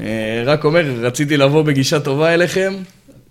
אה, 0.00 0.42
רק 0.46 0.64
אומר, 0.64 0.84
רציתי 1.00 1.36
לבוא 1.36 1.62
בגישה 1.62 2.00
טובה 2.00 2.34
אליכם, 2.34 2.74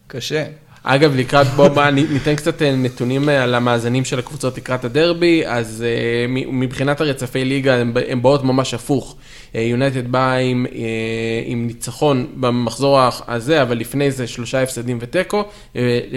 קשה. 0.08 0.44
אגב, 0.86 1.16
לקראת, 1.16 1.48
בוא, 1.48 1.90
ניתן 1.90 2.36
קצת 2.36 2.62
אה, 2.62 2.76
נתונים 2.76 3.30
אה, 3.30 3.44
על 3.44 3.56
המאזנים 3.56 4.06
של 4.06 4.20
הקבוצות 4.20 4.58
לקראת 4.58 4.86
הדרבי, 4.86 5.44
אז 5.46 5.84
אה, 5.88 6.26
מבחינת 6.48 7.02
הרצפי 7.02 7.46
ליגה 7.46 7.76
הם 8.08 8.22
באות 8.22 8.44
ממש 8.44 8.74
הפוך. 8.74 9.16
יונייטד 9.56 10.12
באה 10.12 10.38
עם, 10.38 10.66
עם 11.46 11.68
ניצחון 11.68 12.28
במחזור 12.36 13.00
הזה, 13.28 13.62
אבל 13.62 13.78
לפני 13.78 14.12
זה 14.12 14.28
שלושה 14.28 14.64
הפסדים 14.64 14.98
ותיקו, 15.02 15.44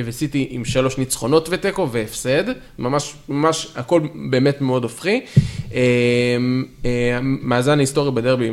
וסיטי 0.05 0.47
עם 0.51 0.65
שלוש 0.65 0.99
ניצחונות 0.99 1.49
ותיקו 1.53 1.89
והפסד, 1.93 2.45
ממש, 2.79 3.15
ממש 3.29 3.69
הכל 3.77 4.01
באמת 4.31 4.61
מאוד 4.61 4.83
הופכי. 4.83 5.21
המאזן 7.15 7.79
ההיסטורי 7.79 8.11
בדרבי, 8.11 8.51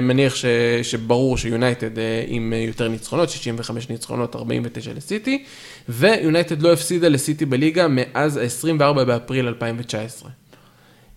מניח, 0.00 0.34
שברור 0.82 1.38
שיונייטד 1.38 1.90
עם 2.26 2.52
יותר 2.66 2.88
ניצחונות, 2.88 3.30
65 3.30 3.88
ניצחונות, 3.88 4.36
49 4.36 4.92
לסיטי, 4.96 5.44
ויונייטד 5.88 6.62
לא 6.62 6.72
הפסידה 6.72 7.08
לסיטי 7.08 7.44
בליגה 7.44 7.86
מאז 7.88 8.36
ה-24 8.36 9.04
באפריל 9.04 9.46
2019. 9.46 10.30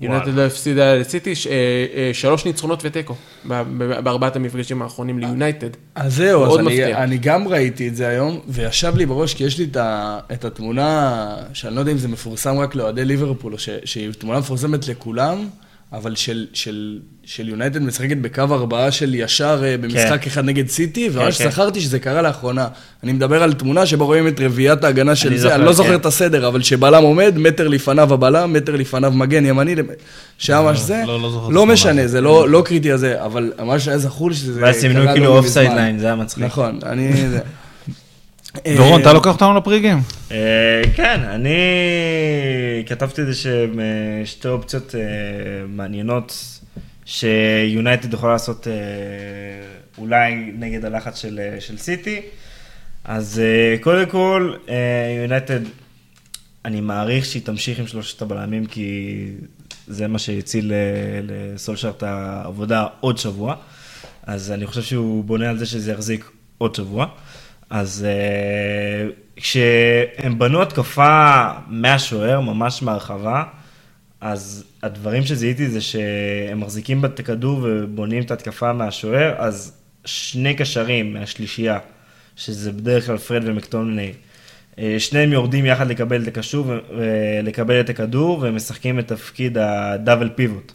יונייטד 0.01 0.33
לא 0.33 0.41
הפסידה 0.41 0.95
לסיטי, 0.95 1.35
ש- 1.35 1.47
אה, 1.47 1.53
אה, 1.95 2.09
שלוש 2.13 2.45
ניצחונות 2.45 2.81
ותיקו 2.85 3.15
בארבעת 4.03 4.35
המפגשים 4.35 4.81
האחרונים 4.81 5.19
ליונייטד. 5.19 5.69
אז 5.95 6.15
זהו, 6.15 6.45
אז 6.45 6.59
אני. 6.59 6.93
אני 6.93 7.17
גם 7.17 7.47
ראיתי 7.47 7.87
את 7.87 7.95
זה 7.95 8.07
היום, 8.07 8.39
וישב 8.47 8.93
לי 8.97 9.05
בראש, 9.05 9.33
כי 9.33 9.43
יש 9.43 9.57
לי 9.57 9.65
את, 9.71 9.75
ה, 9.77 10.19
את 10.33 10.45
התמונה, 10.45 11.15
שאני 11.53 11.75
לא 11.75 11.79
יודע 11.79 11.91
אם 11.91 11.97
זה 11.97 12.07
מפורסם 12.07 12.57
רק 12.59 12.75
לאוהדי 12.75 13.05
ליברפול, 13.05 13.53
או 13.53 13.59
ש, 13.59 13.69
שהיא 13.85 14.11
תמונה 14.11 14.39
מפורסמת 14.39 14.87
לכולם, 14.87 15.47
אבל 15.93 16.15
של, 16.15 16.45
של, 16.53 16.99
של 17.23 17.49
יונייטד 17.49 17.81
משחקת 17.81 18.17
בקו 18.17 18.41
ארבעה 18.41 18.91
של 18.91 19.15
ישר 19.15 19.61
אה, 19.63 19.77
במשחק 19.77 20.27
אחד 20.27 20.45
נגד 20.45 20.67
סיטי, 20.67 21.09
וממש 21.13 21.37
כן. 21.41 21.49
זכרתי 21.49 21.81
שזה 21.81 21.99
קרה 21.99 22.21
לאחרונה. 22.21 22.67
אני 23.03 23.13
מדבר 23.13 23.43
על 23.43 23.53
תמונה 23.53 23.85
שבה 23.85 24.05
רואים 24.05 24.27
את 24.27 24.39
רביעיית 24.39 24.83
ההגנה 24.83 25.15
של 25.15 25.27
אני 25.27 25.37
זה, 25.37 25.43
זוכר, 25.43 25.55
אני 25.55 25.65
לא 25.65 25.73
זוכר 25.73 25.89
כן. 25.89 25.95
את 25.95 26.05
הסדר, 26.05 26.47
אבל 26.47 26.61
שבלם 26.61 27.03
עומד, 27.03 27.33
מטר 27.37 27.67
לפניו 27.67 28.13
הבלם, 28.13 28.53
מטר 28.53 28.75
לפניו 28.75 29.11
מגן 29.11 29.45
ימני, 29.45 29.75
שהיה 30.37 30.61
ממש 30.61 30.79
זה, 30.79 31.03
לא- 31.07 31.21
לא 31.21 31.51
לא 31.51 31.65
התמונה 31.65 31.73
משנה. 31.73 32.07
זה 32.07 32.21
לא 32.21 32.49
לא 32.49 32.61
קריטי 32.65 32.91
הזה, 32.91 33.23
אבל 33.25 33.51
מה 33.65 33.79
שהיה 33.79 33.97
זכור 33.97 34.31
שזה 34.31 34.61
ואז 34.63 34.75
סימנו 34.75 35.03
קרה 35.03 35.13
כאילו 35.13 35.25
לא 35.25 35.29
אוף 35.37 35.45
מזמן. 35.45 35.53
סייד 35.53 35.71
ליין, 35.71 35.99
זה 35.99 36.05
היה 36.05 36.15
מצחיק. 36.15 36.43
נכון, 36.43 36.79
אני... 36.85 37.11
זה. 38.55 38.75
דורון, 38.77 38.93
אה, 38.93 39.01
אתה 39.01 39.13
לוקח 39.13 39.29
אותנו 39.33 39.57
לפריגים? 39.57 39.97
אה, 40.31 40.81
כן, 40.95 41.19
אני 41.23 41.59
כתבתי 42.85 43.21
איזה 43.21 43.35
שהם 43.35 43.79
אה, 43.79 44.25
שתי 44.25 44.47
אופציות 44.47 44.95
אה, 44.95 45.01
מעניינות 45.67 46.59
שיונייטד 47.05 48.13
יכולה 48.13 48.33
לעשות 48.33 48.67
אה, 48.67 48.73
אולי 49.97 50.51
נגד 50.59 50.85
הלחץ 50.85 51.21
של, 51.21 51.39
אה, 51.39 51.61
של 51.61 51.77
סיטי. 51.77 52.21
אז 53.03 53.39
אה, 53.39 53.77
קודם 53.81 54.05
כל, 54.05 54.53
אה, 54.69 54.75
יונייטד, 55.21 55.59
אני 56.65 56.81
מעריך 56.81 57.25
שהיא 57.25 57.41
תמשיך 57.45 57.79
עם 57.79 57.87
שלושת 57.87 58.21
הבלמים, 58.21 58.65
כי 58.65 59.25
זה 59.87 60.07
מה 60.07 60.19
שהציל 60.19 60.73
אה, 60.73 60.77
לסולשר 61.23 61.89
את 61.89 62.03
העבודה 62.03 62.85
עוד 62.99 63.17
שבוע. 63.17 63.55
אז 64.23 64.51
אני 64.51 64.65
חושב 64.65 64.81
שהוא 64.81 65.23
בונה 65.23 65.49
על 65.49 65.57
זה 65.57 65.65
שזה 65.65 65.91
יחזיק 65.91 66.31
עוד 66.57 66.75
שבוע. 66.75 67.07
אז 67.69 68.05
אה, 68.07 69.09
כשהם 69.35 70.39
בנו 70.39 70.61
התקפה 70.61 71.47
מהשוער, 71.67 72.39
ממש 72.39 72.83
מהרחבה, 72.83 73.43
אז 74.21 74.63
הדברים 74.83 75.25
שזיהיתי 75.25 75.69
זה 75.69 75.81
שהם 75.81 76.59
מחזיקים 76.59 77.05
את 77.05 77.19
הכדור 77.19 77.59
ובונים 77.63 78.23
את 78.23 78.31
ההתקפה 78.31 78.73
מהשוער, 78.73 79.35
אז 79.37 79.77
שני 80.05 80.55
קשרים 80.55 81.13
מהשלישייה, 81.13 81.79
שזה 82.35 82.71
בדרך 82.71 83.05
כלל 83.05 83.17
פרד 83.17 83.41
ומקטומני, 83.45 84.13
אה, 84.79 84.95
שניהם 84.99 85.33
יורדים 85.33 85.65
יחד 85.65 85.87
לקבל 85.87 86.23
את 86.23 86.27
הקשור 86.27 86.73
ולקבל 86.97 87.79
את 87.79 87.89
הכדור, 87.89 88.39
והם 88.39 88.55
משחקים 88.55 88.99
את 88.99 89.07
תפקיד 89.07 89.57
הדאבל 89.57 90.29
פיבוט, 90.29 90.71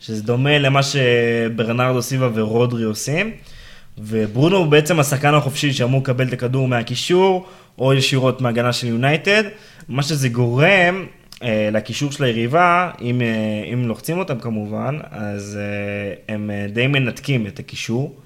שזה 0.00 0.22
דומה 0.22 0.58
למה 0.58 0.80
שברנרדו 0.82 2.02
סיבה 2.02 2.30
ורודרי 2.34 2.84
עושים. 2.84 3.30
וברונו 3.98 4.56
הוא 4.56 4.66
בעצם 4.66 5.00
השחקן 5.00 5.34
החופשי 5.34 5.72
שאמור 5.72 6.00
לקבל 6.00 6.28
את 6.28 6.32
הכדור 6.32 6.68
מהקישור, 6.68 7.46
או 7.78 7.94
ישירות 7.94 8.40
מהגנה 8.40 8.72
של 8.72 8.86
יונייטד. 8.86 9.44
מה 9.88 10.02
שזה 10.02 10.28
גורם 10.28 11.06
אה, 11.42 11.68
לקישור 11.72 12.12
של 12.12 12.24
היריבה, 12.24 12.90
אם, 13.00 13.20
אה, 13.22 13.72
אם 13.72 13.88
לוחצים 13.88 14.18
אותם 14.18 14.38
כמובן, 14.38 14.98
אז 15.10 15.58
אה, 15.60 16.34
הם 16.34 16.50
אה, 16.50 16.66
די 16.72 16.86
מנתקים 16.86 17.46
את 17.46 17.58
הקישור. 17.58 18.16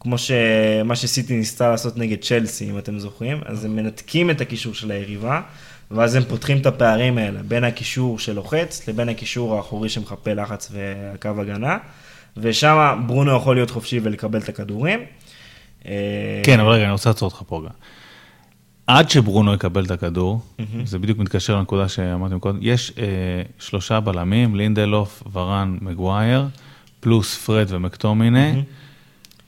כמו 0.00 0.18
שמה 0.18 0.96
שסיטי 0.96 1.36
ניסתה 1.36 1.70
לעשות 1.70 1.96
נגד 1.96 2.20
צ'לסי, 2.20 2.70
אם 2.70 2.78
אתם 2.78 2.98
זוכרים, 2.98 3.40
אז 3.44 3.64
הם 3.64 3.76
מנתקים 3.76 4.30
את 4.30 4.40
הקישור 4.40 4.74
של 4.74 4.90
היריבה, 4.90 5.40
ואז 5.90 6.14
הם 6.14 6.24
פותחים 6.24 6.58
את 6.58 6.66
הפערים 6.66 7.18
האלה 7.18 7.42
בין 7.42 7.64
הקישור 7.64 8.18
שלוחץ 8.18 8.88
לבין 8.88 9.08
הקישור 9.08 9.56
האחורי 9.56 9.88
שמחפה 9.88 10.32
לחץ 10.32 10.72
והקו 10.72 11.40
הגנה, 11.40 11.78
ושם 12.36 13.02
ברונו 13.06 13.36
יכול 13.36 13.56
להיות 13.56 13.70
חופשי 13.70 14.00
ולקבל 14.02 14.38
את 14.38 14.48
הכדורים. 14.48 15.00
אה, 15.86 15.92
כן, 16.44 16.60
אבל 16.60 16.68
רגע, 16.70 16.84
אני 16.84 16.92
רוצה 16.92 17.10
לעצור 17.10 17.28
אותך 17.28 17.42
פה 17.46 17.58
רגע. 17.58 17.68
עד 18.86 19.10
שברונו 19.10 19.54
יקבל 19.54 19.84
את 19.84 19.90
הכדור, 19.90 20.40
זה 20.84 20.98
בדיוק 20.98 21.18
מתקשר 21.18 21.56
לנקודה 21.56 21.88
שאמרתם 21.88 22.38
קודם, 22.38 22.58
יש 22.60 22.92
אה, 22.98 23.04
שלושה 23.58 24.00
בלמים, 24.00 24.54
לינדלוף, 24.54 25.22
ורן, 25.32 25.78
מגווייר, 25.80 26.46
פלוס 27.00 27.36
פרד 27.38 27.66
ומקטומיני, 27.68 28.62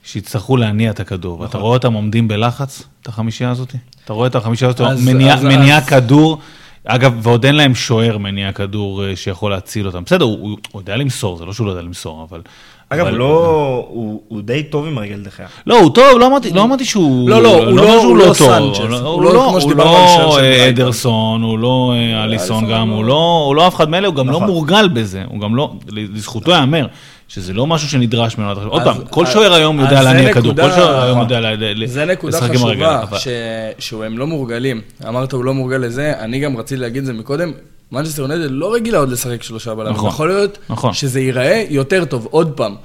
שיצטרכו 0.03 0.57
להניע 0.57 0.91
את 0.91 0.99
הכדור. 0.99 1.39
ואתה 1.39 1.57
רואה 1.57 1.73
אותם 1.73 1.93
עומדים 1.93 2.27
בלחץ, 2.27 2.83
את 3.01 3.07
החמישייה 3.07 3.49
הזאת? 3.51 3.75
אתה 4.05 4.13
רואה 4.13 4.27
את 4.27 4.35
החמישייה 4.35 4.69
הזאת, 4.69 4.81
אז- 4.81 5.05
מניע- 5.05 5.33
אז- 5.33 5.43
מניע 5.43 5.77
אז- 5.77 5.85
כדור, 5.89 6.37
אגב, 6.85 7.19
ועוד 7.23 7.45
אין 7.45 7.55
להם 7.55 7.75
שוער 7.75 8.17
מניע 8.17 8.51
כדור 8.51 9.05
אה, 9.05 9.15
שיכול 9.15 9.51
להציל 9.51 9.87
אותם. 9.87 10.03
בסדר, 10.03 10.25
הוא 10.25 10.57
הוא 10.71 10.81
יודע 10.81 10.95
למסור, 10.95 11.37
זה 11.37 11.45
לא 11.45 11.53
שהוא 11.53 11.67
לא 11.67 11.71
יודע 11.71 11.81
למסור, 11.81 12.27
אבל... 12.29 12.41
אגב, 12.89 13.07
אבל- 13.07 13.17
לא, 13.17 13.85
הוא, 13.89 14.21
הוא 14.27 14.41
די 14.41 14.63
טוב 14.63 14.85
עם 14.85 14.97
הרגל 14.97 15.19
דחיה. 15.23 15.45
לא, 15.67 15.79
הוא 15.79 15.89
טוב, 15.89 16.17
לא 16.19 16.27
אמרתי, 16.27 16.51
לא 16.53 16.63
אמרתי 16.63 16.85
שהוא... 16.85 17.29
לא, 17.29 17.41
לא, 17.43 17.55
הוא 17.63 17.77
לא- 17.77 17.83
שהוא 17.87 18.03
הוא 18.03 18.17
לא 18.17 18.23
טוב. 18.25 18.33
סנצ'ז, 18.35 18.79
הוא 18.79 18.89
לא- 18.89 18.97
הוא 18.99 19.21
לא 19.23 19.33
לא- 19.33 19.47
כמו 19.49 19.59
הוא 19.61 19.73
לא 19.75 20.39
אה. 20.39 20.69
אדרסון, 20.69 21.41
הוא 21.41 21.59
לא 21.59 21.93
אה, 21.95 22.23
אליסון 22.23 22.69
גם, 22.71 22.89
לא- 22.89 22.95
הוא 22.95 23.05
לא 23.05 23.43
הוא 23.47 23.55
לא 23.55 23.67
אף 23.67 23.75
אחד 23.75 23.89
מאלה, 23.89 24.07
הוא 24.07 24.15
גם 24.15 24.27
לא 24.29 24.33
נכון. 24.35 24.47
מורגל 24.47 24.87
בזה, 24.87 25.23
הוא 25.29 25.39
גם 25.41 25.55
לא, 25.55 25.73
לזכותו 25.91 26.51
ייאמר, 26.51 26.87
שזה 27.27 27.53
לא 27.53 27.67
משהו 27.67 27.89
שנדרש 27.89 28.37
ממנו. 28.37 28.51
עוד 28.67 28.81
אז- 28.81 28.87
פעם, 28.87 28.97
כל 29.09 29.25
שוער 29.25 29.53
היום 29.53 29.79
יודע 29.79 29.97
זה 29.97 30.03
להניע 30.03 30.33
כדור, 30.33 30.53
כל 30.55 30.61
נקודה- 30.61 30.75
שוער 30.75 31.01
היום 31.03 31.19
נכון. 31.21 31.33
יודע 31.33 31.85
זה 31.85 32.05
נקודה 32.05 32.37
לשחק 32.37 32.55
עם 32.55 32.63
הרגל. 32.63 32.85
חשובה, 32.85 33.03
אבל- 33.03 33.17
ש... 33.17 33.27
שהם 33.79 34.17
לא 34.17 34.27
מורגלים. 34.27 34.81
אמרת 35.07 35.31
הוא 35.33 35.45
לא 35.45 35.53
מורגל 35.53 35.77
לזה, 35.77 36.13
אני 36.19 36.39
גם 36.39 36.57
רציתי 36.57 36.81
להגיד 36.81 36.97
את 36.99 37.05
זה 37.05 37.13
מקודם. 37.13 37.51
מנצ'סטר 37.91 38.21
יונייטד 38.21 38.51
לא 38.51 38.73
רגילה 38.73 38.97
עוד 38.97 39.09
לשחק 39.09 39.43
שלושה 39.43 39.75
בלמים. 39.75 39.93
נכון, 39.93 40.09
יכול 40.09 40.27
להיות 40.27 40.57
נכון. 40.69 40.93
שזה 40.93 41.19
ייראה 41.19 41.63
יותר 41.69 42.05
טוב. 42.05 42.27
עוד 42.31 42.51
פעם, 42.55 42.75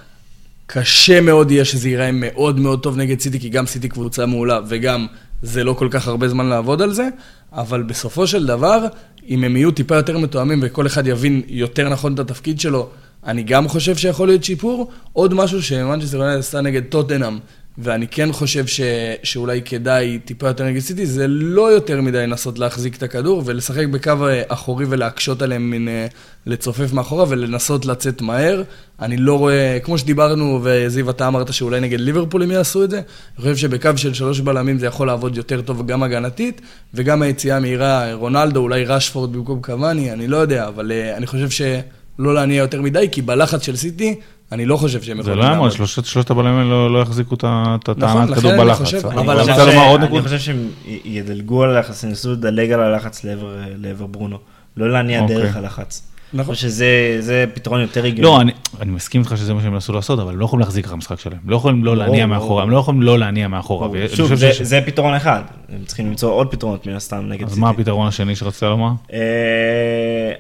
קשה 0.67 1.21
מאוד 1.21 1.51
יהיה 1.51 1.65
שזה 1.65 1.89
ייראה 1.89 2.11
מאוד 2.13 2.61
מאוד 2.61 2.83
טוב 2.83 2.97
נגד 2.97 3.21
סיטי, 3.21 3.41
כי 3.41 3.49
גם 3.49 3.67
סיטי 3.67 3.89
קבוצה 3.89 4.27
מעולה, 4.27 4.61
וגם 4.69 5.07
זה 5.43 5.65
לא 5.65 5.73
כל 5.73 5.89
כך 5.91 6.09
הרבה 6.09 6.29
זמן 6.29 6.47
לעבוד 6.47 6.83
על 6.83 6.93
זה, 6.93 7.09
אבל 7.53 7.83
בסופו 7.83 8.27
של 8.27 8.47
דבר, 8.47 8.87
אם 9.29 9.45
הם 9.45 9.57
יהיו 9.57 9.71
טיפה 9.71 9.97
יותר 9.97 10.19
מתואמים 10.19 10.61
וכל 10.63 10.87
אחד 10.87 11.07
יבין 11.07 11.43
יותר 11.49 11.89
נכון 11.89 12.15
את 12.15 12.19
התפקיד 12.19 12.61
שלו, 12.61 12.89
אני 13.27 13.43
גם 13.43 13.69
חושב 13.69 13.97
שיכול 13.97 14.29
להיות 14.29 14.45
שיפור. 14.45 14.91
עוד 15.13 15.35
משהו 15.35 15.63
שמנצ'סטר 15.63 16.17
יונייטד 16.17 16.39
עשתה 16.39 16.61
נגד 16.61 16.83
טוטנאם, 16.89 17.39
ואני 17.79 18.09
כן 18.09 18.33
חושב 18.33 18.67
ש... 18.67 18.81
שאולי 19.23 19.63
כדאי 19.65 20.19
טיפה 20.25 20.47
יותר 20.47 20.65
נגד 20.65 20.79
סיטי, 20.79 21.07
זה 21.07 21.29
לא 21.29 21.73
יותר 21.73 22.01
מדי 22.01 22.19
לנסות 22.19 22.59
להחזיק 22.59 22.97
את 22.97 23.03
הכדור 23.03 23.43
ולשחק 23.47 23.87
בקו 23.87 24.13
אחורי 24.49 24.87
ולהקשות 24.89 25.43
עליהם 25.43 25.71
מן 25.71 25.89
אה, 25.89 26.07
לצופף 26.47 26.93
מאחורה 26.93 27.25
ולנסות 27.29 27.87
לצאת 27.87 28.23
מהר. 28.23 28.63
אני 29.01 29.17
לא 29.17 29.39
רואה, 29.39 29.79
כמו 29.83 29.99
שדיברנו, 29.99 30.61
וזיו, 30.63 31.11
אתה 31.11 31.29
אמרת 31.29 31.53
שאולי 31.53 31.81
נגד 31.81 32.01
ליברפול 32.01 32.43
הם 32.43 32.51
יעשו 32.51 32.85
את 32.85 32.91
זה, 32.91 32.97
אני 32.97 33.37
חושב 33.37 33.57
שבקו 33.57 33.91
של 33.97 34.15
שלוש 34.15 34.41
בלמים 34.41 34.79
זה 34.79 34.87
יכול 34.87 35.07
לעבוד 35.07 35.37
יותר 35.37 35.63
טוב 35.63 35.87
גם 35.87 36.03
הגנתית, 36.03 36.61
וגם 36.95 37.23
היציאה 37.23 37.61
מהירה, 37.61 38.15
רונלדו, 38.15 38.61
אולי 38.61 38.85
רשפורד 38.85 39.33
במקום 39.33 39.63
קוואני, 39.63 40.13
אני 40.13 40.29
לא 40.29 40.37
יודע, 40.37 40.69
אבל 40.69 40.93
אה, 40.93 41.17
אני 41.17 41.27
חושב 41.27 41.51
שלא 41.51 42.35
להניע 42.35 42.59
יותר 42.59 42.83
מדי, 42.83 43.09
כי 43.13 43.23
בלחץ 43.23 43.63
של 43.63 43.77
סיטי, 43.77 44.15
אני 44.53 44.67
לא 44.67 44.77
חושב 44.77 45.03
שהם 45.03 45.17
זה 45.23 45.31
יכולים 45.31 45.39
לא 45.49 45.51
לעמוד. 45.53 45.71
שלושת 45.73 46.05
שלושת 46.05 46.31
הבלמים 46.31 46.55
האלה 46.59 46.71
לא 46.71 46.93
לא 46.93 46.99
יחזיקו 46.99 47.35
את 47.35 47.45
נכון, 47.45 47.79
הטענת 48.03 48.31
לכן 48.31 48.41
כדור 48.41 48.53
אני 48.53 48.61
בלחץ. 48.61 48.81
חושב- 48.85 49.07
אני 49.07 49.21
אבל 49.21 49.41
רוצה 49.41 49.55
אבל- 49.63 49.73
לומר 49.73 49.87
עוד 49.89 50.03
אני. 50.03 50.23
חושב 50.23 50.39
שהם 50.39 50.69
ידלגו 51.05 51.63
על 51.63 51.77
הלחץ, 51.77 52.05
ינסו 52.05 52.33
לדלג 52.33 52.73
על 52.73 52.81
הלחץ 52.81 53.25
לעבר 53.25 53.47
לעבר 53.77 54.07
ברונו. 54.07 54.37
לא 54.77 54.91
להניע 54.91 55.21
אוקיי. 55.21 55.37
דרך 55.37 55.57
הלחץ. 55.57 56.12
אני 56.35 56.41
נכון. 56.41 56.55
חושב 56.55 56.69
שזה 56.69 56.87
זה 57.21 57.45
פתרון 57.55 57.81
יותר 57.81 58.05
הגיוני. 58.05 58.23
לא, 58.23 58.41
אני, 58.41 58.53
אני 58.81 58.91
מסכים 58.91 59.21
איתך 59.21 59.37
שזה 59.37 59.55
מה 59.55 59.63
שהם 59.63 59.75
ינסו 59.75 59.93
לעשות, 59.93 60.19
אבל 60.19 60.33
הם 60.33 60.39
לא 60.39 60.45
יכולים 60.45 60.61
להחזיק 60.61 60.87
לך 60.87 60.93
משחק 60.93 61.21
שלהם. 61.21 61.39
לא 61.47 61.57
יכולים 61.57 61.85
לא 61.85 61.97
להניע. 61.97 62.27
מאחורה, 62.27 62.63
הם 62.63 62.71
לא 62.71 62.77
יכולים 62.79 63.03
לא 63.03 63.19
להניע 63.19 63.49
מאחורה. 63.49 63.89
שוב, 64.15 64.35
זה, 64.35 64.53
שיש- 64.53 64.63
זה 64.63 64.81
פתרון 64.87 65.15
אחד, 65.15 65.41
הם 65.69 65.85
צריכים 65.85 66.07
למצוא 66.07 66.31
עוד 66.33 66.51
פתרונות 66.51 66.87
מן 66.87 66.95
הסתם 66.95 67.25
נגד 67.29 67.43
אז 67.45 67.49
סיטי. 67.51 67.61
מה 67.61 67.71
הפתרון 67.71 68.07
השני 68.09 68.37
שרצית 68.37 68.63
לומר? 68.63 68.91
אה, 69.13 69.19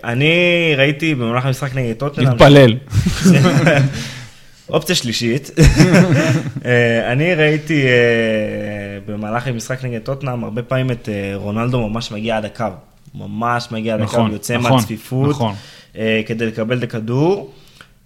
אני 0.04 0.32
ראיתי 0.76 1.14
במהלך 1.14 1.46
המשחק 1.46 1.74
נגד 1.74 1.92
טוטנאם, 1.96 2.28
להתפלל. 2.28 2.74
אופציה 4.68 4.94
שלישית, 4.96 5.50
אה, 6.64 7.12
אני 7.12 7.34
ראיתי 7.34 7.82
אה, 7.86 7.90
במהלך 9.06 9.46
המשחק 9.46 9.84
נגד 9.84 9.98
טוטנאם 10.00 10.44
הרבה 10.44 10.62
פעמים 10.62 10.90
את 10.90 11.08
רונלדו 11.34 11.88
ממש 11.88 12.12
מגיע 12.12 12.36
עד 12.36 12.44
הקו, 12.44 12.64
ממש 13.14 13.68
מגיע 13.70 13.96
נכון, 13.96 14.32
יוצא 14.32 14.56
נכון, 14.56 14.72
מהצפיפות, 14.72 15.30
נכון. 15.30 15.54
אה, 15.96 16.22
כדי 16.26 16.46
לקבל 16.46 16.78
את 16.78 16.82
הכדור. 16.82 17.52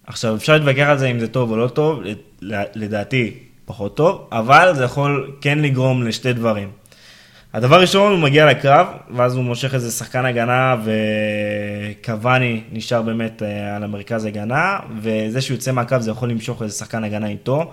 עכשיו 0.06 0.36
אפשר 0.36 0.52
להתווכח 0.52 0.86
על 0.88 0.98
זה 0.98 1.06
אם 1.06 1.20
זה 1.20 1.28
טוב 1.28 1.50
או 1.50 1.56
לא 1.56 1.68
טוב, 1.68 2.00
לדעתי 2.74 3.34
פחות 3.64 3.96
טוב, 3.96 4.28
אבל 4.32 4.72
זה 4.74 4.84
יכול 4.84 5.32
כן 5.40 5.58
לגרום 5.58 6.02
לשתי 6.02 6.32
דברים. 6.32 6.70
הדבר 7.54 7.80
ראשון, 7.80 8.12
הוא 8.12 8.20
מגיע 8.20 8.46
לקרב, 8.46 8.86
ואז 9.10 9.36
הוא 9.36 9.44
מושך 9.44 9.74
איזה 9.74 9.90
שחקן 9.90 10.24
הגנה, 10.24 10.76
וקוואני 10.84 12.60
נשאר 12.72 13.02
באמת 13.02 13.42
אה, 13.42 13.76
על 13.76 13.84
המרכז 13.84 14.24
הגנה, 14.24 14.78
וזה 15.00 15.40
שהוא 15.40 15.54
יוצא 15.54 15.72
מהקו 15.72 15.96
זה 16.00 16.10
יכול 16.10 16.30
למשוך 16.30 16.62
איזה 16.62 16.74
שחקן 16.74 17.04
הגנה 17.04 17.28
איתו, 17.28 17.72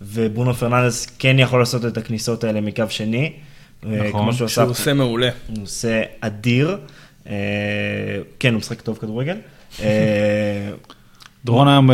וברונו 0.00 0.54
פרננדס 0.54 1.06
כן 1.18 1.38
יכול 1.38 1.58
לעשות 1.58 1.84
את 1.84 1.96
הכניסות 1.96 2.44
האלה 2.44 2.60
מקו 2.60 2.84
שני. 2.88 3.32
נכון. 3.82 4.22
כמו 4.22 4.32
שהוא 4.32 4.44
עושה, 4.44 4.54
שהוא 4.54 4.70
עושה 4.70 4.94
מעולה. 4.94 5.28
הוא 5.48 5.62
עושה 5.62 6.02
אדיר. 6.20 6.78
אה, 7.26 7.34
כן, 8.38 8.52
הוא 8.52 8.58
משחק 8.58 8.80
טוב 8.80 8.98
כדורגל. 8.98 9.36
אה, 9.82 10.70
דורון 11.44 11.68
היום 11.68 11.90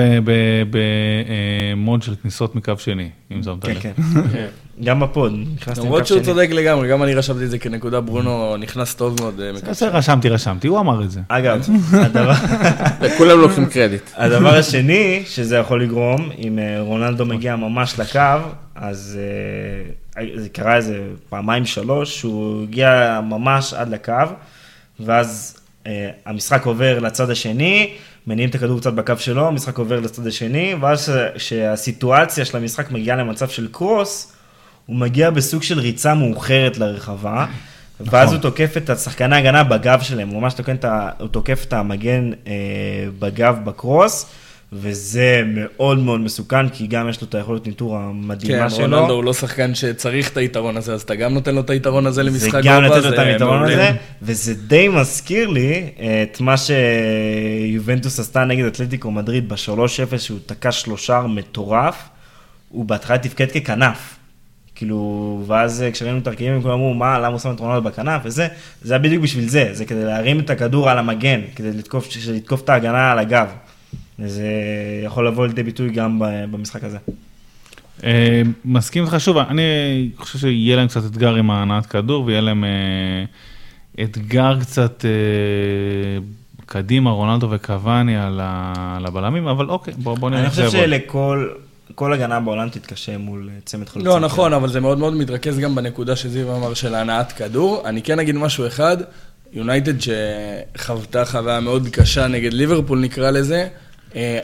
במוד 0.70 2.02
של 2.02 2.14
כניסות 2.22 2.54
מקו 2.54 2.72
שני, 2.78 3.10
אם 3.32 3.42
שמת 3.42 3.64
כן, 3.64 3.72
לב. 3.74 3.82
כן. 4.32 4.46
גם 4.84 5.00
בפוד, 5.00 5.32
נכנסתי 5.54 5.80
למרות 5.80 6.00
מקו 6.00 6.06
שהוא 6.08 6.18
שני. 6.18 6.26
צודק 6.26 6.48
לגמרי, 6.50 6.88
גם 6.88 7.02
אני 7.02 7.14
רשמתי 7.14 7.44
את 7.44 7.50
זה 7.50 7.58
כנקודה, 7.58 8.00
ברונו 8.00 8.56
נכנס 8.56 8.94
טוב 8.94 9.16
מאוד. 9.20 9.40
אה, 9.40 9.52
בסדר, 9.70 9.96
רשמתי, 9.96 10.28
רשמתי, 10.28 10.68
הוא 10.68 10.80
אמר 10.80 11.04
את 11.04 11.10
זה. 11.10 11.20
אגב, 11.28 11.68
הדבר... 11.92 12.32
כולם 13.18 13.38
לוקחים 13.40 13.66
קרדיט. 13.66 14.10
הדבר 14.16 14.54
השני 14.54 15.22
שזה 15.26 15.56
יכול 15.56 15.82
לגרום, 15.82 16.30
אם 16.38 16.58
אה, 16.58 16.80
רונלדו 16.80 17.26
מגיע 17.26 17.56
ממש 17.56 18.00
לקו, 18.00 18.20
אז 18.74 19.18
אה, 19.20 19.90
זה 20.34 20.48
קרה 20.48 20.76
איזה 20.76 21.00
פעמיים 21.28 21.66
שלוש, 21.66 22.18
שהוא 22.18 22.62
הגיע 22.62 23.20
ממש 23.24 23.74
עד 23.74 23.88
לקו, 23.88 24.12
ואז 25.00 25.56
אה, 25.86 26.10
המשחק 26.26 26.66
עובר 26.66 26.98
לצד 26.98 27.30
השני, 27.30 27.90
מניעים 28.26 28.50
את 28.50 28.54
הכדור 28.54 28.80
קצת 28.80 28.92
בקו 28.92 29.14
שלו, 29.18 29.48
המשחק 29.48 29.78
עובר 29.78 30.00
לצד 30.00 30.26
השני, 30.26 30.74
ואז 30.80 31.12
כשהסיטואציה 31.34 32.44
של 32.44 32.56
המשחק 32.56 32.90
מגיעה 32.90 33.16
למצב 33.16 33.48
של 33.48 33.68
קרוס, 33.72 34.32
הוא 34.86 34.96
מגיע 34.96 35.30
בסוג 35.30 35.62
של 35.62 35.78
ריצה 35.78 36.14
מאוחרת 36.14 36.78
לרחבה, 36.78 37.46
ואז 38.00 38.32
הוא 38.32 38.40
תוקף 38.40 38.76
את 38.76 38.90
השחקני 38.90 39.36
ההגנה 39.36 39.64
בגב 39.64 40.00
שלהם, 40.02 40.28
הוא 40.28 40.42
ממש 40.42 40.54
תוקף 41.30 41.64
את 41.64 41.72
המגן 41.72 42.30
אה, 42.46 42.52
בגב 43.18 43.58
בקרוס, 43.64 44.26
וזה 44.72 45.42
מאוד 45.46 45.98
מאוד 45.98 46.20
מסוכן, 46.20 46.68
כי 46.68 46.86
גם 46.86 47.08
יש 47.08 47.20
לו 47.20 47.26
את 47.28 47.34
היכולת 47.34 47.66
ניטור 47.66 47.96
כן, 47.96 48.04
המדהימה 48.04 48.70
שלו. 48.70 48.84
רונלדו 48.84 49.14
הוא 49.14 49.24
לא 49.24 49.32
שחקן 49.32 49.74
שצריך 49.74 50.32
את 50.32 50.36
היתרון 50.36 50.76
הזה, 50.76 50.94
אז 50.94 51.02
אתה 51.02 51.14
גם 51.14 51.34
נותן 51.34 51.54
לו 51.54 51.60
את 51.60 51.70
היתרון 51.70 52.06
הזה 52.06 52.14
זה 52.14 52.22
למשחק 52.22 52.62
גם 52.64 52.82
גובה, 52.82 52.96
לתת 52.96 53.04
לו 53.04 53.10
את 53.10 53.16
זה 53.16 53.22
היתרון. 53.22 53.62
הזה, 53.62 53.90
וזה 54.22 54.54
די 54.54 54.88
מזכיר 54.88 55.48
לי 55.48 55.90
את 56.22 56.40
מה 56.40 56.54
שיובנטוס 56.56 58.20
עשתה 58.20 58.44
נגד 58.44 58.64
אתלטיקו 58.64 59.10
מדריד 59.10 59.48
ב-3-0, 59.48 60.18
שהוא 60.18 60.38
תקע 60.46 60.72
שלושר 60.72 61.26
מטורף, 61.26 62.08
הוא 62.68 62.84
בהתחלה 62.84 63.18
תפקד 63.18 63.50
ככנף. 63.50 64.14
כאילו, 64.74 65.42
ואז 65.46 65.84
כשראינו 65.92 66.18
את 66.18 66.26
הרכבים, 66.26 66.52
הם 66.52 66.62
כולם 66.62 66.74
אמרו, 66.74 66.94
מה, 66.94 67.18
למה 67.18 67.28
הוא 67.28 67.38
שם 67.38 67.52
את 67.54 67.60
רונלדו 67.60 67.82
בכנף 67.82 68.22
וזה, 68.24 68.48
זה 68.82 68.94
היה 68.94 68.98
בדיוק 68.98 69.22
בשביל 69.22 69.48
זה, 69.48 69.68
זה 69.72 69.84
כדי 69.84 70.04
להרים 70.04 70.40
את 70.40 70.50
הכדור 70.50 70.90
על 70.90 70.98
המגן, 70.98 71.40
כדי 71.56 71.72
לתקוף, 71.72 72.08
לתקוף 72.28 72.60
את 72.60 72.68
ההגנה 72.68 73.12
על 73.12 73.18
הגב. 73.18 73.48
וזה 74.18 74.46
יכול 75.04 75.26
לבוא 75.26 75.46
לידי 75.46 75.62
ביטוי 75.62 75.90
גם 75.90 76.22
במשחק 76.50 76.84
הזה. 76.84 76.98
אה, 78.04 78.42
מסכים 78.64 79.04
איתך 79.04 79.20
שוב, 79.20 79.38
אני 79.38 79.62
חושב 80.16 80.38
שיהיה 80.38 80.76
להם 80.76 80.88
קצת 80.88 81.04
אתגר 81.06 81.34
עם 81.34 81.50
ההנעת 81.50 81.86
כדור, 81.86 82.24
ויהיה 82.24 82.40
להם 82.40 82.64
אה, 82.64 83.24
אתגר 84.04 84.60
קצת 84.60 85.04
אה, 85.04 86.20
קדימה, 86.66 87.10
רונלדו 87.10 87.48
וקוואני 87.50 88.16
על 88.16 89.06
הבלמים, 89.06 89.46
אבל 89.48 89.68
אוקיי, 89.68 89.94
בוא 89.96 90.18
בוא 90.18 90.30
נראה 90.30 90.40
אני 90.40 90.48
איך 90.48 90.54
זה 90.54 90.66
חושב. 90.66 90.78
שלכל 90.78 91.48
כל 91.94 92.12
הגנה 92.12 92.40
בעולם 92.40 92.68
תתקשה 92.68 93.18
מול 93.18 93.50
צמד 93.64 93.88
חלוצים. 93.88 94.10
לא, 94.10 94.20
נכון, 94.20 94.52
אבל 94.52 94.68
זה 94.68 94.80
מאוד 94.80 94.98
מאוד 94.98 95.14
מתרכז 95.14 95.58
גם 95.58 95.74
בנקודה 95.74 96.16
שזיו 96.16 96.56
אמר 96.56 96.74
של 96.74 96.94
הנעת 96.94 97.32
כדור. 97.32 97.82
אני 97.84 98.02
כן 98.02 98.18
אגיד 98.18 98.36
משהו 98.36 98.66
אחד, 98.66 98.96
יונייטד 99.52 99.94
שחוותה 100.00 101.24
חוויה 101.24 101.60
מאוד 101.60 101.88
קשה 101.92 102.26
נגד 102.26 102.52
ליברפול 102.52 103.00
נקרא 103.00 103.30
לזה, 103.30 103.68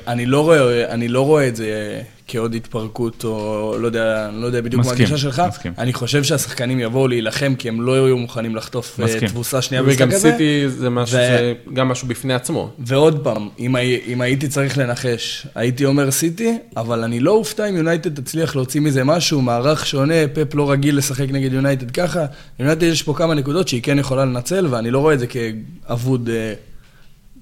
אני 0.07 0.27
לא 0.27 0.41
רואה, 0.41 0.91
אני 0.91 1.09
לא 1.09 1.21
רואה 1.21 1.49
את 1.49 1.57
זה 1.57 2.03
כעוד 2.29 2.55
התפרקות, 2.55 3.25
או 3.25 3.77
לא 3.81 3.87
יודע, 3.87 4.31
לא 4.33 4.47
יודע 4.47 4.61
בדיוק 4.61 4.85
מה 4.85 4.91
מסכים, 4.91 5.05
הגישה 5.07 5.19
שלך. 5.19 5.43
מסכים. 5.49 5.73
אני 5.79 5.93
חושב 5.93 6.25
שהשחקנים 6.25 6.81
יבואו 6.81 7.09
להילחם, 7.09 7.55
כי 7.59 7.69
הם 7.69 7.83
לא 7.83 7.93
יהיו 7.93 8.17
מוכנים 8.19 8.57
לחטוף 8.57 9.01
אה, 9.01 9.05
מסכים. 9.05 9.29
תבוסה 9.29 9.63
שנייה 9.63 9.83
וגם 9.83 9.91
במשחק 9.91 10.13
הזה. 10.13 10.31
סיטי 10.33 10.69
זה 10.69 10.91
משהו, 10.91 11.19
ו- 11.19 11.21
זה 11.21 11.53
גם 11.73 11.89
משהו 11.89 12.09
בפני 12.09 12.35
עצמו. 12.35 12.71
ועוד 12.79 13.25
פעם, 13.25 13.49
אם, 13.59 13.77
אם 14.07 14.21
הייתי 14.21 14.49
צריך 14.49 14.79
לנחש, 14.79 15.47
הייתי 15.55 15.85
אומר 15.85 16.11
סיטי, 16.11 16.59
אבל 16.77 17.05
אני 17.05 17.21
לא 17.21 17.31
אופתע 17.31 17.69
אם 17.69 17.77
יונייטד 17.77 18.21
תצליח 18.21 18.57
להוציא 18.57 18.81
מזה 18.81 19.05
משהו, 19.05 19.43
מערך 19.43 19.87
שונה, 19.87 20.29
פפ 20.33 20.55
לא 20.55 20.71
רגיל 20.71 20.99
לשחק 20.99 21.27
נגד 21.31 21.53
יונייטד 21.53 21.91
ככה. 21.91 22.25
יונייטד 22.59 22.83
יש 22.83 23.03
פה 23.03 23.15
כמה 23.15 23.35
נקודות 23.35 23.69
שהיא 23.69 23.83
כן 23.83 23.99
יכולה 23.99 24.25
לנצל, 24.25 24.67
ואני 24.71 24.91
לא 24.91 24.99
רואה 24.99 25.15
את 25.15 25.19
זה 25.19 25.27
כאבוד 25.27 26.29
אה, 26.29 26.53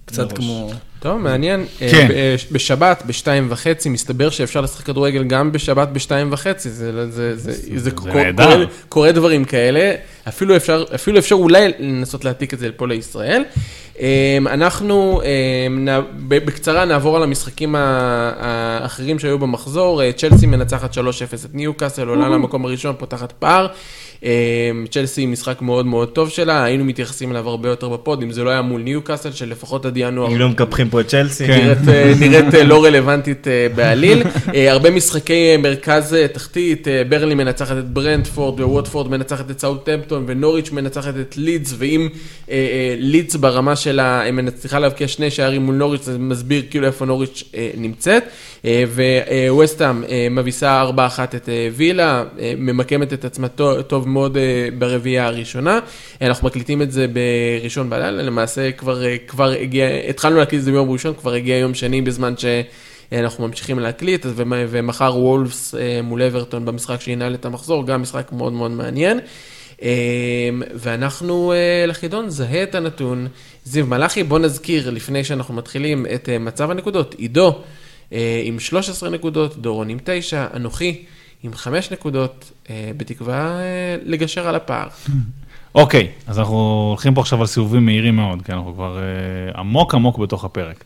קצת. 0.05 0.33
כמו... 0.33 0.73
טוב, 1.01 1.16
מעניין. 1.16 1.65
כן. 1.79 2.09
אה, 2.11 2.35
בשבת, 2.53 3.03
בשתיים 3.07 3.47
וחצי, 3.51 3.89
מסתבר 3.89 4.31
שאפשר 4.31 4.61
לשחק 4.61 4.87
כדורגל 4.87 5.24
גם 5.24 5.53
בשבת 5.53 5.89
בשתיים 5.89 6.33
וחצי. 6.33 6.70
זה, 6.70 7.11
זה, 7.11 7.37
זה, 7.37 7.53
זה, 7.53 7.79
זה 7.79 7.91
קורה, 7.91 8.15
נהדר. 8.15 8.66
קורה, 8.89 9.12
דברים 9.12 9.45
כאלה. 9.45 9.95
אפילו 10.29 10.57
אפשר, 10.57 10.85
אפילו 10.95 11.19
אפשר 11.19 11.35
אולי 11.35 11.73
לנסות 11.79 12.24
להעתיק 12.24 12.55
את 12.55 12.59
זה 12.59 12.69
פה 12.77 12.87
לישראל. 12.87 13.43
אה, 14.01 14.39
אנחנו 14.47 15.23
אה, 15.24 16.01
בקצרה 16.29 16.85
נעבור 16.85 17.16
על 17.16 17.23
המשחקים 17.23 17.74
האחרים 17.79 19.19
שהיו 19.19 19.39
במחזור. 19.39 20.03
אה, 20.03 20.12
צ'לסי 20.12 20.47
מנצחת 20.47 20.95
3-0 20.95 20.99
את 21.45 21.55
ניוקאסל, 21.55 22.09
עולה 22.09 22.29
למקום 22.29 22.65
הראשון, 22.65 22.95
פותחת 22.99 23.33
פער. 23.33 23.66
אה, 24.24 24.70
צ'לסי 24.90 25.27
משחק 25.27 25.62
מאוד 25.62 25.86
מאוד 25.86 26.09
טוב 26.09 26.28
שלה, 26.28 26.65
היינו 26.65 26.85
מתייחסים 26.85 27.31
אליו 27.31 27.49
הרבה 27.49 27.69
יותר 27.69 27.89
בפוד, 27.89 28.23
אם 28.23 28.31
זה 28.31 28.44
לא 28.44 28.51
היה 28.51 28.62
מול 28.62 28.82
ניוקאסל, 28.82 29.32
שלפחות 29.32 29.86
עד 29.86 29.97
ינואר 29.97 30.32
אם 30.32 30.39
לא 30.39 30.49
מקפחים 30.49 30.90
פה 30.90 31.01
את 31.01 31.09
צ'לסי. 31.09 31.47
כן. 31.47 31.74
נראית, 32.20 32.55
אה, 32.55 32.61
אה, 32.61 32.65
לא 32.65 32.85
רלוונטית 32.85 33.49
אה, 33.49 33.66
בעליל. 33.74 34.23
הרבה 34.55 34.90
משחקי 34.90 35.57
מרכז 35.57 36.16
תחתית, 36.32 36.86
ברנלי 37.09 37.35
מנצחת 37.35 37.77
את 37.78 37.89
ברנטפורד 37.89 38.61
ווטפורד 38.61 39.11
מנצחת 39.11 39.51
את 39.51 39.61
סאוטהמפטון 39.61 40.24
ונוריץ' 40.27 40.70
מנצחת 40.73 41.15
את 41.20 41.36
לידס, 41.36 41.74
ואם 41.78 42.09
לידס 42.99 43.36
ברמה 43.36 43.77
שלה 43.77 44.32
מצליחה 44.32 44.78
להבקיע 44.78 45.09
שני 45.09 45.31
שערים 45.31 45.62
מול 45.62 45.74
נוריץ', 45.74 46.03
זה 46.03 46.19
מסביר 46.19 46.62
כאילו 46.70 46.86
איפה 46.86 47.05
נוריץ' 47.05 47.44
נמצאת. 47.77 48.23
וווסטהאם 49.49 50.05
מביסה 50.31 50.85
4-1 50.97 50.97
את 51.36 51.49
וילה, 51.77 52.24
ממקמת 52.57 53.12
את 53.12 53.24
עצמה 53.24 53.49
טוב 53.86 54.09
מאוד 54.12 54.36
אה, 54.36 54.68
ברביעייה 54.78 55.26
הראשונה. 55.26 55.78
אה, 56.22 56.26
אנחנו 56.26 56.47
מקליטים 56.47 56.82
את 56.82 56.93
זה 56.93 57.06
בראשון 57.09 57.90
בלילה, 57.90 58.22
למעשה 58.22 58.72
כבר, 58.72 59.05
אה, 59.05 59.16
כבר 59.26 59.51
הגיע, 59.51 59.86
התחלנו 60.09 60.36
להקליט 60.36 60.60
את 60.60 60.64
זה 60.64 60.70
ביום 60.70 60.90
ראשון, 60.90 61.14
כבר 61.14 61.32
הגיע 61.32 61.56
יום 61.56 61.74
שני 61.74 62.02
בזמן 62.02 62.34
שאנחנו 62.36 63.47
ממשיכים 63.47 63.78
להקליט, 63.78 64.26
ומחר 64.47 65.18
וולפס 65.18 65.74
מול 66.02 66.22
אברטון 66.22 66.64
במשחק 66.64 67.01
שינהל 67.01 67.34
את 67.34 67.44
המחזור, 67.44 67.86
גם 67.86 68.02
משחק 68.02 68.32
מאוד 68.32 68.52
מאוד 68.52 68.70
מעניין. 68.70 69.20
ואנחנו 70.74 71.52
לחידון, 71.89 72.30
זהה 72.30 72.62
את 72.62 72.74
הנתון. 72.74 73.26
זיו 73.64 73.86
מלאכי, 73.86 74.22
בוא 74.22 74.39
נזכיר 74.39 74.90
לפני 74.90 75.24
שאנחנו 75.24 75.55
מתחילים 75.55 76.06
את 76.14 76.28
מצב 76.40 76.70
הנקודות. 76.70 77.14
עידו 77.14 77.62
עם 78.44 78.59
13 78.59 79.10
נקודות, 79.10 79.56
דורון 79.56 79.89
עם 79.89 79.98
9, 80.05 80.47
אנוכי 80.56 81.05
עם 81.43 81.55
5 81.55 81.93
נקודות, 81.93 82.52
אה, 82.70 82.90
בתקווה 82.97 83.60
אה, 83.60 83.97
לגשר 84.05 84.48
על 84.48 84.55
הפער. 84.55 84.89
אוקיי, 85.74 86.09
אז 86.27 86.39
אנחנו 86.39 86.86
הולכים 86.89 87.14
פה 87.14 87.20
עכשיו 87.20 87.40
על 87.40 87.47
סיבובים 87.47 87.85
מהירים 87.85 88.16
מאוד, 88.16 88.43
כי 88.43 88.52
אנחנו 88.52 88.74
כבר 88.74 88.98
אה, 88.98 89.60
עמוק 89.60 89.94
עמוק 89.94 90.19
בתוך 90.19 90.44
הפרק. 90.44 90.85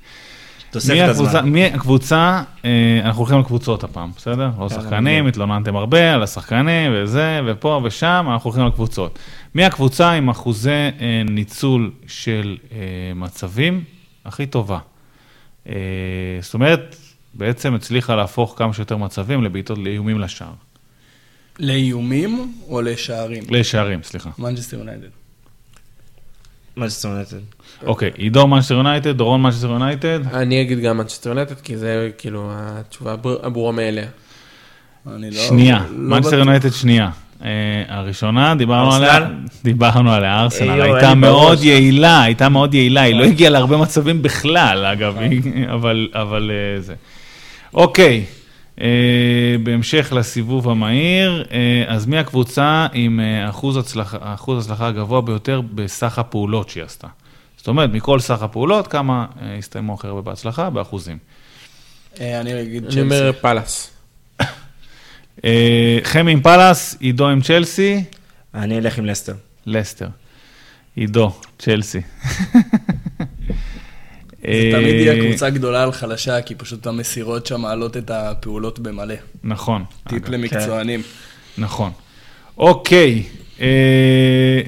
תוספת 0.70 0.92
מי 0.92 1.02
הזמן. 1.02 1.24
הקבוצה, 1.24 1.42
מי 1.42 1.64
הקבוצה, 1.64 2.42
אה, 2.64 3.00
אנחנו 3.04 3.20
הולכים 3.20 3.38
על 3.38 3.44
קבוצות 3.44 3.84
הפעם, 3.84 4.10
בסדר? 4.16 4.50
לא 4.58 4.68
שחקנים, 4.68 5.26
התלוננתם 5.26 5.76
הרבה 5.76 6.14
על 6.14 6.22
השחקנים 6.22 6.92
וזה, 6.94 7.40
ופה 7.46 7.80
ושם, 7.84 8.26
אנחנו 8.28 8.48
הולכים 8.48 8.64
על 8.64 8.70
קבוצות. 8.70 9.18
מי 9.54 9.64
הקבוצה 9.64 10.10
עם 10.10 10.28
אחוזי 10.28 10.70
אה, 10.70 11.22
ניצול 11.24 11.90
של 12.06 12.56
אה, 12.72 12.78
מצבים 13.14 13.84
הכי 14.24 14.46
טובה? 14.46 14.78
אה, 15.68 15.74
זאת 16.40 16.54
אומרת, 16.54 16.96
בעצם 17.38 17.74
הצליחה 17.74 18.16
להפוך 18.16 18.54
כמה 18.56 18.72
שיותר 18.72 18.96
מצבים 18.96 19.44
לבעיטות 19.44 19.78
לאיומים 19.78 20.20
לשער. 20.20 20.52
לאיומים 21.58 22.52
או 22.68 22.82
לשערים? 22.82 23.42
לשערים, 23.50 24.02
סליחה. 24.02 24.30
מנצ'סטר 24.38 24.76
יונייטד. 24.76 25.06
מנצ'סטר 26.76 27.08
יונייטד. 27.08 27.36
אוקיי, 27.86 28.10
עידו 28.16 28.46
מנצ'סטר 28.46 28.74
יונייטד, 28.74 29.16
דורון 29.16 29.42
מנצ'סטר 29.42 29.66
יונייטד. 29.70 30.20
אני 30.34 30.62
אגיד 30.62 30.78
גם 30.80 30.96
מנצ'סטר 30.98 31.28
יונייטד, 31.30 31.54
כי 31.60 31.76
זה 31.76 32.10
כאילו 32.18 32.50
התשובה 32.54 33.12
הבר- 33.12 33.46
הברורה 33.46 33.72
מאליה. 33.72 34.06
לא... 35.06 35.30
שנייה, 35.32 35.78
לא 35.90 35.96
מנצ'סטר 35.98 36.28
בטוח. 36.36 36.38
יונייטד 36.46 36.72
שנייה. 36.72 37.10
אה, 37.44 37.48
הראשונה, 37.88 38.54
דיברנו? 38.54 38.92
עליה, 38.94 39.28
דיברנו 39.64 40.12
עליה, 40.12 40.40
ארסנל, 40.40 40.80
הייתה 40.82 41.14
מאוד. 41.14 41.62
יעילה, 41.64 42.22
הייתה 42.22 42.48
מאוד 42.48 42.74
יעילה, 42.74 43.00
היא 43.00 43.14
לא 43.14 43.24
הגיעה 43.24 43.50
להרבה 43.50 43.76
מצבים 43.76 44.22
בכלל, 44.22 44.84
אגב, 44.92 45.18
היא- 45.18 45.42
אבל 45.74 46.08
אבל, 46.12 46.50
אה, 46.76 46.80
זה. 46.80 46.94
אוקיי, 47.76 48.24
אה, 48.80 48.86
בהמשך 49.62 50.12
לסיבוב 50.16 50.68
המהיר, 50.68 51.44
אה, 51.50 51.84
אז 51.88 52.06
מי 52.06 52.18
הקבוצה 52.18 52.86
עם 52.92 53.20
אה, 53.20 53.48
אחוז 53.50 53.76
הצלחה- 53.76 54.18
אחוז 54.34 54.64
הצלחה 54.66 54.86
הגבוה 54.88 55.20
ביותר 55.20 55.60
בסך 55.74 56.18
הפעולות 56.18 56.68
שהיא 56.68 56.84
עשתה? 56.84 57.06
זאת 57.56 57.68
אומרת, 57.68 57.90
מכל 57.92 58.20
סך 58.20 58.42
הפעולות, 58.42 58.86
כמה 58.88 59.26
אה, 59.42 59.56
הסתיימו 59.58 59.94
הכי 59.94 60.06
הרבה 60.06 60.20
בהצלחה? 60.20 60.70
באחוזים. 60.70 61.18
אה, 62.20 62.40
אני 62.40 62.62
אגיד 62.62 62.82
אני 62.84 62.92
צ'לסי. 62.92 63.00
אומר 63.00 63.32
פאלאס. 63.40 63.90
אה, 65.44 65.98
חמי 66.02 66.32
עם 66.32 66.40
פאלאס, 66.40 66.96
עידו 67.00 67.28
עם 67.28 67.40
צ'לסי. 67.40 68.04
אני 68.54 68.78
אלך 68.78 68.98
עם 68.98 69.06
לסטר. 69.06 69.34
לסטר. 69.66 70.08
עידו, 70.96 71.32
צ'לסי. 71.58 72.00
זה 74.52 74.70
תמיד 74.72 74.94
יהיה 74.94 75.14
אה, 75.14 75.28
קבוצה 75.28 75.50
גדולה 75.50 75.82
על 75.82 75.92
חלשה, 75.92 76.42
כי 76.42 76.54
פשוט 76.54 76.86
המסירות 76.86 77.46
שם 77.46 77.60
מעלות 77.60 77.96
את 77.96 78.10
הפעולות 78.10 78.78
במלא. 78.78 79.14
נכון, 79.44 79.84
טיפ 80.08 80.24
אגב, 80.24 80.34
למקצוענים. 80.34 81.02
נכון. 81.58 81.90
אוקיי, 82.58 83.22
אה, 83.60 84.60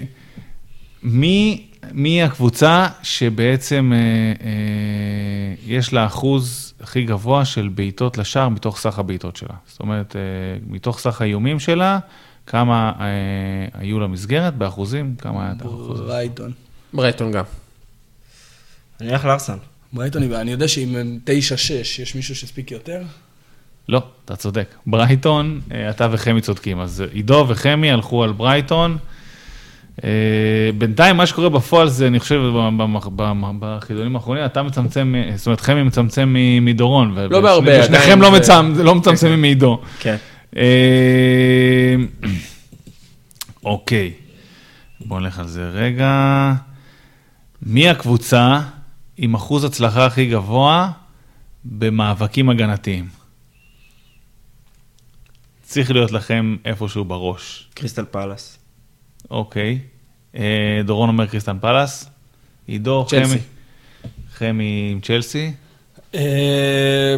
מי, 1.03 1.67
מי 1.93 2.23
הקבוצה 2.23 2.87
שבעצם 3.03 3.93
אה, 3.95 3.99
אה, 4.47 5.55
יש 5.67 5.93
לה 5.93 6.07
אחוז 6.07 6.75
הכי 6.81 7.05
גבוה 7.05 7.45
של 7.45 7.69
בעיטות 7.75 8.19
לשער 8.19 8.49
מתוך 8.49 8.79
סך 8.79 8.99
הבעיטות 8.99 9.37
שלה? 9.37 9.55
זאת 9.67 9.81
אומרת, 9.81 10.17
אה, 10.17 10.21
מתוך 10.67 10.99
סך 10.99 11.21
האיומים 11.21 11.61
שלה, 11.61 11.99
כמה 12.47 12.93
אה, 13.01 13.05
היו 13.81 14.01
למסגרת 14.01 14.55
באחוזים? 14.55 15.15
כמה 15.19 15.43
היה 15.43 15.53
את 15.53 15.63
האחוז? 15.63 16.01
הזה? 16.01 16.13
ברייטון. 16.13 16.53
ברייטון 16.93 17.33
גם. 17.33 17.45
אני 19.01 19.13
אלך 19.13 19.25
לארסנל. 19.25 19.57
ברייטון, 19.93 20.33
אני 20.33 20.51
יודע 20.51 20.69
שאם 20.69 20.97
הם 20.97 21.19
9-6, 21.25 21.31
יש 22.03 22.15
מישהו 22.15 22.35
שהספיק 22.37 22.71
יותר? 22.71 23.03
לא, 23.89 24.03
אתה 24.25 24.37
צודק. 24.37 24.75
ברייטון, 24.87 25.61
אה, 25.75 25.91
אתה 25.91 26.09
וחמי 26.13 26.41
צודקים. 26.41 26.81
אז 26.81 27.05
עידו 27.13 27.45
וחמי 27.49 27.91
הלכו 27.91 28.25
על 28.25 28.33
ברייטון. 28.33 28.97
אה, 30.05 30.11
בינתיים, 30.79 31.17
מה 31.17 31.27
שקורה 31.27 31.49
בפועל 31.49 31.89
זה, 31.89 32.07
אני 32.07 32.21
חושב, 32.21 32.41
בחידונים 33.61 34.17
האחרונים, 34.17 34.45
אתה 34.45 34.63
מצמצם, 34.63 35.15
אה, 35.17 35.37
זאת 35.37 35.47
אומרת, 35.47 35.61
חמי 35.61 35.83
מצמצם 35.83 36.35
מדורון. 36.63 37.15
לא 37.31 37.41
בהרבה, 37.41 37.85
עדיין 37.85 38.19
לא 38.19 38.31
זה- 38.31 38.37
מצמצם- 38.41 38.85
לא 38.85 38.95
מצמצמים 38.95 39.41
מעידו. 39.41 39.81
כן. 40.01 40.17
אה, 40.57 40.63
אוקיי, 43.65 44.13
בואו 45.01 45.21
נלך 45.21 45.39
על 45.39 45.47
זה 45.47 45.69
רגע. 45.69 46.53
מי 47.63 47.89
הקבוצה 47.89 48.61
עם 49.21 49.35
אחוז 49.35 49.65
הצלחה 49.65 50.07
הכי 50.07 50.27
גבוה 50.27 50.91
במאבקים 51.65 52.51
הגנתיים? 52.51 53.09
צריך 55.63 55.91
להיות 55.91 56.13
לכם 56.13 56.57
איפשהו 56.65 57.05
בראש. 57.05 57.69
קריסטל 57.75 58.05
פלאס. 58.05 58.59
אוקיי. 59.31 59.79
אה, 60.37 60.81
דורון 60.85 61.09
אומר 61.09 61.27
קריסטן 61.27 61.59
פלאס. 61.59 62.11
עידו. 62.67 63.07
חמי. 63.11 63.39
חמי 64.33 64.89
עם 64.93 65.01
צ'לסי. 65.01 65.53
אה, 66.15 67.17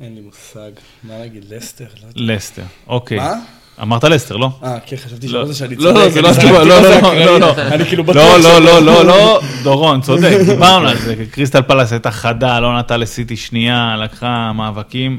אין 0.00 0.14
לי 0.14 0.20
מושג. 0.20 0.70
מה 1.02 1.18
להגיד, 1.18 1.44
לסטר? 1.48 1.86
לא. 2.02 2.08
לסטר. 2.34 2.64
אוקיי. 2.86 3.18
מה? 3.18 3.34
אמרת 3.82 4.04
לסטר, 4.04 4.36
לא? 4.36 4.50
אה, 4.62 4.78
כן, 4.86 4.96
חשבתי 4.96 5.28
לא, 5.28 5.42
שאמרת 5.42 5.54
שאני 5.54 5.76
לא, 5.76 5.82
צודק. 5.82 5.96
לא, 5.96 6.08
זה 6.08 6.22
לא 6.22 6.30
התשובה, 6.30 6.64
לא, 6.64 6.82
לא. 6.82 7.24
לא, 7.24 7.40
לא. 7.46 7.54
אני 7.56 7.84
כאילו 7.84 8.04
בטוח 8.04 8.16
לא, 8.16 8.38
לא, 8.38 8.58
לא, 8.58 8.82
לא, 8.82 9.04
לא, 9.04 9.40
דורון, 9.62 10.00
צודק, 10.00 10.38
דיברנו 10.46 10.88
על 10.88 10.96
זה, 10.96 11.14
קריסטל 11.30 11.62
פלאס 11.62 11.92
הייתה 11.92 12.10
חדה, 12.10 12.60
לא 12.60 12.78
נתנה 12.78 12.96
לסיטי 12.96 13.36
שנייה, 13.36 13.96
לקחה 13.98 14.52
מאבקים. 14.52 15.18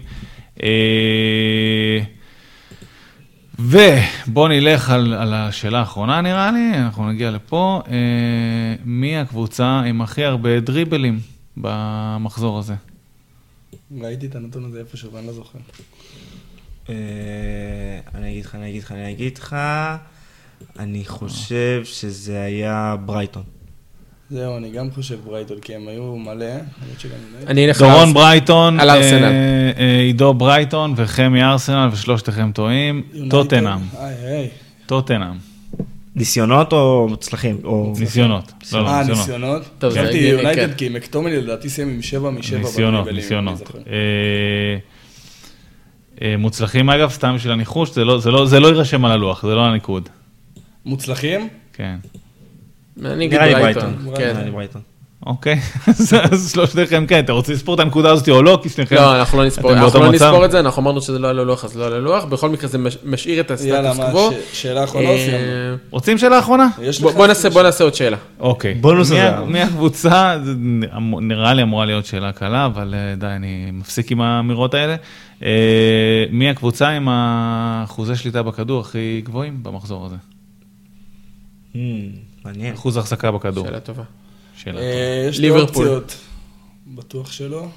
אה, 0.64 2.00
ובואו 3.60 4.48
נלך 4.48 4.90
על, 4.90 5.14
על 5.14 5.34
השאלה 5.34 5.80
האחרונה 5.80 6.22
נראה 6.22 6.52
לי, 6.52 6.72
אנחנו 6.78 7.10
נגיע 7.10 7.32
לפה. 7.32 7.82
אה, 7.88 7.96
מי 8.86 9.18
הקבוצה 9.18 9.80
עם 9.80 10.02
הכי 10.02 10.24
הרבה 10.24 10.60
דריבלים 10.60 11.20
במחזור 11.58 12.60
הזה? 12.60 12.74
ראיתי 14.02 14.26
את 14.26 14.36
הנתון 14.36 14.66
הזה 14.66 14.80
איפשהו, 14.80 15.12
ואני 15.12 15.28
לא 15.28 15.34
זוכר. 15.34 15.60
אה, 16.90 16.96
אני 18.16 18.32
אגיד 18.32 18.46
לך, 18.46 18.56
אני 18.56 18.70
אגיד 18.70 18.84
לך, 18.84 18.92
אני 18.92 19.12
אגיד 19.12 19.38
לך, 19.38 19.56
אני 20.80 21.06
חושב 21.06 21.82
שזה 21.86 22.42
היה 22.44 22.96
ברייטון. 23.06 23.44
זהו, 24.30 24.58
אני 24.58 24.72
גם 24.72 24.92
חושב 24.92 25.16
ברייטון, 25.26 25.60
כי 25.60 25.76
הם 25.76 25.88
היו 25.88 26.16
מלא. 26.16 26.46
אני- 27.48 27.66
אלך 27.66 27.80
דורון. 27.82 28.14
ברייטון, 28.14 28.80
על 28.80 28.90
ארסנל. 28.90 29.24
אה, 29.24 29.30
אה, 29.78 30.00
עידו 30.00 30.34
ברייטון 30.34 30.94
וחמי 30.98 31.44
ארסנל 31.44 31.90
ושלושתכם 31.92 32.52
טועים. 32.52 33.04
טוטנאם. 33.30 33.80
טוטנאם, 34.86 35.38
ניסיונות 36.16 36.74
או 36.74 37.08
מוצלחים? 37.10 37.58
או... 37.64 37.94
ניסיונות, 38.00 38.54
לא, 38.74 38.84
לא, 38.84 38.88
אה, 38.90 39.00
ניסיונות. 39.00 39.18
ניסיונות? 39.20 39.62
טוב, 39.80 39.94
זה 39.94 40.00
יונייטד, 40.00 40.68
כן. 40.70 40.74
כי 40.78 40.90
מקטומני 40.90 41.38
לדעתי 41.38 41.70
סיים 41.70 41.90
עם 41.90 42.02
שבע 42.02 42.30
משבע 42.30 42.58
ניסיונות, 42.60 43.02
בדריבלים, 43.02 43.16
ניסיונות. 43.24 43.60
אני 43.62 43.66
זוכר. 43.68 43.78
אה, 43.78 43.84
אה, 43.94 44.78
מוצלחים 46.38 46.90
אגב, 46.90 47.10
סתם 47.12 47.36
בשביל 47.36 47.54
הניחוש, 47.54 47.92
זה 47.92 48.06
לא- 48.06 48.20
זה 48.20 48.32
לא- 48.32 48.46
זה 48.46 48.60
לא 48.60 48.68
יירשם 48.68 49.06
על 49.06 49.12
הלוח, 49.12 49.46
זה 49.46 49.56
לא 49.56 49.66
הניקוד. 49.66 50.10
מוצלחים? 50.86 51.50
כן. 51.74 51.96
אני 53.06 53.26
אגיד 53.26 53.34
נראה 53.34 53.46
לי 53.48 53.54
ברייטון. 53.54 53.96
ברייטון. 54.52 54.82
כן. 54.82 54.95
אוקיי, 55.26 55.60
אז 55.88 56.14
אז 56.32 56.52
שלושתכם 56.52 57.06
כן, 57.08 57.20
אתם 57.24 57.34
רוצים 57.34 57.56
לספור 57.56 57.76
את 57.76 57.80
הנקודה 57.80 58.12
הזאת 58.12 58.30
או 58.30 58.44
לא? 58.44 58.60
כי 58.64 58.70
שניכם... 58.70 58.96
לא, 58.96 59.20
אנחנו 59.20 59.38
לא 59.38 59.46
נספור 59.46 59.72
לא? 59.72 60.12
נספור 60.12 60.46
את 60.46 60.52
זה, 60.52 60.60
אנחנו 60.60 60.82
אמרנו 60.82 61.02
שזה 61.02 61.20
לא 61.20 61.28
על 61.30 61.40
הלוח, 61.40 61.66
אז 61.66 61.78
לא 61.78 61.86
על 61.86 61.94
הלוח. 61.94 62.24
בכל 62.26 62.50
מקרה 62.50 62.68
זה 62.70 62.78
מש- 62.78 62.98
משאיר 63.06 63.40
את 63.42 63.52
יאללה, 63.66 63.90
הסטטוס 63.92 64.06
מה, 64.06 64.12
קוו. 64.12 64.32
ש- 64.52 64.62
שאלה 64.62 64.84
אחרונה 64.84 65.08
או 65.08 65.14
אה, 65.14 65.18
סיימנו? 65.18 65.78
רוצים 65.92 66.18
שאלה 66.18 66.40
אחרונה? 66.40 66.68
בוא 67.02 67.28
נעשה- 67.28 67.50
בוא 67.50 67.64
נעשה 67.64 67.84
עוד 67.84 67.94
שאלה. 67.96 68.18
אוקיי. 68.40 68.74
בונוס 68.74 69.12
מי 69.12 69.20
ה- 69.20 69.34
הזהב. 69.38 69.50
מי 69.50 69.62
הקבוצה, 69.62 70.36
זה 70.44 70.54
נ- 70.58 70.84
נראה 71.28 71.54
לי 71.54 71.62
אמורה 71.64 71.86
להיות 71.86 72.06
שאלה 72.06 72.32
קלה, 72.32 72.66
אבל 72.66 72.94
אה, 72.98 73.16
די, 73.16 73.26
אני 73.28 73.70
מפסיק 73.74 74.12
עם 74.12 74.22
האמירות 74.22 74.74
האלה. 74.74 74.96
אה, 75.44 75.50
מי 76.32 76.50
הקבוצה 76.50 76.90
עם 76.90 77.08
האחוזי 77.12 78.16
שליטה 78.16 78.44
בכדור 78.44 78.82
הכי 78.82 79.22
גבוהים 79.26 79.64
במחזור 79.64 80.06
הזה? 80.06 80.16
Hmm, 81.74 81.78
מעניין. 82.46 82.74
אחוז 82.74 82.98
החזקה 82.98 83.32
בכדור. 83.32 83.66
שאלה 83.68 83.80
טובה. 83.80 84.04
שאלה 84.58 84.80
אה, 84.80 85.26
יש 85.30 85.40
לי 85.40 85.48
ליברפול. 85.48 85.88
אופציות. 85.88 86.18
בטוח 86.88 87.32
שלא. 87.32 87.68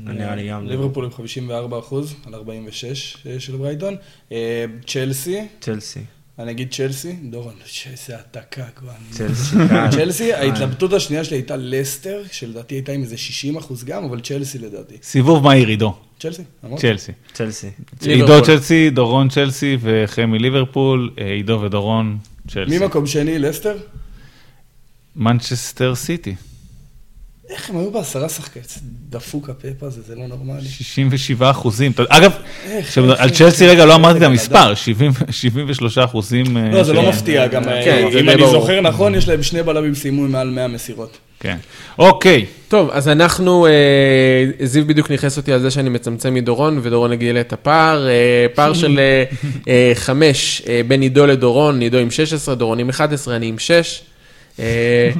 נראה 0.00 0.34
לי 0.34 0.48
גם. 0.48 0.66
ליברפול 0.66 1.04
עם 1.04 1.10
54 1.10 1.78
אחוז, 1.78 2.14
על 2.26 2.34
46 2.34 3.16
אה, 3.26 3.40
של 3.40 3.56
ברייטון. 3.56 3.96
אה, 4.32 4.64
צ'לסי, 4.86 5.40
צ'לסי. 5.60 6.00
אני 6.38 6.50
אגיד 6.50 6.70
צ'לסי. 6.70 7.12
דורון, 7.12 7.54
איזה 7.90 8.16
העתקה 8.16 8.64
כבר. 8.76 8.92
צ'לסי. 9.10 9.56
כאן. 9.68 9.90
צ'לסי, 9.90 10.32
ההתלבטות 10.32 10.92
השנייה 10.92 11.24
שלי 11.24 11.36
הייתה 11.36 11.56
לסטר, 11.56 12.22
שלדעתי 12.32 12.74
הייתה 12.74 12.92
עם 12.92 13.02
איזה 13.02 13.16
60 13.16 13.56
אחוז 13.56 13.84
גם, 13.84 14.04
אבל 14.04 14.20
צ'לסי 14.20 14.58
לדעתי. 14.58 14.94
סיבוב 15.02 15.44
מהיר, 15.44 15.68
עידו. 15.68 15.94
צ'לסי, 16.18 16.42
אמרתי. 16.64 16.86
צ'לסי. 17.34 17.70
עידו 18.00 18.42
צ'לסי, 18.42 18.90
דורון 18.90 19.28
צ'לסי 19.28 19.76
וחמי 19.80 20.38
ליברפול, 20.38 21.10
אה, 21.18 21.32
עידו 21.32 21.60
ודורון 21.62 22.18
צ'לסי. 22.48 22.78
מי 22.78 22.86
מקום 22.86 23.06
שני, 23.06 23.38
לסטר? 23.38 23.76
מנצ'סטר 25.16 25.94
סיטי, 25.94 26.34
איך 27.50 27.70
הם 27.70 27.78
היו 27.78 27.90
בעשרה 27.90 28.28
שחקנים? 28.28 28.64
דפוק 29.08 29.48
הפאפ 29.48 29.82
הזה, 29.82 30.02
זה 30.02 30.14
לא 30.14 30.26
נורמלי. 30.26 30.68
67 30.68 31.50
אחוזים. 31.50 31.92
אגב, 32.08 32.32
איך, 32.64 32.98
על 32.98 33.10
איך, 33.10 33.32
צ'לסי 33.32 33.66
רגע 33.66 33.84
לא 33.84 33.94
אמרתי 33.94 34.18
את 34.18 34.22
המספר, 34.22 34.74
70 34.74 35.12
73 35.30 35.98
אחוזים. 35.98 36.56
אה, 36.56 36.70
לא, 36.72 36.82
זה 36.82 36.92
לא 36.92 37.08
מפתיע, 37.08 37.46
גם 37.46 37.68
אה, 37.68 37.84
כן, 37.84 38.08
זה 38.12 38.20
אם 38.20 38.28
אני 38.28 38.38
ברור. 38.38 38.50
זוכר 38.52 38.80
נכון, 38.80 39.14
יש 39.14 39.28
להם 39.28 39.42
שני 39.42 39.62
בלמים 39.62 39.94
סיימו 39.94 40.22
מעל 40.22 40.50
100 40.50 40.68
מסירות. 40.68 41.18
כן. 41.40 41.56
אוקיי. 41.98 42.46
טוב, 42.68 42.90
אז 42.92 43.08
אנחנו, 43.08 43.66
אה, 43.66 44.66
זיו 44.66 44.86
בדיוק 44.86 45.10
נכנס 45.10 45.36
אותי 45.36 45.52
על 45.52 45.60
זה 45.60 45.70
שאני 45.70 45.90
מצמצם 45.90 46.34
מדורון, 46.34 46.80
ודורון 46.82 47.12
הגיע 47.12 47.40
את 47.40 47.52
הפער. 47.52 48.08
אה, 48.08 48.46
פער 48.54 48.72
של 48.72 48.98
אה, 48.98 49.24
אה, 49.68 49.92
חמש 49.94 50.62
אה, 50.68 50.80
בין 50.88 51.02
עידו 51.02 51.26
לדורון, 51.26 51.80
עידו 51.80 51.98
עם 51.98 52.10
16, 52.10 52.54
דורון 52.54 52.78
עם 52.78 52.88
11, 52.88 53.36
אני 53.36 53.46
עם 53.46 53.58
6. 53.58 54.02
אה, 54.58 55.10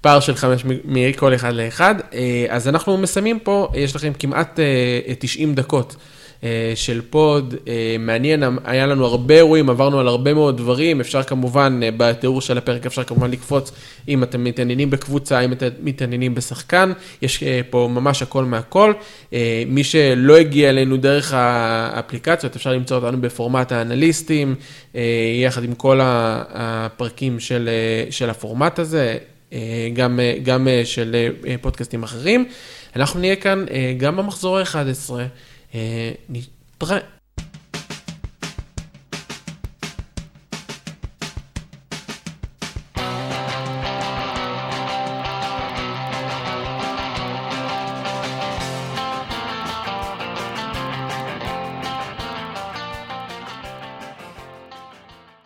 פער 0.00 0.20
של 0.20 0.34
חמש 0.34 0.64
מכל 0.84 1.34
אחד 1.34 1.52
לאחד. 1.52 1.94
אה, 2.14 2.46
אז 2.48 2.68
אנחנו 2.68 2.96
מסיימים 2.96 3.38
פה, 3.38 3.68
יש 3.74 3.96
לכם 3.96 4.12
כמעט 4.18 4.60
אה, 4.60 5.14
90 5.18 5.54
דקות. 5.54 5.96
אה, 6.44 6.72
של 6.74 7.00
פוד, 7.10 7.54
אה, 7.68 7.96
מעניין, 7.98 8.42
היה 8.64 8.86
לנו 8.86 9.06
הרבה 9.06 9.34
אירועים, 9.34 9.70
עברנו 9.70 10.00
על 10.00 10.08
הרבה 10.08 10.34
מאוד 10.34 10.56
דברים, 10.56 11.00
אפשר 11.00 11.22
כמובן, 11.22 11.80
אה, 11.82 11.88
בתיאור 11.96 12.40
של 12.40 12.58
הפרק 12.58 12.86
אפשר 12.86 13.04
כמובן 13.04 13.30
לקפוץ 13.30 13.72
אם 14.08 14.22
אתם 14.22 14.44
מתעניינים 14.44 14.90
בקבוצה, 14.90 15.40
אם 15.40 15.52
אתם 15.52 15.68
מתעניינים 15.82 16.34
בשחקן, 16.34 16.92
יש 17.22 17.44
פה 17.70 17.88
ממש 17.90 18.22
הכל 18.22 18.44
מהכל. 18.44 18.92
מי 19.66 19.84
שלא 19.84 20.36
הגיע 20.36 20.70
אלינו 20.70 20.96
דרך 20.96 21.32
האפליקציות, 21.34 22.56
אפשר 22.56 22.72
למצוא 22.72 22.96
אותנו 22.96 23.20
בפורמט 23.20 23.72
האנליסטים, 23.72 24.54
יחד 25.42 25.64
עם 25.64 25.74
כל 25.74 26.00
הפרקים 26.02 27.40
של, 27.40 27.68
של 28.10 28.30
הפורמט 28.30 28.78
הזה. 28.78 29.18
גם, 29.94 30.20
גם 30.42 30.68
של 30.84 31.16
פודקאסטים 31.60 32.02
אחרים. 32.02 32.44
אנחנו 32.96 33.20
נהיה 33.20 33.36
כאן 33.36 33.64
גם 33.98 34.16
במחזור 34.16 34.58
ה-11. 34.58 35.10
אה, 35.74 36.12
נתראה. 36.28 36.98